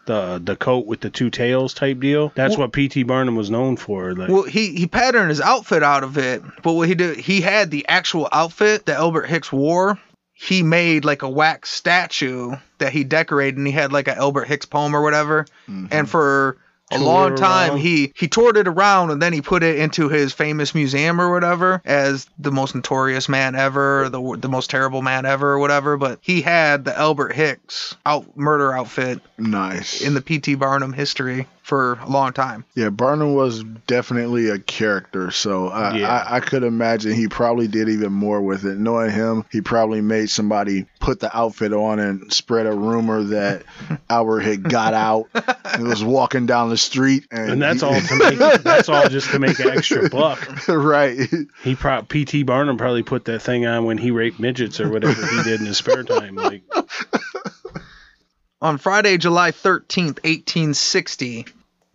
The, 0.08 0.42
the 0.44 0.56
coat 0.56 0.86
with 0.86 1.02
the 1.02 1.10
two 1.10 1.30
tails 1.30 1.74
type 1.74 2.00
deal. 2.00 2.32
That's 2.34 2.58
what 2.58 2.72
P.T. 2.72 3.04
Barnum 3.04 3.36
was 3.36 3.50
known 3.50 3.76
for. 3.76 4.16
Like, 4.16 4.30
Well, 4.30 4.44
he 4.44 4.74
he 4.74 4.88
patterned 4.88 5.30
his 5.30 5.42
outfit 5.42 5.84
out 5.84 6.04
of 6.04 6.18
it, 6.18 6.42
but 6.64 6.74
what 6.74 6.88
he 6.88 6.96
did, 6.96 7.18
he 7.18 7.42
had 7.42 7.72
the 7.72 7.86
actual 7.88 8.30
outfit 8.32 8.86
that 8.86 8.98
Albert 8.98 9.28
Hicks 9.28 9.52
wore. 9.52 10.00
He 10.34 10.64
made 10.64 11.04
like 11.04 11.24
a 11.24 11.30
wax 11.30 11.70
statue 11.72 12.56
that 12.78 12.94
he 12.94 13.04
decorated, 13.04 13.58
and 13.58 13.68
he 13.68 13.74
had 13.74 13.92
like 13.92 14.08
an 14.08 14.18
Albert 14.18 14.46
Hicks 14.46 14.66
poem 14.66 14.96
or 14.96 15.02
whatever. 15.02 15.46
Mm-hmm. 15.68 15.88
And 15.92 16.10
for 16.10 16.58
a 16.90 17.00
long 17.00 17.36
time, 17.36 17.72
around. 17.72 17.80
he 17.80 18.14
he 18.16 18.28
toured 18.28 18.56
it 18.56 18.68
around, 18.68 19.12
and 19.12 19.22
then 19.22 19.34
he 19.34 19.42
put 19.42 19.62
it 19.62 19.78
into 19.78 20.08
his 20.08 20.32
famous 20.32 20.74
museum 20.74 21.20
or 21.20 21.30
whatever 21.32 21.82
as 21.84 22.28
the 22.40 22.52
most 22.52 22.76
notorious 22.76 23.28
man 23.28 23.56
ever, 23.56 24.08
the 24.10 24.38
the 24.40 24.48
most 24.48 24.70
terrible 24.70 25.02
man 25.02 25.26
ever 25.26 25.54
or 25.54 25.60
whatever. 25.60 25.98
But 25.98 26.20
he 26.22 26.42
had 26.42 26.86
the 26.86 26.98
Albert 26.98 27.34
Hicks 27.34 27.96
out 28.06 28.38
murder 28.38 28.74
outfit 28.74 29.22
nice. 29.38 30.02
in 30.02 30.14
the 30.14 30.22
P.T. 30.22 30.56
Barnum 30.56 30.94
history 30.94 31.48
for 31.62 31.94
a 32.02 32.10
long 32.10 32.32
time. 32.32 32.64
Yeah, 32.76 32.90
Barnum 32.90 33.34
was 33.36 33.62
definitely 33.88 34.50
a 34.50 34.58
character, 34.58 35.32
so 35.32 35.68
I, 35.68 35.98
Yeah. 35.98 36.10
I, 36.10 36.38
I 36.38 36.40
could 36.40 36.64
imagine 36.64 37.12
he 37.14 37.28
probably 37.28 37.68
did 37.68 37.90
even 37.90 38.14
more 38.14 38.42
with 38.42 38.64
it. 38.66 38.78
Knowing 38.78 39.12
him, 39.12 39.44
he 39.52 39.60
probably 39.62 40.00
made 40.00 40.30
somebody 40.30 40.86
put 41.02 41.20
the 41.20 41.36
outfit 41.38 41.74
on 41.74 42.00
and 42.00 42.32
spread 42.32 42.68
a 42.68 42.72
rumor 42.74 43.22
that 43.24 43.64
Albert 44.10 44.40
had 44.42 44.64
got 44.64 44.94
out 44.94 45.26
and 45.66 45.86
was 45.88 46.04
walking 46.04 46.46
down 46.46 46.70
the 46.70 46.78
street, 46.78 47.26
and, 47.32 47.52
and 47.52 47.62
that's 47.62 47.82
he- 47.82 47.88
all 47.88 48.00
to 48.00 48.16
make. 48.18 48.38
that's 48.64 48.88
all 48.88 49.10
just 49.10 49.30
to 49.32 49.40
make 49.40 49.60
an 49.60 49.70
extra 49.72 50.10
buck. 50.10 50.68
right. 50.70 51.20
He 51.64 51.76
pro- 51.76 52.04
P.T. 52.04 52.44
Barnum 52.44 52.78
probably 52.78 53.04
put 53.04 53.26
that 53.26 53.40
thing 53.42 53.66
on 53.66 53.84
when 53.84 53.98
he 53.98 54.12
raped 54.12 54.40
midgets 54.40 54.80
or 54.80 54.90
whatever 54.90 55.26
he 55.26 55.44
did 55.44 55.60
in 55.60 55.66
his 55.66 55.78
spare 55.78 56.04
time. 56.04 56.36
Like, 56.36 56.62
On 58.62 58.78
Friday, 58.78 59.18
July 59.18 59.52
13th, 59.52 60.24
1860, 60.24 61.46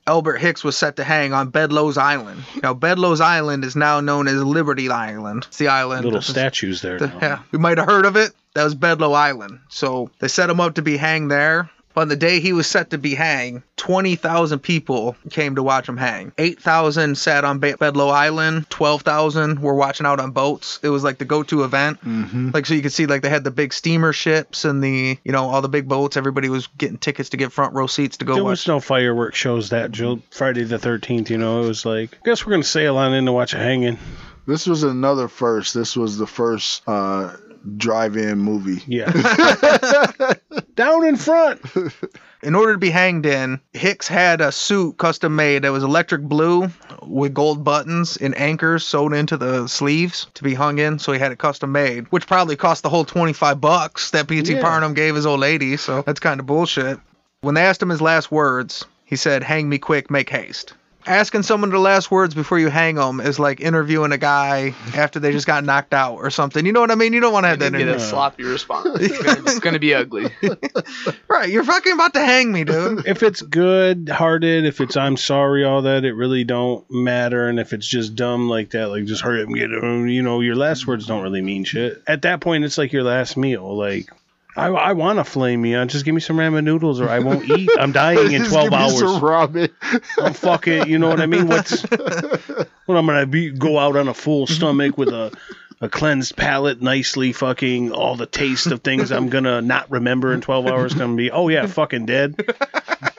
Albert 0.07 0.39
Hicks 0.39 0.63
was 0.63 0.77
set 0.77 0.97
to 0.97 1.05
hang 1.05 1.33
on 1.33 1.49
Bedloe's 1.51 1.99
Island. 1.99 2.43
Now, 2.63 2.73
Bedloe's 2.75 3.21
Island 3.21 3.65
is 3.65 3.75
now 3.75 4.01
known 4.01 4.29
as 4.29 4.43
Liberty 4.43 4.89
Island. 4.89 5.45
It's 5.49 5.59
the 5.59 5.69
island. 5.69 6.05
little 6.05 6.23
statues 6.23 6.81
there. 6.81 6.99
the- 6.99 7.13
yeah, 7.21 7.41
we 7.51 7.59
might 7.59 7.79
have 7.79 7.89
heard 7.89 8.07
of 8.07 8.17
it. 8.17 8.33
That 8.55 8.65
was 8.65 8.75
Bedloe 8.77 9.13
Island. 9.13 9.59
So 9.71 10.11
they 10.21 10.29
set 10.29 10.51
him 10.51 10.61
up 10.61 10.75
to 10.75 10.83
be 10.83 10.97
hanged 10.97 11.31
there. 11.31 11.69
On 11.97 12.09
the 12.09 12.17
day 12.17 12.41
he 12.41 12.53
was 12.53 12.67
set 12.67 12.91
to 12.91 12.99
be 12.99 13.15
hanged, 13.15 13.63
20,000 13.77 14.59
people 14.61 15.15
came 15.31 15.57
to 15.57 15.63
watch 15.63 15.89
him 15.89 15.97
hang. 15.97 16.33
8,000 16.39 17.19
sat 17.19 17.45
on 17.45 17.59
Be- 17.59 17.75
Bedloe 17.75 18.09
Island. 18.09 18.71
12,000 18.71 19.61
were 19.61 19.75
watching 19.75 20.07
out 20.07 20.19
on 20.21 20.31
boats. 20.31 20.79
It 20.83 20.89
was 20.89 21.05
like 21.05 21.19
the 21.19 21.25
go-to 21.25 21.65
event. 21.65 21.99
hmm 22.01 22.51
Like 22.55 22.65
so 22.67 22.75
you 22.75 22.83
could 22.83 22.93
see 22.93 23.07
like 23.07 23.23
they 23.23 23.29
had 23.29 23.45
the 23.45 23.51
big 23.51 23.73
steamer 23.73 24.13
ships 24.13 24.65
and 24.65 24.83
the 24.83 25.19
you 25.25 25.33
know 25.33 25.49
all 25.51 25.61
the 25.63 25.69
big 25.69 25.89
boats. 25.89 26.17
Everybody 26.17 26.49
was 26.49 26.67
getting 26.79 26.99
tickets 26.99 27.29
to 27.31 27.37
get 27.37 27.53
front 27.53 27.75
row 27.75 27.87
seats 27.87 28.17
to 28.19 28.25
go 28.25 28.35
There 28.35 28.45
watch. 28.45 28.51
was 28.53 28.69
no 28.69 28.81
fireworks 28.81 29.37
shows 29.39 29.71
that 29.71 29.91
Jill, 29.93 30.21
Friday 30.31 30.65
the 30.65 30.79
13th, 30.79 31.29
you 31.31 31.39
know. 31.39 31.63
It 31.63 31.69
was 31.69 31.85
like, 31.85 32.15
I 32.15 32.19
guess 32.25 32.47
we're 32.47 32.51
going 32.53 32.63
to 32.63 32.69
sail 32.69 32.97
on 32.97 33.13
in 33.13 33.27
to 33.27 33.33
watch 33.33 33.53
a 33.55 33.59
hanging. 33.59 33.99
This 34.47 34.67
was 34.67 34.83
another 34.83 35.29
first. 35.29 35.75
This 35.75 35.97
was 35.97 36.19
the 36.19 36.27
first 36.27 36.83
uh, 36.89 37.37
drive-in 37.77 38.39
movie. 38.39 38.83
Yeah. 38.87 39.11
Down 40.75 41.05
in 41.05 41.17
front. 41.17 41.61
In 42.43 42.57
order 42.57 42.73
to 42.73 42.79
be 42.79 42.91
hanged 42.91 43.25
in, 43.25 43.61
Hicks 43.73 44.09
had 44.09 44.41
a 44.41 44.51
suit 44.51 44.99
custom 44.99 45.37
made 45.37 45.63
that 45.63 45.71
was 45.71 45.85
electric 45.85 46.23
blue 46.23 46.71
with 47.07 47.35
gold 47.35 47.63
buttons 47.63 48.17
and 48.17 48.37
anchors 48.37 48.85
sewn 48.85 49.15
into 49.15 49.37
the 49.37 49.69
sleeves 49.69 50.27
to 50.35 50.43
be 50.43 50.53
hung 50.53 50.79
in. 50.79 50.99
So 50.99 51.13
he 51.13 51.21
had 51.21 51.31
it 51.31 51.39
custom 51.39 51.71
made, 51.71 52.09
which 52.11 52.27
probably 52.27 52.57
cost 52.57 52.83
the 52.83 52.89
whole 52.89 53.05
25 53.05 53.61
bucks 53.61 54.11
that 54.11 54.27
P.T. 54.27 54.55
Yeah. 54.55 54.61
Barnum 54.61 54.93
gave 54.93 55.15
his 55.15 55.25
old 55.25 55.39
lady. 55.39 55.77
So 55.77 56.03
that's 56.03 56.19
kind 56.19 56.41
of 56.41 56.47
bullshit. 56.47 56.99
When 57.43 57.55
they 57.55 57.63
asked 57.63 57.81
him 57.81 57.91
his 57.91 58.01
last 58.03 58.33
words, 58.33 58.85
he 59.05 59.15
said, 59.15 59.45
"Hang 59.45 59.69
me 59.69 59.79
quick, 59.79 60.11
make 60.11 60.29
haste." 60.29 60.75
Asking 61.07 61.43
someone 61.43 61.71
the 61.71 61.79
last 61.79 62.11
words 62.11 62.35
before 62.35 62.59
you 62.59 62.69
hang 62.69 62.95
them 62.95 63.21
is 63.21 63.39
like 63.39 63.61
interviewing 63.61 64.13
a 64.13 64.19
guy 64.19 64.75
after 64.95 65.19
they 65.19 65.33
just 65.33 65.47
got 65.47 65.65
knocked 65.65 65.93
out 65.93 66.17
or 66.17 66.31
something. 66.31 66.65
You 66.65 66.73
know 66.73 66.81
what 66.81 66.91
I 66.91 66.95
mean? 66.95 67.13
You 67.13 67.21
don't 67.21 67.33
want 67.33 67.45
to 67.45 67.49
have 67.49 67.59
that 67.59 67.73
get 67.73 67.89
a 67.89 67.99
sloppy 67.99 68.45
response. 68.45 68.89
It's 69.03 69.23
gonna, 69.23 69.41
it's 69.41 69.59
gonna 69.59 69.79
be 69.79 69.95
ugly. 69.95 70.31
Right, 71.29 71.49
you're 71.49 71.65
fucking 71.65 71.93
about 71.95 72.15
to 72.15 72.25
hang 72.25 72.53
me, 72.53 72.65
dude. 72.65 73.07
If 73.07 73.23
it's 73.23 73.41
good 73.41 74.09
hearted, 74.09 74.65
if 74.67 74.81
it's 74.81 74.97
I'm 74.97 75.17
sorry, 75.17 75.65
all 75.65 75.83
that, 75.83 76.05
it 76.05 76.13
really 76.13 76.45
don't 76.45 76.89
matter. 76.91 77.49
And 77.49 77.59
if 77.59 77.73
it's 77.73 77.87
just 77.87 78.15
dumb 78.15 78.49
like 78.49 78.71
that, 78.71 78.89
like 78.89 79.07
just 79.07 79.23
hurry 79.23 79.43
up 79.43 79.49
and 79.49 79.57
get 79.57 79.71
it, 79.71 79.83
you 80.11 80.23
know, 80.23 80.41
your 80.41 80.57
last 80.57 80.87
words 80.87 81.07
don't 81.07 81.23
really 81.23 81.41
mean 81.41 81.65
shit. 81.65 82.03
At 82.07 82.23
that 82.23 82.41
point, 82.41 82.65
it's 82.65 82.79
like 82.79 82.93
your 82.93 83.03
last 83.03 83.37
meal. 83.37 83.77
Like, 83.77 84.11
I, 84.55 84.67
I 84.69 84.93
want 84.93 85.19
to 85.19 85.25
flame 85.25 85.65
you. 85.65 85.77
on. 85.77 85.89
Just 85.89 86.05
give 86.05 86.15
me 86.15 86.21
some 86.21 86.37
ramen 86.37 86.65
noodles 86.65 87.01
or 87.01 87.09
I 87.09 87.21
won't 87.21 87.49
eat. 87.49 87.71
I'm 87.79 87.93
dying 87.93 88.33
in 88.33 88.43
Just 88.45 88.51
12 88.51 88.65
give 88.71 88.79
me 88.79 88.85
hours. 88.85 89.03
ramen. 89.21 89.71
Oh, 90.19 90.25
I'm 90.25 90.35
fucking, 90.35 90.89
you 90.89 90.99
know 90.99 91.09
what 91.09 91.21
I 91.21 91.27
mean? 91.27 91.49
What's 91.49 91.83
what 91.91 92.97
I'm 92.97 93.07
gonna 93.07 93.27
be 93.27 93.51
go 93.51 93.79
out 93.79 93.97
on 93.97 94.09
a 94.09 94.15
full 94.15 94.47
stomach 94.47 94.99
with 94.99 95.09
a 95.09 95.33
a 95.81 95.89
cleansed 95.89 96.37
palate, 96.37 96.81
nicely 96.81 97.33
fucking 97.33 97.91
all 97.91 98.15
the 98.15 98.27
taste 98.27 98.69
of 98.69 98.83
things 98.83 99.11
I'm 99.11 99.29
gonna 99.31 99.61
not 99.61 99.91
remember 99.91 100.33
in 100.33 100.41
12 100.41 100.67
hours. 100.67 100.95
Gonna 100.95 101.17
be, 101.17 101.31
oh 101.31 101.49
yeah, 101.49 101.67
fucking 101.67 102.07
dead. 102.07 102.37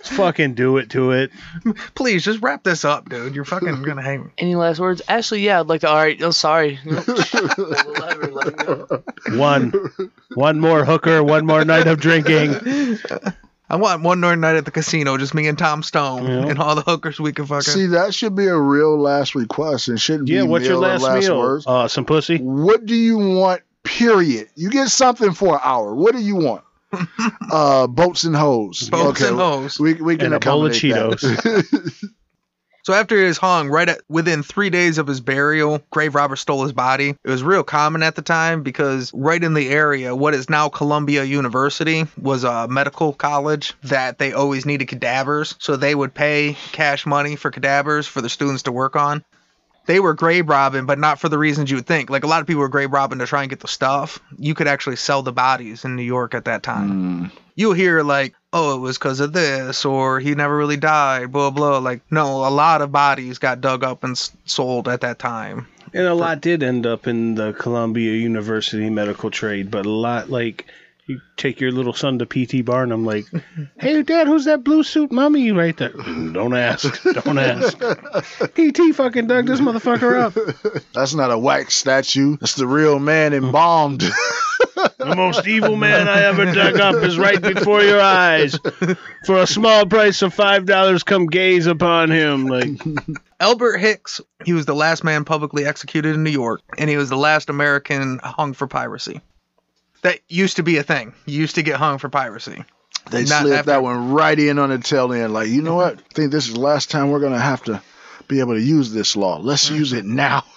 Let's 0.04 0.18
fucking 0.18 0.56
do 0.56 0.78
it 0.78 0.90
to 0.92 1.12
it. 1.12 1.32
Please 1.96 2.26
just 2.26 2.42
wrap 2.42 2.64
this 2.64 2.84
up, 2.84 3.08
dude. 3.08 3.34
You're 3.34 3.46
fucking 3.46 3.84
gonna 3.84 4.02
hang. 4.02 4.32
Any 4.38 4.56
last 4.56 4.80
words? 4.80 5.02
Actually, 5.08 5.42
yeah, 5.42 5.62
I'd 5.62 5.68
like 5.68 5.80
to. 5.82 5.88
All 5.90 5.96
right, 5.96 6.22
oh, 6.22 6.32
sorry. 6.32 6.76
Whatever, 6.84 8.28
let 8.32 8.48
him 8.48 8.56
go. 8.56 9.04
One, 9.38 9.74
one 10.36 10.60
more 10.60 10.84
hooker, 10.84 11.24
one 11.24 11.46
more 11.46 11.64
night 11.64 11.88
of 11.88 12.02
drinking. 12.02 12.98
I 13.70 13.78
want 13.78 14.02
one 14.04 14.20
more 14.20 14.36
night 14.36 14.56
at 14.58 14.66
the 14.66 14.72
casino, 14.72 15.16
just 15.18 15.34
me 15.34 15.48
and 15.48 15.58
Tom 15.58 15.82
Stone 15.84 16.26
Yeah. 16.26 16.48
and 16.50 16.60
all 16.60 16.76
the 16.76 16.82
hookers 16.82 17.20
we 17.22 17.32
can 17.32 17.46
fucking. 17.46 17.62
See, 17.62 17.86
that 17.88 18.14
should 18.14 18.36
be 18.36 18.48
a 18.48 18.58
real 18.58 18.98
last 19.00 19.36
request 19.36 19.88
and 19.88 20.00
shouldn't 20.00 20.28
Yeah, 20.28 20.42
be 20.42 20.48
what's 20.50 20.66
your 20.66 20.82
meal 20.82 20.96
or 20.96 21.00
last, 21.00 21.22
meal? 21.28 21.40
words. 21.40 21.66
Uh, 21.66 21.88
some 21.88 22.04
pussy. 22.06 22.38
What 22.40 22.86
do 22.86 22.94
you 22.94 23.18
want? 23.18 23.62
Period. 23.84 24.50
You 24.56 24.70
get 24.70 24.90
something 24.90 25.32
for 25.34 25.56
an 25.56 25.62
hour. 25.64 25.96
What 25.96 26.14
do 26.14 26.20
you 26.22 26.36
want? 26.36 26.64
uh, 27.52 27.88
boats 27.88 28.24
and 28.24 28.36
hoes. 28.36 28.90
Boats 28.90 29.22
and 29.22 29.38
hoes. 29.38 29.80
We 29.80 29.94
we 29.96 30.18
can 30.18 30.28
And 30.28 30.36
a 30.36 30.40
bowl 30.40 30.66
of 30.66 30.76
accommodate 30.76 31.20
that. 31.42 32.10
So 32.86 32.92
after 32.92 33.18
he 33.18 33.24
was 33.24 33.38
hung, 33.38 33.70
right 33.70 33.88
at 33.88 34.02
within 34.10 34.44
three 34.44 34.70
days 34.70 34.98
of 34.98 35.08
his 35.08 35.22
burial, 35.22 35.82
grave 35.90 36.16
robbers 36.16 36.42
stole 36.42 36.64
his 36.64 36.74
body. 36.74 37.16
It 37.24 37.30
was 37.30 37.42
real 37.42 37.64
common 37.64 38.04
at 38.04 38.16
the 38.16 38.22
time 38.22 38.62
because 38.62 39.10
right 39.14 39.42
in 39.42 39.54
the 39.54 39.70
area, 39.70 40.14
what 40.14 40.34
is 40.34 40.50
now 40.50 40.68
Columbia 40.68 41.24
University, 41.24 42.06
was 42.22 42.44
a 42.44 42.68
medical 42.68 43.14
college 43.14 43.74
that 43.84 44.18
they 44.18 44.34
always 44.34 44.66
needed 44.66 44.90
cadavers, 44.90 45.56
so 45.60 45.78
they 45.78 45.96
would 45.96 46.14
pay 46.14 46.58
cash 46.74 47.06
money 47.06 47.38
for 47.38 47.52
cadavers 47.52 48.06
for 48.06 48.20
the 48.20 48.28
students 48.28 48.64
to 48.64 48.74
work 48.74 48.98
on. 48.98 49.24
They 49.86 50.00
were 50.00 50.14
grave 50.14 50.48
robbing, 50.48 50.86
but 50.86 51.00
not 51.00 51.20
for 51.20 51.30
the 51.30 51.38
reasons 51.38 51.70
you 51.70 51.78
would 51.78 51.86
think. 51.86 52.10
Like 52.10 52.24
a 52.24 52.28
lot 52.28 52.42
of 52.42 52.48
people 52.48 52.62
were 52.62 52.70
grave 52.70 52.92
robbing 52.92 53.20
to 53.20 53.26
try 53.26 53.42
and 53.42 53.50
get 53.50 53.60
the 53.60 53.68
stuff. 53.68 54.20
You 54.38 54.56
could 54.56 54.68
actually 54.68 54.96
sell 54.96 55.24
the 55.24 55.34
bodies 55.34 55.86
in 55.86 55.96
New 55.96 56.04
York 56.04 56.34
at 56.34 56.46
that 56.46 56.64
time. 56.64 56.90
Hmm. 56.90 57.26
You'll 57.56 57.74
hear 57.74 58.02
like, 58.02 58.34
oh, 58.52 58.76
it 58.76 58.80
was 58.80 58.98
because 58.98 59.20
of 59.20 59.34
this, 59.34 59.86
or 59.86 60.20
he 60.20 60.34
never 60.34 60.58
really 60.58 60.78
died, 60.78 61.32
blah 61.32 61.52
blah. 61.52 61.78
Like, 61.78 62.02
no, 62.12 62.48
a 62.48 62.50
lot 62.50 62.82
of 62.82 62.92
bodies 62.92 63.38
got 63.38 63.62
dug 63.62 63.84
up 63.84 64.04
and 64.04 64.18
sold 64.46 64.88
at 64.88 65.02
that 65.02 65.20
time. 65.20 65.68
And 65.94 66.08
a 66.08 66.16
lot 66.16 66.42
did 66.42 66.64
end 66.64 66.88
up 66.88 67.06
in 67.06 67.36
the 67.36 67.54
Columbia 67.54 68.14
University 68.14 68.90
medical 68.90 69.30
trade, 69.30 69.70
but 69.70 69.86
a 69.86 69.92
lot 69.92 70.32
like 70.32 70.66
you 71.08 71.20
take 71.36 71.60
your 71.60 71.72
little 71.72 71.94
son 71.94 72.20
to 72.20 72.26
PT 72.26 72.64
Barnum, 72.66 73.06
like, 73.06 73.26
hey 73.80 74.04
dad, 74.04 74.28
who's 74.28 74.46
that 74.46 74.64
blue 74.64 74.84
suit 74.84 75.12
mummy 75.12 75.52
right 75.52 75.76
there? 75.76 75.90
Don't 75.94 76.56
ask. 76.56 77.02
Don't 77.04 77.38
ask. 77.38 77.78
PT 78.54 78.96
fucking 78.96 79.28
dug 79.28 79.48
this 79.48 79.60
motherfucker 79.60 80.20
up. 80.20 80.84
That's 80.94 81.14
not 81.14 81.32
a 81.32 81.38
wax 81.38 81.76
statue. 81.76 82.38
That's 82.38 82.56
the 82.56 82.68
real 82.68 83.00
man 83.00 83.34
embalmed. 83.34 84.04
The 84.98 85.16
most 85.16 85.48
evil 85.48 85.76
man 85.76 86.08
I 86.08 86.24
ever 86.24 86.46
dug 86.46 86.80
up 86.80 86.96
is 87.04 87.18
right 87.18 87.42
before 87.42 87.82
your 87.82 88.02
eyes. 88.02 88.58
For 89.26 89.38
a 89.38 89.48
small 89.48 89.86
price 89.86 90.22
of 90.22 90.34
five 90.34 90.66
dollars, 90.66 91.04
come 91.04 91.28
gaze 91.28 91.68
upon 91.68 92.12
him. 92.12 92.48
Like 92.48 92.70
Albert 93.40 93.78
Hicks, 93.78 94.22
he 94.46 94.54
was 94.54 94.66
the 94.66 94.76
last 94.76 95.04
man 95.04 95.26
publicly 95.26 95.66
executed 95.66 96.16
in 96.16 96.24
New 96.24 96.32
York, 96.32 96.62
and 96.78 96.90
he 96.90 96.98
was 96.98 97.10
the 97.10 97.18
last 97.18 97.50
American 97.50 98.20
hung 98.24 98.54
for 98.54 98.68
piracy. 98.68 99.22
That 100.04 100.20
used 100.28 100.58
to 100.58 100.64
be 100.64 100.78
a 100.78 100.84
thing. 100.84 101.14
You 101.26 101.40
used 101.40 101.56
to 101.56 101.64
get 101.64 101.78
hung 101.78 101.98
for 101.98 102.10
piracy. 102.10 102.64
they 103.10 103.24
Not 103.24 103.42
slipped 103.42 103.58
after- 103.60 103.72
that 103.72 103.84
one 103.84 104.12
right 104.12 104.38
in 104.38 104.60
on 104.60 104.70
the 104.70 104.78
tail 104.78 105.12
end. 105.12 105.34
Like, 105.34 105.48
you 105.50 105.62
know 105.62 105.76
what? 105.76 106.00
I 106.12 106.14
think 106.14 106.32
this 106.32 106.48
is 106.48 106.54
the 106.54 106.60
last 106.60 106.92
time 106.92 107.10
we're 107.10 107.20
gonna 107.20 107.40
have 107.40 107.64
to 107.64 107.82
be 108.28 108.40
able 108.40 108.54
to 108.54 108.62
use 108.62 108.92
this 108.92 109.16
law. 109.16 109.38
Let's 109.38 109.66
mm-hmm. 109.66 109.76
use 109.76 109.94
it 109.94 110.06
now. 110.06 110.44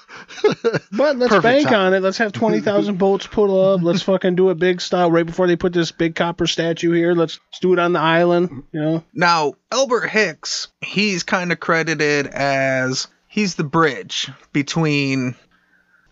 But 0.92 1.16
let's 1.18 1.28
Perfect 1.28 1.42
bank 1.42 1.68
time. 1.68 1.88
on 1.88 1.94
it. 1.94 2.00
Let's 2.00 2.18
have 2.18 2.32
20,000 2.32 2.96
boats 2.98 3.26
put 3.26 3.50
up. 3.50 3.82
Let's 3.82 4.02
fucking 4.02 4.34
do 4.34 4.48
a 4.48 4.54
big 4.54 4.80
style 4.80 5.10
right 5.10 5.26
before 5.26 5.46
they 5.46 5.56
put 5.56 5.72
this 5.74 5.92
big 5.92 6.14
copper 6.14 6.46
statue 6.46 6.92
here. 6.92 7.12
Let's, 7.12 7.38
let's 7.50 7.60
do 7.60 7.72
it 7.74 7.78
on 7.78 7.92
the 7.92 8.00
island, 8.00 8.64
you 8.72 8.80
know? 8.80 9.04
Now, 9.12 9.54
Albert 9.70 10.08
Hicks, 10.08 10.68
he's 10.80 11.22
kind 11.22 11.52
of 11.52 11.60
credited 11.60 12.28
as 12.28 13.08
he's 13.28 13.56
the 13.56 13.64
bridge 13.64 14.30
between. 14.52 15.34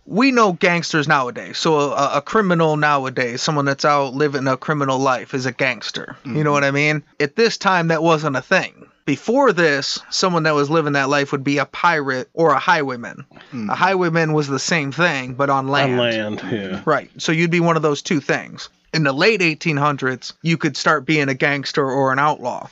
We 0.06 0.30
know 0.30 0.52
gangsters 0.52 1.08
nowadays. 1.08 1.58
So 1.58 1.92
a, 1.92 2.18
a 2.18 2.22
criminal 2.22 2.76
nowadays, 2.76 3.42
someone 3.42 3.64
that's 3.64 3.84
out 3.84 4.14
living 4.14 4.46
a 4.46 4.56
criminal 4.56 4.98
life, 4.98 5.34
is 5.34 5.46
a 5.46 5.52
gangster. 5.52 6.16
You 6.24 6.32
know 6.32 6.40
mm-hmm. 6.40 6.50
what 6.50 6.64
I 6.64 6.70
mean? 6.70 7.02
At 7.20 7.36
this 7.36 7.56
time, 7.56 7.88
that 7.88 8.02
wasn't 8.02 8.36
a 8.36 8.42
thing. 8.42 8.86
Before 9.06 9.52
this, 9.52 9.98
someone 10.10 10.44
that 10.44 10.54
was 10.54 10.70
living 10.70 10.94
that 10.94 11.10
life 11.10 11.30
would 11.32 11.44
be 11.44 11.58
a 11.58 11.66
pirate 11.66 12.28
or 12.32 12.50
a 12.52 12.58
highwayman. 12.58 13.24
Mm-hmm. 13.32 13.70
A 13.70 13.74
highwayman 13.74 14.32
was 14.32 14.48
the 14.48 14.58
same 14.58 14.92
thing, 14.92 15.34
but 15.34 15.50
on 15.50 15.68
land. 15.68 15.92
On 15.92 15.98
land, 15.98 16.42
yeah. 16.50 16.82
Right. 16.86 17.10
So 17.18 17.32
you'd 17.32 17.50
be 17.50 17.60
one 17.60 17.76
of 17.76 17.82
those 17.82 18.00
two 18.00 18.20
things. 18.20 18.70
In 18.94 19.02
the 19.02 19.12
late 19.12 19.40
1800s, 19.40 20.32
you 20.42 20.56
could 20.56 20.76
start 20.76 21.04
being 21.04 21.28
a 21.28 21.34
gangster 21.34 21.84
or 21.84 22.12
an 22.12 22.18
outlaw. 22.18 22.68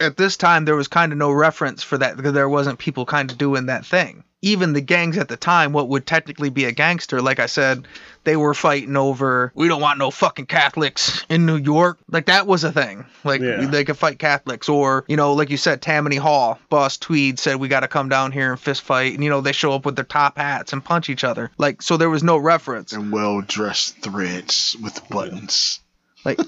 At 0.00 0.16
this 0.16 0.36
time, 0.36 0.64
there 0.64 0.76
was 0.76 0.88
kind 0.88 1.12
of 1.12 1.18
no 1.18 1.30
reference 1.30 1.82
for 1.82 1.98
that 1.98 2.16
because 2.16 2.32
there 2.32 2.48
wasn't 2.48 2.78
people 2.78 3.04
kind 3.06 3.30
of 3.30 3.36
doing 3.38 3.66
that 3.66 3.84
thing. 3.84 4.24
Even 4.42 4.72
the 4.72 4.80
gangs 4.80 5.18
at 5.18 5.28
the 5.28 5.36
time, 5.36 5.74
what 5.74 5.90
would 5.90 6.06
technically 6.06 6.48
be 6.48 6.64
a 6.64 6.72
gangster, 6.72 7.20
like 7.20 7.38
I 7.38 7.44
said, 7.44 7.86
they 8.24 8.36
were 8.38 8.54
fighting 8.54 8.96
over, 8.96 9.52
we 9.54 9.68
don't 9.68 9.82
want 9.82 9.98
no 9.98 10.10
fucking 10.10 10.46
Catholics 10.46 11.26
in 11.28 11.44
New 11.44 11.58
York. 11.58 11.98
Like 12.10 12.24
that 12.24 12.46
was 12.46 12.64
a 12.64 12.72
thing. 12.72 13.04
Like 13.22 13.42
Yeah. 13.42 13.66
they 13.66 13.84
could 13.84 13.98
fight 13.98 14.18
Catholics. 14.18 14.70
Or, 14.70 15.04
you 15.08 15.16
know, 15.18 15.34
like 15.34 15.50
you 15.50 15.58
said, 15.58 15.82
Tammany 15.82 16.16
Hall, 16.16 16.58
Boss 16.70 16.96
Tweed 16.96 17.38
said, 17.38 17.56
we 17.56 17.68
got 17.68 17.80
to 17.80 17.88
come 17.88 18.08
down 18.08 18.32
here 18.32 18.52
and 18.52 18.58
fist 18.58 18.80
fight. 18.80 19.12
And, 19.12 19.22
you 19.22 19.28
know, 19.28 19.42
they 19.42 19.52
show 19.52 19.72
up 19.74 19.84
with 19.84 19.96
their 19.96 20.06
top 20.06 20.38
hats 20.38 20.72
and 20.72 20.82
punch 20.82 21.10
each 21.10 21.22
other. 21.22 21.50
Like, 21.58 21.82
so 21.82 21.98
there 21.98 22.08
was 22.08 22.22
no 22.22 22.38
reference. 22.38 22.94
and 22.94 23.12
well 23.12 23.42
dressed 23.42 23.98
threads 24.00 24.74
with 24.82 25.06
buttons. 25.10 25.80
Like 26.24 26.38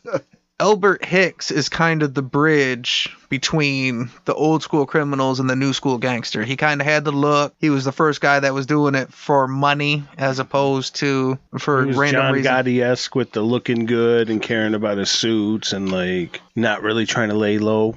Albert 0.62 1.04
Hicks 1.04 1.50
is 1.50 1.68
kind 1.68 2.04
of 2.04 2.14
the 2.14 2.22
bridge 2.22 3.16
between 3.28 4.10
the 4.26 4.34
old 4.34 4.62
school 4.62 4.86
criminals 4.86 5.40
and 5.40 5.50
the 5.50 5.56
new 5.56 5.72
school 5.72 5.98
gangster. 5.98 6.44
He 6.44 6.54
kind 6.54 6.80
of 6.80 6.86
had 6.86 7.04
the 7.04 7.10
look. 7.10 7.52
He 7.58 7.68
was 7.68 7.84
the 7.84 7.90
first 7.90 8.20
guy 8.20 8.38
that 8.38 8.54
was 8.54 8.64
doing 8.64 8.94
it 8.94 9.12
for 9.12 9.48
money 9.48 10.04
as 10.16 10.38
opposed 10.38 10.94
to 10.96 11.36
for 11.58 11.84
random 11.84 12.22
John 12.22 12.32
reasons. 12.34 12.54
Gotti 12.54 12.80
esque 12.80 13.12
with 13.16 13.32
the 13.32 13.42
looking 13.42 13.86
good 13.86 14.30
and 14.30 14.40
caring 14.40 14.74
about 14.74 14.98
his 14.98 15.10
suits 15.10 15.72
and 15.72 15.90
like 15.90 16.40
not 16.54 16.82
really 16.82 17.06
trying 17.06 17.30
to 17.30 17.34
lay 17.34 17.58
low. 17.58 17.96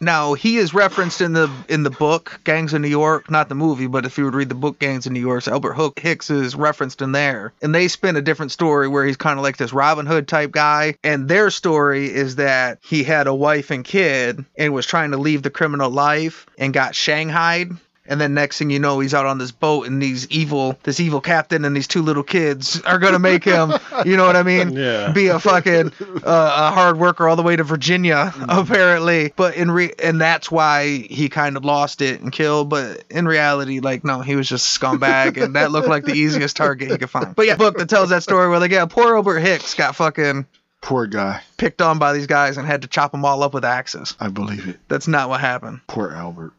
Now 0.00 0.34
he 0.34 0.56
is 0.56 0.74
referenced 0.74 1.20
in 1.20 1.34
the 1.34 1.50
in 1.68 1.84
the 1.84 1.90
book 1.90 2.40
Gangs 2.44 2.74
of 2.74 2.80
New 2.80 2.88
York, 2.88 3.30
not 3.30 3.48
the 3.48 3.54
movie, 3.54 3.86
but 3.86 4.04
if 4.04 4.18
you 4.18 4.24
would 4.24 4.34
read 4.34 4.48
the 4.48 4.54
book 4.54 4.78
Gangs 4.78 5.06
of 5.06 5.12
New 5.12 5.20
York, 5.20 5.42
so 5.42 5.52
Albert 5.52 5.74
Hook 5.74 6.00
Hicks 6.00 6.30
is 6.30 6.56
referenced 6.56 7.00
in 7.00 7.12
there, 7.12 7.52
and 7.62 7.74
they 7.74 7.86
spin 7.86 8.16
a 8.16 8.22
different 8.22 8.50
story 8.50 8.88
where 8.88 9.06
he's 9.06 9.16
kind 9.16 9.38
of 9.38 9.44
like 9.44 9.56
this 9.56 9.72
Robin 9.72 10.06
Hood 10.06 10.26
type 10.26 10.50
guy, 10.50 10.96
and 11.04 11.28
their 11.28 11.48
story 11.50 12.12
is 12.12 12.36
that 12.36 12.78
he 12.82 13.04
had 13.04 13.28
a 13.28 13.34
wife 13.34 13.70
and 13.70 13.84
kid 13.84 14.44
and 14.56 14.74
was 14.74 14.86
trying 14.86 15.12
to 15.12 15.16
leave 15.16 15.42
the 15.42 15.50
criminal 15.50 15.90
life 15.90 16.46
and 16.58 16.74
got 16.74 16.94
shanghaied. 16.94 17.70
And 18.06 18.20
then 18.20 18.34
next 18.34 18.58
thing 18.58 18.68
you 18.68 18.78
know, 18.78 19.00
he's 19.00 19.14
out 19.14 19.24
on 19.24 19.38
this 19.38 19.50
boat, 19.50 19.86
and 19.86 20.00
these 20.00 20.28
evil, 20.28 20.78
this 20.82 21.00
evil 21.00 21.20
captain 21.22 21.64
and 21.64 21.74
these 21.74 21.88
two 21.88 22.02
little 22.02 22.22
kids 22.22 22.80
are 22.82 22.98
gonna 22.98 23.18
make 23.18 23.44
him, 23.44 23.72
you 24.04 24.16
know 24.16 24.26
what 24.26 24.36
I 24.36 24.42
mean? 24.42 24.72
Yeah. 24.72 25.10
Be 25.12 25.28
a 25.28 25.40
fucking 25.40 25.92
uh, 26.00 26.20
a 26.24 26.70
hard 26.70 26.98
worker 26.98 27.26
all 27.28 27.36
the 27.36 27.42
way 27.42 27.56
to 27.56 27.64
Virginia, 27.64 28.32
apparently. 28.48 29.32
But 29.34 29.56
in 29.56 29.70
re 29.70 29.92
and 30.02 30.20
that's 30.20 30.50
why 30.50 30.88
he 30.88 31.28
kind 31.30 31.56
of 31.56 31.64
lost 31.64 32.02
it 32.02 32.20
and 32.20 32.30
killed. 32.30 32.68
But 32.68 33.04
in 33.08 33.26
reality, 33.26 33.80
like 33.80 34.04
no, 34.04 34.20
he 34.20 34.36
was 34.36 34.48
just 34.48 34.76
a 34.76 34.80
scumbag, 34.80 35.42
and 35.42 35.56
that 35.56 35.70
looked 35.70 35.88
like 35.88 36.04
the 36.04 36.12
easiest 36.14 36.56
target 36.56 36.90
he 36.90 36.98
could 36.98 37.10
find. 37.10 37.34
But 37.34 37.46
yeah, 37.46 37.56
book 37.56 37.78
that 37.78 37.88
tells 37.88 38.10
that 38.10 38.22
story 38.22 38.48
where 38.48 38.58
like 38.58 38.70
yeah, 38.70 38.84
poor 38.84 39.14
Albert 39.16 39.40
Hicks 39.40 39.74
got 39.74 39.96
fucking 39.96 40.46
Poor 40.82 41.06
guy. 41.06 41.40
picked 41.56 41.80
on 41.80 41.98
by 41.98 42.12
these 42.12 42.26
guys 42.26 42.58
and 42.58 42.66
had 42.66 42.82
to 42.82 42.88
chop 42.88 43.12
them 43.12 43.24
all 43.24 43.42
up 43.42 43.54
with 43.54 43.64
axes. 43.64 44.14
I 44.20 44.28
believe 44.28 44.68
it. 44.68 44.78
That's 44.88 45.08
not 45.08 45.30
what 45.30 45.40
happened. 45.40 45.80
Poor 45.86 46.12
Albert. 46.12 46.52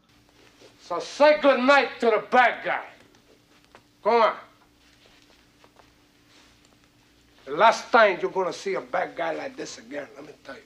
So 0.86 1.00
say 1.00 1.40
good 1.40 1.58
night 1.60 1.98
to 1.98 2.06
the 2.06 2.22
bad 2.30 2.64
guy. 2.64 2.84
Go 4.04 4.22
on. 4.22 4.34
The 7.44 7.52
last 7.52 7.90
time 7.90 8.18
you're 8.22 8.30
gonna 8.30 8.52
see 8.52 8.74
a 8.74 8.80
bad 8.80 9.16
guy 9.16 9.34
like 9.34 9.56
this 9.56 9.78
again, 9.78 10.06
let 10.14 10.26
me 10.26 10.32
tell 10.44 10.54
you. 10.54 10.60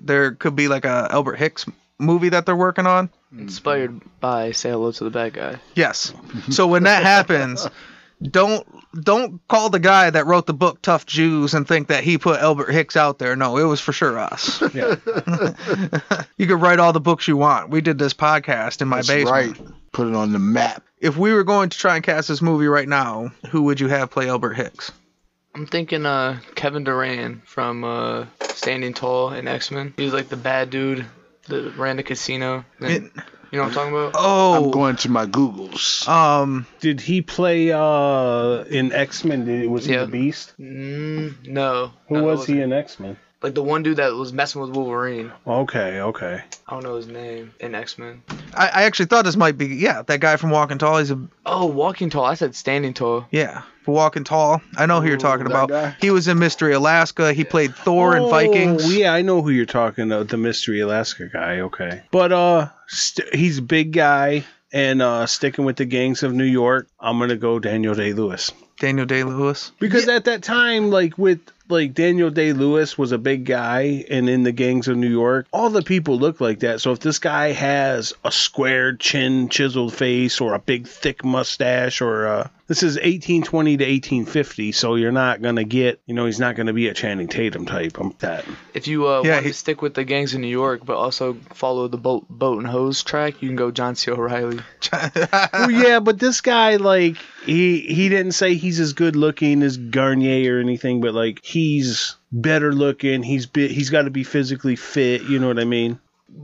There 0.00 0.32
could 0.32 0.56
be 0.56 0.66
like 0.66 0.84
a 0.84 1.06
Albert 1.10 1.36
Hicks 1.36 1.66
movie 2.00 2.30
that 2.30 2.46
they're 2.46 2.56
working 2.56 2.86
on. 2.86 3.10
Inspired 3.38 4.00
by 4.18 4.50
Say 4.50 4.70
Hello 4.70 4.90
to 4.90 5.04
the 5.04 5.10
Bad 5.10 5.34
Guy. 5.34 5.60
Yes. 5.76 6.12
So 6.50 6.66
when 6.66 6.82
that 6.82 7.04
happens, 7.04 7.68
don't 8.22 8.66
don't 9.02 9.46
call 9.48 9.70
the 9.70 9.78
guy 9.78 10.10
that 10.10 10.26
wrote 10.26 10.46
the 10.46 10.54
book 10.54 10.82
Tough 10.82 11.06
Jews 11.06 11.54
and 11.54 11.66
think 11.66 11.88
that 11.88 12.04
he 12.04 12.18
put 12.18 12.40
Albert 12.40 12.70
Hicks 12.72 12.96
out 12.96 13.18
there. 13.18 13.36
No, 13.36 13.56
it 13.56 13.64
was 13.64 13.80
for 13.80 13.92
sure 13.92 14.18
us. 14.18 14.62
Yeah. 14.74 14.96
you 16.36 16.46
could 16.46 16.60
write 16.60 16.78
all 16.78 16.92
the 16.92 17.00
books 17.00 17.26
you 17.28 17.36
want. 17.36 17.70
We 17.70 17.80
did 17.80 17.98
this 17.98 18.14
podcast 18.14 18.82
in 18.82 18.88
my 18.88 18.96
That's 18.98 19.08
basement. 19.08 19.58
right. 19.58 19.68
Put 19.92 20.06
it 20.08 20.14
on 20.14 20.32
the 20.32 20.38
map. 20.38 20.84
If 20.98 21.16
we 21.16 21.32
were 21.32 21.44
going 21.44 21.70
to 21.70 21.78
try 21.78 21.96
and 21.96 22.04
cast 22.04 22.28
this 22.28 22.42
movie 22.42 22.66
right 22.68 22.88
now, 22.88 23.30
who 23.50 23.62
would 23.62 23.80
you 23.80 23.88
have 23.88 24.10
play 24.10 24.28
Albert 24.28 24.54
Hicks? 24.54 24.92
I'm 25.54 25.66
thinking 25.66 26.06
uh 26.06 26.38
Kevin 26.54 26.84
Durand 26.84 27.42
from 27.44 27.82
uh 27.84 28.26
Standing 28.50 28.94
Tall 28.94 29.32
in 29.32 29.48
X 29.48 29.70
Men. 29.70 29.94
He 29.96 30.04
was 30.04 30.12
like 30.12 30.28
the 30.28 30.36
bad 30.36 30.70
dude 30.70 31.06
that 31.48 31.76
ran 31.76 31.96
the 31.96 32.02
casino. 32.02 32.64
Then- 32.78 33.10
It- 33.16 33.22
you 33.50 33.58
know 33.58 33.64
what 33.64 33.68
I'm 33.68 33.74
talking 33.74 33.92
about? 33.92 34.12
oh, 34.14 34.64
I'm 34.64 34.70
going 34.70 34.96
to 34.96 35.08
my 35.10 35.26
Googles. 35.26 36.06
um, 36.08 36.66
Did 36.80 37.00
he 37.00 37.22
play 37.22 37.72
uh 37.72 38.64
in 38.70 38.92
X 38.92 39.24
Men? 39.24 39.70
Was 39.70 39.84
he 39.86 39.92
Yeah. 39.94 40.04
the 40.04 40.10
Beast? 40.10 40.52
Mm, 40.60 41.46
no. 41.48 41.92
Who 42.08 42.14
no, 42.16 42.24
was 42.24 42.46
he 42.46 42.54
wasn't. 42.54 42.60
in 42.60 42.72
X 42.72 43.00
Men? 43.00 43.16
Like 43.42 43.54
the 43.54 43.62
one 43.62 43.82
dude 43.82 43.96
that 43.96 44.12
was 44.12 44.34
messing 44.34 44.60
with 44.60 44.70
Wolverine. 44.76 45.32
Okay, 45.46 45.98
okay. 46.02 46.42
I 46.68 46.72
don't 46.74 46.82
know 46.82 46.96
his 46.96 47.06
name 47.06 47.54
in 47.58 47.74
X 47.74 47.96
Men. 47.96 48.22
I, 48.54 48.68
I 48.68 48.82
actually 48.82 49.06
thought 49.06 49.24
this 49.24 49.34
might 49.36 49.56
be 49.56 49.66
yeah 49.68 50.02
that 50.02 50.20
guy 50.20 50.36
from 50.36 50.50
Walking 50.50 50.76
Tall. 50.76 50.98
He's 50.98 51.10
a 51.10 51.18
Oh, 51.46 51.64
Walking 51.64 52.10
Tall. 52.10 52.24
I 52.26 52.34
said 52.34 52.54
Standing 52.54 52.92
Tall. 52.92 53.26
yeah 53.30 53.62
for 53.79 53.79
Walking 53.90 54.24
Tall. 54.24 54.62
I 54.76 54.86
know 54.86 55.00
who 55.00 55.08
you're 55.08 55.16
talking 55.18 55.44
that 55.44 55.50
about. 55.50 55.68
guy? 55.68 55.96
He 56.00 56.10
was 56.10 56.28
in 56.28 56.38
Mystery 56.38 56.72
Alaska. 56.72 57.32
He 57.32 57.44
played 57.44 57.74
Thor 57.74 58.16
in 58.16 58.22
Oh, 58.24 58.28
Vikings. 58.30 58.92
Yeah, 58.96 59.12
I 59.12 59.22
know 59.22 59.42
who 59.42 59.50
you're 59.50 59.66
talking 59.66 60.04
about. 60.10 60.28
The 60.28 60.36
Mystery 60.36 60.80
Alaska 60.80 61.28
guy. 61.32 61.60
Okay, 61.60 62.02
but 62.10 62.32
uh, 62.32 62.68
st- 62.88 63.34
he's 63.34 63.58
a 63.58 63.62
big 63.62 63.92
guy 63.92 64.44
and 64.72 65.02
uh, 65.02 65.26
sticking 65.26 65.64
with 65.64 65.76
the 65.76 65.84
gangs 65.84 66.22
of 66.22 66.32
New 66.32 66.44
York. 66.44 66.88
I'm 67.00 67.18
gonna 67.18 67.36
go 67.36 67.58
Daniel 67.58 67.94
Day 67.94 68.12
Lewis 68.12 68.52
Daniel 68.78 69.04
Day 69.06 69.24
Lewis. 69.24 69.72
because 69.78 70.08
at 70.08 70.24
that 70.24 70.42
time, 70.42 70.90
like 70.90 71.18
with 71.18 71.40
like 71.68 71.92
Daniel 71.94 72.30
Day 72.30 72.52
Lewis 72.52 72.96
was 72.98 73.12
a 73.12 73.18
big 73.18 73.44
guy 73.44 74.04
and 74.10 74.28
in 74.28 74.42
the 74.42 74.50
gangs 74.52 74.88
of 74.88 74.96
New 74.96 75.08
York, 75.10 75.46
all 75.52 75.70
the 75.70 75.82
people 75.82 76.18
look 76.18 76.40
like 76.40 76.60
that. 76.60 76.80
So 76.80 76.90
if 76.92 76.98
this 76.98 77.18
guy 77.20 77.52
has 77.52 78.12
a 78.24 78.32
squared 78.32 78.98
chin, 78.98 79.48
chiseled 79.50 79.94
face, 79.94 80.40
or 80.40 80.54
a 80.54 80.58
big 80.58 80.88
thick 80.88 81.24
mustache, 81.24 82.00
or 82.00 82.26
uh, 82.26 82.48
This 82.70 82.84
is 82.84 82.94
1820 82.98 83.78
to 83.78 83.84
1850, 83.84 84.70
so 84.70 84.94
you're 84.94 85.10
not 85.10 85.42
gonna 85.42 85.64
get, 85.64 86.00
you 86.06 86.14
know, 86.14 86.26
he's 86.26 86.38
not 86.38 86.54
gonna 86.54 86.72
be 86.72 86.86
a 86.86 86.94
Channing 86.94 87.26
Tatum 87.26 87.66
type. 87.66 87.98
I'm 87.98 88.14
that. 88.20 88.44
If 88.74 88.86
you 88.86 89.08
uh, 89.08 89.22
Yeah, 89.24 89.32
want 89.32 89.46
he- 89.46 89.50
to 89.50 89.58
stick 89.58 89.82
with 89.82 89.94
the 89.94 90.04
gangs 90.04 90.34
in 90.34 90.40
New 90.40 90.46
York, 90.46 90.82
but 90.86 90.96
also 90.96 91.36
follow 91.52 91.88
the 91.88 91.96
boat, 91.98 92.28
boat 92.28 92.58
and 92.58 92.68
hose 92.68 93.02
track, 93.02 93.42
you 93.42 93.48
can 93.48 93.56
go 93.56 93.72
John 93.72 93.96
C. 93.96 94.12
O'Reilly. 94.12 94.60
well, 94.92 95.68
yeah, 95.72 95.98
but 95.98 96.20
this 96.20 96.40
guy, 96.42 96.76
like, 96.76 97.16
he 97.44 97.80
he 97.80 98.08
didn't 98.08 98.32
say 98.32 98.54
he's 98.54 98.78
as 98.78 98.92
good 98.92 99.16
looking 99.16 99.64
as 99.64 99.76
Garnier 99.76 100.58
or 100.58 100.60
anything, 100.60 101.00
but 101.00 101.12
like, 101.12 101.44
he's 101.44 102.14
better 102.30 102.72
looking. 102.72 103.24
He's 103.24 103.46
bi- 103.46 103.66
he's 103.66 103.90
got 103.90 104.02
to 104.02 104.10
be 104.10 104.22
physically 104.22 104.76
fit. 104.76 105.22
You 105.22 105.40
know 105.40 105.48
what 105.48 105.58
I 105.58 105.64
mean? 105.64 105.98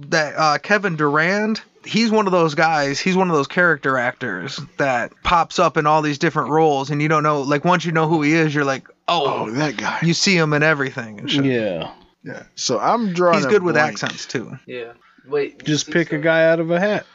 That 0.08 0.34
uh, 0.36 0.58
Kevin 0.58 0.96
Durand, 0.96 1.60
he's 1.84 2.10
one 2.10 2.26
of 2.26 2.32
those 2.32 2.54
guys. 2.54 3.00
He's 3.00 3.16
one 3.16 3.30
of 3.30 3.36
those 3.36 3.46
character 3.46 3.96
actors 3.98 4.60
that 4.78 5.12
pops 5.22 5.58
up 5.58 5.76
in 5.76 5.86
all 5.86 6.02
these 6.02 6.18
different 6.18 6.50
roles, 6.50 6.90
and 6.90 7.00
you 7.02 7.08
don't 7.08 7.22
know. 7.22 7.42
Like 7.42 7.64
once 7.64 7.84
you 7.84 7.92
know 7.92 8.08
who 8.08 8.22
he 8.22 8.32
is, 8.32 8.54
you're 8.54 8.64
like, 8.64 8.88
Oh, 9.08 9.46
oh, 9.46 9.50
that 9.52 9.76
guy. 9.76 9.98
you 10.02 10.14
see 10.14 10.36
him 10.36 10.52
in 10.52 10.62
everything 10.62 11.20
and 11.20 11.30
shit. 11.30 11.44
Yeah. 11.44 11.92
Yeah. 12.24 12.42
So 12.56 12.78
I'm 12.80 13.12
drawing. 13.12 13.36
He's 13.36 13.44
a 13.46 13.48
good 13.48 13.62
with 13.62 13.76
blank. 13.76 13.92
accents 13.94 14.26
too. 14.26 14.58
Yeah. 14.66 14.92
Wait. 15.28 15.62
Just 15.64 15.90
pick 15.90 16.12
a 16.12 16.18
guy 16.18 16.44
out 16.50 16.58
of 16.60 16.70
a 16.72 16.80
hat. 16.80 17.06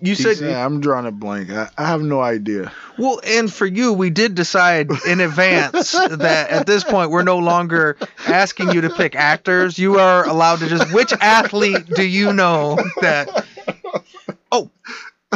You 0.00 0.14
said 0.14 0.38
Yeah, 0.38 0.64
I'm 0.64 0.80
drawing 0.80 1.06
a 1.06 1.10
blank. 1.12 1.50
I, 1.50 1.68
I 1.76 1.86
have 1.86 2.02
no 2.02 2.20
idea. 2.20 2.72
well, 2.98 3.20
and 3.24 3.52
for 3.52 3.66
you, 3.66 3.92
we 3.92 4.10
did 4.10 4.34
decide 4.34 4.90
in 5.06 5.20
advance 5.20 5.92
that 6.10 6.50
at 6.50 6.66
this 6.66 6.84
point 6.84 7.10
we're 7.10 7.22
no 7.22 7.38
longer 7.38 7.96
asking 8.26 8.72
you 8.72 8.82
to 8.82 8.90
pick 8.90 9.14
actors. 9.16 9.78
You 9.78 9.98
are 9.98 10.26
allowed 10.26 10.60
to 10.60 10.68
just 10.68 10.92
which 10.92 11.12
athlete 11.20 11.86
do 11.86 12.04
you 12.04 12.32
know 12.32 12.76
that? 13.00 13.46
Oh, 14.52 14.70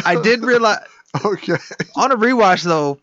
I 0.05 0.20
did 0.20 0.43
realize 0.44 0.81
Okay. 1.24 1.57
on 1.97 2.12
a 2.12 2.16
rewatch 2.16 2.62
though, 2.65 2.99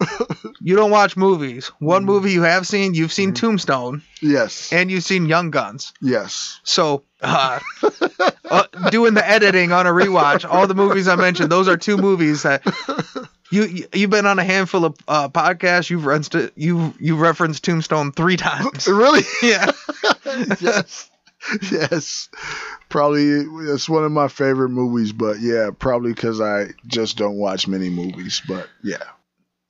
you 0.62 0.76
don't 0.76 0.92
watch 0.92 1.16
movies. 1.16 1.68
One 1.80 2.06
movie 2.06 2.32
you 2.32 2.42
have 2.44 2.68
seen, 2.68 2.94
you've 2.94 3.14
seen 3.14 3.34
Tombstone, 3.34 4.02
Yes. 4.22 4.74
and 4.74 4.90
you've 4.92 5.04
seen 5.04 5.26
Young 5.28 5.52
Guns. 5.52 5.94
yes. 6.02 6.60
So, 6.64 7.04
uh, 7.22 7.60
uh, 8.50 8.64
doing 8.90 9.14
the 9.14 9.28
editing 9.28 9.72
on 9.72 9.86
a 9.88 9.92
rewatch, 9.92 10.44
all 10.50 10.68
the 10.68 10.76
movies 10.76 11.08
I 11.08 11.16
mentioned, 11.16 11.52
those 11.52 11.68
are 11.68 11.78
two 11.78 11.98
movies 11.98 12.44
that 12.44 12.62
you, 13.52 13.64
you 13.66 13.88
you've 13.94 14.10
been 14.10 14.26
on 14.26 14.40
a 14.40 14.44
handful 14.44 14.86
of 14.86 14.96
uh, 15.08 15.30
podcasts. 15.30 15.90
You've 15.90 16.06
referenced 16.06 16.36
it, 16.36 16.54
you 16.56 16.94
you 17.00 17.16
referenced 17.16 17.64
Tombstone 17.64 18.12
three 18.12 18.38
times. 18.38 18.88
Really? 18.88 19.22
Yeah, 19.44 19.72
yes. 20.60 21.10
Yes. 21.72 22.30
Probably 22.92 23.24
it's 23.72 23.90
one 23.90 24.04
of 24.04 24.12
my 24.12 24.28
favorite 24.28 24.70
movies, 24.70 25.14
but 25.14 25.40
yeah, 25.40 25.72
probably 25.78 26.14
because 26.14 26.42
I 26.42 26.68
just 26.86 27.18
don't 27.18 27.38
watch 27.38 27.68
many 27.68 27.90
movies. 27.90 28.42
But 28.48 28.70
yeah. 28.84 29.04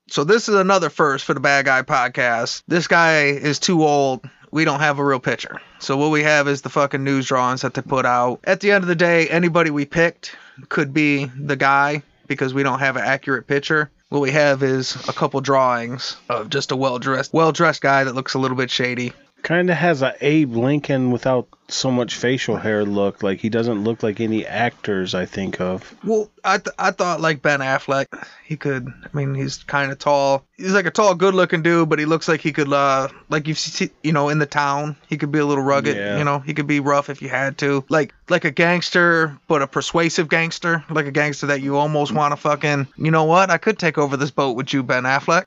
so 0.09 0.23
this 0.23 0.49
is 0.49 0.55
another 0.55 0.89
first 0.89 1.23
for 1.23 1.33
the 1.35 1.39
Bad 1.39 1.65
Guy 1.65 1.83
podcast. 1.83 2.63
This 2.67 2.87
guy 2.87 3.25
is 3.25 3.59
too 3.59 3.83
old. 3.83 4.27
We 4.51 4.65
don't 4.65 4.79
have 4.79 4.99
a 4.99 5.05
real 5.05 5.19
picture. 5.19 5.61
So 5.79 5.95
what 5.97 6.09
we 6.11 6.23
have 6.23 6.47
is 6.47 6.63
the 6.63 6.69
fucking 6.69 7.03
news 7.03 7.27
drawings 7.27 7.61
that 7.61 7.75
they 7.75 7.81
put 7.83 8.05
out. 8.05 8.41
At 8.43 8.59
the 8.59 8.71
end 8.71 8.83
of 8.83 8.87
the 8.87 8.95
day, 8.95 9.29
anybody 9.29 9.69
we 9.69 9.85
picked 9.85 10.35
could 10.67 10.93
be 10.93 11.25
the 11.25 11.55
guy 11.55 12.03
because 12.27 12.53
we 12.53 12.63
don't 12.63 12.79
have 12.79 12.97
an 12.97 13.03
accurate 13.03 13.47
picture. 13.47 13.91
What 14.09 14.21
we 14.21 14.31
have 14.31 14.61
is 14.63 14.95
a 15.07 15.13
couple 15.13 15.39
drawings 15.41 16.17
of 16.27 16.49
just 16.49 16.71
a 16.71 16.75
well 16.75 16.99
dressed, 16.99 17.33
well 17.33 17.51
dressed 17.51 17.81
guy 17.81 18.03
that 18.03 18.15
looks 18.15 18.33
a 18.33 18.39
little 18.39 18.57
bit 18.57 18.69
shady. 18.69 19.13
Kind 19.43 19.69
of 19.69 19.77
has 19.77 20.01
a 20.01 20.15
Abe 20.21 20.55
Lincoln 20.55 21.11
without 21.11 21.47
so 21.67 21.89
much 21.89 22.15
facial 22.15 22.57
hair 22.57 22.85
look. 22.85 23.23
Like 23.23 23.39
he 23.39 23.49
doesn't 23.49 23.83
look 23.83 24.03
like 24.03 24.19
any 24.19 24.45
actors 24.45 25.15
I 25.15 25.25
think 25.25 25.59
of. 25.59 25.95
Well, 26.03 26.29
I 26.43 26.57
th- 26.57 26.75
I 26.77 26.91
thought 26.91 27.21
like 27.21 27.41
Ben 27.41 27.59
Affleck, 27.59 28.05
he 28.45 28.57
could. 28.57 28.87
I 28.87 29.09
mean, 29.13 29.33
he's 29.33 29.63
kind 29.63 29.91
of 29.91 29.99
tall. 29.99 30.45
He's 30.57 30.73
like 30.73 30.85
a 30.85 30.91
tall, 30.91 31.15
good 31.15 31.33
looking 31.33 31.63
dude, 31.63 31.89
but 31.89 31.99
he 31.99 32.05
looks 32.05 32.27
like 32.27 32.41
he 32.41 32.51
could, 32.51 32.71
uh, 32.71 33.07
like 33.29 33.47
you 33.47 33.55
see, 33.55 33.89
you 34.03 34.11
know, 34.11 34.29
in 34.29 34.37
the 34.37 34.45
town, 34.45 34.95
he 35.07 35.17
could 35.17 35.31
be 35.31 35.39
a 35.39 35.45
little 35.45 35.63
rugged. 35.63 35.97
Yeah. 35.97 36.17
You 36.17 36.23
know, 36.23 36.39
he 36.39 36.53
could 36.53 36.67
be 36.67 36.79
rough 36.79 37.09
if 37.09 37.21
you 37.21 37.29
had 37.29 37.57
to. 37.59 37.83
Like 37.89 38.13
like 38.29 38.45
a 38.45 38.51
gangster, 38.51 39.37
but 39.47 39.61
a 39.61 39.67
persuasive 39.67 40.29
gangster, 40.29 40.83
like 40.89 41.05
a 41.05 41.11
gangster 41.11 41.47
that 41.47 41.61
you 41.61 41.77
almost 41.77 42.11
want 42.11 42.33
to 42.33 42.37
fucking. 42.37 42.87
You 42.97 43.11
know 43.11 43.23
what? 43.23 43.49
I 43.49 43.57
could 43.57 43.79
take 43.79 43.97
over 43.97 44.17
this 44.17 44.31
boat 44.31 44.55
with 44.55 44.73
you, 44.73 44.83
Ben 44.83 45.03
Affleck. 45.03 45.45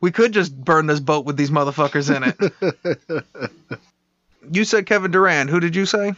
We 0.00 0.12
could 0.12 0.32
just 0.32 0.56
burn 0.56 0.86
this 0.86 1.00
boat 1.00 1.24
with 1.24 1.36
these 1.36 1.50
motherfuckers 1.50 2.14
in 2.14 2.34
it. 3.12 3.48
you 4.52 4.64
said 4.64 4.86
Kevin 4.86 5.10
Durant. 5.10 5.50
Who 5.50 5.60
did 5.60 5.74
you 5.74 5.86
say? 5.86 6.14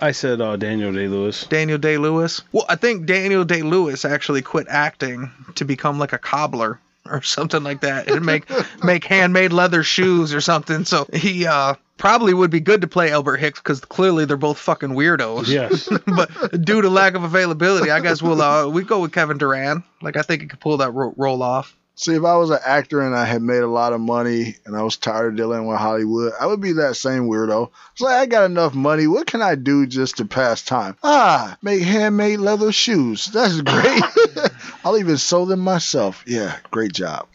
I 0.00 0.12
said 0.12 0.40
uh, 0.40 0.56
Daniel 0.56 0.92
Day 0.92 1.08
Lewis. 1.08 1.46
Daniel 1.46 1.78
Day 1.78 1.98
Lewis. 1.98 2.42
Well, 2.52 2.66
I 2.68 2.76
think 2.76 3.06
Daniel 3.06 3.44
Day 3.44 3.62
Lewis 3.62 4.04
actually 4.04 4.42
quit 4.42 4.66
acting 4.68 5.30
to 5.56 5.64
become 5.64 5.98
like 5.98 6.12
a 6.12 6.18
cobbler 6.18 6.78
or 7.10 7.22
something 7.22 7.62
like 7.62 7.80
that 7.80 8.10
and 8.10 8.24
make 8.24 8.44
make 8.84 9.04
handmade 9.04 9.52
leather 9.52 9.82
shoes 9.82 10.34
or 10.34 10.40
something. 10.40 10.84
So 10.84 11.06
he 11.12 11.46
uh 11.46 11.74
probably 11.96 12.34
would 12.34 12.50
be 12.50 12.60
good 12.60 12.82
to 12.82 12.86
play 12.86 13.10
Albert 13.10 13.38
Hicks 13.38 13.60
because 13.60 13.80
clearly 13.80 14.24
they're 14.24 14.36
both 14.36 14.58
fucking 14.58 14.90
weirdos. 14.90 15.48
Yes. 15.48 15.88
but 16.06 16.62
due 16.62 16.82
to 16.82 16.88
lack 16.88 17.14
of 17.14 17.24
availability, 17.24 17.90
I 17.90 18.00
guess 18.00 18.22
we'll 18.22 18.42
uh 18.42 18.68
we 18.68 18.84
go 18.84 19.00
with 19.00 19.12
Kevin 19.12 19.38
Durant. 19.38 19.84
Like 20.02 20.16
I 20.16 20.22
think 20.22 20.42
he 20.42 20.48
could 20.48 20.60
pull 20.60 20.78
that 20.78 20.92
ro- 20.92 21.14
role 21.16 21.42
off. 21.42 21.74
See, 21.98 22.14
if 22.14 22.22
I 22.22 22.36
was 22.36 22.50
an 22.50 22.60
actor 22.64 23.00
and 23.00 23.12
I 23.12 23.24
had 23.24 23.42
made 23.42 23.58
a 23.64 23.66
lot 23.66 23.92
of 23.92 24.00
money 24.00 24.54
and 24.64 24.76
I 24.76 24.82
was 24.82 24.96
tired 24.96 25.32
of 25.32 25.36
dealing 25.36 25.66
with 25.66 25.78
Hollywood, 25.78 26.32
I 26.40 26.46
would 26.46 26.60
be 26.60 26.74
that 26.74 26.94
same 26.94 27.24
weirdo. 27.26 27.70
It's 27.90 28.00
like 28.00 28.14
I 28.14 28.26
got 28.26 28.44
enough 28.44 28.72
money. 28.72 29.08
What 29.08 29.26
can 29.26 29.42
I 29.42 29.56
do 29.56 29.84
just 29.84 30.18
to 30.18 30.24
pass 30.24 30.62
time? 30.62 30.96
Ah, 31.02 31.58
make 31.60 31.82
handmade 31.82 32.38
leather 32.38 32.70
shoes. 32.70 33.26
That's 33.26 33.60
great. 33.62 34.02
I'll 34.84 34.96
even 34.96 35.16
sew 35.16 35.44
them 35.44 35.58
myself. 35.58 36.22
Yeah, 36.24 36.56
great 36.70 36.92
job. 36.92 37.26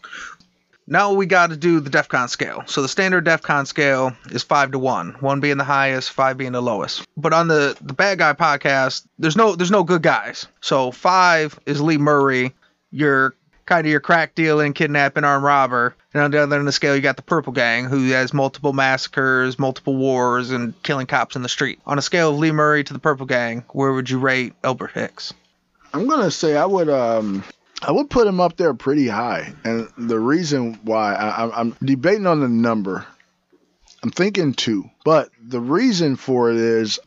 Now 0.86 1.12
we 1.12 1.26
got 1.26 1.50
to 1.50 1.58
do 1.58 1.80
the 1.80 1.90
DEF 1.90 2.08
CON 2.08 2.28
scale. 2.28 2.62
So 2.64 2.80
the 2.80 2.88
standard 2.88 3.26
DEF 3.26 3.42
CON 3.42 3.66
scale 3.66 4.16
is 4.30 4.42
five 4.42 4.70
to 4.70 4.78
one, 4.78 5.10
one 5.20 5.40
being 5.40 5.58
the 5.58 5.64
highest, 5.64 6.10
five 6.10 6.38
being 6.38 6.52
the 6.52 6.62
lowest. 6.62 7.04
But 7.18 7.34
on 7.34 7.48
the 7.48 7.76
the 7.82 7.92
Bad 7.92 8.18
Guy 8.18 8.32
podcast, 8.32 9.06
there's 9.18 9.36
no 9.36 9.56
there's 9.56 9.70
no 9.70 9.84
good 9.84 10.02
guys. 10.02 10.46
So 10.62 10.90
five 10.90 11.60
is 11.66 11.82
Lee 11.82 11.98
Murray, 11.98 12.54
your 12.90 13.34
kind 13.66 13.86
of 13.86 13.90
your 13.90 14.00
crack 14.00 14.34
dealing, 14.34 14.72
kidnapping, 14.72 15.24
armed 15.24 15.44
robber. 15.44 15.96
And 16.12 16.22
on 16.22 16.30
the 16.30 16.42
other 16.42 16.56
end 16.56 16.60
of 16.60 16.66
the 16.66 16.72
scale, 16.72 16.94
you 16.94 17.02
got 17.02 17.16
the 17.16 17.22
Purple 17.22 17.52
Gang, 17.52 17.86
who 17.86 18.10
has 18.10 18.32
multiple 18.32 18.72
massacres, 18.72 19.58
multiple 19.58 19.96
wars, 19.96 20.50
and 20.50 20.80
killing 20.82 21.06
cops 21.06 21.36
in 21.36 21.42
the 21.42 21.48
street. 21.48 21.80
On 21.86 21.98
a 21.98 22.02
scale 22.02 22.30
of 22.30 22.38
Lee 22.38 22.52
Murray 22.52 22.84
to 22.84 22.92
the 22.92 22.98
Purple 22.98 23.26
Gang, 23.26 23.64
where 23.70 23.92
would 23.92 24.08
you 24.10 24.18
rate 24.18 24.54
Albert 24.62 24.92
Hicks? 24.92 25.32
I'm 25.92 26.08
gonna 26.08 26.30
say 26.30 26.56
I 26.56 26.66
would 26.66 26.88
um 26.88 27.44
I 27.82 27.92
would 27.92 28.10
put 28.10 28.26
him 28.26 28.40
up 28.40 28.56
there 28.56 28.74
pretty 28.74 29.06
high, 29.06 29.52
and 29.64 29.88
the 29.96 30.18
reason 30.18 30.80
why 30.82 31.14
I, 31.14 31.60
I'm 31.60 31.76
debating 31.82 32.26
on 32.26 32.40
the 32.40 32.48
number. 32.48 33.06
I'm 34.04 34.10
thinking 34.10 34.52
two, 34.52 34.90
but 35.02 35.30
the 35.42 35.62
reason 35.62 36.16
for 36.16 36.50
it 36.50 36.58
is 36.58 37.00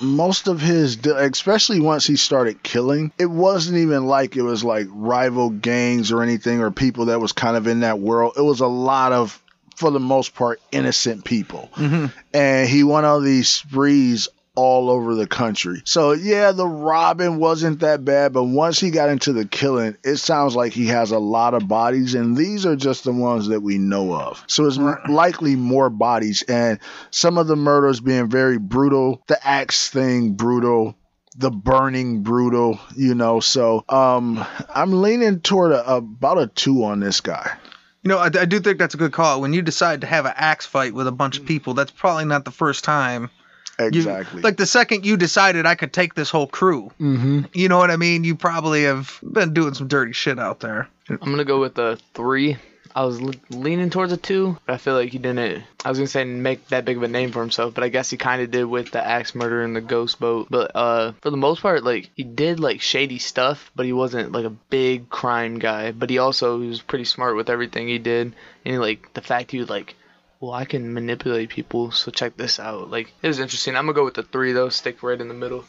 most 0.00 0.46
of 0.46 0.60
his, 0.60 0.96
especially 1.04 1.80
once 1.80 2.06
he 2.06 2.14
started 2.14 2.62
killing, 2.62 3.10
it 3.18 3.26
wasn't 3.26 3.78
even 3.78 4.06
like 4.06 4.36
it 4.36 4.42
was 4.42 4.62
like 4.62 4.86
rival 4.88 5.50
gangs 5.50 6.12
or 6.12 6.22
anything 6.22 6.60
or 6.60 6.70
people 6.70 7.06
that 7.06 7.20
was 7.20 7.32
kind 7.32 7.56
of 7.56 7.66
in 7.66 7.80
that 7.80 7.98
world. 7.98 8.34
It 8.36 8.42
was 8.42 8.60
a 8.60 8.68
lot 8.68 9.10
of, 9.10 9.42
for 9.74 9.90
the 9.90 9.98
most 9.98 10.36
part, 10.36 10.60
innocent 10.70 11.24
people 11.24 11.70
mm-hmm. 11.74 12.06
and 12.32 12.68
he 12.68 12.84
went 12.84 13.04
on 13.04 13.24
these 13.24 13.48
sprees 13.48 14.28
all 14.58 14.90
over 14.90 15.14
the 15.14 15.28
country. 15.28 15.82
So 15.84 16.12
yeah, 16.12 16.50
the 16.50 16.66
robbing 16.66 17.38
wasn't 17.38 17.78
that 17.80 18.04
bad, 18.04 18.32
but 18.32 18.42
once 18.42 18.80
he 18.80 18.90
got 18.90 19.08
into 19.08 19.32
the 19.32 19.44
killing, 19.44 19.96
it 20.02 20.16
sounds 20.16 20.56
like 20.56 20.72
he 20.72 20.86
has 20.86 21.12
a 21.12 21.18
lot 21.20 21.54
of 21.54 21.68
bodies, 21.68 22.16
and 22.16 22.36
these 22.36 22.66
are 22.66 22.74
just 22.74 23.04
the 23.04 23.12
ones 23.12 23.46
that 23.48 23.60
we 23.60 23.78
know 23.78 24.12
of. 24.12 24.42
So 24.48 24.66
it's 24.66 24.76
likely 25.08 25.54
more 25.54 25.90
bodies, 25.90 26.42
and 26.42 26.80
some 27.12 27.38
of 27.38 27.46
the 27.46 27.54
murders 27.54 28.00
being 28.00 28.28
very 28.28 28.58
brutal. 28.58 29.22
The 29.28 29.38
axe 29.46 29.90
thing 29.90 30.34
brutal. 30.34 30.96
The 31.36 31.52
burning 31.52 32.24
brutal, 32.24 32.80
you 32.96 33.14
know. 33.14 33.38
So 33.38 33.84
um, 33.88 34.44
I'm 34.74 35.02
leaning 35.02 35.38
toward 35.40 35.70
a, 35.70 35.94
about 35.94 36.38
a 36.38 36.48
two 36.48 36.82
on 36.82 36.98
this 36.98 37.20
guy. 37.20 37.56
You 38.02 38.08
know, 38.08 38.18
I, 38.18 38.26
I 38.26 38.44
do 38.44 38.58
think 38.58 38.78
that's 38.78 38.94
a 38.94 38.98
good 38.98 39.12
call. 39.12 39.40
When 39.40 39.52
you 39.52 39.62
decide 39.62 40.00
to 40.00 40.08
have 40.08 40.26
an 40.26 40.32
axe 40.34 40.66
fight 40.66 40.94
with 40.94 41.06
a 41.06 41.12
bunch 41.12 41.38
of 41.38 41.46
people, 41.46 41.74
that's 41.74 41.92
probably 41.92 42.24
not 42.24 42.44
the 42.44 42.50
first 42.50 42.82
time. 42.82 43.30
You- 43.78 43.86
Exactly. 43.86 44.42
like 44.42 44.56
the 44.56 44.66
second 44.66 45.06
you 45.06 45.16
decided 45.16 45.64
I 45.64 45.74
could 45.76 45.92
take 45.92 46.14
this 46.14 46.30
whole 46.30 46.48
crew, 46.48 46.90
mm-hmm. 47.00 47.42
you 47.54 47.68
know 47.68 47.78
what 47.78 47.90
I 47.90 47.96
mean? 47.96 48.24
You 48.24 48.34
probably 48.34 48.84
have 48.84 49.18
been 49.22 49.54
doing 49.54 49.74
some 49.74 49.86
dirty 49.88 50.12
shit 50.12 50.38
out 50.38 50.60
there. 50.60 50.88
I'm 51.08 51.18
gonna 51.30 51.44
go 51.44 51.60
with 51.60 51.74
the 51.74 51.98
three. 52.14 52.56
I 52.96 53.04
was 53.04 53.20
le- 53.20 53.34
leaning 53.50 53.90
towards 53.90 54.12
a 54.12 54.16
two, 54.16 54.58
but 54.66 54.72
I 54.72 54.76
feel 54.78 54.94
like 54.94 55.10
he 55.12 55.18
didn't. 55.18 55.62
I 55.84 55.88
was 55.88 55.98
gonna 55.98 56.08
say 56.08 56.24
make 56.24 56.66
that 56.68 56.84
big 56.84 56.96
of 56.96 57.04
a 57.04 57.08
name 57.08 57.30
for 57.30 57.40
himself, 57.40 57.72
but 57.74 57.84
I 57.84 57.88
guess 57.88 58.10
he 58.10 58.16
kind 58.16 58.42
of 58.42 58.50
did 58.50 58.64
with 58.64 58.90
the 58.90 59.06
axe 59.06 59.34
murder 59.36 59.62
and 59.62 59.76
the 59.76 59.80
ghost 59.80 60.18
boat. 60.18 60.48
But 60.50 60.72
uh, 60.74 61.12
for 61.22 61.30
the 61.30 61.36
most 61.36 61.62
part, 61.62 61.84
like 61.84 62.10
he 62.16 62.24
did 62.24 62.58
like 62.58 62.80
shady 62.80 63.18
stuff, 63.18 63.70
but 63.76 63.86
he 63.86 63.92
wasn't 63.92 64.32
like 64.32 64.46
a 64.46 64.50
big 64.50 65.08
crime 65.10 65.60
guy. 65.60 65.92
But 65.92 66.10
he 66.10 66.18
also 66.18 66.60
he 66.60 66.68
was 66.68 66.80
pretty 66.82 67.04
smart 67.04 67.36
with 67.36 67.48
everything 67.48 67.86
he 67.86 67.98
did, 67.98 68.34
and 68.64 68.80
like 68.80 69.14
the 69.14 69.20
fact 69.20 69.52
he 69.52 69.60
was 69.60 69.70
like, 69.70 69.94
well, 70.40 70.52
I 70.52 70.64
can 70.64 70.94
manipulate 70.94 71.50
people, 71.50 71.90
so 71.90 72.10
check 72.10 72.36
this 72.36 72.60
out. 72.60 72.90
Like 72.90 73.12
it 73.22 73.28
was 73.28 73.40
interesting. 73.40 73.76
I'm 73.76 73.86
gonna 73.86 73.94
go 73.94 74.04
with 74.04 74.14
the 74.14 74.22
three 74.22 74.52
though. 74.52 74.68
Stick 74.68 75.02
right 75.02 75.20
in 75.20 75.28
the 75.28 75.34
middle. 75.34 75.64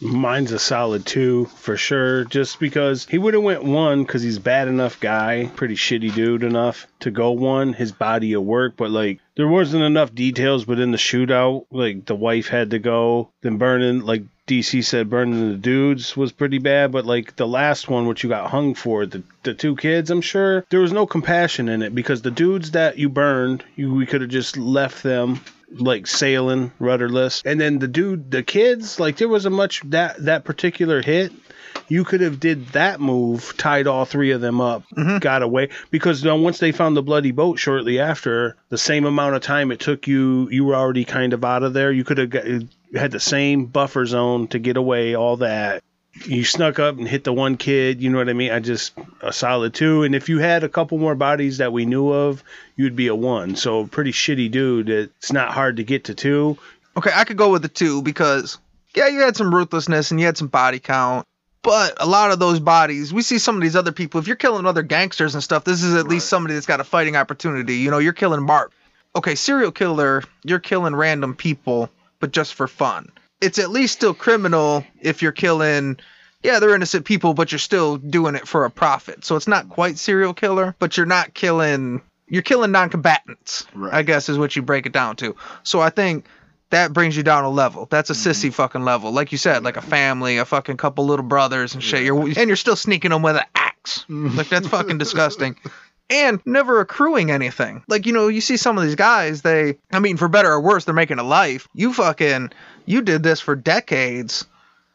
Mine's 0.00 0.52
a 0.52 0.58
solid 0.58 1.06
two 1.06 1.44
for 1.46 1.76
sure. 1.76 2.24
Just 2.24 2.58
because 2.58 3.06
he 3.06 3.16
would 3.16 3.34
have 3.34 3.42
went 3.42 3.64
one 3.64 4.02
because 4.02 4.22
he's 4.22 4.38
bad 4.38 4.66
enough 4.68 4.98
guy, 4.98 5.50
pretty 5.54 5.76
shitty 5.76 6.14
dude 6.14 6.42
enough 6.42 6.86
to 7.00 7.10
go 7.10 7.30
one. 7.30 7.72
His 7.72 7.92
body 7.92 8.32
of 8.32 8.42
work, 8.42 8.76
but 8.76 8.90
like 8.90 9.20
there 9.36 9.48
wasn't 9.48 9.84
enough 9.84 10.14
details. 10.14 10.64
But 10.64 10.80
in 10.80 10.90
the 10.90 10.98
shootout, 10.98 11.66
like 11.70 12.06
the 12.06 12.16
wife 12.16 12.48
had 12.48 12.70
to 12.70 12.78
go. 12.78 13.30
Then 13.42 13.58
burning, 13.58 14.00
like 14.00 14.24
DC 14.46 14.84
said, 14.84 15.08
burning 15.08 15.52
the 15.52 15.56
dudes 15.56 16.16
was 16.16 16.32
pretty 16.32 16.58
bad. 16.58 16.92
But 16.92 17.06
like 17.06 17.36
the 17.36 17.46
last 17.46 17.88
one, 17.88 18.06
which 18.06 18.22
you 18.22 18.28
got 18.28 18.50
hung 18.50 18.74
for, 18.74 19.06
the 19.06 19.22
the 19.42 19.54
two 19.54 19.76
kids, 19.76 20.10
I'm 20.10 20.20
sure 20.20 20.64
there 20.70 20.80
was 20.80 20.92
no 20.92 21.06
compassion 21.06 21.68
in 21.68 21.82
it 21.82 21.94
because 21.94 22.22
the 22.22 22.30
dudes 22.30 22.72
that 22.72 22.98
you 22.98 23.08
burned, 23.08 23.64
you 23.76 23.94
we 23.94 24.06
could 24.06 24.20
have 24.20 24.30
just 24.30 24.56
left 24.56 25.02
them 25.02 25.40
like 25.76 26.06
sailing 26.06 26.70
rudderless 26.78 27.42
and 27.44 27.60
then 27.60 27.78
the 27.80 27.88
dude 27.88 28.30
the 28.30 28.42
kids 28.44 29.00
like 29.00 29.16
there 29.16 29.28
was 29.28 29.44
a 29.44 29.50
much 29.50 29.80
that 29.90 30.16
that 30.24 30.44
particular 30.44 31.02
hit 31.02 31.32
you 31.88 32.04
could 32.04 32.20
have 32.20 32.40
did 32.40 32.66
that 32.68 33.00
move 33.00 33.54
tied 33.56 33.86
all 33.86 34.04
three 34.04 34.30
of 34.30 34.40
them 34.40 34.60
up 34.60 34.82
mm-hmm. 34.96 35.18
got 35.18 35.42
away 35.42 35.68
because 35.90 36.22
then 36.22 36.42
once 36.42 36.58
they 36.58 36.72
found 36.72 36.96
the 36.96 37.02
bloody 37.02 37.32
boat 37.32 37.58
shortly 37.58 37.98
after 37.98 38.56
the 38.68 38.78
same 38.78 39.04
amount 39.04 39.34
of 39.34 39.42
time 39.42 39.70
it 39.70 39.80
took 39.80 40.06
you 40.06 40.48
you 40.50 40.64
were 40.64 40.74
already 40.74 41.04
kind 41.04 41.32
of 41.32 41.44
out 41.44 41.62
of 41.62 41.72
there 41.72 41.92
you 41.92 42.04
could 42.04 42.18
have 42.18 42.30
got, 42.30 42.44
had 42.94 43.10
the 43.10 43.20
same 43.20 43.66
buffer 43.66 44.06
zone 44.06 44.48
to 44.48 44.58
get 44.58 44.76
away 44.76 45.14
all 45.14 45.36
that 45.38 45.82
you 46.26 46.44
snuck 46.44 46.78
up 46.78 46.96
and 46.96 47.08
hit 47.08 47.24
the 47.24 47.32
one 47.32 47.56
kid. 47.56 48.00
You 48.00 48.10
know 48.10 48.18
what 48.18 48.28
I 48.28 48.34
mean? 48.34 48.52
I 48.52 48.60
just 48.60 48.92
a 49.20 49.32
solid 49.32 49.74
two. 49.74 50.04
And 50.04 50.14
if 50.14 50.28
you 50.28 50.38
had 50.38 50.64
a 50.64 50.68
couple 50.68 50.98
more 50.98 51.14
bodies 51.14 51.58
that 51.58 51.72
we 51.72 51.86
knew 51.86 52.10
of, 52.10 52.42
you'd 52.76 52.96
be 52.96 53.08
a 53.08 53.14
one. 53.14 53.56
So 53.56 53.86
pretty 53.86 54.12
shitty 54.12 54.50
dude. 54.50 54.88
It's 54.88 55.32
not 55.32 55.52
hard 55.52 55.76
to 55.78 55.84
get 55.84 56.04
to 56.04 56.14
two. 56.14 56.56
Okay, 56.96 57.10
I 57.12 57.24
could 57.24 57.36
go 57.36 57.50
with 57.50 57.62
the 57.62 57.68
two 57.68 58.02
because 58.02 58.58
yeah, 58.94 59.08
you 59.08 59.20
had 59.20 59.36
some 59.36 59.52
ruthlessness 59.52 60.10
and 60.10 60.20
you 60.20 60.26
had 60.26 60.38
some 60.38 60.48
body 60.48 60.78
count. 60.78 61.26
But 61.64 61.96
a 61.98 62.06
lot 62.06 62.30
of 62.30 62.38
those 62.38 62.60
bodies, 62.60 63.12
we 63.12 63.22
see 63.22 63.38
some 63.38 63.56
of 63.56 63.62
these 63.62 63.74
other 63.74 63.90
people. 63.90 64.20
If 64.20 64.26
you're 64.26 64.36
killing 64.36 64.66
other 64.66 64.82
gangsters 64.82 65.34
and 65.34 65.42
stuff, 65.42 65.64
this 65.64 65.82
is 65.82 65.94
at 65.94 66.06
least 66.06 66.28
somebody 66.28 66.54
that's 66.54 66.66
got 66.66 66.78
a 66.80 66.84
fighting 66.84 67.16
opportunity. 67.16 67.76
You 67.76 67.90
know, 67.90 67.98
you're 67.98 68.12
killing 68.12 68.42
Mark. 68.42 68.70
Okay, 69.16 69.34
serial 69.34 69.72
killer, 69.72 70.22
you're 70.44 70.58
killing 70.58 70.94
random 70.94 71.34
people, 71.34 71.88
but 72.20 72.32
just 72.32 72.54
for 72.54 72.68
fun. 72.68 73.10
It's 73.40 73.58
at 73.58 73.70
least 73.70 73.94
still 73.94 74.12
criminal 74.12 74.84
if 75.00 75.22
you're 75.22 75.32
killing, 75.32 75.98
yeah, 76.42 76.58
they're 76.58 76.74
innocent 76.74 77.06
people, 77.06 77.32
but 77.32 77.50
you're 77.50 77.58
still 77.58 77.96
doing 77.96 78.34
it 78.34 78.46
for 78.46 78.64
a 78.66 78.70
profit. 78.70 79.24
So 79.24 79.36
it's 79.36 79.48
not 79.48 79.68
quite 79.70 79.96
serial 79.98 80.34
killer, 80.34 80.76
but 80.78 80.96
you're 80.96 81.06
not 81.06 81.32
killing, 81.32 82.02
you're 82.28 82.42
killing 82.42 82.72
non 82.72 82.90
combatants, 82.90 83.66
Right. 83.74 83.94
I 83.94 84.02
guess 84.02 84.28
is 84.28 84.36
what 84.36 84.54
you 84.56 84.62
break 84.62 84.84
it 84.84 84.92
down 84.92 85.16
to. 85.16 85.36
So 85.62 85.80
I 85.80 85.88
think 85.90 86.26
that 86.74 86.92
brings 86.92 87.16
you 87.16 87.22
down 87.22 87.44
a 87.44 87.48
level. 87.48 87.86
That's 87.88 88.10
a 88.10 88.12
mm-hmm. 88.12 88.30
sissy 88.30 88.52
fucking 88.52 88.84
level. 88.84 89.12
Like 89.12 89.32
you 89.32 89.38
said, 89.38 89.62
like 89.62 89.76
a 89.76 89.82
family, 89.82 90.38
a 90.38 90.44
fucking 90.44 90.76
couple 90.76 91.06
little 91.06 91.24
brothers 91.24 91.74
and 91.74 91.82
shit. 91.82 92.02
You're 92.02 92.20
and 92.20 92.48
you're 92.48 92.56
still 92.56 92.76
sneaking 92.76 93.10
them 93.10 93.22
with 93.22 93.36
an 93.36 93.44
axe. 93.54 94.00
Mm-hmm. 94.08 94.36
Like 94.36 94.48
that's 94.48 94.68
fucking 94.68 94.98
disgusting. 95.04 95.56
And 96.10 96.40
never 96.44 96.80
accruing 96.80 97.30
anything. 97.30 97.82
Like, 97.88 98.04
you 98.04 98.12
know, 98.12 98.28
you 98.28 98.42
see 98.42 98.58
some 98.58 98.76
of 98.76 98.84
these 98.84 98.94
guys, 98.94 99.40
they 99.42 99.78
I 99.92 100.00
mean, 100.00 100.16
for 100.16 100.28
better 100.28 100.52
or 100.52 100.60
worse, 100.60 100.84
they're 100.84 100.94
making 100.94 101.18
a 101.18 101.22
life. 101.22 101.68
You 101.74 101.92
fucking 101.92 102.50
you 102.86 103.02
did 103.02 103.22
this 103.22 103.40
for 103.40 103.56
decades 103.56 104.44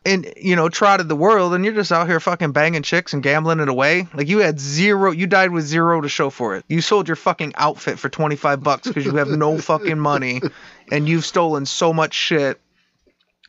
and 0.05 0.31
you 0.37 0.55
know 0.55 0.69
trotted 0.69 1.09
the 1.09 1.15
world 1.15 1.53
and 1.53 1.65
you're 1.65 1.73
just 1.73 1.91
out 1.91 2.07
here 2.07 2.19
fucking 2.19 2.51
banging 2.51 2.83
chicks 2.83 3.13
and 3.13 3.21
gambling 3.21 3.59
it 3.59 3.69
away. 3.69 4.07
Like 4.13 4.27
you 4.27 4.39
had 4.39 4.59
zero 4.59 5.11
you 5.11 5.27
died 5.27 5.51
with 5.51 5.65
zero 5.65 6.01
to 6.01 6.09
show 6.09 6.29
for 6.29 6.55
it. 6.55 6.65
You 6.67 6.81
sold 6.81 7.07
your 7.07 7.15
fucking 7.15 7.53
outfit 7.55 7.99
for 7.99 8.09
25 8.09 8.63
bucks 8.63 8.87
because 8.87 9.05
you 9.05 9.15
have 9.15 9.29
no 9.29 9.57
fucking 9.57 9.99
money 9.99 10.41
and 10.91 11.07
you've 11.07 11.25
stolen 11.25 11.65
so 11.65 11.93
much 11.93 12.13
shit 12.13 12.59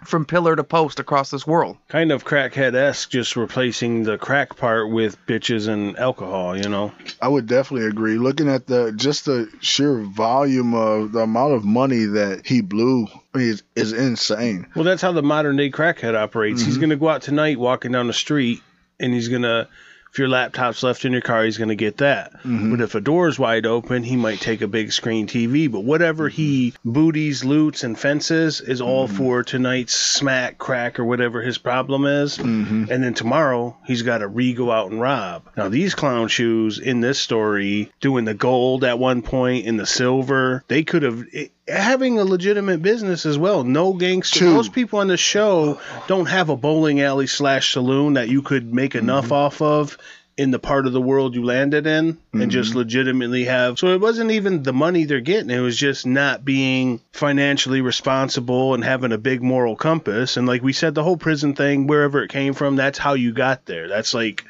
from 0.04 0.24
pillar 0.24 0.56
to 0.56 0.64
post 0.64 0.98
across 1.00 1.30
this 1.30 1.46
world 1.46 1.76
Kind 1.88 2.12
of 2.12 2.24
crackhead 2.24 2.74
esque, 2.74 3.10
just 3.10 3.36
replacing 3.36 4.04
the 4.04 4.18
crack 4.18 4.56
part 4.56 4.90
with 4.90 5.16
bitches 5.26 5.68
and 5.68 5.98
alcohol, 5.98 6.56
you 6.56 6.68
know? 6.68 6.92
I 7.20 7.28
would 7.28 7.46
definitely 7.46 7.88
agree. 7.88 8.16
Looking 8.16 8.48
at 8.48 8.66
the 8.66 8.92
just 8.92 9.24
the 9.26 9.50
sheer 9.60 9.98
volume 9.98 10.74
of 10.74 11.12
the 11.12 11.20
amount 11.20 11.54
of 11.54 11.64
money 11.64 12.04
that 12.04 12.46
he 12.46 12.60
blew 12.60 13.08
is, 13.34 13.62
is 13.74 13.92
insane. 13.92 14.66
Well, 14.74 14.84
that's 14.84 15.02
how 15.02 15.12
the 15.12 15.22
modern 15.22 15.56
day 15.56 15.70
crackhead 15.70 16.14
operates. 16.14 16.62
He's 16.62 16.74
mm-hmm. 16.74 16.80
going 16.80 16.90
to 16.90 16.96
go 16.96 17.08
out 17.08 17.22
tonight 17.22 17.58
walking 17.58 17.92
down 17.92 18.06
the 18.06 18.12
street 18.12 18.62
and 18.98 19.12
he's 19.12 19.28
going 19.28 19.42
to, 19.42 19.68
if 20.12 20.18
your 20.18 20.28
laptop's 20.28 20.82
left 20.82 21.04
in 21.04 21.12
your 21.12 21.20
car, 21.20 21.44
he's 21.44 21.58
going 21.58 21.68
to 21.68 21.76
get 21.76 21.98
that. 21.98 22.32
Mm-hmm. 22.32 22.70
But 22.72 22.80
if 22.80 22.94
a 22.96 23.00
door's 23.00 23.38
wide 23.38 23.64
open, 23.64 24.02
he 24.02 24.16
might 24.16 24.40
take 24.40 24.60
a 24.60 24.66
big 24.66 24.92
screen 24.92 25.28
TV. 25.28 25.70
But 25.70 25.84
whatever 25.84 26.28
he 26.28 26.74
booties, 26.84 27.44
loots, 27.44 27.84
and 27.84 27.98
fences 27.98 28.60
is 28.60 28.80
all 28.80 29.06
mm-hmm. 29.06 29.16
for 29.16 29.42
tonight's 29.44 29.94
smack, 29.94 30.58
crack, 30.58 30.98
or 30.98 31.04
whatever 31.04 31.42
his 31.42 31.58
problem 31.58 32.06
is. 32.06 32.38
Mm-hmm. 32.38 32.86
And 32.90 33.04
then 33.04 33.14
tomorrow, 33.14 33.76
he's 33.86 34.02
got 34.02 34.18
to 34.18 34.28
re 34.28 34.52
go 34.52 34.72
out 34.72 34.90
and 34.90 35.00
rob. 35.00 35.44
Now, 35.56 35.68
these 35.68 35.94
clown 35.94 36.26
shoes 36.26 36.80
in 36.80 37.00
this 37.00 37.20
story, 37.20 37.92
doing 38.00 38.24
the 38.24 38.34
gold 38.34 38.82
at 38.82 38.98
one 38.98 39.22
point 39.22 39.66
and 39.66 39.78
the 39.78 39.86
silver, 39.86 40.64
they 40.66 40.82
could 40.82 41.04
have. 41.04 41.24
It, 41.32 41.52
having 41.70 42.18
a 42.18 42.24
legitimate 42.24 42.82
business 42.82 43.26
as 43.26 43.38
well. 43.38 43.64
No 43.64 43.92
gangster. 43.92 44.44
Most 44.44 44.72
people 44.72 44.98
on 44.98 45.08
the 45.08 45.16
show 45.16 45.80
don't 46.06 46.26
have 46.26 46.48
a 46.48 46.56
bowling 46.56 47.00
alley 47.00 47.26
slash 47.26 47.72
saloon 47.72 48.14
that 48.14 48.28
you 48.28 48.42
could 48.42 48.72
make 48.72 48.94
enough 48.94 49.26
mm-hmm. 49.26 49.34
off 49.34 49.62
of 49.62 49.98
in 50.36 50.50
the 50.50 50.58
part 50.58 50.86
of 50.86 50.94
the 50.94 51.00
world 51.00 51.34
you 51.34 51.44
landed 51.44 51.86
in 51.86 52.06
and 52.08 52.18
mm-hmm. 52.32 52.48
just 52.48 52.74
legitimately 52.74 53.44
have. 53.44 53.78
So 53.78 53.88
it 53.88 54.00
wasn't 54.00 54.30
even 54.30 54.62
the 54.62 54.72
money 54.72 55.04
they're 55.04 55.20
getting. 55.20 55.50
It 55.50 55.60
was 55.60 55.76
just 55.76 56.06
not 56.06 56.44
being 56.44 57.00
financially 57.12 57.82
responsible 57.82 58.72
and 58.72 58.82
having 58.82 59.12
a 59.12 59.18
big 59.18 59.42
moral 59.42 59.76
compass. 59.76 60.38
And 60.38 60.46
like 60.46 60.62
we 60.62 60.72
said, 60.72 60.94
the 60.94 61.04
whole 61.04 61.18
prison 61.18 61.54
thing, 61.54 61.86
wherever 61.86 62.22
it 62.22 62.30
came 62.30 62.54
from, 62.54 62.76
that's 62.76 62.98
how 62.98 63.14
you 63.14 63.32
got 63.32 63.66
there. 63.66 63.88
That's 63.88 64.14
like 64.14 64.44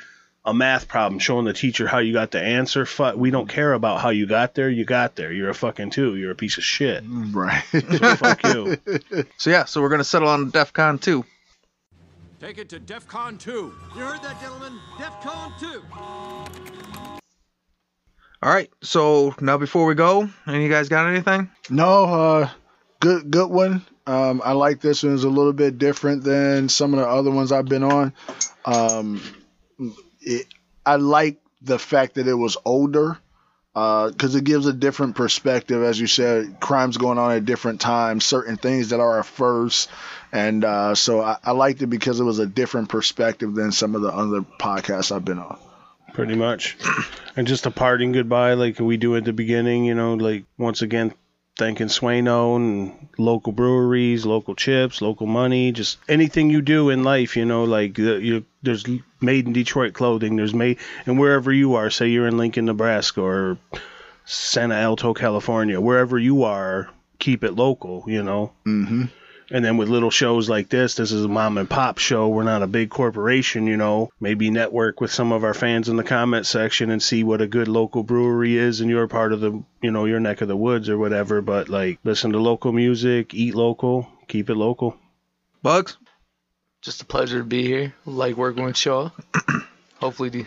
a 0.45 0.55
math 0.55 0.89
problem 0.89 1.19
showing 1.19 1.45
the 1.45 1.53
teacher 1.53 1.87
how 1.87 1.99
you 1.99 2.12
got 2.12 2.31
the 2.31 2.41
answer. 2.41 2.87
Fuck, 2.87 3.17
we 3.17 3.31
don't 3.31 3.49
care 3.49 3.73
about 3.75 4.01
how 4.01 4.09
you 4.09 4.27
got 4.27 4.55
there. 4.55 4.71
You 4.71 4.85
got 4.85 5.15
there. 5.17 5.33
You're 5.33 5.51
a 5.51 5.55
fucking 5.55 5.91
two. 5.91 6.17
You're 6.17 6.31
a 6.31 6.35
piece 6.37 6.57
of 6.57 6.65
shit. 6.65 7.05
Right. 7.07 7.62
So 7.73 8.17
fuck 8.17 8.43
you. 8.45 8.77
so 9.37 9.51
yeah 9.51 9.65
so 9.67 9.83
we're 9.83 9.91
gonna 9.91 10.05
settle 10.05 10.29
on 10.29 10.51
defcon 10.51 11.01
2 11.01 11.25
Take 12.41 12.57
it 12.57 12.71
to 12.71 12.81
DEFCON 12.81 13.39
2. 13.39 13.51
You 13.95 14.01
heard 14.01 14.23
that, 14.23 14.41
gentlemen? 14.41 14.79
DEFCON 14.97 15.59
2. 15.61 15.83
all 18.43 18.51
right 18.51 18.71
so 18.83 19.35
now 19.43 19.59
before 19.59 19.85
we 19.85 19.95
go 19.95 20.27
any 20.47 20.65
you 20.65 20.71
guys 20.71 20.89
got 20.89 21.07
anything 21.07 21.51
No, 21.69 22.05
uh, 22.05 22.49
good 23.01 23.31
good 23.31 23.51
one. 23.51 23.83
Um, 24.07 24.41
I 24.45 24.53
like 24.53 24.81
this 24.81 25.03
one. 25.03 25.15
It's 25.15 25.25
a 25.25 25.29
little 25.29 25.53
bit 25.53 25.79
different 25.79 26.25
than 26.25 26.69
some 26.69 26.95
of 26.95 27.01
the 27.01 27.07
other 27.07 27.31
ones 27.31 27.53
I've 27.53 27.67
been 27.67 27.85
on. 27.85 28.12
Um, 28.65 29.21
it, 30.20 30.47
I 30.84 30.97
like 30.97 31.40
the 31.62 31.78
fact 31.78 32.14
that 32.14 32.26
it 32.26 32.34
was 32.34 32.56
older 32.64 33.18
because 33.72 34.34
it 34.34 34.44
gives 34.44 34.66
a 34.66 34.72
different 34.72 35.14
perspective. 35.16 35.82
As 35.82 36.01
you 36.01 36.06
said, 36.06 36.59
crimes 36.60 36.97
going 36.97 37.18
on 37.18 37.32
at 37.32 37.44
different 37.44 37.80
times, 37.80 38.24
certain 38.24 38.56
things 38.56 38.88
that 38.90 39.01
are 39.01 39.18
a 39.18 39.24
first, 39.24 39.88
and 40.32 40.64
uh, 40.64 40.94
so 40.94 41.20
I, 41.20 41.36
I 41.44 41.52
liked 41.52 41.80
it 41.82 41.86
because 41.86 42.20
it 42.20 42.24
was 42.24 42.38
a 42.38 42.47
different 42.47 42.88
perspective 42.88 43.55
than 43.55 43.72
some 43.72 43.94
of 43.94 44.02
the 44.02 44.09
other 44.09 44.40
podcasts 44.40 45.14
I've 45.14 45.24
been 45.24 45.38
on. 45.38 45.59
pretty 46.12 46.34
much. 46.34 46.76
And 47.36 47.47
just 47.47 47.66
a 47.66 47.70
parting 47.70 48.12
goodbye, 48.12 48.55
like 48.55 48.80
we 48.80 48.97
do 48.97 49.16
at 49.16 49.24
the 49.24 49.32
beginning, 49.32 49.84
you 49.84 49.94
know, 49.94 50.14
like 50.14 50.44
once 50.59 50.82
again, 50.82 51.14
thanking 51.61 51.89
Swano 51.89 52.57
and 52.57 53.09
local 53.19 53.53
breweries, 53.53 54.24
local 54.24 54.55
chips, 54.55 55.03
local 55.03 55.27
money, 55.27 55.73
just 55.73 55.99
anything 56.09 56.49
you 56.49 56.62
do 56.62 56.89
in 56.89 57.05
life, 57.05 57.37
you 57.37 57.45
know, 57.45 57.65
like 57.65 57.99
uh, 57.99 58.15
you, 58.15 58.47
there's 58.62 58.87
made 59.20 59.47
in 59.47 59.53
Detroit 59.53 59.93
clothing, 59.93 60.37
there's 60.37 60.55
made, 60.55 60.78
and 61.05 61.19
wherever 61.19 61.53
you 61.53 61.74
are, 61.74 61.91
say 61.91 62.09
you're 62.09 62.27
in 62.27 62.39
Lincoln, 62.39 62.65
Nebraska 62.65 63.20
or 63.20 63.59
Santa 64.24 64.74
Alto, 64.74 65.12
California, 65.12 65.78
wherever 65.78 66.19
you 66.19 66.45
are, 66.45 66.89
keep 67.19 67.45
it 67.45 67.53
local, 67.53 68.05
you 68.07 68.23
know. 68.23 68.53
hmm 68.65 69.05
And 69.52 69.64
then 69.64 69.77
with 69.77 69.89
little 69.89 70.10
shows 70.10 70.48
like 70.48 70.68
this, 70.68 70.94
this 70.94 71.10
is 71.10 71.24
a 71.24 71.28
mom 71.28 71.59
and 71.59 71.68
pop 71.68 71.98
show. 71.98 72.28
We're 72.28 72.44
not 72.44 72.62
a 72.62 72.68
big 72.68 72.90
corporation, 72.90 73.66
you 73.66 73.77
know. 73.77 74.10
Maybe 74.20 74.51
network 74.51 75.01
with 75.01 75.12
some 75.12 75.32
of 75.32 75.43
our 75.43 75.55
fans 75.55 75.89
in 75.89 75.97
the 75.97 76.05
comment 76.05 76.47
section 76.47 76.90
and 76.90 77.02
see 77.02 77.24
what 77.24 77.40
a 77.40 77.48
good 77.48 77.66
local 77.66 78.05
brewery 78.05 78.56
is 78.56 78.81
in 78.81 78.89
your 78.89 79.09
part 79.09 79.32
of 79.32 79.40
the, 79.40 79.62
you 79.82 79.90
know, 79.90 80.05
your 80.05 80.20
neck 80.20 80.40
of 80.40 80.48
the 80.48 80.56
woods 80.56 80.89
or 80.89 80.98
whatever. 80.98 81.40
But 81.43 81.68
like, 81.68 81.98
listen 82.05 82.32
to 82.32 82.39
local 82.39 82.72
music, 82.72 83.35
eat 83.35 83.55
local, 83.56 84.09
keep 84.28 84.51
it 84.51 84.55
local. 84.55 84.97
bugs 85.62 85.97
Just 86.81 87.02
a 87.02 87.05
pleasure 87.05 87.39
to 87.39 87.44
be 87.44 87.64
here. 87.66 87.93
Like 88.06 88.36
working 88.36 88.64
with 88.64 88.77
Shaw. 88.77 89.10
Hopefully, 90.01 90.28
the- 90.28 90.47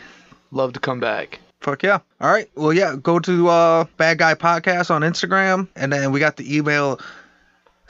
love 0.52 0.74
to 0.74 0.80
come 0.80 1.00
back. 1.00 1.40
Fuck 1.60 1.84
yeah. 1.84 2.00
All 2.20 2.32
right. 2.32 2.50
Well, 2.56 2.74
yeah. 2.74 2.96
Go 3.02 3.20
to 3.20 3.48
uh, 3.48 3.86
Bad 3.98 4.18
Guy 4.18 4.36
Podcast 4.36 4.92
on 4.92 5.02
Instagram. 5.02 5.68
And 5.76 5.92
then 5.94 6.12
we 6.12 6.20
got 6.20 6.36
the 6.36 6.58
email 6.58 7.00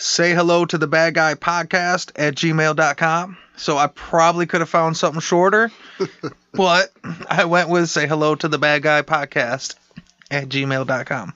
say 0.03 0.33
hello 0.33 0.65
to 0.65 0.77
the 0.77 0.87
bad 0.87 1.13
guy 1.13 1.35
podcast 1.35 2.11
at 2.15 2.35
gmail.com. 2.35 3.37
So 3.55 3.77
I 3.77 3.87
probably 3.87 4.45
could 4.45 4.61
have 4.61 4.69
found 4.69 4.97
something 4.97 5.21
shorter, 5.21 5.71
but 6.53 6.91
I 7.29 7.45
went 7.45 7.69
with 7.69 7.89
say 7.89 8.07
hello 8.07 8.35
to 8.35 8.47
the 8.47 8.57
bad 8.57 8.83
guy 8.83 9.01
podcast 9.03 9.75
at 10.29 10.49
gmail.com. 10.49 11.33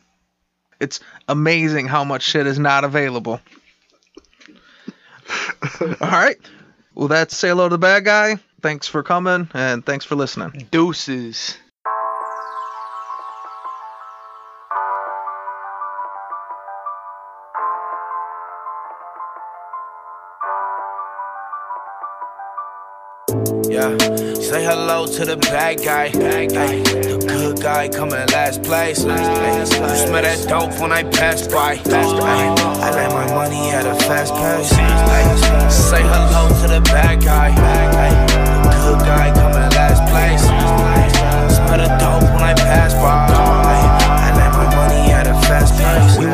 It's 0.80 1.00
amazing 1.28 1.88
how 1.88 2.04
much 2.04 2.24
shit 2.24 2.46
is 2.48 2.60
not 2.60 2.84
available. 2.84 3.40
All 5.82 5.96
right. 6.02 6.38
Well, 6.94 7.08
that's 7.08 7.38
say 7.38 7.50
hello 7.50 7.70
to 7.70 7.74
the 7.74 7.80
bad 7.80 8.06
guy. 8.06 8.38
Thanks 8.62 8.88
for 8.88 9.04
coming 9.04 9.50
and 9.54 9.86
thanks 9.86 10.06
for 10.06 10.16
listening. 10.16 10.68
Deuces. 10.72 11.58
Yeah, 23.70 23.96
say 24.42 24.64
hello 24.64 25.06
to 25.06 25.26
the 25.26 25.38
bad 25.38 25.84
guy. 25.84 26.06
Ay, 26.06 26.48
the 26.48 27.18
good 27.28 27.62
guy 27.62 27.88
coming 27.90 28.26
last 28.34 28.64
place. 28.64 29.06
Ay, 29.06 29.60
you 29.60 29.66
smell 29.66 30.24
that 30.24 30.48
dope 30.48 30.80
when 30.82 30.92
I 30.92 31.04
pass 31.04 31.48
by. 31.48 31.74
Ay, 31.86 32.56
I 32.82 32.92
let 32.92 33.12
my 33.12 33.28
money 33.34 33.70
at 33.72 33.86
a 33.86 33.96
fast 34.06 34.34
pace. 34.34 34.74
Ay, 34.74 35.70
say 35.70 36.02
hello 36.02 36.50
to 36.62 36.68
the 36.68 36.82
bad 36.82 37.22
guy. 37.24 37.54
Ay, 37.56 38.12
the 38.64 38.72
good 38.84 39.06
guy 39.06 39.32
coming 39.34 39.70
last 39.78 40.02
place. 40.10 40.44
Ay, 40.50 41.50
smell 41.50 41.78
the 41.78 41.90
dope 42.02 42.24
when 42.34 42.44
I 42.44 42.54
pass 42.56 42.94
by. 42.94 43.37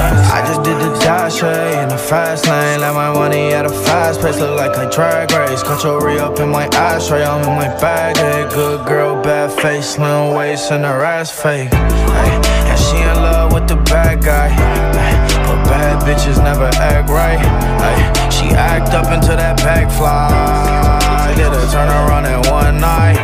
I 0.00 0.44
just 0.46 0.62
did 0.62 0.78
the 0.78 0.96
dash 1.00 1.40
hey, 1.40 1.82
in 1.82 1.88
the 1.88 1.98
fast 1.98 2.46
lane. 2.46 2.80
Let 2.80 2.94
my 2.94 3.12
money 3.12 3.52
at 3.52 3.66
a 3.66 3.68
fast 3.68 4.20
pace. 4.20 4.38
Look 4.38 4.56
like 4.56 4.76
a 4.76 4.88
drag 4.90 5.32
race. 5.32 5.62
Re 5.84 6.18
up 6.18 6.38
in 6.38 6.50
my 6.50 6.66
ashtray. 6.66 7.24
I'm 7.24 7.42
in 7.42 7.56
my 7.56 7.68
bag. 7.80 8.16
Hey, 8.16 8.48
good 8.54 8.86
girl, 8.86 9.20
bad 9.22 9.50
face, 9.50 9.94
slim 9.94 10.34
waist, 10.34 10.70
and 10.70 10.84
her 10.84 11.02
ass 11.02 11.30
fake. 11.30 11.70
Ay, 11.72 12.40
and 12.70 12.78
she 12.78 12.96
in 12.96 13.16
love 13.22 13.52
with 13.52 13.66
the 13.68 13.76
bad 13.90 14.22
guy. 14.22 14.48
Ay, 14.48 15.44
but 15.46 15.64
bad 15.64 16.02
bitches 16.06 16.42
never 16.42 16.70
act 16.78 17.08
right. 17.10 17.38
Ay, 17.82 18.30
she 18.30 18.54
act 18.54 18.94
up 18.94 19.06
until 19.10 19.36
that 19.36 19.56
back 19.58 19.90
fly. 19.90 21.34
Get 21.36 21.52
her 21.52 21.72
turn 21.72 21.88
around 21.88 22.26
in 22.26 22.50
one 22.50 22.80
night 22.80 23.17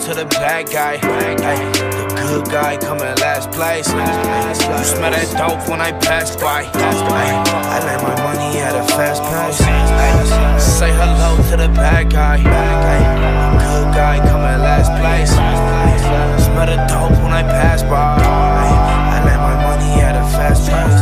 to 0.00 0.14
the 0.14 0.24
bad 0.24 0.70
guy. 0.70 0.94
Ay, 1.02 1.60
the 2.08 2.24
good 2.28 2.46
guy 2.50 2.76
coming 2.78 3.14
last 3.20 3.50
place. 3.52 3.86
You 3.88 4.84
smell 4.84 5.10
that 5.10 5.28
dope 5.36 5.68
when 5.68 5.80
I 5.80 5.92
pass 5.92 6.36
by. 6.36 6.64
Ay, 6.72 7.30
I 7.68 7.78
make 7.84 8.02
my 8.02 8.16
money 8.24 8.58
at 8.60 8.74
a 8.74 8.84
fast 8.96 9.20
pace. 9.22 9.60
Ay, 9.60 10.58
say 10.58 10.90
hello 10.90 11.36
to 11.50 11.56
the 11.56 11.68
bad 11.68 12.10
guy. 12.10 12.40
Ay, 12.40 13.00
the 13.52 13.64
good 13.68 13.94
guy 13.94 14.16
coming 14.24 14.60
last 14.64 14.90
place. 14.96 15.32
You 15.36 16.44
smell 16.48 16.66
the 16.66 16.80
dope 16.88 17.16
when 17.22 17.32
I 17.32 17.42
pass 17.42 17.82
by. 17.82 18.16
Ay, 18.24 18.72
I 19.14 19.24
make 19.26 19.40
my 19.40 19.56
money 19.68 20.00
at 20.00 20.16
a 20.16 20.24
fast 20.32 20.70
pace. 20.70 20.99